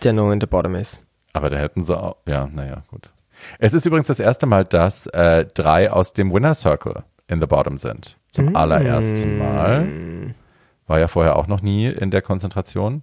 der 0.04 0.12
nur 0.12 0.32
in 0.32 0.40
der 0.40 0.46
Bottom 0.46 0.74
ist. 0.74 1.02
Aber 1.32 1.50
da 1.50 1.56
hätten 1.56 1.82
sie 1.84 1.96
auch. 1.98 2.16
Ja, 2.26 2.48
naja, 2.52 2.82
gut. 2.88 3.10
Es 3.58 3.74
ist 3.74 3.86
übrigens 3.86 4.06
das 4.08 4.20
erste 4.20 4.46
Mal, 4.46 4.64
dass 4.64 5.06
äh, 5.06 5.46
drei 5.54 5.90
aus 5.90 6.12
dem 6.12 6.32
Winner 6.32 6.54
Circle 6.54 7.02
in 7.28 7.40
the 7.40 7.46
bottom 7.46 7.78
sind. 7.78 8.16
Zum 8.30 8.46
Mm. 8.46 8.56
allerersten 8.56 9.38
Mal. 9.38 10.34
War 10.86 10.98
ja 10.98 11.08
vorher 11.08 11.36
auch 11.36 11.46
noch 11.46 11.62
nie 11.62 11.86
in 11.86 12.10
der 12.10 12.22
Konzentration. 12.22 13.02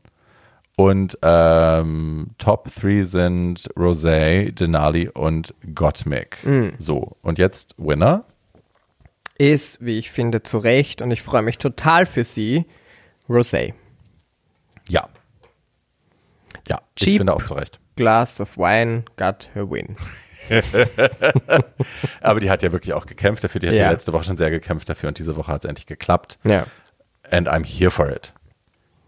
Und 0.77 1.17
ähm, 1.23 2.27
Top 2.37 2.69
3 2.73 3.01
sind 3.03 3.67
Rosé, 3.75 4.51
Denali 4.53 5.09
und 5.09 5.53
Gottmik. 5.75 6.37
Mm. 6.45 6.69
So, 6.77 7.17
und 7.21 7.37
jetzt 7.37 7.75
Winner. 7.77 8.23
Ist, 9.37 9.83
wie 9.83 9.97
ich 9.97 10.11
finde, 10.11 10.43
zu 10.43 10.57
Recht 10.59 11.01
und 11.01 11.11
ich 11.11 11.21
freue 11.21 11.41
mich 11.41 11.57
total 11.57 12.05
für 12.05 12.23
sie, 12.23 12.65
Rosé. 13.27 13.73
Ja. 14.87 15.07
Ja, 16.69 16.81
ich 16.95 17.03
Cheap. 17.05 17.17
finde 17.17 17.33
auch 17.33 17.43
zu 17.43 17.53
Recht. 17.55 17.79
Glass 17.95 18.39
of 18.39 18.57
wine 18.57 19.03
got 19.17 19.49
her 19.53 19.69
win. 19.69 19.97
Aber 22.21 22.39
die 22.39 22.49
hat 22.49 22.63
ja 22.63 22.71
wirklich 22.71 22.93
auch 22.93 23.05
gekämpft 23.05 23.43
dafür. 23.43 23.59
Die 23.59 23.67
hat 23.67 23.73
ja, 23.75 23.83
Ja. 23.85 23.91
letzte 23.91 24.13
Woche 24.13 24.23
schon 24.23 24.37
sehr 24.37 24.49
gekämpft 24.49 24.89
dafür 24.89 25.09
und 25.09 25.17
diese 25.17 25.35
Woche 25.35 25.51
hat 25.51 25.63
es 25.63 25.69
endlich 25.69 25.85
geklappt. 25.87 26.37
Ja. 26.43 26.65
And 27.29 27.47
I'm 27.49 27.65
here 27.65 27.91
for 27.91 28.09
it. 28.09 28.33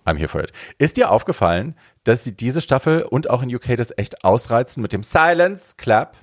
I'm 0.06 0.18
here 0.18 0.28
for 0.28 0.42
it. 0.44 0.52
Ist 0.78 0.98
dir 0.98 1.12
aufgefallen, 1.12 1.76
dass 2.04 2.24
sie 2.24 2.36
diese 2.36 2.62
Staffel 2.62 3.04
und 3.04 3.30
auch 3.30 3.44
in 3.44 3.54
UK 3.54 3.78
das 3.78 3.94
echt 3.98 4.24
ausreizen 4.24 4.82
mit 4.82 4.94
dem 4.94 5.04
Silence 5.04 5.76
Clap? 5.78 6.16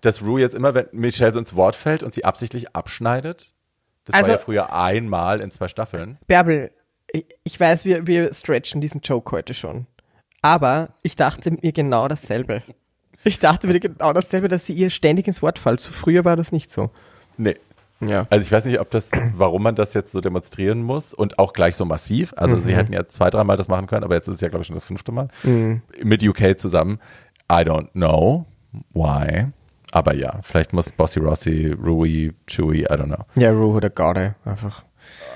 Dass 0.00 0.22
Rue 0.22 0.40
jetzt 0.40 0.54
immer, 0.54 0.74
wenn 0.74 0.86
Michelle 0.92 1.32
so 1.32 1.38
ins 1.38 1.54
Wort 1.54 1.76
fällt 1.76 2.02
und 2.02 2.14
sie 2.14 2.24
absichtlich 2.24 2.74
abschneidet? 2.74 3.52
Das 4.04 4.14
Also- 4.14 4.26
war 4.28 4.34
ja 4.34 4.38
früher 4.38 4.72
einmal 4.74 5.40
in 5.40 5.50
zwei 5.50 5.68
Staffeln. 5.68 6.18
Bärbel, 6.26 6.72
ich, 7.12 7.26
ich 7.44 7.58
weiß, 7.60 7.84
wir, 7.84 8.06
wir 8.06 8.32
stretchen 8.34 8.80
diesen 8.80 9.00
Joke 9.00 9.30
heute 9.32 9.54
schon. 9.54 9.86
Aber 10.42 10.90
ich 11.02 11.16
dachte 11.16 11.52
mir 11.52 11.72
genau 11.72 12.08
dasselbe. 12.08 12.62
Ich 13.24 13.38
dachte 13.38 13.68
mir 13.68 13.78
genau 13.78 14.12
dasselbe, 14.12 14.48
dass 14.48 14.66
sie 14.66 14.72
ihr 14.72 14.90
ständig 14.90 15.28
ins 15.28 15.42
Wort 15.42 15.58
fällt. 15.58 15.80
Früher 15.80 16.24
war 16.24 16.34
das 16.34 16.50
nicht 16.50 16.72
so. 16.72 16.90
Nee. 17.36 17.56
Ja. 18.00 18.26
Also 18.30 18.44
ich 18.44 18.50
weiß 18.50 18.64
nicht, 18.64 18.80
ob 18.80 18.90
das, 18.90 19.10
warum 19.36 19.62
man 19.62 19.76
das 19.76 19.94
jetzt 19.94 20.10
so 20.10 20.20
demonstrieren 20.20 20.82
muss 20.82 21.14
und 21.14 21.38
auch 21.38 21.52
gleich 21.52 21.76
so 21.76 21.84
massiv. 21.84 22.34
Also 22.36 22.58
sie 22.58 22.74
hätten 22.74 22.92
ja 22.92 23.06
zwei, 23.06 23.30
dreimal 23.30 23.56
das 23.56 23.68
machen 23.68 23.86
können, 23.86 24.02
aber 24.02 24.16
jetzt 24.16 24.26
ist 24.26 24.36
es 24.36 24.40
ja, 24.40 24.48
glaube 24.48 24.62
ich, 24.62 24.66
schon 24.66 24.74
das 24.74 24.84
fünfte 24.84 25.12
Mal. 25.12 25.28
Mit 26.02 26.22
UK 26.24 26.58
zusammen. 26.58 26.98
I 27.50 27.56
don't 27.64 27.92
know 27.92 28.46
why. 28.92 29.46
Aber 29.92 30.14
ja, 30.14 30.40
vielleicht 30.42 30.72
muss 30.72 30.90
Bossy 30.90 31.20
Rossi, 31.20 31.76
Rui, 31.80 32.32
Chewy, 32.46 32.80
I 32.80 32.86
don't 32.86 33.04
know. 33.04 33.24
Ja, 33.36 33.50
Rue 33.50 33.74
oder 33.74 33.90
Garde, 33.90 34.34
einfach. 34.44 34.82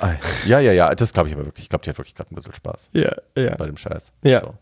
Ah, 0.01 0.14
Ja, 0.47 0.61
ja, 0.61 0.72
ja, 0.72 0.94
das 0.94 1.12
glaube 1.12 1.28
ich 1.28 1.34
aber 1.34 1.44
wirklich. 1.47 1.64
Ich 1.64 1.68
glaube, 1.68 1.82
die 1.84 1.90
hat 1.90 1.99
wirklich 1.99 2.14
gerade 2.14 2.30
ein 2.32 2.34
bisschen 2.34 2.53
Spaß 2.53 2.90
Ja, 2.92 3.12
ja. 3.36 3.55
bei 3.57 3.66
dem 3.66 3.76
Scheiß. 3.76 4.12
Ja. 4.22 4.40
So. 4.40 4.55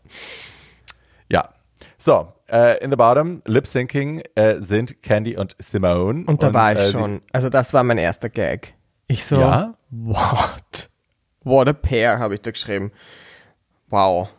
Ja. 1.31 1.49
So, 1.97 2.33
äh, 2.49 2.77
in 2.83 2.91
the 2.91 2.97
bottom, 2.97 3.41
Lip 3.45 3.65
Syncing 3.67 4.21
äh, 4.35 4.61
sind 4.61 5.01
Candy 5.01 5.37
und 5.37 5.55
Simone. 5.59 6.25
Und 6.27 6.43
da 6.43 6.53
war 6.53 6.73
ich 6.73 6.79
äh, 6.79 6.91
schon. 6.91 7.21
Also 7.31 7.49
das 7.49 7.73
war 7.73 7.83
mein 7.83 7.97
erster 7.97 8.29
Gag. 8.29 8.73
Ich 9.07 9.25
so, 9.25 9.39
Ja? 9.39 9.73
what? 9.89 10.89
What 11.43 11.67
a 11.67 11.73
pair, 11.73 12.19
habe 12.19 12.33
ich 12.35 12.41
da 12.41 12.51
geschrieben. 12.51 12.91
Wow. 13.89 14.29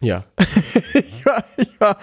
Ja. 0.00 0.24
ich 0.94 1.24
war, 1.24 1.44
ich 1.56 1.80
war, 1.80 1.98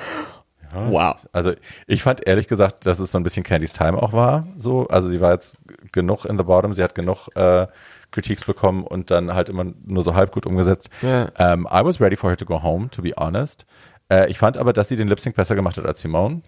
wow. 0.73 1.15
Also 1.31 1.53
ich 1.87 2.03
fand 2.03 2.25
ehrlich 2.27 2.47
gesagt, 2.47 2.85
dass 2.85 2.99
es 2.99 3.11
so 3.11 3.17
ein 3.17 3.23
bisschen 3.23 3.43
Candys 3.43 3.73
Time 3.73 4.01
auch 4.01 4.13
war. 4.13 4.47
So, 4.57 4.87
also 4.87 5.07
sie 5.07 5.21
war 5.21 5.31
jetzt 5.33 5.57
genug 5.91 6.25
in 6.25 6.37
the 6.37 6.43
bottom, 6.43 6.73
sie 6.73 6.83
hat 6.83 6.95
genug 6.95 7.27
äh, 7.35 7.67
Critiques 8.11 8.45
bekommen 8.45 8.83
und 8.83 9.09
dann 9.11 9.33
halt 9.33 9.49
immer 9.49 9.65
nur 9.85 10.03
so 10.03 10.13
halb 10.15 10.31
gut 10.31 10.45
umgesetzt. 10.45 10.89
Ja. 11.01 11.29
Ähm, 11.37 11.67
I 11.71 11.83
was 11.83 11.99
ready 11.99 12.15
for 12.15 12.29
her 12.29 12.37
to 12.37 12.45
go 12.45 12.61
home, 12.61 12.89
to 12.91 13.01
be 13.01 13.11
honest. 13.17 13.65
Äh, 14.11 14.29
ich 14.29 14.37
fand 14.37 14.57
aber, 14.57 14.73
dass 14.73 14.89
sie 14.89 14.95
den 14.95 15.07
Lip 15.07 15.19
Sync 15.19 15.35
besser 15.35 15.55
gemacht 15.55 15.77
hat 15.77 15.85
als 15.85 16.01
Simone. 16.01 16.41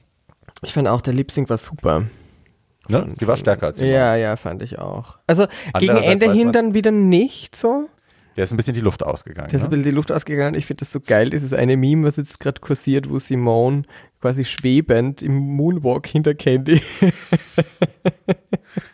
Ich 0.61 0.73
fand 0.73 0.87
auch, 0.87 1.01
der 1.01 1.13
Lip 1.13 1.31
Sync 1.31 1.49
war 1.49 1.57
super. 1.57 2.03
Ne? 2.87 3.07
Sie 3.13 3.25
war 3.25 3.35
stärker 3.35 3.67
als 3.67 3.79
Simone. 3.79 3.95
Ja, 3.97 4.15
ja, 4.15 4.35
fand 4.35 4.61
ich 4.61 4.77
auch. 4.77 5.17
Also 5.25 5.47
gegen 5.79 5.97
Ende 5.97 6.31
hin 6.31 6.51
dann 6.51 6.73
wieder 6.75 6.91
nicht 6.91 7.55
so. 7.55 7.89
Der 8.35 8.43
ist 8.43 8.51
ein 8.51 8.57
bisschen 8.57 8.73
die 8.73 8.81
Luft 8.81 9.01
ausgegangen. 9.01 9.47
Da 9.49 9.55
ist 9.57 9.63
ein 9.63 9.65
Ne? 9.65 9.69
bisschen 9.69 9.83
die 9.85 9.91
Luft 9.91 10.11
ausgegangen. 10.11 10.55
Ich 10.55 10.65
finde 10.65 10.81
das 10.81 10.91
so 10.91 10.99
geil. 10.99 11.29
Dieses 11.29 11.53
eine 11.53 11.77
Meme, 11.77 12.05
was 12.05 12.17
jetzt 12.17 12.39
gerade 12.39 12.59
kursiert, 12.61 13.09
wo 13.09 13.17
Simone 13.17 13.83
quasi 14.25 14.43
schwebend 14.43 15.21
im 15.21 15.35
Moonwalk 15.35 16.07
hinter 16.07 16.33
Candy 16.33 16.81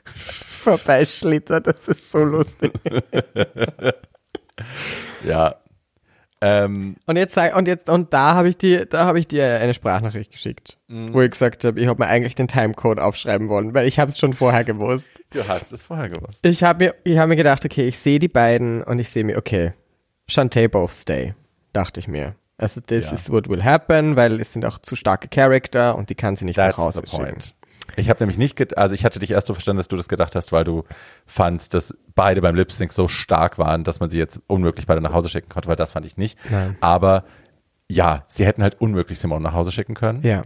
vorbeischlittert. 0.03 1.67
Das 1.67 1.87
ist 1.87 2.11
so 2.11 2.23
lustig. 2.23 2.71
Ja. 5.25 5.55
Ähm, 6.41 6.95
Und 7.05 7.15
jetzt 7.15 7.33
sag, 7.35 7.55
und 7.55 7.67
jetzt 7.67 7.87
und 7.89 8.11
da 8.13 8.33
habe 8.35 8.49
ich 8.49 8.57
dir 8.57 8.85
da 8.85 9.05
habe 9.05 9.17
ich 9.19 9.27
dir 9.27 9.59
eine 9.59 9.73
Sprachnachricht 9.75 10.31
geschickt, 10.31 10.77
Mhm. 10.87 11.13
wo 11.13 11.21
ich 11.21 11.29
gesagt 11.31 11.63
habe, 11.63 11.79
ich 11.79 11.87
habe 11.87 12.03
mir 12.03 12.09
eigentlich 12.09 12.33
den 12.35 12.47
Timecode 12.47 12.99
aufschreiben 12.99 13.47
wollen, 13.49 13.73
weil 13.75 13.87
ich 13.87 13.97
habe 13.99 14.09
es 14.11 14.17
schon 14.19 14.33
vorher 14.33 14.63
gewusst. 14.63 15.07
du 15.31 15.47
hast 15.47 15.71
es 15.71 15.81
vorher 15.83 16.09
gewusst. 16.09 16.43
Ich 16.45 16.63
habe 16.63 16.85
mir 16.85 16.95
ich 17.03 17.17
habe 17.17 17.29
mir 17.29 17.35
gedacht, 17.37 17.63
okay, 17.65 17.87
ich 17.87 17.97
sehe 17.99 18.17
die 18.19 18.27
beiden 18.27 18.83
und 18.83 18.97
ich 18.99 19.09
sehe 19.09 19.23
mir 19.23 19.37
okay, 19.37 19.73
Shantae 20.27 20.67
both 20.67 20.93
stay, 20.93 21.33
dachte 21.73 21.99
ich 21.99 22.07
mir. 22.07 22.35
Also 22.61 22.79
this 22.79 23.05
Ja. 23.07 23.11
is 23.13 23.29
what 23.29 23.49
will 23.49 23.63
happen, 23.63 24.15
weil 24.15 24.39
es 24.39 24.53
sind 24.53 24.63
auch 24.65 24.79
zu 24.79 24.95
starke 24.95 25.27
Charakter 25.27 25.95
und 25.95 26.09
die 26.09 26.15
kann 26.15 26.35
sie 26.37 26.45
nicht 26.45 26.57
nach 26.57 26.67
That's 26.67 26.77
Hause 26.77 27.01
the 27.03 27.09
schicken. 27.09 27.23
point. 27.25 27.55
Ich 27.97 28.09
habe 28.09 28.19
nämlich 28.23 28.37
nicht, 28.37 28.77
also 28.77 28.95
ich 28.95 29.03
hatte 29.03 29.19
dich 29.19 29.31
erst 29.31 29.47
so 29.47 29.53
verstanden, 29.53 29.79
dass 29.79 29.89
du 29.89 29.97
das 29.97 30.07
gedacht 30.07 30.33
hast, 30.35 30.53
weil 30.53 30.63
du 30.63 30.83
fandst, 31.25 31.73
dass 31.73 31.93
beide 32.15 32.39
beim 32.41 32.55
Lip 32.55 32.71
Sync 32.71 32.93
so 32.93 33.09
stark 33.09 33.57
waren, 33.57 33.83
dass 33.83 33.99
man 33.99 34.09
sie 34.09 34.17
jetzt 34.17 34.39
unmöglich 34.47 34.87
beide 34.87 35.01
nach 35.01 35.11
Hause 35.11 35.27
schicken 35.27 35.49
konnte, 35.49 35.67
weil 35.67 35.75
das 35.75 35.91
fand 35.91 36.05
ich 36.05 36.15
nicht. 36.15 36.39
Nein. 36.49 36.77
Aber 36.79 37.25
ja, 37.89 38.23
sie 38.27 38.45
hätten 38.45 38.63
halt 38.63 38.79
unmöglich 38.79 39.19
Simone 39.19 39.41
nach 39.43 39.53
Hause 39.53 39.73
schicken 39.73 39.95
können, 39.95 40.21
Ja. 40.23 40.43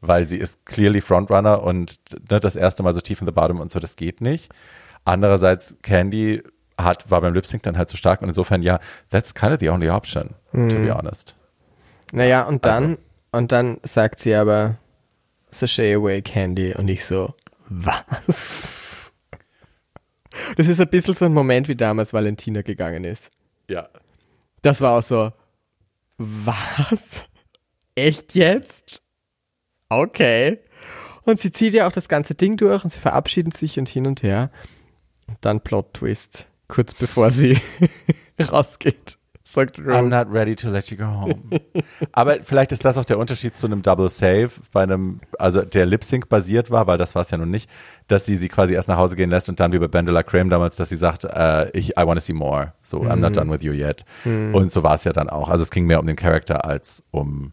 weil 0.00 0.24
sie 0.24 0.38
ist 0.38 0.64
clearly 0.64 1.02
Frontrunner 1.02 1.62
und 1.62 1.96
ne, 2.30 2.40
das 2.40 2.56
erste 2.56 2.82
Mal 2.82 2.94
so 2.94 3.00
tief 3.02 3.20
in 3.20 3.26
the 3.26 3.32
bottom 3.32 3.60
und 3.60 3.70
so, 3.70 3.78
das 3.78 3.96
geht 3.96 4.22
nicht. 4.22 4.50
Andererseits, 5.04 5.76
Candy 5.82 6.42
hat, 6.78 7.10
war 7.10 7.20
beim 7.20 7.34
Lip 7.34 7.46
Sync 7.46 7.62
dann 7.62 7.76
halt 7.76 7.90
so 7.90 7.96
stark 7.98 8.22
und 8.22 8.28
insofern 8.28 8.62
ja, 8.62 8.78
that's 9.10 9.34
kind 9.34 9.52
of 9.52 9.58
the 9.60 9.68
only 9.68 9.90
option, 9.90 10.30
to 10.52 10.78
be 10.78 10.94
honest. 10.94 11.35
Naja, 12.12 12.42
und 12.42 12.64
dann, 12.64 12.84
Also- 12.84 12.98
und 13.32 13.52
dann 13.52 13.78
sagt 13.82 14.20
sie 14.20 14.34
aber, 14.34 14.78
sashay 15.50 15.94
away 15.94 16.22
candy 16.22 16.74
und 16.74 16.88
ich 16.88 17.04
so, 17.04 17.34
was? 17.68 18.82
Das 20.58 20.68
ist 20.68 20.80
ein 20.82 20.88
bisschen 20.90 21.14
so 21.14 21.24
ein 21.24 21.32
Moment, 21.32 21.66
wie 21.66 21.76
damals 21.76 22.12
Valentina 22.12 22.60
gegangen 22.60 23.04
ist. 23.04 23.30
Ja. 23.70 23.88
Das 24.60 24.82
war 24.82 24.98
auch 24.98 25.02
so, 25.02 25.32
was? 26.18 27.24
Echt 27.94 28.34
jetzt? 28.34 29.00
Okay. 29.88 30.58
Und 31.24 31.40
sie 31.40 31.50
zieht 31.50 31.72
ja 31.72 31.86
auch 31.88 31.92
das 31.92 32.08
ganze 32.10 32.34
Ding 32.34 32.58
durch 32.58 32.84
und 32.84 32.90
sie 32.90 33.00
verabschieden 33.00 33.50
sich 33.52 33.78
und 33.78 33.88
hin 33.88 34.06
und 34.06 34.22
her. 34.22 34.50
Und 35.26 35.38
dann 35.40 35.62
Plot 35.62 35.94
Twist, 35.94 36.48
kurz 36.68 36.92
bevor 36.92 37.30
sie 37.30 37.58
rausgeht, 38.38 39.16
sagt 39.56 39.80
I'm 39.80 39.86
Rose. 39.86 40.08
not 40.08 40.32
ready 40.32 40.54
to 40.54 40.70
let 40.70 40.88
you 40.90 40.96
go 40.96 41.04
home. 41.06 41.34
Aber 42.12 42.36
vielleicht 42.42 42.70
ist 42.70 42.84
das 42.84 42.96
auch 42.96 43.04
der 43.04 43.18
Unterschied 43.18 43.56
zu 43.56 43.66
einem 43.66 43.82
Double 43.82 44.08
Save, 44.08 44.50
bei 44.72 44.84
einem, 44.84 45.20
also 45.38 45.62
der 45.62 45.86
Lip 45.86 46.04
Sync 46.04 46.28
basiert 46.28 46.70
war, 46.70 46.86
weil 46.86 46.98
das 46.98 47.14
war 47.14 47.22
es 47.22 47.30
ja 47.30 47.38
nun 47.38 47.50
nicht, 47.50 47.68
dass 48.06 48.24
sie 48.24 48.36
sie 48.36 48.48
quasi 48.48 48.74
erst 48.74 48.88
nach 48.88 48.98
Hause 48.98 49.16
gehen 49.16 49.30
lässt 49.30 49.48
und 49.48 49.58
dann 49.58 49.72
wie 49.72 49.78
bei 49.80 49.88
Bandela 49.88 50.22
Creme 50.22 50.48
damals, 50.48 50.76
dass 50.76 50.88
sie 50.90 50.96
sagt, 50.96 51.24
äh, 51.24 51.68
ich, 51.76 51.98
I 51.98 52.06
want 52.06 52.20
to 52.20 52.24
see 52.24 52.32
more. 52.32 52.72
So, 52.82 53.02
I'm 53.02 53.16
not 53.16 53.36
done 53.36 53.50
with 53.52 53.62
you 53.62 53.72
yet. 53.72 54.04
Und 54.24 54.70
so 54.70 54.82
war 54.82 54.94
es 54.94 55.04
ja 55.04 55.12
dann 55.12 55.28
auch. 55.28 55.48
Also 55.48 55.62
es 55.64 55.70
ging 55.70 55.86
mehr 55.86 55.98
um 55.98 56.06
den 56.06 56.16
Charakter 56.16 56.64
als 56.64 57.02
um 57.10 57.52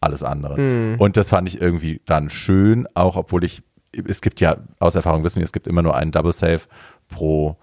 alles 0.00 0.22
andere. 0.22 0.96
Und 0.98 1.16
das 1.16 1.30
fand 1.30 1.48
ich 1.48 1.60
irgendwie 1.60 2.00
dann 2.06 2.30
schön, 2.30 2.86
auch 2.94 3.16
obwohl 3.16 3.42
ich, 3.42 3.62
es 4.06 4.20
gibt 4.20 4.40
ja, 4.40 4.58
aus 4.78 4.94
Erfahrung 4.94 5.24
wissen 5.24 5.36
wir, 5.40 5.44
es 5.44 5.52
gibt 5.52 5.66
immer 5.66 5.82
nur 5.82 5.96
einen 5.96 6.12
Double 6.12 6.32
Save 6.32 6.60
pro, 7.08 7.56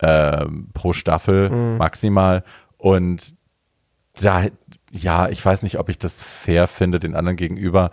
ähm, 0.00 0.68
pro 0.72 0.92
Staffel 0.94 1.50
maximal. 1.76 2.44
Und 2.82 3.36
da, 4.20 4.46
ja, 4.90 5.28
ich 5.28 5.44
weiß 5.44 5.62
nicht, 5.62 5.78
ob 5.78 5.88
ich 5.88 5.98
das 5.98 6.20
fair 6.20 6.66
finde 6.66 6.98
den 6.98 7.14
anderen 7.14 7.36
gegenüber, 7.36 7.92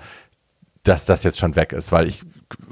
dass 0.82 1.06
das 1.06 1.24
jetzt 1.24 1.38
schon 1.38 1.56
weg 1.56 1.74
ist, 1.74 1.92
weil 1.92 2.08
ich 2.08 2.24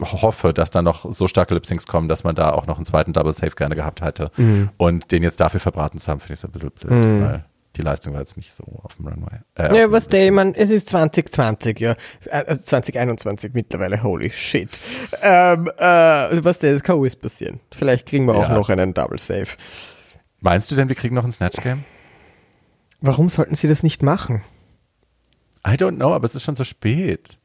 hoffe, 0.01 0.51
dass 0.51 0.71
da 0.71 0.81
noch 0.81 1.11
so 1.13 1.27
starke 1.27 1.53
Lip-Syncs 1.53 1.85
kommen, 1.85 2.07
dass 2.09 2.23
man 2.23 2.33
da 2.33 2.51
auch 2.53 2.65
noch 2.65 2.77
einen 2.77 2.85
zweiten 2.85 3.13
Double 3.13 3.31
Save 3.33 3.51
gerne 3.51 3.75
gehabt 3.75 4.01
hätte. 4.01 4.31
Und 4.77 5.11
den 5.11 5.21
jetzt 5.21 5.39
dafür 5.39 5.59
verbraten 5.59 5.99
zu 5.99 6.09
haben, 6.09 6.19
finde 6.19 6.33
ich 6.33 6.39
so 6.39 6.47
ein 6.47 6.51
bisschen 6.51 6.71
blöd, 6.71 6.91
weil 6.91 7.45
die 7.75 7.83
Leistung 7.83 8.13
war 8.15 8.21
jetzt 8.21 8.35
nicht 8.37 8.51
so 8.51 8.63
auf 8.81 8.95
dem 8.95 9.07
Runway. 9.07 9.37
Äh, 9.55 9.77
Ja, 9.77 9.91
was 9.91 10.07
der, 10.07 10.31
mein, 10.31 10.55
es 10.55 10.71
ist 10.71 10.89
2020, 10.89 11.79
ja. 11.79 11.95
Äh, 12.25 12.57
2021 12.57 13.53
mittlerweile, 13.53 14.01
holy 14.01 14.31
shit. 14.31 14.71
Ähm, 15.21 15.67
äh, 15.77 16.43
was 16.43 16.57
der, 16.57 16.73
das 16.73 16.81
kann 16.81 16.97
alles 16.99 17.15
passieren. 17.15 17.59
Vielleicht 17.71 18.07
kriegen 18.07 18.25
wir 18.25 18.33
auch 18.33 18.49
Ja. 18.49 18.55
noch 18.55 18.69
einen 18.69 18.95
Double 18.95 19.19
Save. 19.19 19.49
Meinst 20.41 20.71
du 20.71 20.75
denn, 20.75 20.89
wir 20.89 20.95
kriegen 20.95 21.13
noch 21.13 21.23
ein 21.25 21.31
Snatch-Game? 21.31 21.83
Warum 23.01 23.29
sollten 23.29 23.55
sie 23.55 23.67
das 23.67 23.83
nicht 23.83 24.03
machen? 24.03 24.43
I 25.65 25.71
don't 25.71 25.95
know, 25.97 26.13
aber 26.13 26.25
es 26.25 26.35
ist 26.35 26.43
schon 26.43 26.55
so 26.55 26.63
spät. 26.63 27.39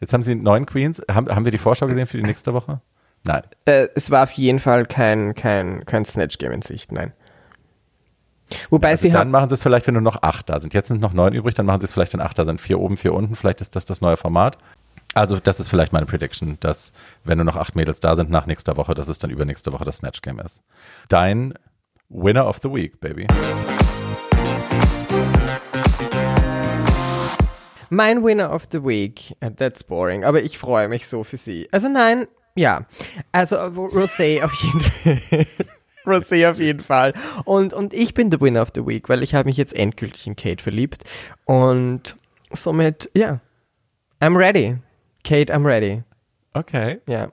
Jetzt 0.00 0.12
haben 0.12 0.22
sie 0.22 0.34
neun 0.34 0.66
Queens. 0.66 1.00
Haben, 1.10 1.28
haben 1.28 1.44
wir 1.44 1.52
die 1.52 1.58
Vorschau 1.58 1.86
gesehen 1.86 2.06
für 2.06 2.16
die 2.16 2.22
nächste 2.22 2.54
Woche? 2.54 2.80
Nein. 3.24 3.42
Äh, 3.66 3.88
es 3.94 4.10
war 4.10 4.22
auf 4.24 4.32
jeden 4.32 4.58
Fall 4.58 4.86
kein, 4.86 5.34
kein, 5.34 5.84
kein 5.84 6.04
Snatch-Game 6.04 6.52
in 6.52 6.62
Sicht, 6.62 6.90
nein. 6.90 7.12
Wobei 8.70 8.90
Also 8.90 9.02
sie 9.02 9.10
dann 9.10 9.30
machen 9.30 9.48
sie 9.48 9.54
es 9.54 9.62
vielleicht, 9.62 9.86
wenn 9.86 9.94
nur 9.94 10.02
noch 10.02 10.22
acht 10.22 10.48
da 10.48 10.58
sind. 10.58 10.74
Jetzt 10.74 10.88
sind 10.88 11.00
noch 11.00 11.12
neun 11.12 11.34
übrig, 11.34 11.54
dann 11.54 11.66
machen 11.66 11.80
sie 11.80 11.84
es 11.84 11.92
vielleicht, 11.92 12.12
wenn 12.14 12.20
acht 12.20 12.38
da 12.38 12.44
sind. 12.44 12.60
Vier 12.60 12.80
oben, 12.80 12.96
vier 12.96 13.14
unten. 13.14 13.36
Vielleicht 13.36 13.60
ist 13.60 13.76
das 13.76 13.84
das 13.84 14.00
neue 14.00 14.16
Format. 14.16 14.58
Also 15.14 15.38
das 15.38 15.60
ist 15.60 15.68
vielleicht 15.68 15.92
meine 15.92 16.06
Prediction, 16.06 16.56
dass 16.60 16.92
wenn 17.24 17.38
nur 17.38 17.44
noch 17.44 17.56
acht 17.56 17.76
Mädels 17.76 18.00
da 18.00 18.16
sind 18.16 18.30
nach 18.30 18.46
nächster 18.46 18.76
Woche, 18.76 18.94
dass 18.94 19.08
es 19.08 19.18
dann 19.18 19.30
übernächste 19.30 19.72
Woche 19.72 19.84
das 19.84 19.98
Snatch 19.98 20.22
Game 20.22 20.40
ist. 20.40 20.62
Dein 21.08 21.54
Winner 22.08 22.48
of 22.48 22.58
the 22.62 22.72
Week, 22.72 23.00
Baby. 23.00 23.26
Mein 27.90 28.24
Winner 28.24 28.52
of 28.52 28.64
the 28.72 28.82
Week, 28.82 29.36
äh, 29.40 29.50
that's 29.50 29.84
boring, 29.84 30.24
aber 30.24 30.42
ich 30.42 30.58
freue 30.58 30.88
mich 30.88 31.06
so 31.06 31.24
für 31.24 31.36
sie. 31.36 31.68
Also 31.72 31.88
nein, 31.88 32.26
ja. 32.54 32.86
Also 33.32 33.56
äh, 33.56 33.68
Rosé 33.68 34.42
auf 34.42 34.54
jeden 34.54 34.80
Fall. 34.80 35.46
Rosé 36.06 36.50
auf 36.50 36.58
jeden 36.58 36.80
Fall. 36.80 37.12
Und, 37.44 37.72
und 37.72 37.92
ich 37.92 38.14
bin 38.14 38.30
der 38.30 38.40
Winner 38.40 38.62
of 38.62 38.68
the 38.74 38.86
Week, 38.86 39.08
weil 39.08 39.22
ich 39.22 39.34
habe 39.34 39.48
mich 39.48 39.56
jetzt 39.56 39.74
endgültig 39.74 40.26
in 40.26 40.36
Kate 40.36 40.62
verliebt. 40.62 41.04
Und 41.44 42.16
somit, 42.52 43.10
ja, 43.14 43.40
I'm 44.20 44.36
ready. 44.36 44.78
Kate, 45.24 45.54
I'm 45.54 45.66
ready. 45.66 46.02
Okay. 46.54 47.00
Ja. 47.06 47.30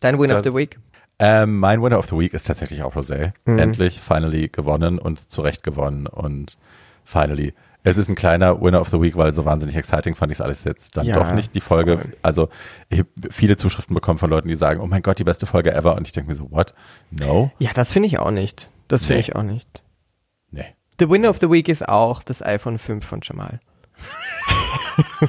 Dein 0.00 0.18
Winner 0.18 0.38
of 0.38 0.44
the 0.44 0.54
Week? 0.54 0.78
Ähm, 1.18 1.60
mein 1.60 1.80
Winner 1.80 1.98
of 1.98 2.06
the 2.06 2.18
Week 2.18 2.34
ist 2.34 2.48
tatsächlich 2.48 2.82
auch 2.82 2.96
Rosé. 2.96 3.32
Endlich, 3.44 4.00
finally 4.00 4.48
gewonnen 4.48 4.98
und 4.98 5.30
zu 5.30 5.42
Recht 5.42 5.62
gewonnen 5.62 6.08
und 6.08 6.58
finally. 7.04 7.54
Es 7.84 7.98
ist 7.98 8.08
ein 8.08 8.14
kleiner 8.14 8.60
Winner 8.62 8.80
of 8.80 8.88
the 8.90 9.00
Week, 9.00 9.16
weil 9.16 9.32
so 9.34 9.44
wahnsinnig 9.44 9.76
exciting 9.76 10.14
fand 10.14 10.30
ich 10.30 10.36
es 10.38 10.40
alles 10.40 10.62
jetzt 10.64 10.96
dann 10.96 11.04
Ja, 11.04 11.16
doch 11.16 11.32
nicht. 11.34 11.54
Die 11.54 11.60
Folge, 11.60 11.98
voll. 11.98 12.12
also 12.22 12.48
ich 12.88 13.00
habe 13.00 13.08
viele 13.30 13.56
Zuschriften 13.56 13.92
bekommen 13.94 14.18
von 14.18 14.30
Leuten, 14.30 14.46
die 14.48 14.54
sagen, 14.54 14.80
oh 14.80 14.86
mein 14.86 15.02
Gott, 15.02 15.18
die 15.18 15.24
beste 15.24 15.46
Folge 15.46 15.74
ever. 15.74 15.96
Und 15.96 16.06
ich 16.06 16.12
denke 16.12 16.30
mir 16.30 16.36
so, 16.36 16.50
what? 16.52 16.74
No? 17.10 17.50
Ja, 17.58 17.72
das 17.74 17.92
finde 17.92 18.06
ich 18.06 18.18
auch 18.20 18.30
nicht. 18.30 18.70
Das 18.88 19.02
finde 19.06 19.14
Nee. 19.14 19.20
ich 19.20 19.34
auch 19.36 19.42
nicht. 19.42 19.82
Nee. 20.50 20.74
The 21.00 21.08
Winner 21.10 21.30
of 21.30 21.38
the 21.40 21.50
Week 21.50 21.68
ist 21.68 21.88
auch 21.88 22.22
das 22.22 22.40
iPhone 22.42 22.78
5 22.78 23.04
von 23.04 23.20
Jamal. 23.22 23.58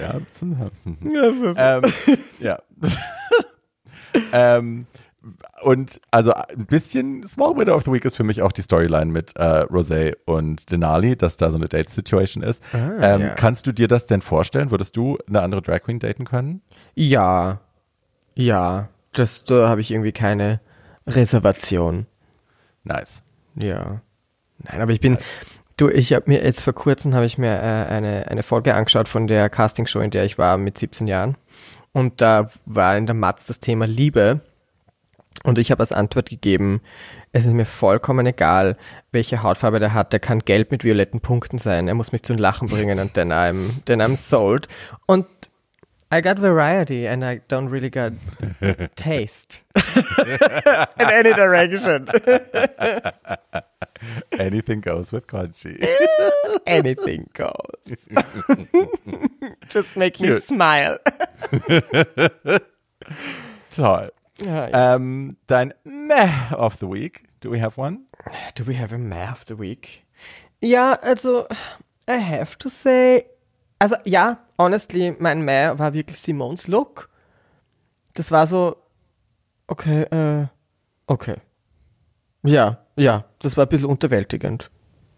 Ja, 0.00 0.10
ein 0.10 0.24
bisschen. 0.24 0.98
ähm, 1.56 1.82
ja. 2.40 2.58
ähm, 4.32 4.86
und 5.62 6.00
also 6.10 6.32
ein 6.32 6.66
bisschen 6.66 7.22
Small 7.24 7.56
Winner 7.56 7.74
of 7.74 7.84
the 7.84 7.92
Week 7.92 8.04
ist 8.04 8.16
für 8.16 8.24
mich 8.24 8.42
auch 8.42 8.52
die 8.52 8.62
Storyline 8.62 9.06
mit 9.06 9.36
äh, 9.36 9.64
Rosé 9.64 10.16
und 10.26 10.70
Denali, 10.70 11.16
dass 11.16 11.36
da 11.36 11.50
so 11.50 11.56
eine 11.56 11.68
Date-Situation 11.68 12.42
ist. 12.42 12.62
ähm, 12.74 13.20
ja. 13.20 13.28
Kannst 13.30 13.66
du 13.66 13.72
dir 13.72 13.88
das 13.88 14.06
denn 14.06 14.20
vorstellen? 14.20 14.70
Würdest 14.70 14.96
du 14.96 15.18
eine 15.26 15.40
andere 15.40 15.62
Drag 15.62 15.80
Queen 15.82 15.98
daten 15.98 16.24
können? 16.24 16.62
Ja. 16.94 17.60
Ja. 18.34 18.88
Das, 19.12 19.44
da 19.44 19.68
habe 19.68 19.80
ich 19.80 19.90
irgendwie 19.90 20.12
keine 20.12 20.60
Reservation. 21.06 22.06
Nice. 22.82 23.22
Ja. 23.56 24.00
Nein, 24.58 24.80
aber 24.80 24.92
ich 24.92 25.00
bin. 25.00 25.18
Du, 25.76 25.88
ich 25.88 26.12
habe 26.12 26.24
mir 26.28 26.44
jetzt 26.44 26.62
vor 26.62 26.72
kurzem 26.72 27.14
habe 27.14 27.26
ich 27.26 27.36
mir 27.36 27.52
äh, 27.52 27.86
eine, 27.86 28.28
eine 28.28 28.42
Folge 28.44 28.74
angeschaut 28.74 29.08
von 29.08 29.26
der 29.26 29.50
Castingshow, 29.50 30.00
in 30.00 30.10
der 30.10 30.24
ich 30.24 30.38
war 30.38 30.56
mit 30.56 30.78
17 30.78 31.08
Jahren. 31.08 31.36
Und 31.92 32.20
da 32.20 32.50
war 32.64 32.96
in 32.96 33.06
der 33.06 33.14
Matz 33.14 33.46
das 33.46 33.60
Thema 33.60 33.86
Liebe. 33.86 34.40
Und 35.42 35.58
ich 35.58 35.70
habe 35.70 35.80
als 35.80 35.92
Antwort 35.92 36.30
gegeben, 36.30 36.80
es 37.32 37.44
ist 37.44 37.52
mir 37.52 37.66
vollkommen 37.66 38.24
egal, 38.26 38.76
welche 39.10 39.42
Hautfarbe 39.42 39.80
der 39.80 39.92
hat. 39.92 40.12
Der 40.12 40.20
kann 40.20 40.38
gelb 40.40 40.70
mit 40.70 40.84
violetten 40.84 41.20
Punkten 41.20 41.58
sein. 41.58 41.88
Er 41.88 41.94
muss 41.94 42.12
mich 42.12 42.22
zum 42.22 42.38
Lachen 42.38 42.68
bringen 42.68 43.00
und 43.00 43.14
then 43.14 43.32
I'm, 43.32 43.70
then 43.84 44.00
I'm 44.00 44.16
sold. 44.16 44.68
Und 45.06 45.26
I 46.12 46.20
got 46.20 46.40
variety 46.40 47.08
and 47.08 47.24
I 47.24 47.40
don't 47.48 47.72
really 47.72 47.90
got 47.90 48.12
taste. 48.96 49.62
In 49.74 51.08
any 51.08 51.34
direction. 51.34 52.08
Anything 54.38 54.80
goes 54.80 55.12
with 55.12 55.26
Conchi. 55.26 55.84
Anything 56.66 57.28
goes. 57.34 58.06
Just 59.68 59.96
make 59.96 60.20
me 60.20 60.38
smile. 60.40 60.98
Toll. 63.70 64.10
Ja, 64.42 64.94
Ähm, 64.96 65.36
dein 65.46 65.74
Meh 65.84 66.54
of 66.56 66.76
the 66.80 66.88
Week. 66.88 67.28
Do 67.40 67.50
we 67.52 67.60
have 67.62 67.80
one? 67.80 68.00
Do 68.56 68.66
we 68.66 68.78
have 68.78 68.94
a 68.94 68.98
Meh 68.98 69.30
of 69.30 69.44
the 69.46 69.58
Week? 69.58 70.04
Ja, 70.60 70.94
also, 71.02 71.46
I 72.08 72.18
have 72.20 72.56
to 72.58 72.68
say, 72.68 73.26
also 73.78 73.96
ja, 74.04 74.38
honestly, 74.58 75.14
mein 75.18 75.44
Meh 75.44 75.78
war 75.78 75.92
wirklich 75.92 76.18
Simons 76.18 76.66
Look. 76.66 77.10
Das 78.14 78.30
war 78.30 78.46
so, 78.46 78.76
okay, 79.66 80.02
äh, 80.02 80.46
okay. 81.06 81.36
Ja, 82.42 82.78
ja, 82.96 83.24
das 83.40 83.56
war 83.56 83.66
ein 83.66 83.68
bisschen 83.68 83.86
unterwältigend. 83.88 84.70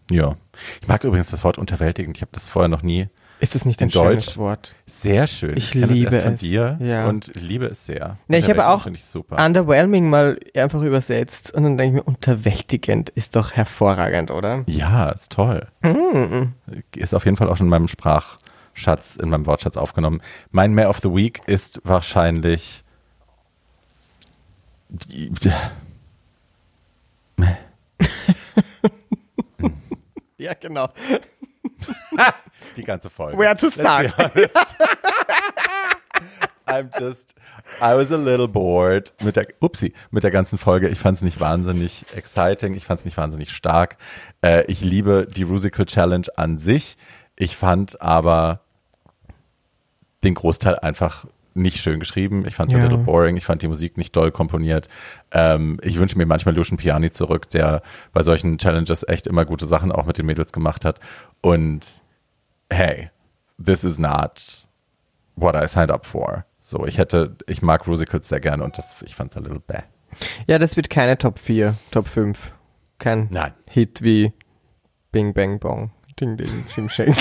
Ja. 0.09 0.35
Ich 0.81 0.87
mag 0.87 1.03
übrigens 1.03 1.31
das 1.31 1.43
Wort 1.43 1.57
unterwältigend. 1.57 2.17
Ich 2.17 2.21
habe 2.21 2.31
das 2.31 2.47
vorher 2.47 2.69
noch 2.69 2.81
nie. 2.81 3.09
Ist 3.39 3.53
das 3.53 3.65
nicht 3.65 3.81
In 3.81 3.87
ein 3.87 3.91
schönes 3.91 4.25
Deutsch? 4.25 4.37
Wort? 4.37 4.75
Sehr 4.87 5.27
schön. 5.27 5.55
Ich 5.57 5.71
kenn 5.71 5.87
liebe 5.89 6.15
erst 6.15 6.25
von 6.25 6.33
es. 6.33 6.39
dir 6.39 6.77
Ja. 6.81 7.07
und 7.07 7.31
liebe 7.35 7.65
es 7.67 7.85
sehr. 7.85 8.17
Ne, 8.27 8.39
ich 8.39 8.49
habe 8.49 8.67
auch 8.67 8.87
ich 8.87 9.03
underwhelming 9.29 10.09
mal 10.09 10.39
einfach 10.55 10.81
übersetzt 10.81 11.53
und 11.53 11.63
dann 11.63 11.77
denke 11.77 11.97
ich 11.99 12.03
mir, 12.03 12.07
unterwältigend 12.09 13.09
ist 13.11 13.35
doch 13.35 13.51
hervorragend, 13.53 14.31
oder? 14.31 14.63
Ja, 14.67 15.09
ist 15.09 15.31
toll. 15.31 15.67
Mhm. 15.83 16.53
Ist 16.95 17.13
auf 17.13 17.25
jeden 17.25 17.37
Fall 17.37 17.49
auch 17.49 17.57
schon 17.57 17.67
in 17.67 17.71
meinem 17.71 17.87
Sprachschatz, 17.87 19.17
in 19.17 19.29
meinem 19.29 19.45
Wortschatz 19.45 19.77
aufgenommen. 19.77 20.21
Mein 20.49 20.73
Mare 20.73 20.89
of 20.89 20.99
the 21.03 21.09
Week 21.13 21.41
ist 21.45 21.79
wahrscheinlich. 21.83 22.83
Ja, 30.39 30.53
genau. 30.53 30.87
Die 32.77 32.83
ganze 32.83 33.09
Folge. 33.09 33.37
Where 33.37 33.55
to 33.55 33.69
start? 33.69 34.13
I'm 36.67 36.89
just, 36.99 37.35
I 37.81 37.95
was 37.95 38.11
a 38.11 38.17
little 38.17 38.47
bored 38.47 39.13
mit 39.23 39.35
der, 39.37 39.47
upsie, 39.61 39.93
mit 40.11 40.23
der 40.23 40.31
ganzen 40.31 40.57
Folge. 40.57 40.89
Ich 40.89 40.99
fand 40.99 41.17
es 41.17 41.21
nicht 41.23 41.39
wahnsinnig 41.39 42.05
exciting, 42.13 42.73
ich 42.73 42.85
fand 42.85 42.99
es 42.99 43.05
nicht 43.05 43.17
wahnsinnig 43.17 43.51
stark. 43.51 43.97
Äh, 44.41 44.65
ich 44.67 44.81
liebe 44.81 45.27
die 45.33 45.43
Rusical 45.43 45.85
Challenge 45.85 46.27
an 46.35 46.57
sich. 46.57 46.97
Ich 47.37 47.55
fand 47.55 48.01
aber 48.01 48.59
den 50.23 50.33
Großteil 50.33 50.77
einfach 50.79 51.25
nicht 51.53 51.77
schön 51.79 51.99
geschrieben. 51.99 52.45
Ich 52.45 52.55
fand 52.55 52.69
es 52.71 52.73
Ja. 52.77 52.81
a 52.81 52.83
little 52.83 52.97
boring. 53.03 53.37
Ich 53.37 53.45
fand 53.45 53.61
die 53.61 53.67
Musik 53.69 53.97
nicht 53.97 54.15
doll 54.15 54.31
komponiert. 54.31 54.87
Ähm, 55.31 55.79
ich 55.83 55.97
wünsche 55.99 56.17
mir 56.17 56.25
manchmal 56.25 56.53
Lucian 56.55 56.77
Piani 56.77 57.11
zurück, 57.11 57.49
der 57.49 57.81
bei 58.13 58.23
solchen 58.23 58.57
Challenges 58.57 59.03
echt 59.07 59.25
immer 59.25 59.45
gute 59.45 59.65
Sachen 59.65 59.91
auch 59.91 60.05
mit 60.05 60.17
den 60.17 60.25
Mädels 60.25 60.51
gemacht 60.51 60.83
hat. 60.85 60.99
Und 61.41 62.01
hey, 62.71 63.09
this 63.57 63.83
is 63.83 63.99
not 63.99 64.65
what 65.35 65.55
I 65.55 65.67
signed 65.67 65.91
up 65.91 66.05
for. 66.05 66.45
So, 66.61 66.85
ich 66.85 66.97
hätte, 66.97 67.37
ich 67.47 67.61
mag 67.61 67.87
Musicals 67.87 68.27
sehr 68.27 68.39
gerne 68.39 68.63
und 68.63 68.77
das, 68.77 69.01
ich 69.05 69.15
fand 69.15 69.31
es 69.31 69.37
a 69.37 69.39
little 69.39 69.59
bäh. 69.59 69.83
Ja, 70.47 70.59
das 70.59 70.75
wird 70.75 70.89
keine 70.89 71.17
Top 71.17 71.39
4, 71.39 71.75
Top 71.91 72.07
5. 72.07 72.51
Kein 72.99 73.27
Nein. 73.31 73.53
Hit 73.69 74.01
wie 74.01 74.33
Bing 75.11 75.33
Bang 75.33 75.59
Bong. 75.59 75.91
Ding 76.19 76.35
Ding, 76.35 76.65
Ching 76.67 76.89
Shang. 76.89 77.13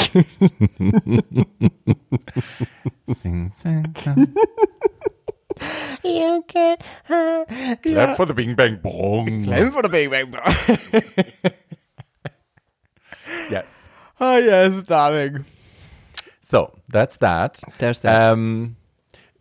Sing, 3.08 3.52
sing, 3.52 3.52
sing. 3.52 4.34
Clap 7.82 8.16
for 8.16 8.26
the 8.26 8.32
Bing 8.34 8.56
Bang 8.56 8.80
Bong. 8.82 9.44
Claim 9.44 9.70
for 9.70 9.82
the 9.82 9.88
Bing 9.90 10.10
Bang 10.10 10.30
Bong. 10.30 10.78
Yes. 13.50 13.75
Oh 14.20 14.36
yes, 14.36 14.82
darling. 14.84 15.44
So, 16.40 16.72
that's 16.88 17.16
that. 17.18 17.60
There's 17.78 17.98
that. 18.00 18.32
Ähm, 18.32 18.76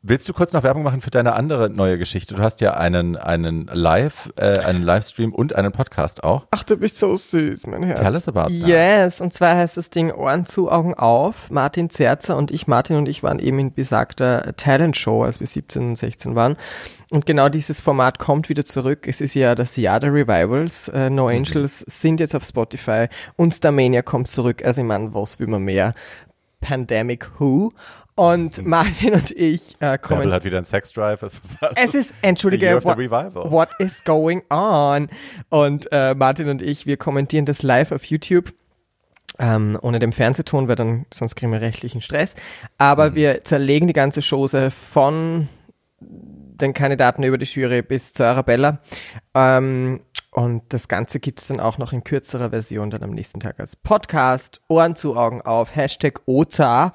willst 0.08 0.30
du 0.30 0.34
kurz 0.34 0.54
noch 0.54 0.64
Werbung 0.64 0.84
machen 0.84 1.02
für 1.02 1.10
deine 1.10 1.34
andere 1.34 1.70
neue 1.70 1.98
Geschichte? 1.98 2.36
Du 2.36 2.42
hast 2.42 2.62
ja 2.62 2.76
einen, 2.76 3.16
einen 3.16 3.68
Live, 3.74 4.32
äh, 4.36 4.60
einen 4.60 4.84
Livestream 4.84 5.34
und 5.34 5.56
einen 5.56 5.72
Podcast 5.72 6.24
auch. 6.24 6.48
Ach, 6.52 6.64
du 6.64 6.78
bist 6.78 7.00
so 7.00 7.16
süß, 7.16 7.66
mein 7.68 7.84
Herz. 7.84 8.00
Tell 8.00 8.14
us 8.14 8.28
about 8.28 8.42
that. 8.42 8.52
Yes, 8.52 9.22
und 9.22 9.34
zwar 9.34 9.56
heißt 9.56 9.78
das 9.78 9.90
Ding 9.90 10.12
Ohren 10.12 10.46
zu, 10.46 10.72
Augen 10.72 10.94
auf. 10.94 11.50
Martin 11.50 11.90
Zerzer 11.90 12.38
und 12.38 12.52
ich, 12.52 12.68
Martin 12.68 12.98
und 12.98 13.10
ich 13.10 13.24
waren 13.24 13.40
eben 13.40 13.60
in 13.60 13.74
besagter 13.74 14.56
Talent-Show, 14.56 15.24
als 15.24 15.40
wir 15.40 15.48
17 15.48 15.90
und 15.90 15.96
16 15.96 16.36
waren. 16.36 16.56
Und 17.10 17.26
genau 17.26 17.50
dieses 17.50 17.82
Format 17.82 18.20
kommt 18.20 18.50
wieder 18.50 18.66
zurück. 18.66 19.08
Es 19.08 19.22
ist 19.22 19.34
ja 19.34 19.56
das 19.56 19.76
Jahr 19.76 20.00
der 20.00 20.14
Revivals. 20.14 20.88
Äh, 20.90 21.10
no 21.10 21.26
Mhm. 21.26 21.38
Angels 21.38 21.80
sind 21.80 22.20
jetzt 22.20 22.36
auf 22.36 22.44
Spotify 22.44 23.08
und 23.36 23.54
Starmania 23.54 24.02
kommt 24.04 24.28
zurück. 24.28 24.64
Also 24.64 24.82
ich 24.82 24.88
meine, 24.88 25.14
was 25.14 25.40
will 25.40 25.48
man 25.48 25.64
mehr? 25.64 25.94
Pandemic 26.62 27.30
Who. 27.40 27.72
Und 28.16 28.66
Martin 28.66 29.14
und 29.14 29.32
ich 29.32 29.76
äh, 29.82 29.98
kommen 29.98 30.22
Bärbel 30.22 30.34
hat 30.36 30.46
wieder 30.46 30.58
einen 30.58 30.66
Sexdrive. 30.66 31.22
Es 31.22 31.40
ist, 31.40 31.62
alles 31.62 31.84
es 31.84 31.94
ist, 31.94 32.14
entschuldige, 32.22 32.82
what, 32.84 32.98
what 33.52 33.70
is 33.80 34.04
going 34.06 34.42
on? 34.50 35.10
Und 35.50 35.90
äh, 35.92 36.16
Martin 36.16 36.48
und 36.48 36.62
ich, 36.62 36.86
wir 36.86 36.96
kommentieren 36.96 37.46
das 37.46 37.62
live 37.62 37.92
auf 37.92 38.06
YouTube. 38.06 38.54
Ähm, 39.38 39.78
ohne 39.82 40.00
den 40.00 40.14
Fernsehton, 40.14 40.70
weil 40.70 40.78
dann 40.78 41.06
sonst 41.14 41.36
kriegen 41.36 41.52
wir 41.52 41.60
rechtlichen 41.60 42.00
Stress. 42.00 42.36
Aber 42.78 43.10
Mhm. 43.10 43.16
wir 43.16 43.44
zerlegen 43.44 43.88
die 43.90 43.94
ganze 43.94 44.22
Chose 44.22 44.72
von 44.72 45.50
den 46.00 46.74
Kandidaten 46.74 47.22
über 47.24 47.38
die 47.38 47.46
Jury 47.46 47.82
bis 47.82 48.14
zur 48.14 48.28
Arabella. 48.28 48.80
Ähm, 49.34 50.00
und 50.32 50.64
das 50.70 50.88
Ganze 50.88 51.20
gibt 51.20 51.42
es 51.42 51.48
dann 51.48 51.60
auch 51.60 51.78
noch 51.78 51.92
in 51.92 52.06
kürzerer 52.06 52.52
Version 52.52 52.90
dann 52.92 53.04
am 53.04 53.12
nächsten 53.12 53.42
Tag 53.42 53.60
als 53.60 53.76
Podcast. 53.76 54.62
Ohren 54.70 54.96
zu, 54.96 55.18
Augen 55.18 55.42
auf. 55.42 55.76
Hashtag 55.76 56.22
Oza. 56.26 56.94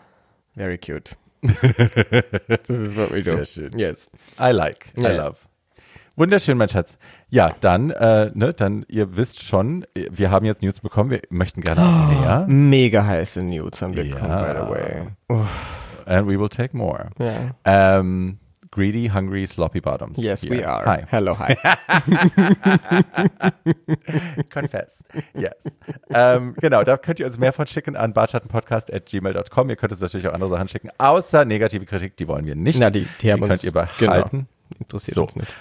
Very 0.56 0.78
cute. 0.78 1.16
das 1.42 2.68
ist 2.68 2.96
what 2.96 3.10
we 3.12 3.22
do. 3.22 3.36
Sehr 3.42 3.44
schön. 3.46 3.78
Yes. 3.78 4.08
I 4.38 4.50
like, 4.52 4.92
I 4.96 5.02
Ja. 5.02 5.26
love. 5.26 5.36
Wunderschön, 6.16 6.58
mein 6.58 6.68
Schatz. 6.68 6.98
Ja, 7.30 7.54
dann, 7.60 7.90
äh, 7.90 8.30
ne, 8.34 8.52
dann, 8.52 8.84
ihr 8.88 9.16
wisst 9.16 9.42
schon, 9.42 9.86
wir 9.94 10.30
haben 10.30 10.44
jetzt 10.44 10.60
News 10.62 10.80
bekommen, 10.80 11.10
wir 11.10 11.22
möchten 11.30 11.62
gerne 11.62 11.80
auch 11.80 12.08
mehr. 12.20 12.44
Mega 12.48 13.06
heiße 13.06 13.42
News 13.42 13.80
haben 13.80 13.94
wir 13.94 14.04
Ja. 14.04 14.14
bekommen, 14.16 14.36
by 14.44 14.60
the 14.60 14.70
way. 14.70 15.46
And 16.06 16.26
we 16.28 16.38
will 16.38 16.48
take 16.50 16.76
more. 16.76 17.08
Ja. 17.18 17.54
Ähm, 17.98 18.38
greedy, 18.70 19.08
hungry, 19.08 19.46
sloppy 19.46 19.80
bottoms. 19.80 20.18
Yes, 20.18 20.42
Here. 20.42 20.50
we 20.50 20.64
are. 20.64 20.84
Hi. 20.86 21.04
Hello, 21.10 21.34
hi. 21.38 21.56
Confess. 24.48 25.02
Yes. 25.34 25.76
ähm, 26.10 26.54
genau, 26.60 26.82
da 26.84 26.96
könnt 26.96 27.20
ihr 27.20 27.26
uns 27.26 27.38
mehr 27.38 27.52
von 27.52 27.66
schicken 27.66 27.96
an 27.96 28.12
bartschattenpodcast.gmail.com. 28.12 29.70
Ihr 29.70 29.76
könnt 29.76 29.92
uns 29.92 30.00
natürlich 30.00 30.28
auch 30.28 30.34
andere 30.34 30.50
Sachen 30.50 30.68
schicken, 30.68 30.90
außer 30.98 31.44
negative 31.44 31.84
Kritik, 31.86 32.16
die 32.16 32.28
wollen 32.28 32.46
wir 32.46 32.54
nicht. 32.54 32.78
Na, 32.78 32.90
die, 32.90 33.06
die 33.20 33.32
haben 33.32 33.46
könnt 33.46 33.64
ihr 33.64 33.72
behalten. 33.72 33.96
Genau, 33.98 34.46
interessiert 34.78 35.14
So. 35.14 35.24
uns 35.24 35.36
nicht. 35.36 35.52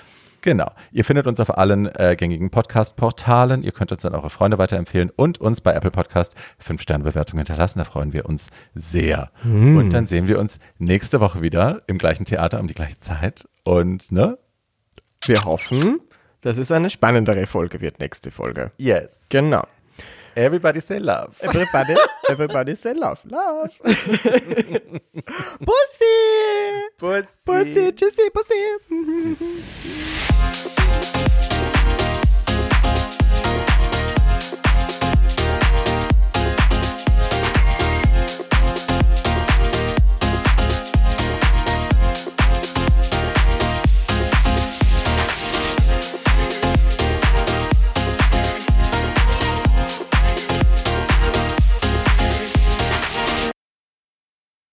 Genau. 0.42 0.72
Ihr 0.92 1.04
findet 1.04 1.28
uns 1.28 1.40
auf 1.40 1.58
allen 1.58 1.88
äh, 1.96 2.16
gängigen 2.18 2.50
Podcast-Portalen. 2.50 3.64
Ihr 3.64 3.72
könnt 3.72 3.92
uns 3.92 4.04
dann 4.04 4.16
eure 4.16 4.30
Freunde 4.30 4.58
weiterempfehlen 4.58 5.12
und 5.16 5.40
uns 5.40 5.62
bei 5.62 5.74
Apple 5.74 5.92
Podcast 5.92 6.36
5-Sterne-Bewertungen 6.66 7.40
hinterlassen. 7.40 7.80
Da 7.80 7.86
freuen 7.86 8.14
wir 8.14 8.26
uns 8.26 8.48
sehr. 8.74 9.32
Hm. 9.42 9.78
Und 9.78 9.94
dann 9.94 10.08
sehen 10.08 10.28
wir 10.28 10.40
uns 10.40 10.60
nächste 10.78 11.20
Woche 11.20 11.42
wieder 11.42 11.82
im 11.88 11.98
gleichen 11.98 12.26
Theater 12.26 12.60
um 12.60 12.68
die 12.68 12.74
gleiche 12.74 13.00
Zeit. 13.00 13.48
Und, 13.64 14.12
ne? 14.12 14.38
Wir 15.26 15.44
hoffen, 15.44 16.00
dass 16.42 16.58
es 16.58 16.72
eine 16.72 16.90
spannendere 16.90 17.46
Folge 17.46 17.82
wird, 17.82 18.00
nächste 18.00 18.32
Folge. 18.32 18.72
Yes. 18.78 19.20
Genau. 19.30 19.64
Everybody 20.40 20.80
say 20.80 21.00
love. 21.00 21.38
Everybody, 21.42 21.96
everybody 22.30 22.76
say 22.76 22.94
love, 22.94 23.20
love. 23.26 23.78
Pussy! 23.84 24.00
Pussy. 26.98 27.28
Pussy, 27.46 27.92
tschüssi, 27.92 28.30
Pussy. 28.34 28.80